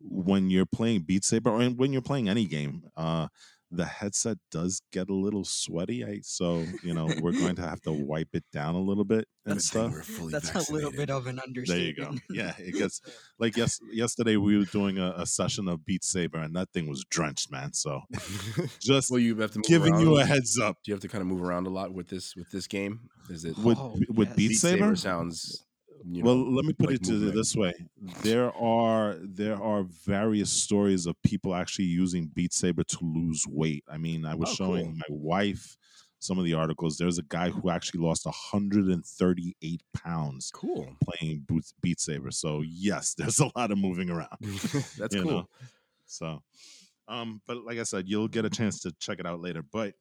when 0.00 0.50
you're 0.50 0.66
playing 0.66 1.02
Beat 1.02 1.24
Saber 1.24 1.50
or 1.50 1.64
when 1.70 1.92
you're 1.92 2.02
playing 2.02 2.28
any 2.28 2.44
game, 2.44 2.84
uh, 2.96 3.28
the 3.74 3.86
headset 3.86 4.36
does 4.50 4.82
get 4.92 5.08
a 5.08 5.14
little 5.14 5.44
sweaty. 5.44 6.04
I, 6.04 6.20
so 6.22 6.64
you 6.82 6.92
know 6.94 7.06
we're 7.20 7.32
going 7.32 7.56
to 7.56 7.62
have 7.62 7.80
to 7.82 7.92
wipe 7.92 8.28
it 8.34 8.44
down 8.52 8.74
a 8.74 8.80
little 8.80 9.04
bit 9.04 9.26
and 9.46 9.54
Good 9.54 9.62
thing 9.62 9.90
stuff. 9.90 9.92
we're 9.92 10.02
fully 10.02 10.32
That's 10.32 10.68
a 10.68 10.72
little 10.72 10.92
bit 10.92 11.08
of 11.10 11.26
an 11.26 11.40
understatement. 11.40 11.96
There 11.96 12.06
you 12.06 12.18
go. 12.18 12.18
Yeah, 12.30 12.54
it 12.58 12.72
gets 12.74 13.00
like 13.38 13.56
yes. 13.56 13.80
Yesterday 13.90 14.36
we 14.36 14.58
were 14.58 14.66
doing 14.66 14.98
a, 14.98 15.14
a 15.16 15.26
session 15.26 15.68
of 15.68 15.84
Beat 15.86 16.04
Saber, 16.04 16.38
and 16.38 16.54
that 16.54 16.68
thing 16.72 16.86
was 16.88 17.04
drenched, 17.10 17.50
man. 17.50 17.72
So 17.72 18.02
just 18.80 19.10
well, 19.10 19.18
you 19.20 19.36
have 19.36 19.52
to 19.52 19.58
move 19.58 19.64
giving 19.66 19.94
around. 19.94 20.02
you 20.02 20.18
a 20.18 20.24
heads 20.24 20.58
up. 20.58 20.76
Do 20.84 20.90
you 20.90 20.94
have 20.94 21.02
to 21.02 21.08
kind 21.08 21.22
of 21.22 21.28
move 21.28 21.42
around 21.42 21.66
a 21.66 21.70
lot 21.70 21.92
with 21.94 22.08
this 22.08 22.36
with 22.36 22.50
this 22.50 22.66
game? 22.66 23.00
Is 23.30 23.44
it 23.44 23.56
With 23.58 23.78
Oh, 23.78 23.98
with 24.14 24.28
yes. 24.28 24.36
Beat, 24.36 24.48
Beat 24.50 24.54
Saber, 24.58 24.96
sounds? 24.96 25.64
You 26.04 26.24
well, 26.24 26.36
know, 26.36 26.50
let 26.50 26.64
me 26.64 26.72
put 26.72 26.90
like 26.90 26.96
it 26.96 27.08
movement. 27.08 27.34
this 27.34 27.54
way: 27.56 27.72
there 28.22 28.52
are 28.56 29.16
there 29.22 29.60
are 29.62 29.84
various 29.84 30.50
stories 30.52 31.06
of 31.06 31.20
people 31.22 31.54
actually 31.54 31.84
using 31.86 32.26
Beat 32.26 32.52
Saber 32.52 32.82
to 32.84 32.98
lose 33.02 33.44
weight. 33.48 33.84
I 33.88 33.98
mean, 33.98 34.24
I 34.26 34.34
was 34.34 34.50
Oh, 34.50 34.54
showing 34.54 34.86
cool. 34.86 34.94
my 34.96 35.04
wife 35.10 35.76
some 36.18 36.38
of 36.38 36.44
the 36.44 36.54
articles. 36.54 36.96
There's 36.98 37.18
a 37.18 37.22
guy 37.24 37.50
who 37.50 37.70
actually 37.70 38.00
lost 38.00 38.26
138 38.26 39.82
pounds 39.94 40.50
cool. 40.52 40.96
playing 41.04 41.44
Beat, 41.46 41.72
Beat 41.80 42.00
Saber. 42.00 42.30
So 42.30 42.62
yes, 42.62 43.14
there's 43.18 43.40
a 43.40 43.50
lot 43.56 43.70
of 43.70 43.78
moving 43.78 44.10
around. 44.10 44.38
That's 44.98 45.14
cool. 45.14 45.24
know? 45.24 45.48
So, 46.06 46.42
um, 47.08 47.40
but 47.46 47.58
like 47.64 47.78
I 47.78 47.84
said, 47.84 48.08
you'll 48.08 48.28
get 48.28 48.44
a 48.44 48.50
chance 48.50 48.80
to 48.80 48.92
check 48.98 49.18
it 49.20 49.26
out 49.26 49.40
later. 49.40 49.62
But, 49.62 49.94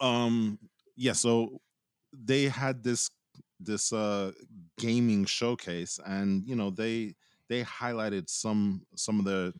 um, 0.00 0.58
yeah. 0.96 1.12
So 1.12 1.60
they 2.12 2.44
had 2.44 2.82
this 2.82 3.10
this 3.64 3.92
uh 3.92 4.32
gaming 4.78 5.24
showcase, 5.24 5.98
and 6.04 6.46
you 6.46 6.56
know 6.56 6.70
they 6.70 7.14
they 7.48 7.62
highlighted 7.62 8.28
some 8.28 8.82
some 8.96 9.18
of 9.18 9.24
the 9.24 9.52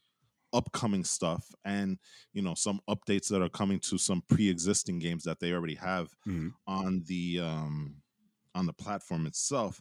upcoming 0.54 1.02
stuff 1.02 1.46
and 1.64 1.98
you 2.34 2.42
know 2.42 2.52
some 2.54 2.78
updates 2.88 3.28
that 3.28 3.40
are 3.40 3.48
coming 3.48 3.80
to 3.80 3.96
some 3.96 4.22
pre-existing 4.28 4.98
games 4.98 5.24
that 5.24 5.40
they 5.40 5.52
already 5.52 5.74
have 5.76 6.08
Mhm. 6.26 6.52
on 6.66 7.02
the 7.06 7.40
um 7.40 7.96
on 8.54 8.66
the 8.66 8.72
platform 8.74 9.26
itself. 9.26 9.80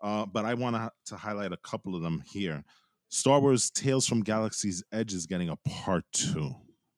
Uh 0.00 0.26
but 0.26 0.44
i 0.44 0.54
want 0.54 0.74
to 0.76 0.90
to 1.06 1.16
highlight 1.16 1.52
a 1.52 1.56
couple 1.58 1.94
of 1.94 2.02
them 2.02 2.22
here. 2.26 2.64
Star 3.08 3.40
Wars 3.40 3.70
Tales 3.70 4.06
from 4.06 4.22
Galaxy's 4.22 4.82
Edge 4.92 5.12
is 5.14 5.26
getting 5.26 5.48
a 5.48 5.56
part 5.56 6.04
two, 6.12 6.54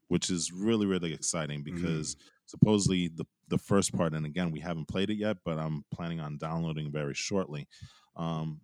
which 0.08 0.28
is 0.30 0.52
really, 0.52 0.84
really 0.86 1.12
exciting 1.14 1.62
because 1.62 2.16
supposedly 2.46 3.08
the, 3.08 3.24
the 3.48 3.58
first 3.58 3.92
part, 3.94 4.12
and 4.14 4.26
again, 4.26 4.50
we 4.50 4.60
haven't 4.60 4.88
played 4.88 5.10
it 5.10 5.16
yet, 5.16 5.38
but 5.44 5.58
I'm 5.58 5.84
planning 5.92 6.20
on 6.20 6.38
downloading 6.38 6.90
very 6.92 7.14
shortly. 7.14 7.66
Um, 8.16 8.60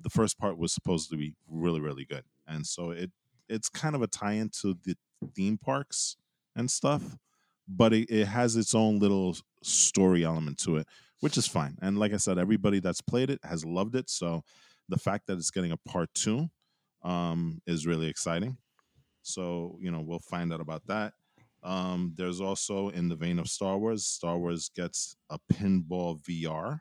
the 0.00 0.10
first 0.10 0.38
part 0.38 0.58
was 0.58 0.72
supposed 0.72 1.10
to 1.10 1.16
be 1.16 1.34
really, 1.48 1.80
really 1.80 2.04
good. 2.04 2.24
And 2.46 2.66
so 2.66 2.90
it 2.90 3.10
it's 3.48 3.68
kind 3.68 3.94
of 3.94 4.02
a 4.02 4.06
tie 4.06 4.32
in 4.34 4.48
to 4.62 4.76
the 4.84 4.96
theme 5.34 5.58
parks 5.58 6.16
and 6.56 6.70
stuff, 6.70 7.16
but 7.68 7.92
it, 7.92 8.08
it 8.10 8.26
has 8.26 8.56
its 8.56 8.74
own 8.74 8.98
little 8.98 9.36
story 9.62 10.24
element 10.24 10.58
to 10.58 10.76
it. 10.76 10.86
which 11.20 11.36
is 11.36 11.46
fine. 11.46 11.76
And 11.80 11.98
like 11.98 12.12
I 12.12 12.16
said, 12.16 12.38
everybody 12.38 12.80
that's 12.80 13.00
played 13.00 13.30
it 13.30 13.40
has 13.44 13.64
loved 13.64 13.94
it. 13.94 14.10
So 14.10 14.42
the 14.88 14.98
fact 14.98 15.26
that 15.26 15.34
it's 15.38 15.50
getting 15.50 15.72
a 15.72 15.76
part 15.76 16.10
two 16.14 16.48
um, 17.02 17.60
is 17.66 17.86
really 17.86 18.08
exciting. 18.08 18.56
So 19.22 19.78
you 19.80 19.90
know 19.90 20.00
we'll 20.00 20.18
find 20.18 20.52
out 20.52 20.60
about 20.60 20.86
that. 20.88 21.14
Um, 21.62 22.12
there's 22.16 22.40
also 22.40 22.88
in 22.88 23.08
the 23.08 23.16
vein 23.16 23.38
of 23.38 23.48
Star 23.48 23.78
Wars, 23.78 24.04
Star 24.06 24.36
Wars 24.38 24.70
gets 24.74 25.16
a 25.30 25.38
pinball 25.52 26.20
VR. 26.22 26.80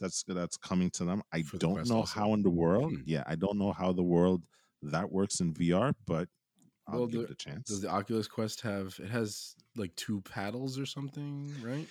That's 0.00 0.22
that's 0.26 0.56
coming 0.56 0.90
to 0.90 1.04
them. 1.04 1.22
I 1.32 1.42
For 1.42 1.56
don't 1.58 1.74
Quest 1.74 1.90
know 1.90 1.98
also. 1.98 2.20
how 2.20 2.34
in 2.34 2.42
the 2.42 2.50
world. 2.50 2.92
Hmm. 2.92 3.02
Yeah, 3.06 3.22
I 3.26 3.36
don't 3.36 3.58
know 3.58 3.72
how 3.72 3.92
the 3.92 4.02
world 4.02 4.42
that 4.82 5.10
works 5.10 5.40
in 5.40 5.54
VR, 5.54 5.94
but 6.06 6.28
I'll 6.86 6.98
Well, 7.00 7.06
give 7.06 7.20
the- 7.20 7.26
it 7.26 7.30
a 7.30 7.34
chance. 7.36 7.68
Does 7.68 7.80
the 7.80 7.88
Oculus 7.88 8.26
Quest 8.28 8.60
have? 8.62 8.98
It 8.98 9.08
has 9.08 9.54
like 9.76 9.94
two 9.96 10.20
paddles 10.22 10.78
or 10.78 10.86
something, 10.86 11.54
right? 11.62 11.88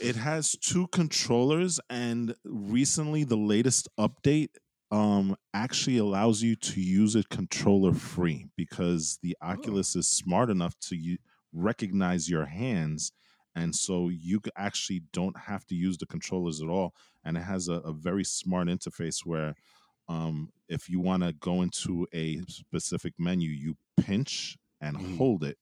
it 0.00 0.16
has 0.16 0.56
two 0.60 0.88
controllers 0.88 1.78
and 1.88 2.34
recently 2.44 3.22
the 3.22 3.36
latest 3.36 3.88
update 3.96 4.48
um 4.90 5.34
actually 5.54 5.96
allows 5.98 6.42
you 6.42 6.54
to 6.56 6.80
use 6.80 7.14
it 7.16 7.28
controller 7.28 7.92
free 7.92 8.46
because 8.56 9.18
the 9.22 9.36
oculus 9.40 9.96
is 9.96 10.06
smart 10.06 10.50
enough 10.50 10.78
to 10.78 10.94
u- 10.96 11.18
recognize 11.52 12.28
your 12.28 12.44
hands 12.46 13.12
and 13.56 13.74
so 13.74 14.08
you 14.08 14.40
actually 14.56 15.00
don't 15.12 15.38
have 15.38 15.64
to 15.66 15.74
use 15.74 15.96
the 15.98 16.06
controllers 16.06 16.60
at 16.62 16.68
all 16.68 16.94
and 17.24 17.36
it 17.36 17.42
has 17.42 17.68
a, 17.68 17.74
a 17.74 17.92
very 17.92 18.24
smart 18.24 18.68
interface 18.68 19.24
where 19.24 19.54
um 20.08 20.50
if 20.68 20.88
you 20.88 21.00
want 21.00 21.22
to 21.22 21.32
go 21.32 21.62
into 21.62 22.06
a 22.12 22.40
specific 22.48 23.14
menu 23.18 23.48
you 23.50 23.76
pinch 23.96 24.58
and 24.80 24.96
Mhm. 24.96 25.16
hold 25.16 25.44
it 25.44 25.56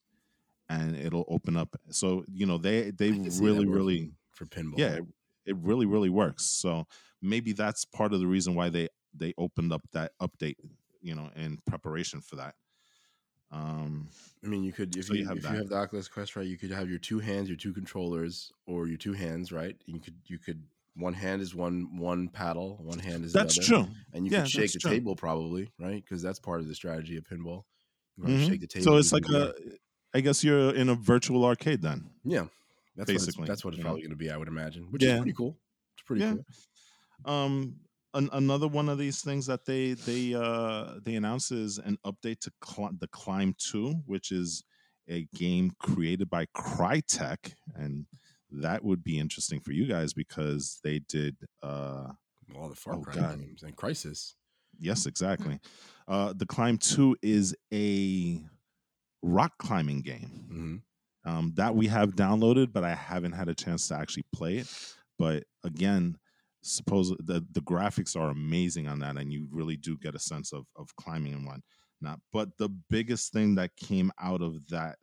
and 0.68 0.96
it'll 0.96 1.24
open 1.28 1.56
up 1.56 1.76
so 1.90 2.24
you 2.32 2.46
know 2.46 2.58
they 2.58 2.90
they 2.90 3.10
I 3.10 3.12
can 3.12 3.30
see 3.30 3.44
that 3.46 3.52
really 3.52 3.66
really 3.66 4.12
for 4.30 4.46
pinball. 4.46 4.78
yeah 4.78 4.94
it, 4.96 5.04
it 5.46 5.56
really 5.58 5.86
really 5.86 6.10
works 6.10 6.44
so 6.44 6.86
maybe 7.20 7.52
that's 7.52 7.84
part 7.84 8.12
of 8.12 8.20
the 8.20 8.26
reason 8.26 8.54
why 8.54 8.68
they 8.68 8.88
they 9.14 9.34
opened 9.38 9.72
up 9.72 9.82
that 9.92 10.12
update 10.20 10.56
you 11.00 11.14
know 11.14 11.30
in 11.36 11.58
preparation 11.66 12.20
for 12.20 12.36
that 12.36 12.54
um 13.50 14.10
I 14.44 14.48
mean, 14.48 14.64
you 14.64 14.72
could 14.72 14.96
if 14.96 15.08
So 15.08 15.14
you 15.14 15.20
you, 15.20 15.28
have 15.28 15.38
if 15.38 15.48
you 15.48 15.56
have 15.58 15.68
the 15.68 15.76
Oculus 15.76 16.08
Quest, 16.08 16.34
right? 16.36 16.46
You 16.46 16.58
could 16.58 16.70
have 16.72 16.90
your 16.90 16.98
two 16.98 17.20
hands, 17.20 17.48
your 17.48 17.56
two 17.56 17.72
controllers, 17.72 18.50
or 18.66 18.88
your 18.88 18.98
two 18.98 19.12
hands, 19.12 19.52
right? 19.52 19.76
You 19.86 20.00
could 20.00 20.16
you 20.26 20.38
could 20.38 20.66
one 20.94 21.14
hand 21.14 21.40
is 21.42 21.54
one 21.54 21.96
one 21.96 22.28
paddle, 22.28 22.76
one 22.78 22.98
hand 22.98 23.24
is 23.24 23.34
that's 23.34 23.54
the 23.54 23.62
other, 23.62 23.66
true 23.66 23.86
and 24.12 24.26
you 24.26 24.32
Yeah, 24.32 24.42
could 24.42 24.46
shake 24.48 24.72
the 24.72 24.80
true. 24.80 24.90
table 24.90 25.14
probably, 25.14 25.70
right? 25.78 26.02
Because 26.02 26.22
that's 26.22 26.40
part 26.40 26.60
of 26.60 26.66
the 26.68 26.74
strategy 26.74 27.16
of 27.16 27.24
pinball. 27.24 27.64
You 28.16 28.36
Mhm. 28.36 28.38
shake 28.38 28.60
the 28.60 28.66
table. 28.66 28.84
so 28.84 28.96
it's 28.96 29.12
like 29.12 29.24
a 29.28 29.52
i 30.14 30.20
guess 30.20 30.44
you're 30.44 30.74
in 30.74 30.88
a 30.88 30.94
virtual 30.94 31.44
arcade 31.44 31.82
then 31.82 32.10
yeah. 32.24 32.46
That's 32.94 33.10
basically, 33.12 33.44
it's, 33.46 33.46
that's 33.46 33.64
what 33.64 33.72
it's 33.72 33.82
know? 33.82 33.82
probably 33.82 34.02
going 34.02 34.10
to 34.10 34.16
be, 34.16 34.30
I 34.30 34.36
would 34.36 34.48
imagine. 34.48 34.90
Which 34.92 35.02
Yeah. 35.02 35.14
is 35.14 35.14
pretty 35.14 35.32
cool. 35.32 35.58
It's 35.96 36.02
pretty 36.02 36.20
Yeah. 36.20 36.28
cool. 36.28 36.44
um 37.24 37.80
an, 38.14 38.28
another 38.32 38.68
one 38.68 38.88
of 38.88 38.98
these 38.98 39.22
things 39.22 39.46
that 39.46 39.64
they 39.64 39.94
they 39.94 40.34
uh 40.34 40.94
they 41.02 41.14
announced 41.14 41.52
is 41.52 41.78
an 41.78 41.98
update 42.04 42.40
to 42.40 42.52
Cl- 42.64 42.92
the 42.98 43.08
climb 43.08 43.54
2 43.58 44.02
which 44.06 44.30
is 44.30 44.64
a 45.08 45.26
game 45.34 45.72
created 45.80 46.28
by 46.30 46.46
crytek 46.56 47.54
and 47.74 48.06
that 48.50 48.84
would 48.84 49.02
be 49.02 49.18
interesting 49.18 49.60
for 49.60 49.72
you 49.72 49.86
guys 49.86 50.12
because 50.12 50.80
they 50.84 50.98
did 51.00 51.36
uh 51.62 52.08
All 52.54 52.68
the 52.68 52.74
Far 52.74 52.96
Oh, 52.96 53.00
Cry 53.00 53.14
God. 53.14 53.38
games 53.40 53.62
and 53.62 53.76
Crysis. 53.76 54.34
Yes, 54.78 55.06
exactly. 55.06 55.58
Uh, 56.08 56.32
the 56.36 56.44
Climb 56.44 56.76
2 56.78 57.16
is 57.22 57.54
a 57.72 58.42
rock 59.22 59.52
climbing 59.58 60.00
game 60.02 60.28
hmm 60.50 60.76
um, 61.24 61.52
that 61.54 61.76
we 61.76 61.86
have 61.86 62.16
downloaded, 62.16 62.72
but 62.72 62.82
I 62.82 62.96
haven't 62.96 63.32
had 63.32 63.48
a 63.48 63.54
chance 63.54 63.86
to 63.88 63.94
actually 63.94 64.24
play 64.34 64.56
it. 64.58 64.66
But 65.20 65.44
again, 65.62 66.18
suppose 66.62 67.10
the, 67.10 67.44
the 67.52 67.60
graphics 67.60 68.16
are 68.16 68.30
amazing 68.30 68.88
on 68.88 69.00
that, 69.00 69.16
and 69.16 69.32
you 69.32 69.48
really 69.50 69.76
do 69.76 69.96
get 69.98 70.14
a 70.14 70.20
sense 70.20 70.52
of, 70.52 70.66
of 70.76 70.94
climbing 70.96 71.34
and 71.34 71.46
whatnot. 71.46 72.20
But 72.32 72.56
the 72.58 72.68
biggest 72.90 73.32
thing 73.32 73.54
that 73.56 73.76
came 73.76 74.10
out 74.20 74.42
of 74.42 74.66
that 74.68 74.96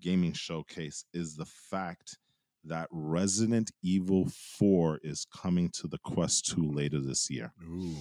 gaming 0.00 0.32
showcase 0.32 1.04
is 1.14 1.36
the 1.36 1.46
fact 1.46 2.18
that 2.64 2.88
Resident 2.90 3.70
Evil 3.82 4.28
4 4.58 5.00
is 5.02 5.26
coming 5.34 5.70
to 5.70 5.86
the 5.86 5.98
Quest 5.98 6.46
2 6.54 6.72
later 6.72 6.98
this 6.98 7.30
year 7.30 7.52
Ooh. 7.62 7.94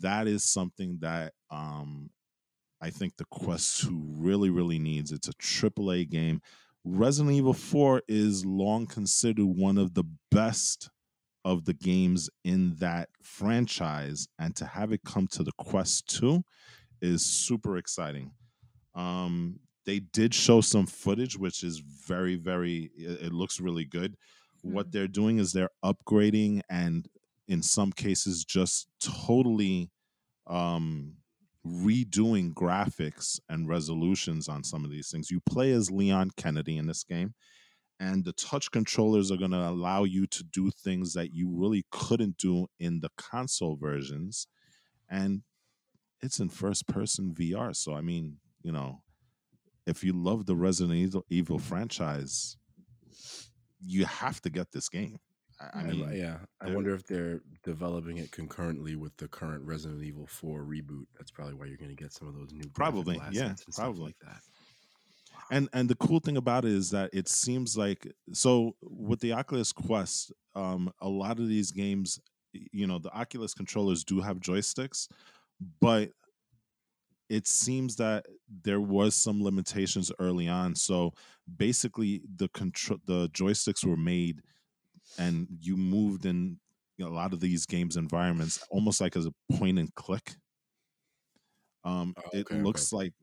that 0.00 0.26
is 0.26 0.42
something 0.42 0.98
that 1.00 1.32
um 1.50 2.10
I 2.80 2.90
think 2.90 3.16
the 3.16 3.24
Quest 3.24 3.82
2 3.82 4.14
really, 4.18 4.50
really 4.50 4.78
needs. 4.78 5.10
It's 5.10 5.28
a 5.28 5.32
AAA 5.32 6.08
game. 6.08 6.40
Resident 6.84 7.34
Evil 7.34 7.52
4 7.52 8.02
is 8.06 8.46
long 8.46 8.86
considered 8.86 9.44
one 9.44 9.78
of 9.78 9.94
the 9.94 10.04
best 10.30 10.90
of 11.48 11.64
the 11.64 11.72
games 11.72 12.28
in 12.44 12.74
that 12.76 13.08
franchise, 13.22 14.28
and 14.38 14.54
to 14.54 14.66
have 14.66 14.92
it 14.92 15.00
come 15.02 15.26
to 15.28 15.42
the 15.42 15.52
Quest 15.56 16.06
2 16.14 16.44
is 17.00 17.24
super 17.24 17.78
exciting. 17.78 18.32
Um, 18.94 19.58
they 19.86 20.00
did 20.00 20.34
show 20.34 20.60
some 20.60 20.84
footage, 20.84 21.38
which 21.38 21.64
is 21.64 21.78
very, 21.78 22.36
very, 22.36 22.90
it, 22.98 23.32
looks 23.32 23.60
really 23.60 23.86
good. 23.86 24.14
What 24.60 24.92
they're 24.92 25.08
doing 25.08 25.38
is 25.38 25.54
they're 25.54 25.70
upgrading 25.82 26.60
and 26.68 27.08
in 27.46 27.62
some 27.62 27.92
cases 27.92 28.44
just 28.44 28.88
totally 29.00 29.90
um 30.48 31.14
redoing 31.66 32.52
graphics 32.52 33.40
and 33.48 33.68
resolutions 33.68 34.48
on 34.48 34.64
some 34.64 34.84
of 34.84 34.90
these 34.90 35.10
things. 35.10 35.30
You 35.30 35.40
play 35.40 35.72
as 35.72 35.90
Leon 35.90 36.32
Kennedy 36.36 36.76
in 36.76 36.86
this 36.86 37.04
game, 37.04 37.34
and 38.00 38.24
the 38.24 38.32
touch 38.32 38.70
controllers 38.70 39.32
are 39.32 39.36
going 39.36 39.50
to 39.50 39.68
allow 39.68 40.04
you 40.04 40.26
to 40.28 40.44
do 40.44 40.70
things 40.70 41.14
that 41.14 41.32
you 41.34 41.50
really 41.50 41.84
couldn't 41.90 42.36
do 42.36 42.68
in 42.78 43.00
the 43.00 43.10
console 43.16 43.76
versions. 43.76 44.46
And 45.10 45.42
it's 46.20 46.38
in 46.38 46.48
first 46.48 46.86
person 46.86 47.34
VR. 47.34 47.74
So, 47.74 47.94
I 47.94 48.00
mean, 48.00 48.36
you 48.62 48.72
know, 48.72 49.02
if 49.86 50.04
you 50.04 50.12
love 50.12 50.46
the 50.46 50.54
Resident 50.54 51.24
Evil, 51.30 51.58
franchise, 51.58 52.56
you 53.80 54.04
have 54.04 54.40
to 54.42 54.50
get 54.50 54.70
this 54.72 54.88
game. 54.88 55.18
I, 55.60 55.80
I 55.80 55.82
mean, 55.82 56.08
yeah, 56.14 56.38
I 56.60 56.70
wonder 56.70 56.94
if 56.94 57.04
they're 57.04 57.40
developing 57.64 58.18
it 58.18 58.30
concurrently 58.30 58.94
with 58.94 59.16
the 59.16 59.26
current 59.26 59.64
Resident 59.64 60.04
Evil 60.04 60.26
4 60.26 60.62
reboot. 60.62 61.06
That's 61.16 61.32
probably 61.32 61.54
why 61.54 61.66
you're 61.66 61.78
going 61.78 61.90
to 61.90 61.96
get 61.96 62.12
some 62.12 62.28
of 62.28 62.34
those 62.34 62.52
new 62.52 62.68
Probably, 62.74 63.16
yeah, 63.32 63.46
assets 63.46 63.64
and 63.64 63.74
stuff 63.74 63.86
probably. 63.86 64.04
like 64.04 64.18
that. 64.22 64.40
And 65.50 65.68
and 65.72 65.88
the 65.88 65.94
cool 65.96 66.20
thing 66.20 66.36
about 66.36 66.64
it 66.64 66.72
is 66.72 66.90
that 66.90 67.10
it 67.12 67.28
seems 67.28 67.76
like 67.76 68.12
so 68.32 68.76
with 68.82 69.20
the 69.20 69.32
Oculus 69.32 69.72
Quest, 69.72 70.32
um, 70.54 70.92
a 71.00 71.08
lot 71.08 71.38
of 71.38 71.48
these 71.48 71.70
games, 71.70 72.20
you 72.52 72.86
know, 72.86 72.98
the 72.98 73.12
Oculus 73.12 73.54
controllers 73.54 74.04
do 74.04 74.20
have 74.20 74.38
joysticks, 74.40 75.08
but 75.80 76.12
it 77.28 77.46
seems 77.46 77.96
that 77.96 78.24
there 78.48 78.80
was 78.80 79.14
some 79.14 79.42
limitations 79.42 80.10
early 80.18 80.48
on. 80.48 80.74
So 80.74 81.12
basically, 81.56 82.22
the 82.36 82.48
control 82.48 82.98
the 83.04 83.28
joysticks 83.30 83.84
were 83.84 83.96
made, 83.96 84.42
and 85.18 85.48
you 85.60 85.76
moved 85.76 86.26
in 86.26 86.60
a 87.00 87.06
lot 87.06 87.32
of 87.34 87.40
these 87.40 87.66
games 87.66 87.96
environments 87.96 88.60
almost 88.70 89.00
like 89.00 89.16
as 89.16 89.26
a 89.26 89.34
point 89.52 89.78
and 89.78 89.94
click. 89.94 90.36
Um, 91.84 92.16
Oh, 92.16 92.30
it 92.32 92.50
okay, 92.50 92.60
okay. 92.62 92.62
looks 92.62 92.92
like 92.92 93.14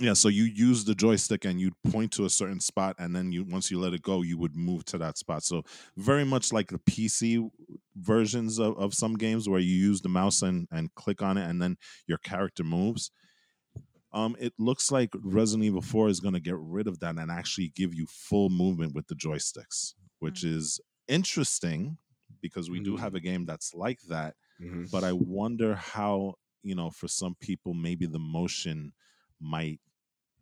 yeah, 0.00 0.12
so 0.12 0.28
you 0.28 0.44
use 0.44 0.84
the 0.84 0.94
joystick 0.94 1.44
and 1.44 1.60
you'd 1.60 1.80
point 1.82 2.12
to 2.12 2.24
a 2.24 2.30
certain 2.30 2.60
spot, 2.60 2.96
and 2.98 3.16
then 3.16 3.32
you 3.32 3.44
once 3.44 3.70
you 3.70 3.80
let 3.80 3.94
it 3.94 4.02
go, 4.02 4.22
you 4.22 4.38
would 4.38 4.54
move 4.56 4.84
to 4.86 4.98
that 4.98 5.18
spot. 5.18 5.42
So 5.42 5.62
very 5.96 6.24
much 6.24 6.52
like 6.52 6.68
the 6.68 6.78
PC 6.78 7.48
versions 7.96 8.58
of, 8.58 8.78
of 8.78 8.94
some 8.94 9.14
games 9.14 9.48
where 9.48 9.60
you 9.60 9.74
use 9.74 10.00
the 10.02 10.08
mouse 10.08 10.42
and, 10.42 10.68
and 10.70 10.94
click 10.94 11.20
on 11.22 11.36
it, 11.36 11.48
and 11.48 11.60
then 11.60 11.76
your 12.06 12.18
character 12.18 12.62
moves. 12.62 13.10
Um, 14.12 14.36
it 14.38 14.54
looks 14.58 14.90
like 14.90 15.10
Resident 15.22 15.64
Evil 15.66 15.82
4 15.82 16.08
is 16.08 16.20
going 16.20 16.34
to 16.34 16.40
get 16.40 16.56
rid 16.56 16.86
of 16.86 17.00
that 17.00 17.18
and 17.18 17.30
actually 17.30 17.68
give 17.68 17.94
you 17.94 18.06
full 18.06 18.48
movement 18.48 18.94
with 18.94 19.06
the 19.08 19.14
joysticks, 19.14 19.94
which 20.18 20.42
is 20.42 20.80
interesting 21.06 21.98
because 22.40 22.70
we 22.70 22.80
do 22.80 22.96
Mhm. 22.96 22.96
have 22.96 23.14
a 23.14 23.20
game 23.20 23.44
that's 23.44 23.74
like 23.74 24.00
that 24.08 24.34
hmm 24.58 24.88
but 24.90 25.04
I 25.04 25.12
wonder 25.12 25.76
how 25.76 26.34
you 26.64 26.74
know 26.74 26.90
for 26.90 27.08
some 27.08 27.36
people 27.36 27.74
maybe 27.74 28.06
the 28.06 28.18
motion 28.18 28.92
might 29.40 29.80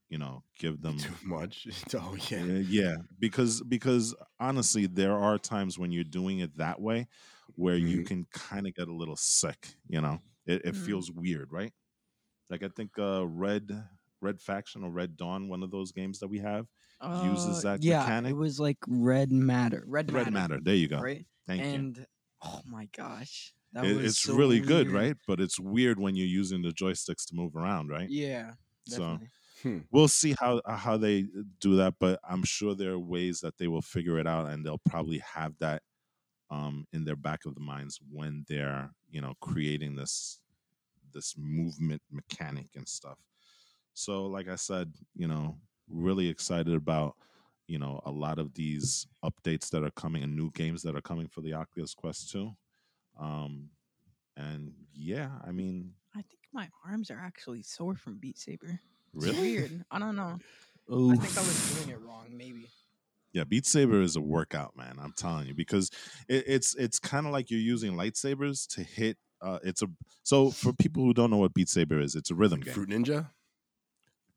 you 0.08 0.18
know 0.18 0.42
give 0.58 0.80
them 0.82 0.98
Too 0.98 1.12
much. 1.24 1.66
oh 1.94 2.16
yeah. 2.30 2.44
yeah, 2.44 2.96
because 3.18 3.60
because 3.62 4.14
honestly 4.38 4.86
there 4.86 5.14
are 5.16 5.38
times 5.38 5.78
when 5.78 5.90
you're 5.92 6.04
doing 6.04 6.40
it 6.40 6.56
that 6.56 6.80
way 6.80 7.08
where 7.56 7.76
you 7.76 7.98
Mhm. 8.02 8.06
can 8.06 8.24
kind 8.32 8.66
of 8.66 8.74
get 8.74 8.88
a 8.88 8.92
little 8.92 9.16
sick 9.16 9.74
you 9.88 10.00
know 10.00 10.20
it, 10.46 10.62
it 10.64 10.74
Mm. 10.74 10.84
feels 10.86 11.10
weird 11.10 11.50
right 11.52 11.72
like 12.50 12.62
I 12.62 12.68
think 12.68 12.90
uh 12.98 13.26
red 13.26 13.84
red 14.20 14.40
faction 14.40 14.84
or 14.84 14.90
red 14.90 15.16
dawn 15.16 15.48
one 15.48 15.62
of 15.62 15.70
those 15.70 15.92
games 15.92 16.18
that 16.20 16.28
we 16.28 16.38
have 16.38 16.66
uses 17.22 17.58
Uh, 17.64 17.68
that 17.72 17.82
yeah, 17.82 18.00
mechanic 18.00 18.30
it 18.30 18.34
was 18.36 18.58
like 18.58 18.78
red 18.88 19.30
matter. 19.30 19.84
Red, 19.86 20.10
red 20.12 20.32
matter 20.32 20.58
there 20.60 20.74
you 20.74 20.88
go 20.88 21.00
right? 21.00 21.26
thank 21.46 21.62
you 21.62 21.68
and 21.68 22.06
oh 22.42 22.60
my 22.66 22.86
gosh, 22.96 23.52
that 23.72 23.84
It- 23.84 23.96
was 23.96 24.04
it's 24.06 24.18
so 24.20 24.34
really 24.36 24.60
good 24.60 24.90
right 24.90 25.16
but 25.26 25.40
it's 25.40 25.58
weird 25.60 25.98
when 25.98 26.14
you're 26.16 26.26
using 26.42 26.62
the 26.62 26.70
joysticks 26.70 27.26
to 27.28 27.34
move 27.34 27.56
around 27.56 27.88
right 27.88 28.08
Yeah, 28.08 28.52
So- 28.86 29.18
definitely. 29.62 29.86
we'll 29.90 30.08
see 30.08 30.34
how 30.38 30.60
uh, 30.64 30.76
how 30.76 30.96
they 30.96 31.26
do 31.60 31.76
that 31.76 31.94
but 31.98 32.20
i'm 32.28 32.44
sure 32.44 32.74
there 32.74 32.92
are 32.92 32.98
ways 32.98 33.40
that 33.40 33.56
they 33.58 33.66
will 33.66 33.82
figure 33.82 34.18
it 34.18 34.26
out 34.26 34.46
and 34.48 34.64
they'll 34.64 34.80
probably 34.88 35.18
have 35.18 35.52
that 35.58 35.82
um, 36.50 36.86
in 36.92 37.04
their 37.04 37.16
back 37.16 37.44
of 37.44 37.54
the 37.54 37.60
minds 37.60 37.98
when 38.10 38.44
they're 38.48 38.90
you 39.10 39.20
know 39.20 39.34
creating 39.40 39.96
this 39.96 40.40
this 41.12 41.34
movement 41.36 42.02
mechanic 42.10 42.68
and 42.76 42.86
stuff. 42.86 43.18
So, 43.94 44.26
like 44.26 44.48
I 44.48 44.56
said, 44.56 44.92
you 45.14 45.26
know, 45.26 45.56
really 45.88 46.28
excited 46.28 46.74
about 46.74 47.16
you 47.66 47.78
know 47.78 48.00
a 48.04 48.10
lot 48.10 48.38
of 48.38 48.54
these 48.54 49.06
updates 49.24 49.70
that 49.70 49.82
are 49.82 49.90
coming 49.92 50.22
and 50.22 50.36
new 50.36 50.50
games 50.52 50.82
that 50.82 50.94
are 50.94 51.02
coming 51.02 51.28
for 51.28 51.40
the 51.40 51.54
Oculus 51.54 51.94
Quest 51.94 52.30
2. 52.30 52.52
Um, 53.18 53.70
and 54.36 54.72
yeah, 54.92 55.30
I 55.46 55.50
mean, 55.50 55.92
I 56.14 56.20
think 56.20 56.40
my 56.52 56.68
arms 56.86 57.10
are 57.10 57.20
actually 57.20 57.62
sore 57.62 57.96
from 57.96 58.18
Beat 58.18 58.38
Saber. 58.38 58.80
It's 59.16 59.26
really, 59.26 59.40
weird. 59.52 59.84
I 59.90 59.98
don't 59.98 60.16
know. 60.16 60.38
Ooh. 60.92 61.12
I 61.12 61.16
think 61.16 61.36
I 61.36 61.40
was 61.40 61.74
doing 61.74 61.90
it 61.90 62.00
wrong. 62.00 62.26
Maybe. 62.30 62.68
yeah, 63.32 63.44
Beat 63.44 63.66
Saber 63.66 64.00
is 64.02 64.16
a 64.16 64.20
workout, 64.20 64.76
man. 64.76 64.96
I'm 65.02 65.12
telling 65.16 65.46
you 65.46 65.54
because 65.54 65.90
it, 66.28 66.44
it's 66.46 66.74
it's 66.76 66.98
kind 66.98 67.26
of 67.26 67.32
like 67.32 67.50
you're 67.50 67.60
using 67.60 67.94
lightsabers 67.94 68.66
to 68.74 68.82
hit. 68.82 69.16
Uh, 69.42 69.58
it's 69.64 69.82
a 69.82 69.86
so 70.22 70.50
for 70.50 70.72
people 70.72 71.02
who 71.02 71.12
don't 71.12 71.30
know 71.30 71.36
what 71.38 71.54
Beat 71.54 71.68
Saber 71.68 72.00
is, 72.00 72.14
it's 72.14 72.30
a 72.30 72.34
rhythm 72.34 72.60
game. 72.60 72.74
Fruit 72.74 72.88
Ninja. 72.88 73.30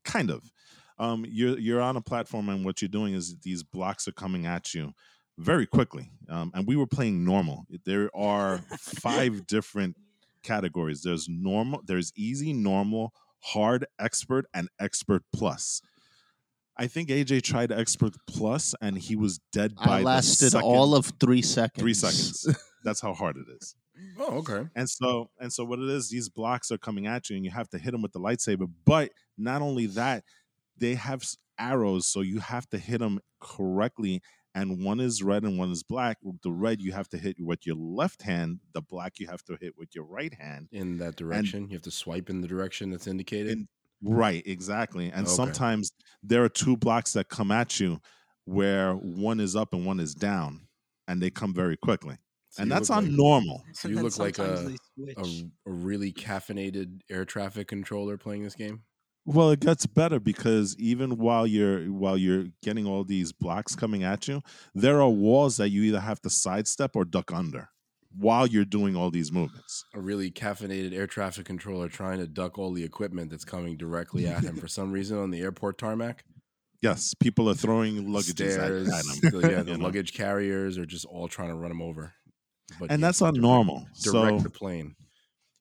kind 0.03 0.29
of 0.31 0.51
um 0.97 1.25
you're 1.27 1.57
you're 1.59 1.81
on 1.81 1.95
a 1.97 2.01
platform 2.01 2.49
and 2.49 2.65
what 2.65 2.81
you're 2.81 2.89
doing 2.89 3.13
is 3.13 3.35
these 3.43 3.63
blocks 3.63 4.07
are 4.07 4.11
coming 4.13 4.45
at 4.45 4.73
you 4.73 4.91
very 5.37 5.65
quickly 5.65 6.09
um 6.29 6.51
and 6.53 6.67
we 6.67 6.75
were 6.75 6.87
playing 6.87 7.23
normal 7.23 7.65
there 7.85 8.09
are 8.15 8.57
five 8.79 9.45
different 9.47 9.95
categories 10.43 11.01
there's 11.01 11.27
normal 11.29 11.81
there's 11.85 12.11
easy 12.15 12.53
normal 12.53 13.13
hard 13.41 13.85
expert 13.99 14.45
and 14.53 14.67
expert 14.79 15.23
plus 15.33 15.81
i 16.77 16.87
think 16.87 17.09
aj 17.09 17.41
tried 17.41 17.71
expert 17.71 18.15
plus 18.27 18.75
and 18.81 18.97
he 18.97 19.15
was 19.15 19.39
dead 19.51 19.75
by 19.75 19.99
I 19.99 20.01
lasted 20.03 20.45
the 20.45 20.49
second, 20.51 20.67
all 20.67 20.95
of 20.95 21.11
three 21.19 21.41
seconds. 21.41 21.81
three 21.81 21.93
seconds 21.93 22.47
that's 22.83 23.01
how 23.01 23.13
hard 23.13 23.37
it 23.37 23.47
is 23.61 23.75
Oh, 24.17 24.37
okay. 24.37 24.65
and 24.75 24.89
so 24.89 25.29
and 25.41 25.51
so 25.51 25.65
what 25.65 25.79
it 25.79 25.89
is, 25.89 26.09
these 26.09 26.29
blocks 26.29 26.71
are 26.71 26.77
coming 26.77 27.05
at 27.05 27.29
you 27.29 27.35
and 27.35 27.43
you 27.43 27.51
have 27.51 27.67
to 27.71 27.77
hit 27.77 27.91
them 27.91 28.01
with 28.01 28.13
the 28.13 28.19
lightsaber. 28.19 28.69
But 28.85 29.11
not 29.37 29.61
only 29.61 29.87
that, 29.87 30.23
they 30.77 30.95
have 30.95 31.21
arrows, 31.59 32.07
so 32.07 32.21
you 32.21 32.39
have 32.39 32.65
to 32.69 32.77
hit 32.77 32.99
them 32.99 33.19
correctly. 33.41 34.21
And 34.55 34.83
one 34.83 34.99
is 34.99 35.21
red 35.21 35.43
and 35.43 35.57
one 35.59 35.71
is 35.71 35.83
black. 35.83 36.17
The 36.43 36.51
red 36.51 36.81
you 36.81 36.91
have 36.91 37.07
to 37.09 37.17
hit 37.17 37.35
with 37.39 37.65
your 37.67 37.75
left 37.75 38.23
hand. 38.23 38.59
The 38.73 38.81
black 38.81 39.19
you 39.19 39.27
have 39.27 39.43
to 39.45 39.57
hit 39.61 39.73
with 39.77 39.89
your 39.95 40.05
right 40.05 40.33
hand. 40.33 40.69
In 40.71 40.97
that 40.97 41.15
direction, 41.15 41.67
you 41.69 41.75
have 41.75 41.83
to 41.83 41.91
swipe 41.91 42.29
in 42.29 42.41
the 42.41 42.47
direction 42.47 42.89
that's 42.89 43.07
indicated. 43.07 43.51
In- 43.53 43.67
Right, 44.01 44.41
exactly. 44.47 45.11
And 45.11 45.27
Okay. 45.27 45.35
sometimes 45.35 45.91
there 46.23 46.41
are 46.43 46.47
two 46.49 46.77
blocks 46.77 47.11
that 47.13 47.27
come 47.27 47.51
at 47.51 47.81
you 47.81 47.99
where 48.45 48.93
one 48.93 49.41
is 49.41 49.57
up 49.57 49.73
and 49.73 49.85
one 49.85 49.99
is 49.99 50.15
down, 50.15 50.67
and 51.07 51.21
they 51.21 51.29
come 51.29 51.53
very 51.53 51.75
quickly. 51.75 52.15
So 52.51 52.63
and 52.63 52.71
that's 52.71 52.89
look 52.89 52.97
on 52.97 53.03
like- 53.07 53.13
normal. 53.13 53.63
So 53.73 53.89
you 53.89 54.01
look 54.01 54.17
like 54.17 54.39
a, 54.39 54.73
a 55.17 55.23
a 55.67 55.71
really 55.71 56.13
caffeinated 56.13 57.01
air 57.11 57.25
traffic 57.25 57.67
controller 57.67 58.17
playing 58.17 58.43
this 58.43 58.55
game. 58.55 58.83
Well, 59.25 59.51
it 59.51 59.59
gets 59.59 59.85
better 59.85 60.19
because 60.19 60.75
even 60.79 61.17
while 61.17 61.45
you're 61.45 61.85
while 61.91 62.17
you're 62.17 62.45
getting 62.63 62.87
all 62.87 63.03
these 63.03 63.31
blocks 63.31 63.75
coming 63.75 64.03
at 64.03 64.27
you, 64.27 64.41
there 64.73 65.01
are 65.01 65.09
walls 65.09 65.57
that 65.57 65.69
you 65.69 65.83
either 65.83 65.99
have 65.99 66.19
to 66.21 66.29
sidestep 66.29 66.95
or 66.95 67.05
duck 67.05 67.31
under 67.31 67.69
while 68.17 68.47
you're 68.47 68.65
doing 68.65 68.95
all 68.95 69.11
these 69.11 69.31
movements. 69.31 69.85
A 69.93 69.99
really 70.01 70.31
caffeinated 70.31 70.95
air 70.97 71.05
traffic 71.05 71.45
controller 71.45 71.89
trying 71.89 72.17
to 72.19 72.27
duck 72.27 72.57
all 72.57 72.71
the 72.73 72.83
equipment 72.83 73.29
that's 73.29 73.45
coming 73.45 73.77
directly 73.77 74.25
at 74.25 74.43
him 74.43 74.55
for 74.61 74.67
some 74.67 74.91
reason 74.91 75.19
on 75.19 75.29
the 75.29 75.41
airport 75.41 75.77
tarmac. 75.77 76.23
Yes, 76.81 77.13
people 77.13 77.47
are 77.49 77.53
throwing 77.55 78.11
luggage 78.11 78.39
at, 78.41 78.57
at 78.57 78.71
him. 78.71 78.85
the- 78.87 79.47
yeah, 79.51 79.61
the 79.63 79.71
you 79.73 79.77
know. 79.77 79.83
luggage 79.83 80.13
carriers 80.13 80.77
are 80.79 80.85
just 80.87 81.05
all 81.05 81.27
trying 81.27 81.49
to 81.49 81.55
run 81.55 81.69
him 81.71 81.81
over. 81.83 82.13
But 82.79 82.89
And 82.91 83.03
that's 83.03 83.19
not 83.21 83.33
direct- 83.33 83.41
normal. 83.43 83.85
Direct 84.01 84.37
So 84.37 84.39
the 84.39 84.49
plane. 84.49 84.95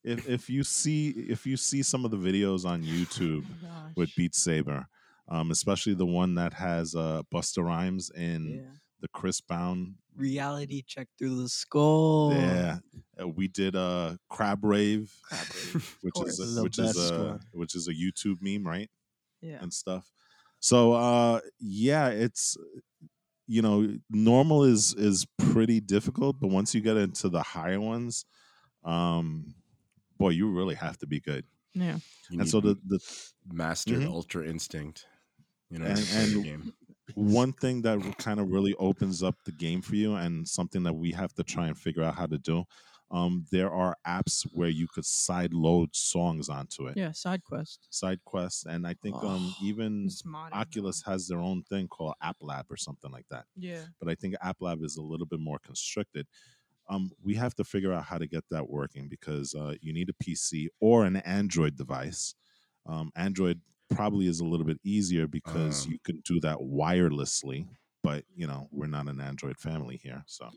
If 0.05 0.29
if 0.29 0.49
you 0.51 0.63
see 0.65 1.11
if 1.11 1.47
you 1.47 1.57
see 1.57 1.83
some 1.83 2.05
of 2.05 2.11
the 2.11 2.17
videos 2.17 2.65
on 2.65 2.83
YouTube 2.83 3.45
Oh 3.65 3.91
with 3.97 4.15
Beat 4.17 4.35
Saber, 4.35 4.87
um, 5.29 5.51
especially 5.51 5.95
the 5.95 6.07
one 6.07 6.35
that 6.37 6.53
has 6.55 6.95
uh, 6.95 7.23
Busta 7.35 7.63
Rhymes 7.65 8.11
in 8.11 8.47
Yeah. 8.63 8.71
the 9.01 9.09
Chris 9.09 9.41
Bound 9.41 9.95
Reality 10.17 10.83
check 10.87 11.09
through 11.19 11.41
the 11.43 11.49
skull. 11.49 12.33
Yeah, 12.33 12.79
uh, 13.21 13.29
we 13.29 13.47
did 13.49 13.75
a 13.77 14.19
crab 14.29 14.65
rave, 14.65 15.13
Crab 15.23 15.47
rave. 15.75 15.99
which 16.03 16.15
course. 16.15 16.39
is 16.39 16.59
a, 16.59 16.63
which 16.63 16.79
is 16.79 17.11
a 17.11 17.19
one. 17.29 17.41
which 17.53 17.75
is 17.77 17.89
a 17.89 17.93
YouTube 17.93 18.39
meme, 18.41 18.67
right? 18.67 18.91
Yeah. 19.41 19.59
And 19.61 19.73
stuff. 19.73 20.11
So 20.61 20.93
uh 20.95 21.41
yeah, 21.61 22.09
it's 22.09 22.57
you 23.47 23.63
know, 23.63 23.97
normal 24.11 24.65
is 24.65 24.95
is 24.95 25.27
pretty 25.39 25.81
difficult, 25.81 26.37
but 26.41 26.49
once 26.51 26.75
you 26.75 26.81
get 26.81 26.97
into 26.97 27.29
the 27.29 27.43
higher 27.43 27.81
ones, 27.81 28.25
um 28.85 29.55
boy, 30.19 30.31
you 30.31 30.51
really 30.51 30.75
have 30.75 30.99
to 30.99 31.07
be 31.07 31.21
good. 31.21 31.45
Yeah. 31.75 31.99
You 32.31 32.41
And 32.41 32.49
so 32.49 32.61
the 32.61 32.75
the 32.87 32.99
mastered 33.47 34.01
Mhm. 34.03 34.07
ultra 34.11 34.47
instinct. 34.47 35.07
You 35.71 35.79
know, 35.79 35.87
And- 35.87 35.99
to 35.99 36.05
play 36.05 36.27
the 36.27 36.35
and- 36.35 36.45
game. 36.45 36.73
one 37.15 37.53
thing 37.55 37.83
that 37.83 37.99
kind 38.19 38.39
of 38.41 38.49
really 38.51 38.75
opens 38.75 39.23
up 39.23 39.37
the 39.45 39.53
game 39.53 39.81
for 39.81 39.97
you 39.97 40.15
and 40.15 40.47
something 40.47 40.83
that 40.83 40.93
we 40.93 41.11
have 41.13 41.33
to 41.35 41.43
try 41.43 41.67
and 41.69 41.79
figure 41.79 42.03
out 42.03 42.15
how 42.17 42.27
to 42.27 42.39
do 42.39 42.65
um, 43.11 43.47
there 43.51 43.71
are 43.71 43.97
apps 44.07 44.43
where 44.53 44.69
you 44.69 44.87
could 44.87 45.07
side 45.07 45.55
load 45.55 45.97
songs 45.97 46.51
onto 46.51 46.87
it 46.89 46.95
Yeah. 46.99 47.13
Side 47.13 47.43
quest. 47.43 47.87
side 47.89 48.23
quest, 48.27 48.67
and 48.67 48.87
i 48.87 48.93
think 48.93 49.17
um, 49.17 49.55
Oh, 49.59 49.65
even 49.65 50.11
oculus 50.53 51.03
has 51.05 51.27
their 51.27 51.39
own 51.41 51.63
thing 51.63 51.89
called 51.89 52.15
app 52.21 52.37
lab 52.43 52.67
or 52.71 52.77
something 52.77 53.11
like 53.11 53.27
that 53.31 53.47
Yeah. 53.57 53.87
but 53.99 54.11
i 54.11 54.15
think 54.15 54.35
app 54.43 54.59
lab 54.61 54.83
is 54.83 54.97
a 54.99 55.03
little 55.03 55.25
bit 55.27 55.41
more 55.41 55.59
constricted 55.59 56.27
um, 56.89 57.11
we 57.23 57.35
have 57.35 57.55
to 57.55 57.65
figure 57.65 57.93
out 57.93 58.05
how 58.05 58.19
to 58.19 58.27
get 58.27 58.45
that 58.51 58.69
working 58.69 59.09
because 59.09 59.55
uh, 59.55 59.75
you 59.81 59.93
need 59.93 60.09
a 60.11 60.25
pc 60.25 60.69
or 60.81 61.05
an 61.05 61.17
android 61.17 61.77
device 61.77 62.35
um, 62.87 63.11
android 63.17 63.61
probably 63.91 64.27
is 64.27 64.41
a 64.41 64.45
little 64.45 64.67
bit 64.67 64.79
easier 64.85 65.27
because 65.27 65.87
Um. 65.87 65.93
you 65.93 65.99
can 66.05 66.21
do 66.25 66.41
that 66.41 66.59
wirelessly 66.59 67.67
but 68.05 68.25
you 68.37 68.47
know 68.47 68.69
we're 68.71 68.87
not 68.87 69.09
an 69.09 69.21
android 69.21 69.57
family 69.59 69.99
here 70.03 70.23
so 70.27 70.49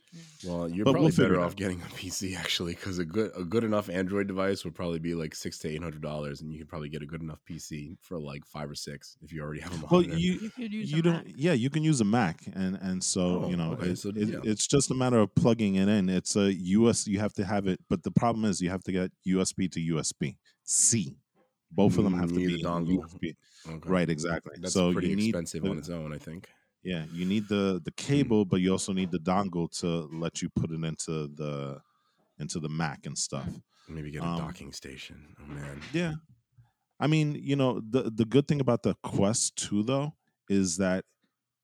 Well, 0.45 0.69
you're 0.69 0.85
But 0.85 0.93
we'll 0.93 1.09
probably 1.09 1.23
better 1.23 1.39
off 1.41 1.55
getting 1.55 1.81
a 1.81 1.85
PC 1.85 2.38
actually, 2.38 2.73
because 2.76 2.99
a 2.99 3.05
good 3.05 3.31
a 3.35 3.43
good 3.43 3.63
enough 3.63 3.89
Android 3.89 4.27
device 4.27 4.63
would 4.63 4.76
probably 4.76 4.99
be 4.99 5.13
like 5.15 5.34
six 5.35 5.57
to 5.59 5.69
eight 5.69 5.81
hundred 5.81 6.01
dollars, 6.01 6.41
and 6.41 6.51
you 6.51 6.59
could 6.59 6.68
probably 6.69 6.89
get 6.89 7.01
a 7.01 7.05
good 7.05 7.22
enough 7.22 7.39
PC 7.49 7.97
for 8.01 8.19
like 8.19 8.45
five 8.45 8.69
or 8.69 8.76
six 8.76 9.18
if 9.22 9.34
you 9.34 9.41
already 9.41 9.61
have 9.61 9.72
them. 9.72 9.85
well 9.89 10.01
you 10.03 10.34
You 10.34 10.49
could 10.51 10.72
use 10.73 10.91
you 10.91 10.99
a 10.99 11.01
don't 11.01 11.26
Mac. 11.26 11.34
yeah 11.35 11.53
you 11.53 11.69
can 11.69 11.84
use 11.84 11.99
a 12.01 12.05
mac 12.05 12.43
and 12.53 12.77
and 12.81 13.03
so 13.03 13.43
Oh, 13.45 13.49
you 13.49 13.57
know 13.57 13.73
okay, 13.73 13.89
it- 13.91 13.97
so, 13.99 14.09
it- 14.09 14.30
yeah. 14.30 14.39
it's 14.43 14.68
just 14.68 14.91
a 14.91 14.95
matter 14.95 15.19
of 15.19 15.34
plugging 15.35 15.76
it 15.76 15.88
in 15.88 16.09
it's 16.09 16.35
a 16.35 16.51
us 16.51 17.07
you 17.07 17.19
have 17.19 17.34
to 17.34 17.43
have 17.45 17.65
it 17.68 17.80
but 17.89 18.03
the 18.03 18.11
problem 18.11 18.45
is 18.45 18.61
you 18.61 18.69
have 18.69 18.84
to 18.84 18.91
get 18.91 19.11
usb 19.27 19.72
to 19.72 19.80
usb 19.95 20.35
c 20.63 21.15
both 21.72 21.97
of 21.97 22.03
them 22.03 22.13
Mm, 22.13 22.19
have 22.19 22.30
to 22.30 22.35
be 22.35 22.47
the 22.57 22.63
dongle. 22.63 22.99
USB. 22.99 23.35
Okay. 23.69 23.89
right 23.89 24.09
exactly 24.09 24.55
That's 24.59 24.73
so 24.73 24.91
pretty 24.91 25.09
you 25.09 25.15
need 25.15 25.30
expensive 25.30 25.63
the- 25.63 25.69
on 25.69 25.77
its 25.77 25.89
own, 25.89 26.13
I 26.13 26.18
think. 26.18 26.49
Yeah 26.84 27.06
you 27.14 27.26
need 27.26 27.48
the 27.48 27.82
the 27.86 27.91
cable 27.91 28.44
but 28.45 28.60
you 28.62 28.72
also 28.72 28.91
need 28.94 29.12
the 29.12 29.20
dongle 29.20 29.70
to 29.80 30.10
let 30.12 30.41
you 30.41 30.49
put 30.49 30.72
it 30.72 30.84
into 30.84 31.28
the 31.36 31.80
into 32.40 32.60
the 32.60 32.70
mac 32.70 33.06
and 33.06 33.18
stuff 33.18 33.48
Maybe 33.90 34.12
get 34.12 34.22
a 34.24 34.26
Um, 34.26 34.38
docking 34.38 34.72
station. 34.72 35.36
Oh 35.41 35.45
man. 35.52 35.82
Yeah. 35.91 36.14
I 36.99 37.08
mean, 37.08 37.36
you 37.36 37.56
know, 37.58 37.82
the 37.90 38.10
the 38.10 38.24
good 38.26 38.48
thing 38.48 38.62
about 38.62 38.84
the 38.84 38.95
Quest 39.03 39.58
2 39.58 39.84
though 39.84 40.14
is 40.49 40.78
that 40.78 41.03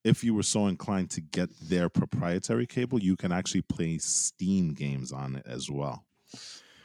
if 0.04 0.24
you 0.26 0.34
were 0.34 0.44
so 0.44 0.68
inclined 0.68 1.10
to 1.12 1.22
get 1.22 1.50
their 1.62 1.88
proprietary 1.90 2.66
cable, 2.66 3.00
you 3.00 3.16
can 3.16 3.32
actually 3.32 3.62
play 3.62 3.98
Steam 4.00 4.74
games 4.74 5.12
on 5.14 5.36
it 5.38 5.46
as 5.48 5.70
well. 5.70 6.06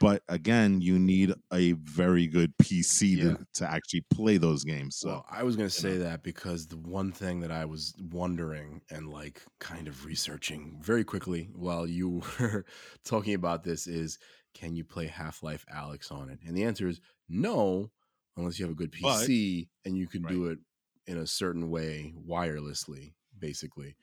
But 0.03 0.21
again, 0.27 0.81
you 0.81 0.99
need 0.99 1.33
a 1.51 1.71
very 1.73 2.27
good 2.27 2.53
PC 2.61 3.17
Yeah. 3.17 3.23
to, 3.23 3.47
to 3.55 3.71
actually 3.71 4.01
play 4.13 4.37
those 4.37 4.63
games. 4.63 4.97
So 4.97 5.07
well, 5.07 5.25
I 5.31 5.43
was 5.43 5.55
gonna 5.55 5.69
say 5.69 5.93
know. 5.93 5.99
that 6.03 6.23
because 6.23 6.67
the 6.67 6.77
one 6.77 7.11
thing 7.11 7.39
that 7.39 7.51
I 7.51 7.65
was 7.65 7.95
wondering 8.11 8.81
and 8.91 9.09
like 9.09 9.41
kind 9.59 9.87
of 9.87 10.05
researching 10.05 10.77
very 10.81 11.03
quickly 11.03 11.49
while 11.55 11.87
you 11.87 12.21
were 12.39 12.65
talking 13.05 13.33
about 13.33 13.63
this 13.63 13.87
is 13.87 14.19
can 14.53 14.75
you 14.75 14.83
play 14.83 15.07
Half 15.07 15.41
Life 15.41 15.65
Alyx 15.73 16.11
on 16.11 16.29
it? 16.29 16.39
And 16.45 16.55
the 16.55 16.63
answer 16.65 16.87
is 16.87 16.99
no, 17.29 17.89
unless 18.37 18.59
you 18.59 18.65
have 18.65 18.73
a 18.73 18.75
good 18.77 18.93
But- 19.01 19.25
PC 19.27 19.69
and 19.85 19.97
you 19.97 20.07
can 20.07 20.21
do 20.23 20.47
it 20.47 20.59
in 21.07 21.17
a 21.17 21.25
certain 21.27 21.69
way 21.69 22.13
wirelessly, 22.27 23.13
basically. 23.39 23.95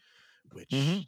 Which 0.53 0.71
Mhm. 0.71 1.05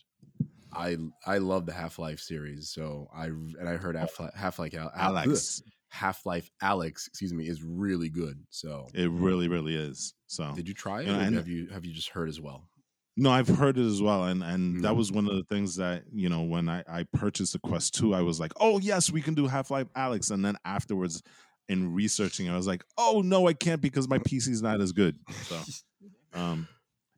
I 0.74 0.96
I 1.26 1.38
love 1.38 1.66
the 1.66 1.72
Half 1.72 1.98
Life 1.98 2.20
series, 2.20 2.70
so 2.70 3.08
I 3.14 3.26
and 3.26 3.68
I 3.68 3.76
heard 3.76 3.96
Half 3.96 4.18
Half 4.34 4.58
Life 4.58 4.72
Alyx, 4.72 5.62
Half 5.88 6.24
Life 6.26 6.50
Alyx, 6.62 7.06
excuse 7.06 7.32
me, 7.32 7.46
is 7.48 7.62
really 7.62 8.08
good. 8.08 8.38
So 8.50 8.88
it 8.94 9.10
really, 9.10 9.48
really 9.48 9.76
is. 9.76 10.14
So 10.26 10.52
did 10.56 10.68
you 10.68 10.74
try 10.74 11.02
it, 11.02 11.08
and- 11.08 11.34
have 11.36 11.48
you 11.48 11.68
have 11.68 11.84
you 11.84 11.92
just 11.92 12.08
heard 12.10 12.28
as 12.28 12.40
well? 12.40 12.68
No, 13.14 13.30
I've 13.30 13.46
heard 13.48 13.76
it 13.76 13.84
as 13.84 14.00
well, 14.00 14.24
and 14.24 14.42
and 14.42 14.82
that 14.84 14.92
Mhm. 14.92 14.96
was 14.96 15.12
one 15.12 15.28
of 15.28 15.34
the 15.36 15.44
things 15.50 15.76
that 15.76 16.04
you 16.12 16.30
know 16.30 16.42
when 16.44 16.68
I 16.70 16.82
I 16.88 17.02
purchased 17.12 17.52
the 17.52 17.58
Quest 17.58 17.94
Two, 17.94 18.14
I 18.14 18.22
was 18.22 18.40
like, 18.40 18.52
oh 18.58 18.78
yes, 18.80 19.10
we 19.12 19.20
can 19.20 19.34
do 19.34 19.46
Half 19.46 19.70
Life 19.70 19.88
Alyx, 19.94 20.30
and 20.30 20.42
then 20.42 20.56
afterwards, 20.64 21.22
in 21.68 21.92
researching, 21.92 22.48
I 22.48 22.56
was 22.56 22.66
like, 22.66 22.82
oh 22.96 23.20
no, 23.22 23.46
I 23.46 23.52
can't 23.52 23.82
because 23.82 24.08
my 24.08 24.18
PC's 24.18 24.62
not 24.62 24.80
as 24.80 24.92
good. 24.92 25.18
So, 25.42 25.60
um, 26.32 26.66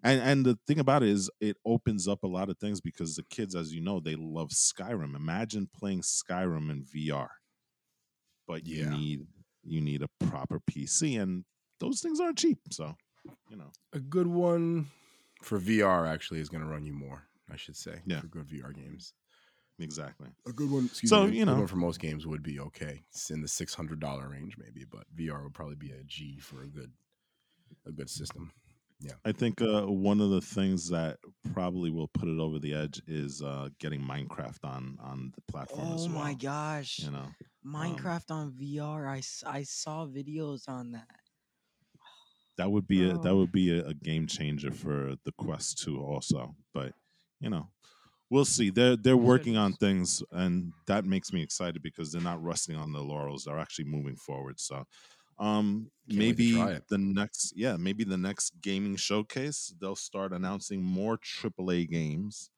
and 0.04 0.20
and 0.20 0.46
the 0.46 0.56
thing 0.66 0.78
about 0.78 1.02
it 1.02 1.08
is 1.08 1.30
it 1.40 1.56
opens 1.64 2.06
up 2.06 2.22
a 2.22 2.28
lot 2.28 2.48
of 2.50 2.58
things 2.58 2.80
because 2.80 3.16
the 3.16 3.24
kids 3.30 3.54
as 3.56 3.74
you 3.74 3.80
know 3.80 3.98
they 4.00 4.14
love 4.14 4.50
skyrim 4.50 5.16
imagine 5.16 5.68
playing 5.76 6.02
skyrim 6.02 6.70
in 6.70 6.84
vr 6.84 7.28
but 8.46 8.66
you 8.66 8.84
Yeah. 8.84 8.90
need 8.90 9.26
you 9.62 9.80
need 9.80 10.02
a 10.02 10.24
proper 10.26 10.60
pc 10.60 11.20
and 11.20 11.44
those 11.80 12.00
things 12.00 12.20
aren't 12.20 12.38
cheap 12.38 12.58
so 12.70 12.94
you 13.48 13.56
know 13.56 13.72
A 13.92 13.98
good 14.00 14.26
one 14.26 14.86
for 15.42 15.58
VR 15.58 16.06
actually 16.08 16.40
is 16.40 16.48
going 16.48 16.62
to 16.62 16.68
run 16.68 16.84
you 16.86 16.92
more. 16.94 17.24
I 17.52 17.56
should 17.56 17.76
say. 17.76 18.00
Yeah. 18.06 18.20
For 18.20 18.28
good 18.28 18.46
VR 18.46 18.74
games. 18.74 19.12
exactly 19.78 20.28
A 20.46 20.52
good 20.52 20.70
one. 20.70 20.86
Excuse 20.86 21.10
So, 21.10 21.26
me, 21.26 21.38
you 21.38 21.44
know. 21.44 21.66
for 21.66 21.76
most 21.76 22.00
games 22.00 22.26
would 22.26 22.42
be 22.42 22.58
okay. 22.60 23.02
It's 23.10 23.30
in 23.30 23.42
the 23.42 23.48
six 23.48 23.74
hundred 23.74 24.00
dollar 24.00 24.28
range, 24.30 24.56
maybe, 24.58 24.84
but 24.90 25.04
VR 25.14 25.42
would 25.44 25.52
probably 25.54 25.76
be 25.76 25.90
a 25.92 26.02
G 26.04 26.38
for 26.38 26.62
a 26.62 26.66
good, 26.68 26.92
a 27.86 27.92
good 27.92 28.08
system. 28.08 28.52
I 29.24 29.32
think 29.32 29.60
uh, 29.60 29.82
one 29.86 30.20
of 30.20 30.30
the 30.30 30.40
things 30.40 30.88
that 30.90 31.18
probably 31.52 31.90
will 31.90 32.08
put 32.08 32.28
it 32.28 32.38
over 32.38 32.58
the 32.58 32.74
edge 32.74 33.00
is 33.06 33.42
uh, 33.42 33.68
getting 33.78 34.00
minecraft 34.00 34.64
on 34.64 34.96
on 35.00 35.32
the 35.34 35.42
platform 35.42 35.92
as 35.92 36.06
Oh 36.06 36.08
well 36.08 36.22
my 36.22 36.34
gosh. 36.34 36.98
you 36.98 37.10
know 37.10 37.34
Minecraft 37.64 38.30
on 38.30 38.52
VR. 38.52 39.06
I, 39.06 39.18
s- 39.18 39.42
I 39.46 39.62
saw 39.62 40.06
videos 40.06 40.68
on 40.68 40.92
that. 40.92 41.08
that 42.56 42.70
would 42.70 42.86
be 42.86 43.08
a 43.08 43.18
that 43.18 43.34
would 43.34 43.52
be 43.52 43.76
a, 43.76 43.86
a 43.86 43.94
game 43.94 44.26
changer 44.26 44.70
for 44.70 45.14
the 45.24 45.32
quest 45.32 45.78
2 45.78 46.00
also 46.00 46.54
but 46.72 46.92
you 47.40 47.50
know 47.50 47.68
we'll 48.30 48.44
see 48.44 48.70
they're 48.70 48.96
they're 48.96 49.16
working 49.16 49.56
on 49.56 49.72
things 49.74 50.22
and 50.32 50.72
that 50.86 51.04
makes 51.04 51.32
me 51.32 51.42
excited 51.42 51.82
because 51.82 52.12
they're 52.12 52.22
not 52.22 52.42
resting 52.42 52.76
on 52.76 52.92
their 52.92 53.02
laurels 53.02 53.44
they're 53.44 53.58
actually 53.58 53.84
moving 53.86 54.16
forward 54.16 54.60
so 54.60 54.84
um 55.38 55.90
Can't 56.08 56.18
maybe 56.18 56.52
the 56.88 56.98
next 56.98 57.52
yeah 57.56 57.76
maybe 57.76 58.04
the 58.04 58.16
next 58.16 58.52
gaming 58.60 58.96
showcase 58.96 59.74
they'll 59.80 59.96
start 59.96 60.32
announcing 60.32 60.82
more 60.82 61.18
aaa 61.18 61.88
games 61.88 62.50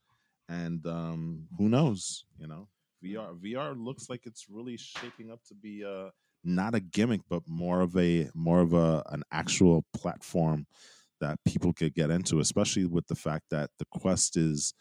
and 0.49 0.87
um 0.87 1.49
who 1.59 1.69
knows 1.69 2.25
you 2.39 2.47
know? 2.47 2.69
Vr 3.05 3.39
vr 3.41 3.85
looks 3.85 4.09
like 4.11 4.27
it's 4.27 4.47
really 4.49 4.77
shaping 4.77 5.31
up 5.31 5.43
to 5.45 5.55
be 5.55 5.85
uh 5.85 6.11
not 6.45 6.75
a 6.75 6.81
gimmick 6.81 7.23
but 7.29 7.43
more 7.47 7.81
of 7.81 7.97
a 7.97 8.31
more 8.35 8.61
of 8.61 8.73
a 8.73 9.03
an 9.11 9.23
actual 9.33 9.85
platform 9.93 10.67
that 11.21 11.39
people 11.47 11.73
could 11.73 11.95
get 11.95 12.11
into 12.11 12.41
especially 12.41 12.85
with 12.85 13.07
the 13.07 13.15
fact 13.15 13.45
that 13.51 13.71
the 13.79 13.87
quest 13.91 14.37
is 14.37 14.75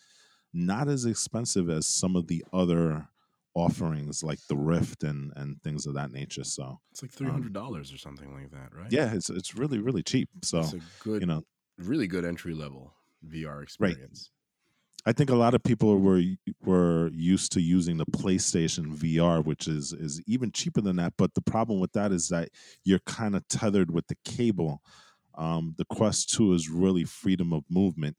not 0.54 0.88
as 0.88 1.06
expensive 1.06 1.70
as 1.70 1.88
some 1.88 2.16
of 2.16 2.28
the 2.28 2.44
other 2.54 3.08
offerings 3.56 4.22
like 4.24 4.40
the 4.50 4.56
rift 4.56 5.04
and 5.04 5.32
and 5.38 5.62
things 5.64 5.86
of 5.86 5.94
that 5.96 6.12
nature 6.12 6.44
so 6.44 6.80
It's 6.92 7.02
like 7.02 7.12
three 7.12 7.30
hundred 7.30 7.54
dollars 7.54 7.92
or 7.94 7.98
something 7.98 8.34
like 8.34 8.52
that, 8.52 8.74
right? 8.74 8.92
yeah 8.92 9.14
it's 9.14 9.30
it's 9.30 9.56
really 9.56 9.80
really 9.80 10.04
cheap 10.04 10.30
so 10.44 10.60
it's 10.60 10.74
a 10.74 10.80
good, 11.04 11.22
you 11.22 11.28
know 11.28 11.44
really 11.78 12.08
good 12.08 12.26
entry 12.26 12.54
level 12.54 12.94
VR 13.26 13.64
experience. 13.64 14.32
I 15.08 15.12
think 15.14 15.30
a 15.30 15.36
lot 15.36 15.54
of 15.54 15.62
people 15.64 16.00
were 16.00 16.22
were 16.62 17.10
used 17.14 17.52
to 17.54 17.62
using 17.62 17.98
the 17.98 18.06
PlayStation 18.08 18.88
VR, 18.96 19.44
which 19.44 19.68
is 19.68 19.94
is 19.94 20.22
even 20.26 20.52
cheaper 20.52 20.82
than 20.82 20.96
that. 20.98 21.14
But 21.18 21.34
the 21.36 21.42
problem 21.42 21.80
with 21.80 21.92
that 21.94 22.12
is 22.12 22.30
that 22.30 22.50
you're 22.84 23.00
kind 23.06 23.36
of 23.36 23.48
tethered 23.48 23.92
with 23.92 24.08
the 24.08 24.18
cable. 24.26 24.82
Um, 25.38 25.76
the 25.78 25.86
Quest 25.86 26.30
Two 26.34 26.54
is 26.54 26.70
really 26.70 27.04
freedom 27.04 27.54
of 27.54 27.64
movement 27.70 28.18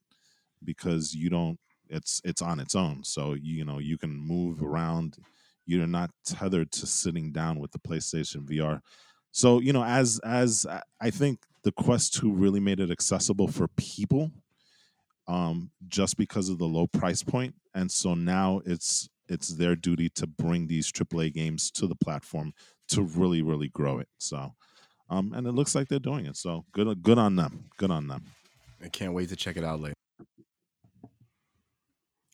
because 0.62 1.14
you 1.14 1.28
don't. 1.28 1.58
It's 1.88 2.20
it's 2.24 2.42
on 2.42 2.60
its 2.60 2.74
own, 2.74 3.04
so 3.04 3.34
you 3.34 3.64
know 3.64 3.78
you 3.78 3.98
can 3.98 4.16
move 4.16 4.62
around. 4.62 5.16
You're 5.66 5.86
not 5.86 6.10
tethered 6.24 6.70
to 6.72 6.86
sitting 6.86 7.32
down 7.32 7.58
with 7.58 7.72
the 7.72 7.78
PlayStation 7.78 8.46
VR. 8.48 8.80
So 9.32 9.60
you 9.60 9.72
know, 9.72 9.84
as 9.84 10.20
as 10.24 10.66
I- 11.00 11.10
think 11.10 11.40
the 11.62 11.72
Quest 11.72 12.14
Two 12.14 12.32
really 12.32 12.60
made 12.60 12.78
it 12.80 12.90
accessible 12.90 13.48
for 13.48 13.66
people 13.76 14.30
um, 15.28 15.70
just 15.88 16.16
because 16.16 16.48
of 16.48 16.58
the 16.58 16.66
low 16.66 16.86
price 16.86 17.22
point, 17.22 17.54
and 17.74 17.90
so 17.90 18.14
now 18.14 18.60
it's 18.64 19.08
it's 19.28 19.48
their 19.48 19.74
duty 19.74 20.08
to 20.10 20.26
bring 20.26 20.68
these 20.68 20.92
AAA 20.92 21.34
games 21.34 21.70
to 21.72 21.88
the 21.88 21.96
platform 21.96 22.52
to 22.88 23.02
really 23.02 23.42
really 23.42 23.68
grow 23.68 23.98
it. 23.98 24.08
So, 24.18 24.54
um, 25.10 25.32
and 25.34 25.46
it 25.46 25.52
looks 25.52 25.74
like 25.74 25.88
they're 25.88 25.98
doing 25.98 26.26
it. 26.26 26.36
So 26.36 26.64
good 26.72 27.02
good 27.02 27.18
on 27.18 27.36
them. 27.36 27.68
Good 27.76 27.90
on 27.90 28.06
them. 28.06 28.24
I 28.82 28.88
can't 28.88 29.14
wait 29.14 29.28
to 29.30 29.36
check 29.36 29.56
it 29.56 29.64
out 29.64 29.80
later. 29.80 29.94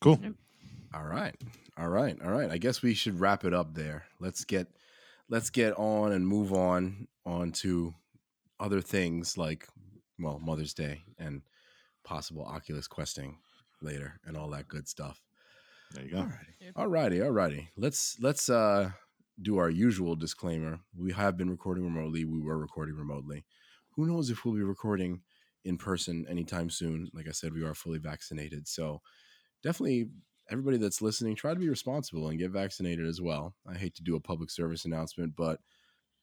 Cool. 0.03 0.19
All 0.93 1.05
right. 1.05 1.33
All 1.77 1.87
right. 1.87 2.17
All 2.21 2.31
right. 2.31 2.51
I 2.51 2.57
guess 2.57 2.81
we 2.81 2.93
should 2.93 3.21
wrap 3.21 3.45
it 3.45 3.53
up 3.53 3.73
there. 3.73 4.03
Let's 4.19 4.43
get 4.43 4.67
let's 5.29 5.49
get 5.49 5.73
on 5.77 6.11
and 6.11 6.27
move 6.27 6.51
on 6.51 7.07
on 7.25 7.53
to 7.53 7.93
other 8.59 8.81
things 8.81 9.37
like 9.37 9.65
well, 10.19 10.39
Mother's 10.43 10.73
Day 10.73 11.03
and 11.17 11.41
possible 12.03 12.43
Oculus 12.43 12.85
questing 12.85 13.37
later 13.81 14.19
and 14.25 14.35
all 14.35 14.49
that 14.49 14.67
good 14.67 14.89
stuff. 14.89 15.21
There 15.93 16.03
you 16.03 16.11
go. 16.11 16.27
All 16.75 16.87
righty, 16.87 17.21
all 17.21 17.31
righty. 17.31 17.69
Let's 17.77 18.17
let's 18.19 18.49
uh 18.49 18.91
do 19.41 19.57
our 19.57 19.69
usual 19.69 20.17
disclaimer. 20.17 20.79
We 20.97 21.13
have 21.13 21.37
been 21.37 21.49
recording 21.49 21.85
remotely. 21.85 22.25
We 22.25 22.41
were 22.41 22.57
recording 22.57 22.95
remotely. 22.95 23.45
Who 23.95 24.05
knows 24.05 24.29
if 24.29 24.43
we'll 24.43 24.55
be 24.55 24.63
recording 24.63 25.21
in 25.63 25.77
person 25.77 26.25
anytime 26.29 26.69
soon? 26.69 27.09
Like 27.13 27.29
I 27.29 27.31
said, 27.31 27.53
we 27.53 27.63
are 27.63 27.73
fully 27.73 27.99
vaccinated. 27.99 28.67
So 28.67 29.01
definitely 29.63 30.09
everybody 30.49 30.77
that's 30.77 31.01
listening, 31.01 31.35
try 31.35 31.53
to 31.53 31.59
be 31.59 31.69
responsible 31.69 32.27
and 32.27 32.37
get 32.37 32.51
vaccinated 32.51 33.07
as 33.07 33.21
well. 33.21 33.55
I 33.67 33.75
hate 33.75 33.95
to 33.95 34.03
do 34.03 34.15
a 34.15 34.19
public 34.19 34.51
service 34.51 34.85
announcement, 34.85 35.35
but 35.35 35.59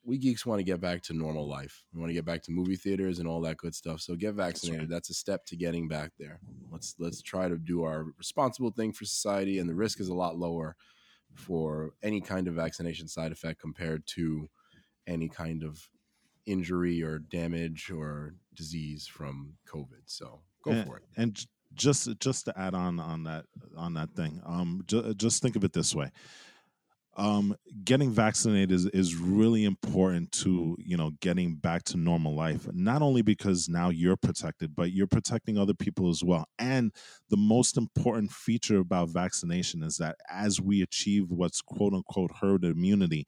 we 0.02 0.18
geeks 0.18 0.46
want 0.46 0.60
to 0.60 0.64
get 0.64 0.80
back 0.80 1.02
to 1.02 1.14
normal 1.14 1.48
life. 1.48 1.84
We 1.92 2.00
want 2.00 2.10
to 2.10 2.14
get 2.14 2.24
back 2.24 2.42
to 2.44 2.52
movie 2.52 2.76
theaters 2.76 3.18
and 3.18 3.28
all 3.28 3.40
that 3.42 3.58
good 3.58 3.74
stuff. 3.74 4.00
So 4.00 4.14
get 4.14 4.34
vaccinated. 4.34 4.88
That's 4.88 5.10
a 5.10 5.14
step 5.14 5.44
to 5.46 5.56
getting 5.56 5.88
back 5.88 6.12
there. 6.18 6.40
Let's 6.70 6.94
let's 6.98 7.20
try 7.20 7.48
to 7.48 7.58
do 7.58 7.82
our 7.82 8.06
responsible 8.16 8.70
thing 8.70 8.92
for 8.92 9.04
society 9.04 9.58
and 9.58 9.68
the 9.68 9.74
risk 9.74 10.00
is 10.00 10.08
a 10.08 10.14
lot 10.14 10.38
lower 10.38 10.76
for 11.34 11.90
any 12.02 12.20
kind 12.20 12.48
of 12.48 12.54
vaccination 12.54 13.08
side 13.08 13.32
effect 13.32 13.60
compared 13.60 14.06
to 14.06 14.48
any 15.06 15.28
kind 15.28 15.62
of 15.62 15.88
injury 16.46 17.02
or 17.02 17.18
damage 17.18 17.90
or 17.90 18.34
disease 18.54 19.06
from 19.06 19.54
COVID. 19.68 20.02
So 20.06 20.40
go 20.64 20.72
and, 20.72 20.86
for 20.86 20.96
it. 20.96 21.04
And 21.16 21.46
just 21.74 22.08
just 22.18 22.44
to 22.46 22.58
add 22.58 22.74
on 22.74 22.98
on 23.00 23.24
that 23.24 23.46
on 23.76 23.94
that 23.94 24.10
thing, 24.14 24.40
um, 24.44 24.82
ju- 24.86 25.14
just 25.14 25.42
think 25.42 25.56
of 25.56 25.64
it 25.64 25.72
this 25.72 25.94
way: 25.94 26.10
um, 27.16 27.56
getting 27.84 28.10
vaccinated 28.10 28.72
is 28.72 28.86
is 28.86 29.16
really 29.16 29.64
important 29.64 30.30
to 30.32 30.76
you 30.78 30.96
know 30.96 31.10
getting 31.20 31.56
back 31.56 31.82
to 31.84 31.96
normal 31.96 32.34
life. 32.34 32.68
Not 32.72 33.02
only 33.02 33.22
because 33.22 33.68
now 33.68 33.90
you're 33.90 34.16
protected, 34.16 34.74
but 34.74 34.92
you're 34.92 35.06
protecting 35.06 35.58
other 35.58 35.74
people 35.74 36.08
as 36.08 36.22
well. 36.22 36.46
And 36.58 36.92
the 37.28 37.36
most 37.36 37.76
important 37.76 38.30
feature 38.30 38.78
about 38.78 39.10
vaccination 39.10 39.82
is 39.82 39.96
that 39.96 40.16
as 40.30 40.60
we 40.60 40.82
achieve 40.82 41.30
what's 41.30 41.60
quote 41.60 41.94
unquote 41.94 42.30
herd 42.40 42.64
immunity, 42.64 43.26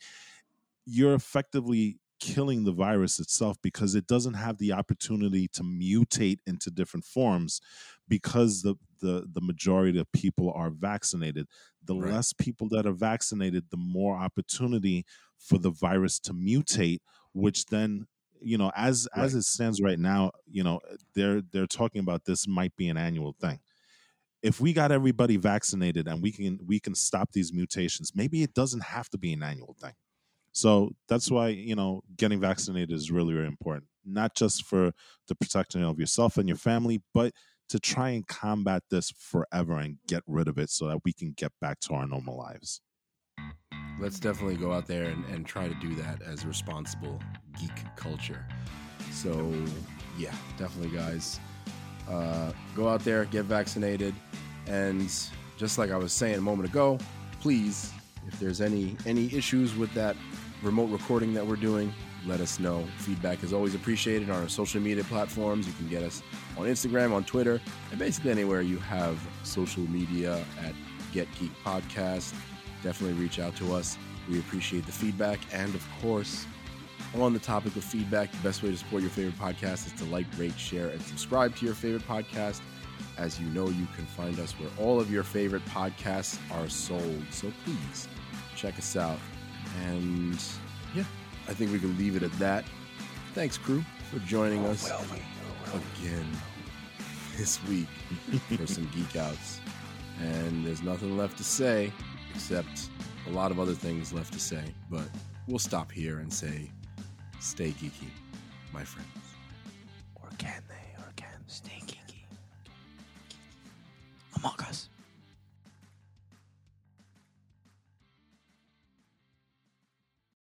you're 0.87 1.15
effectively 1.15 1.99
killing 2.23 2.63
the 2.65 2.73
virus 2.73 3.19
itself 3.19 3.59
because 3.63 3.97
it 3.97 4.07
doesn't 4.07 4.35
have 4.35 4.59
the 4.59 4.73
opportunity 4.73 5.49
to 5.49 5.63
mutate 5.65 6.39
into 6.47 6.71
different 6.71 7.05
forms 7.05 7.61
because 8.09 8.63
the 8.63 8.77
the, 9.01 9.27
the 9.33 9.41
majority 9.41 9.99
of 9.99 10.11
people 10.13 10.53
are 10.55 10.71
vaccinated. 10.71 11.49
The 11.83 11.95
Right. 11.95 12.11
less 12.13 12.33
people 12.33 12.69
that 12.69 12.87
are 12.87 12.93
vaccinated 12.93 13.71
the 13.71 13.77
more 13.77 14.17
opportunity 14.17 15.05
for 15.37 15.59
the 15.59 15.71
virus 15.71 16.21
to 16.21 16.33
mutate 16.33 17.01
which 17.35 17.67
then 17.67 18.07
you 18.41 18.57
know 18.59 18.71
as 18.77 19.09
as 19.17 19.35
it 19.35 19.43
stands 19.43 19.81
right 19.83 19.99
now 19.99 20.31
you 20.47 20.63
know 20.63 20.81
they're 21.15 21.41
they're 21.43 21.67
talking 21.67 22.01
about 22.01 22.25
this 22.25 22.47
might 22.47 22.77
be 22.77 22.89
an 22.89 22.97
annual 22.97 23.35
thing. 23.41 23.59
If 24.43 24.61
we 24.61 24.73
got 24.73 24.93
everybody 24.93 25.37
vaccinated 25.37 26.09
and 26.09 26.23
we 26.23 26.33
can 26.33 26.61
we 26.67 26.81
can 26.81 26.95
stop 26.95 27.33
these 27.33 27.53
mutations 27.53 28.13
maybe 28.15 28.43
it 28.43 28.55
doesn't 28.55 28.85
have 28.85 29.09
to 29.11 29.19
be 29.19 29.33
an 29.33 29.43
annual 29.43 29.77
thing 29.81 29.95
so 30.53 30.91
that's 31.09 31.31
why 31.31 31.49
you 31.49 31.75
know 31.75 32.03
getting 32.17 32.41
vaccinated 32.41 32.93
is 32.93 33.11
really 33.11 33.35
really 33.35 33.47
important 33.47 33.87
not 34.05 34.35
just 34.35 34.65
for 34.65 34.93
the 35.29 35.35
protection 35.35 35.83
of 35.83 35.99
yourself 35.99 36.37
and 36.37 36.49
your 36.49 36.57
family 36.57 37.03
but 37.15 37.33
to 37.69 37.79
try 37.81 38.11
and 38.11 38.27
combat 38.27 38.83
this 38.91 39.11
forever 39.13 39.79
and 39.79 39.97
get 40.07 40.23
rid 40.27 40.49
of 40.49 40.59
it 40.59 40.69
so 40.69 40.89
that 40.89 40.99
we 41.05 41.13
can 41.13 41.33
get 41.37 41.53
back 41.61 41.81
to 41.81 41.95
our 41.95 42.07
normal 42.07 42.37
lives 42.37 42.81
let's 44.03 44.19
definitely 44.19 44.57
go 44.57 44.73
out 44.73 44.87
there 44.87 45.05
and, 45.05 45.25
and 45.27 45.47
try 45.47 45.69
to 45.69 45.75
do 45.75 45.95
that 45.95 46.21
as 46.23 46.45
responsible 46.45 47.21
geek 47.59 47.71
culture. 47.97 48.45
So, 49.11 49.53
yeah, 50.19 50.35
definitely, 50.59 50.97
guys. 50.97 51.39
Uh, 52.09 52.53
go 52.75 52.89
out 52.89 53.05
there, 53.05 53.25
get 53.27 53.45
vaccinated, 53.45 54.15
and 54.67 55.09
just 55.57 55.79
like 55.79 55.91
I 55.91 55.97
was 55.97 56.13
saying 56.13 56.37
a 56.37 56.41
moment 56.41 56.69
ago, 56.69 56.99
please, 57.41 57.93
if 58.27 58.39
there's 58.41 58.61
any 58.61 58.97
any 59.07 59.33
issues 59.33 59.77
with 59.77 59.93
that 59.95 60.17
remote 60.63 60.91
recording 60.91 61.35
that 61.35 61.47
we're 61.47 61.57
doing, 61.57 61.93
let 62.27 62.41
us 62.41 62.61
know. 62.61 62.85
Feedback 62.99 63.43
is 63.43 63.53
always 63.53 63.75
appreciated 63.75 64.31
on 64.31 64.43
our 64.43 64.49
social 64.49 64.81
media 64.81 65.05
platforms. 65.05 65.67
You 65.67 65.73
can 65.75 65.89
get 65.89 66.03
us 66.03 66.23
on 66.57 66.67
Instagram, 66.67 67.13
on 67.13 67.25
Twitter, 67.25 67.61
and 67.91 67.99
basically 67.99 68.31
anywhere 68.31 68.63
you 68.63 68.79
have 68.79 69.21
social 69.43 69.83
media 69.91 70.45
at 70.65 70.75
Get 71.13 71.29
Geek 71.39 71.51
Podcast. 71.65 72.33
Definitely 72.83 73.21
reach 73.21 73.39
out 73.39 73.57
to 73.57 73.75
us. 73.75 73.99
We 74.31 74.39
appreciate 74.39 74.87
the 74.87 74.93
feedback. 74.93 75.41
And 75.53 75.75
of 75.75 75.87
course, 76.01 76.47
On 77.15 77.35
the 77.35 77.39
topic 77.39 77.77
of 77.77 77.85
feedback, 77.85 78.33
the 78.33 78.39
best 78.39 78.63
way 78.63 78.71
to 78.71 78.77
support 78.77 79.03
your 79.03 79.11
favorite 79.11 79.39
podcast 79.39 79.87
is 79.87 79.93
to 79.99 80.05
like, 80.07 80.25
rate, 80.39 80.59
share, 80.59 80.89
and 80.89 81.03
subscribe 81.03 81.55
to 81.57 81.67
your 81.67 81.75
favorite 81.75 82.07
podcast. 82.09 82.63
As 83.19 83.39
you 83.39 83.47
know, 83.49 83.69
you 83.69 83.87
can 83.95 84.07
find 84.07 84.39
us 84.41 84.53
where 84.53 84.71
all 84.79 84.99
of 84.99 85.11
your 85.11 85.23
favorite 85.23 85.65
podcasts 85.67 86.39
are 86.51 86.71
sold. 86.71 87.23
So 87.31 87.53
please 87.65 88.09
check 88.57 88.79
us 88.79 88.97
out. 88.97 89.19
And 89.81 90.39
yeah, 90.95 91.05
I 91.49 91.55
think 91.55 91.73
we 91.73 91.79
can 91.79 91.97
leave 91.99 92.17
it 92.17 92.23
at 92.23 92.33
that. 92.39 92.65
Thanks, 93.35 93.57
crew, 93.57 93.85
for 94.11 94.19
joining 94.21 94.65
us 94.67 94.91
again 95.73 96.27
this 97.37 97.63
week 97.65 97.89
for 98.57 98.67
some 98.67 98.89
geek 98.95 99.17
outs. 99.17 99.61
And 100.21 100.67
there's 100.67 100.83
nothing 100.83 101.17
left 101.17 101.39
to 101.39 101.45
say 101.45 101.93
except 102.35 102.91
a 103.27 103.31
lot 103.31 103.51
of 103.51 103.59
other 103.59 103.73
things 103.75 104.13
left 104.13 104.33
to 104.35 104.41
say. 104.41 104.63
But 104.91 105.09
we'll 105.47 105.59
stop 105.59 105.91
here 105.91 106.19
and 106.19 106.33
say, 106.33 106.71
stay 107.41 107.71
geeky, 107.71 108.09
my 108.73 108.85
friends. 108.85 109.09
Or 110.17 110.29
can 110.39 110.63
they? 110.69 111.03
Or 111.03 111.13
can 111.17 111.29
stay 111.47 111.81
geeky? 111.87 112.25
Among 114.37 114.57
Us. 114.61 114.89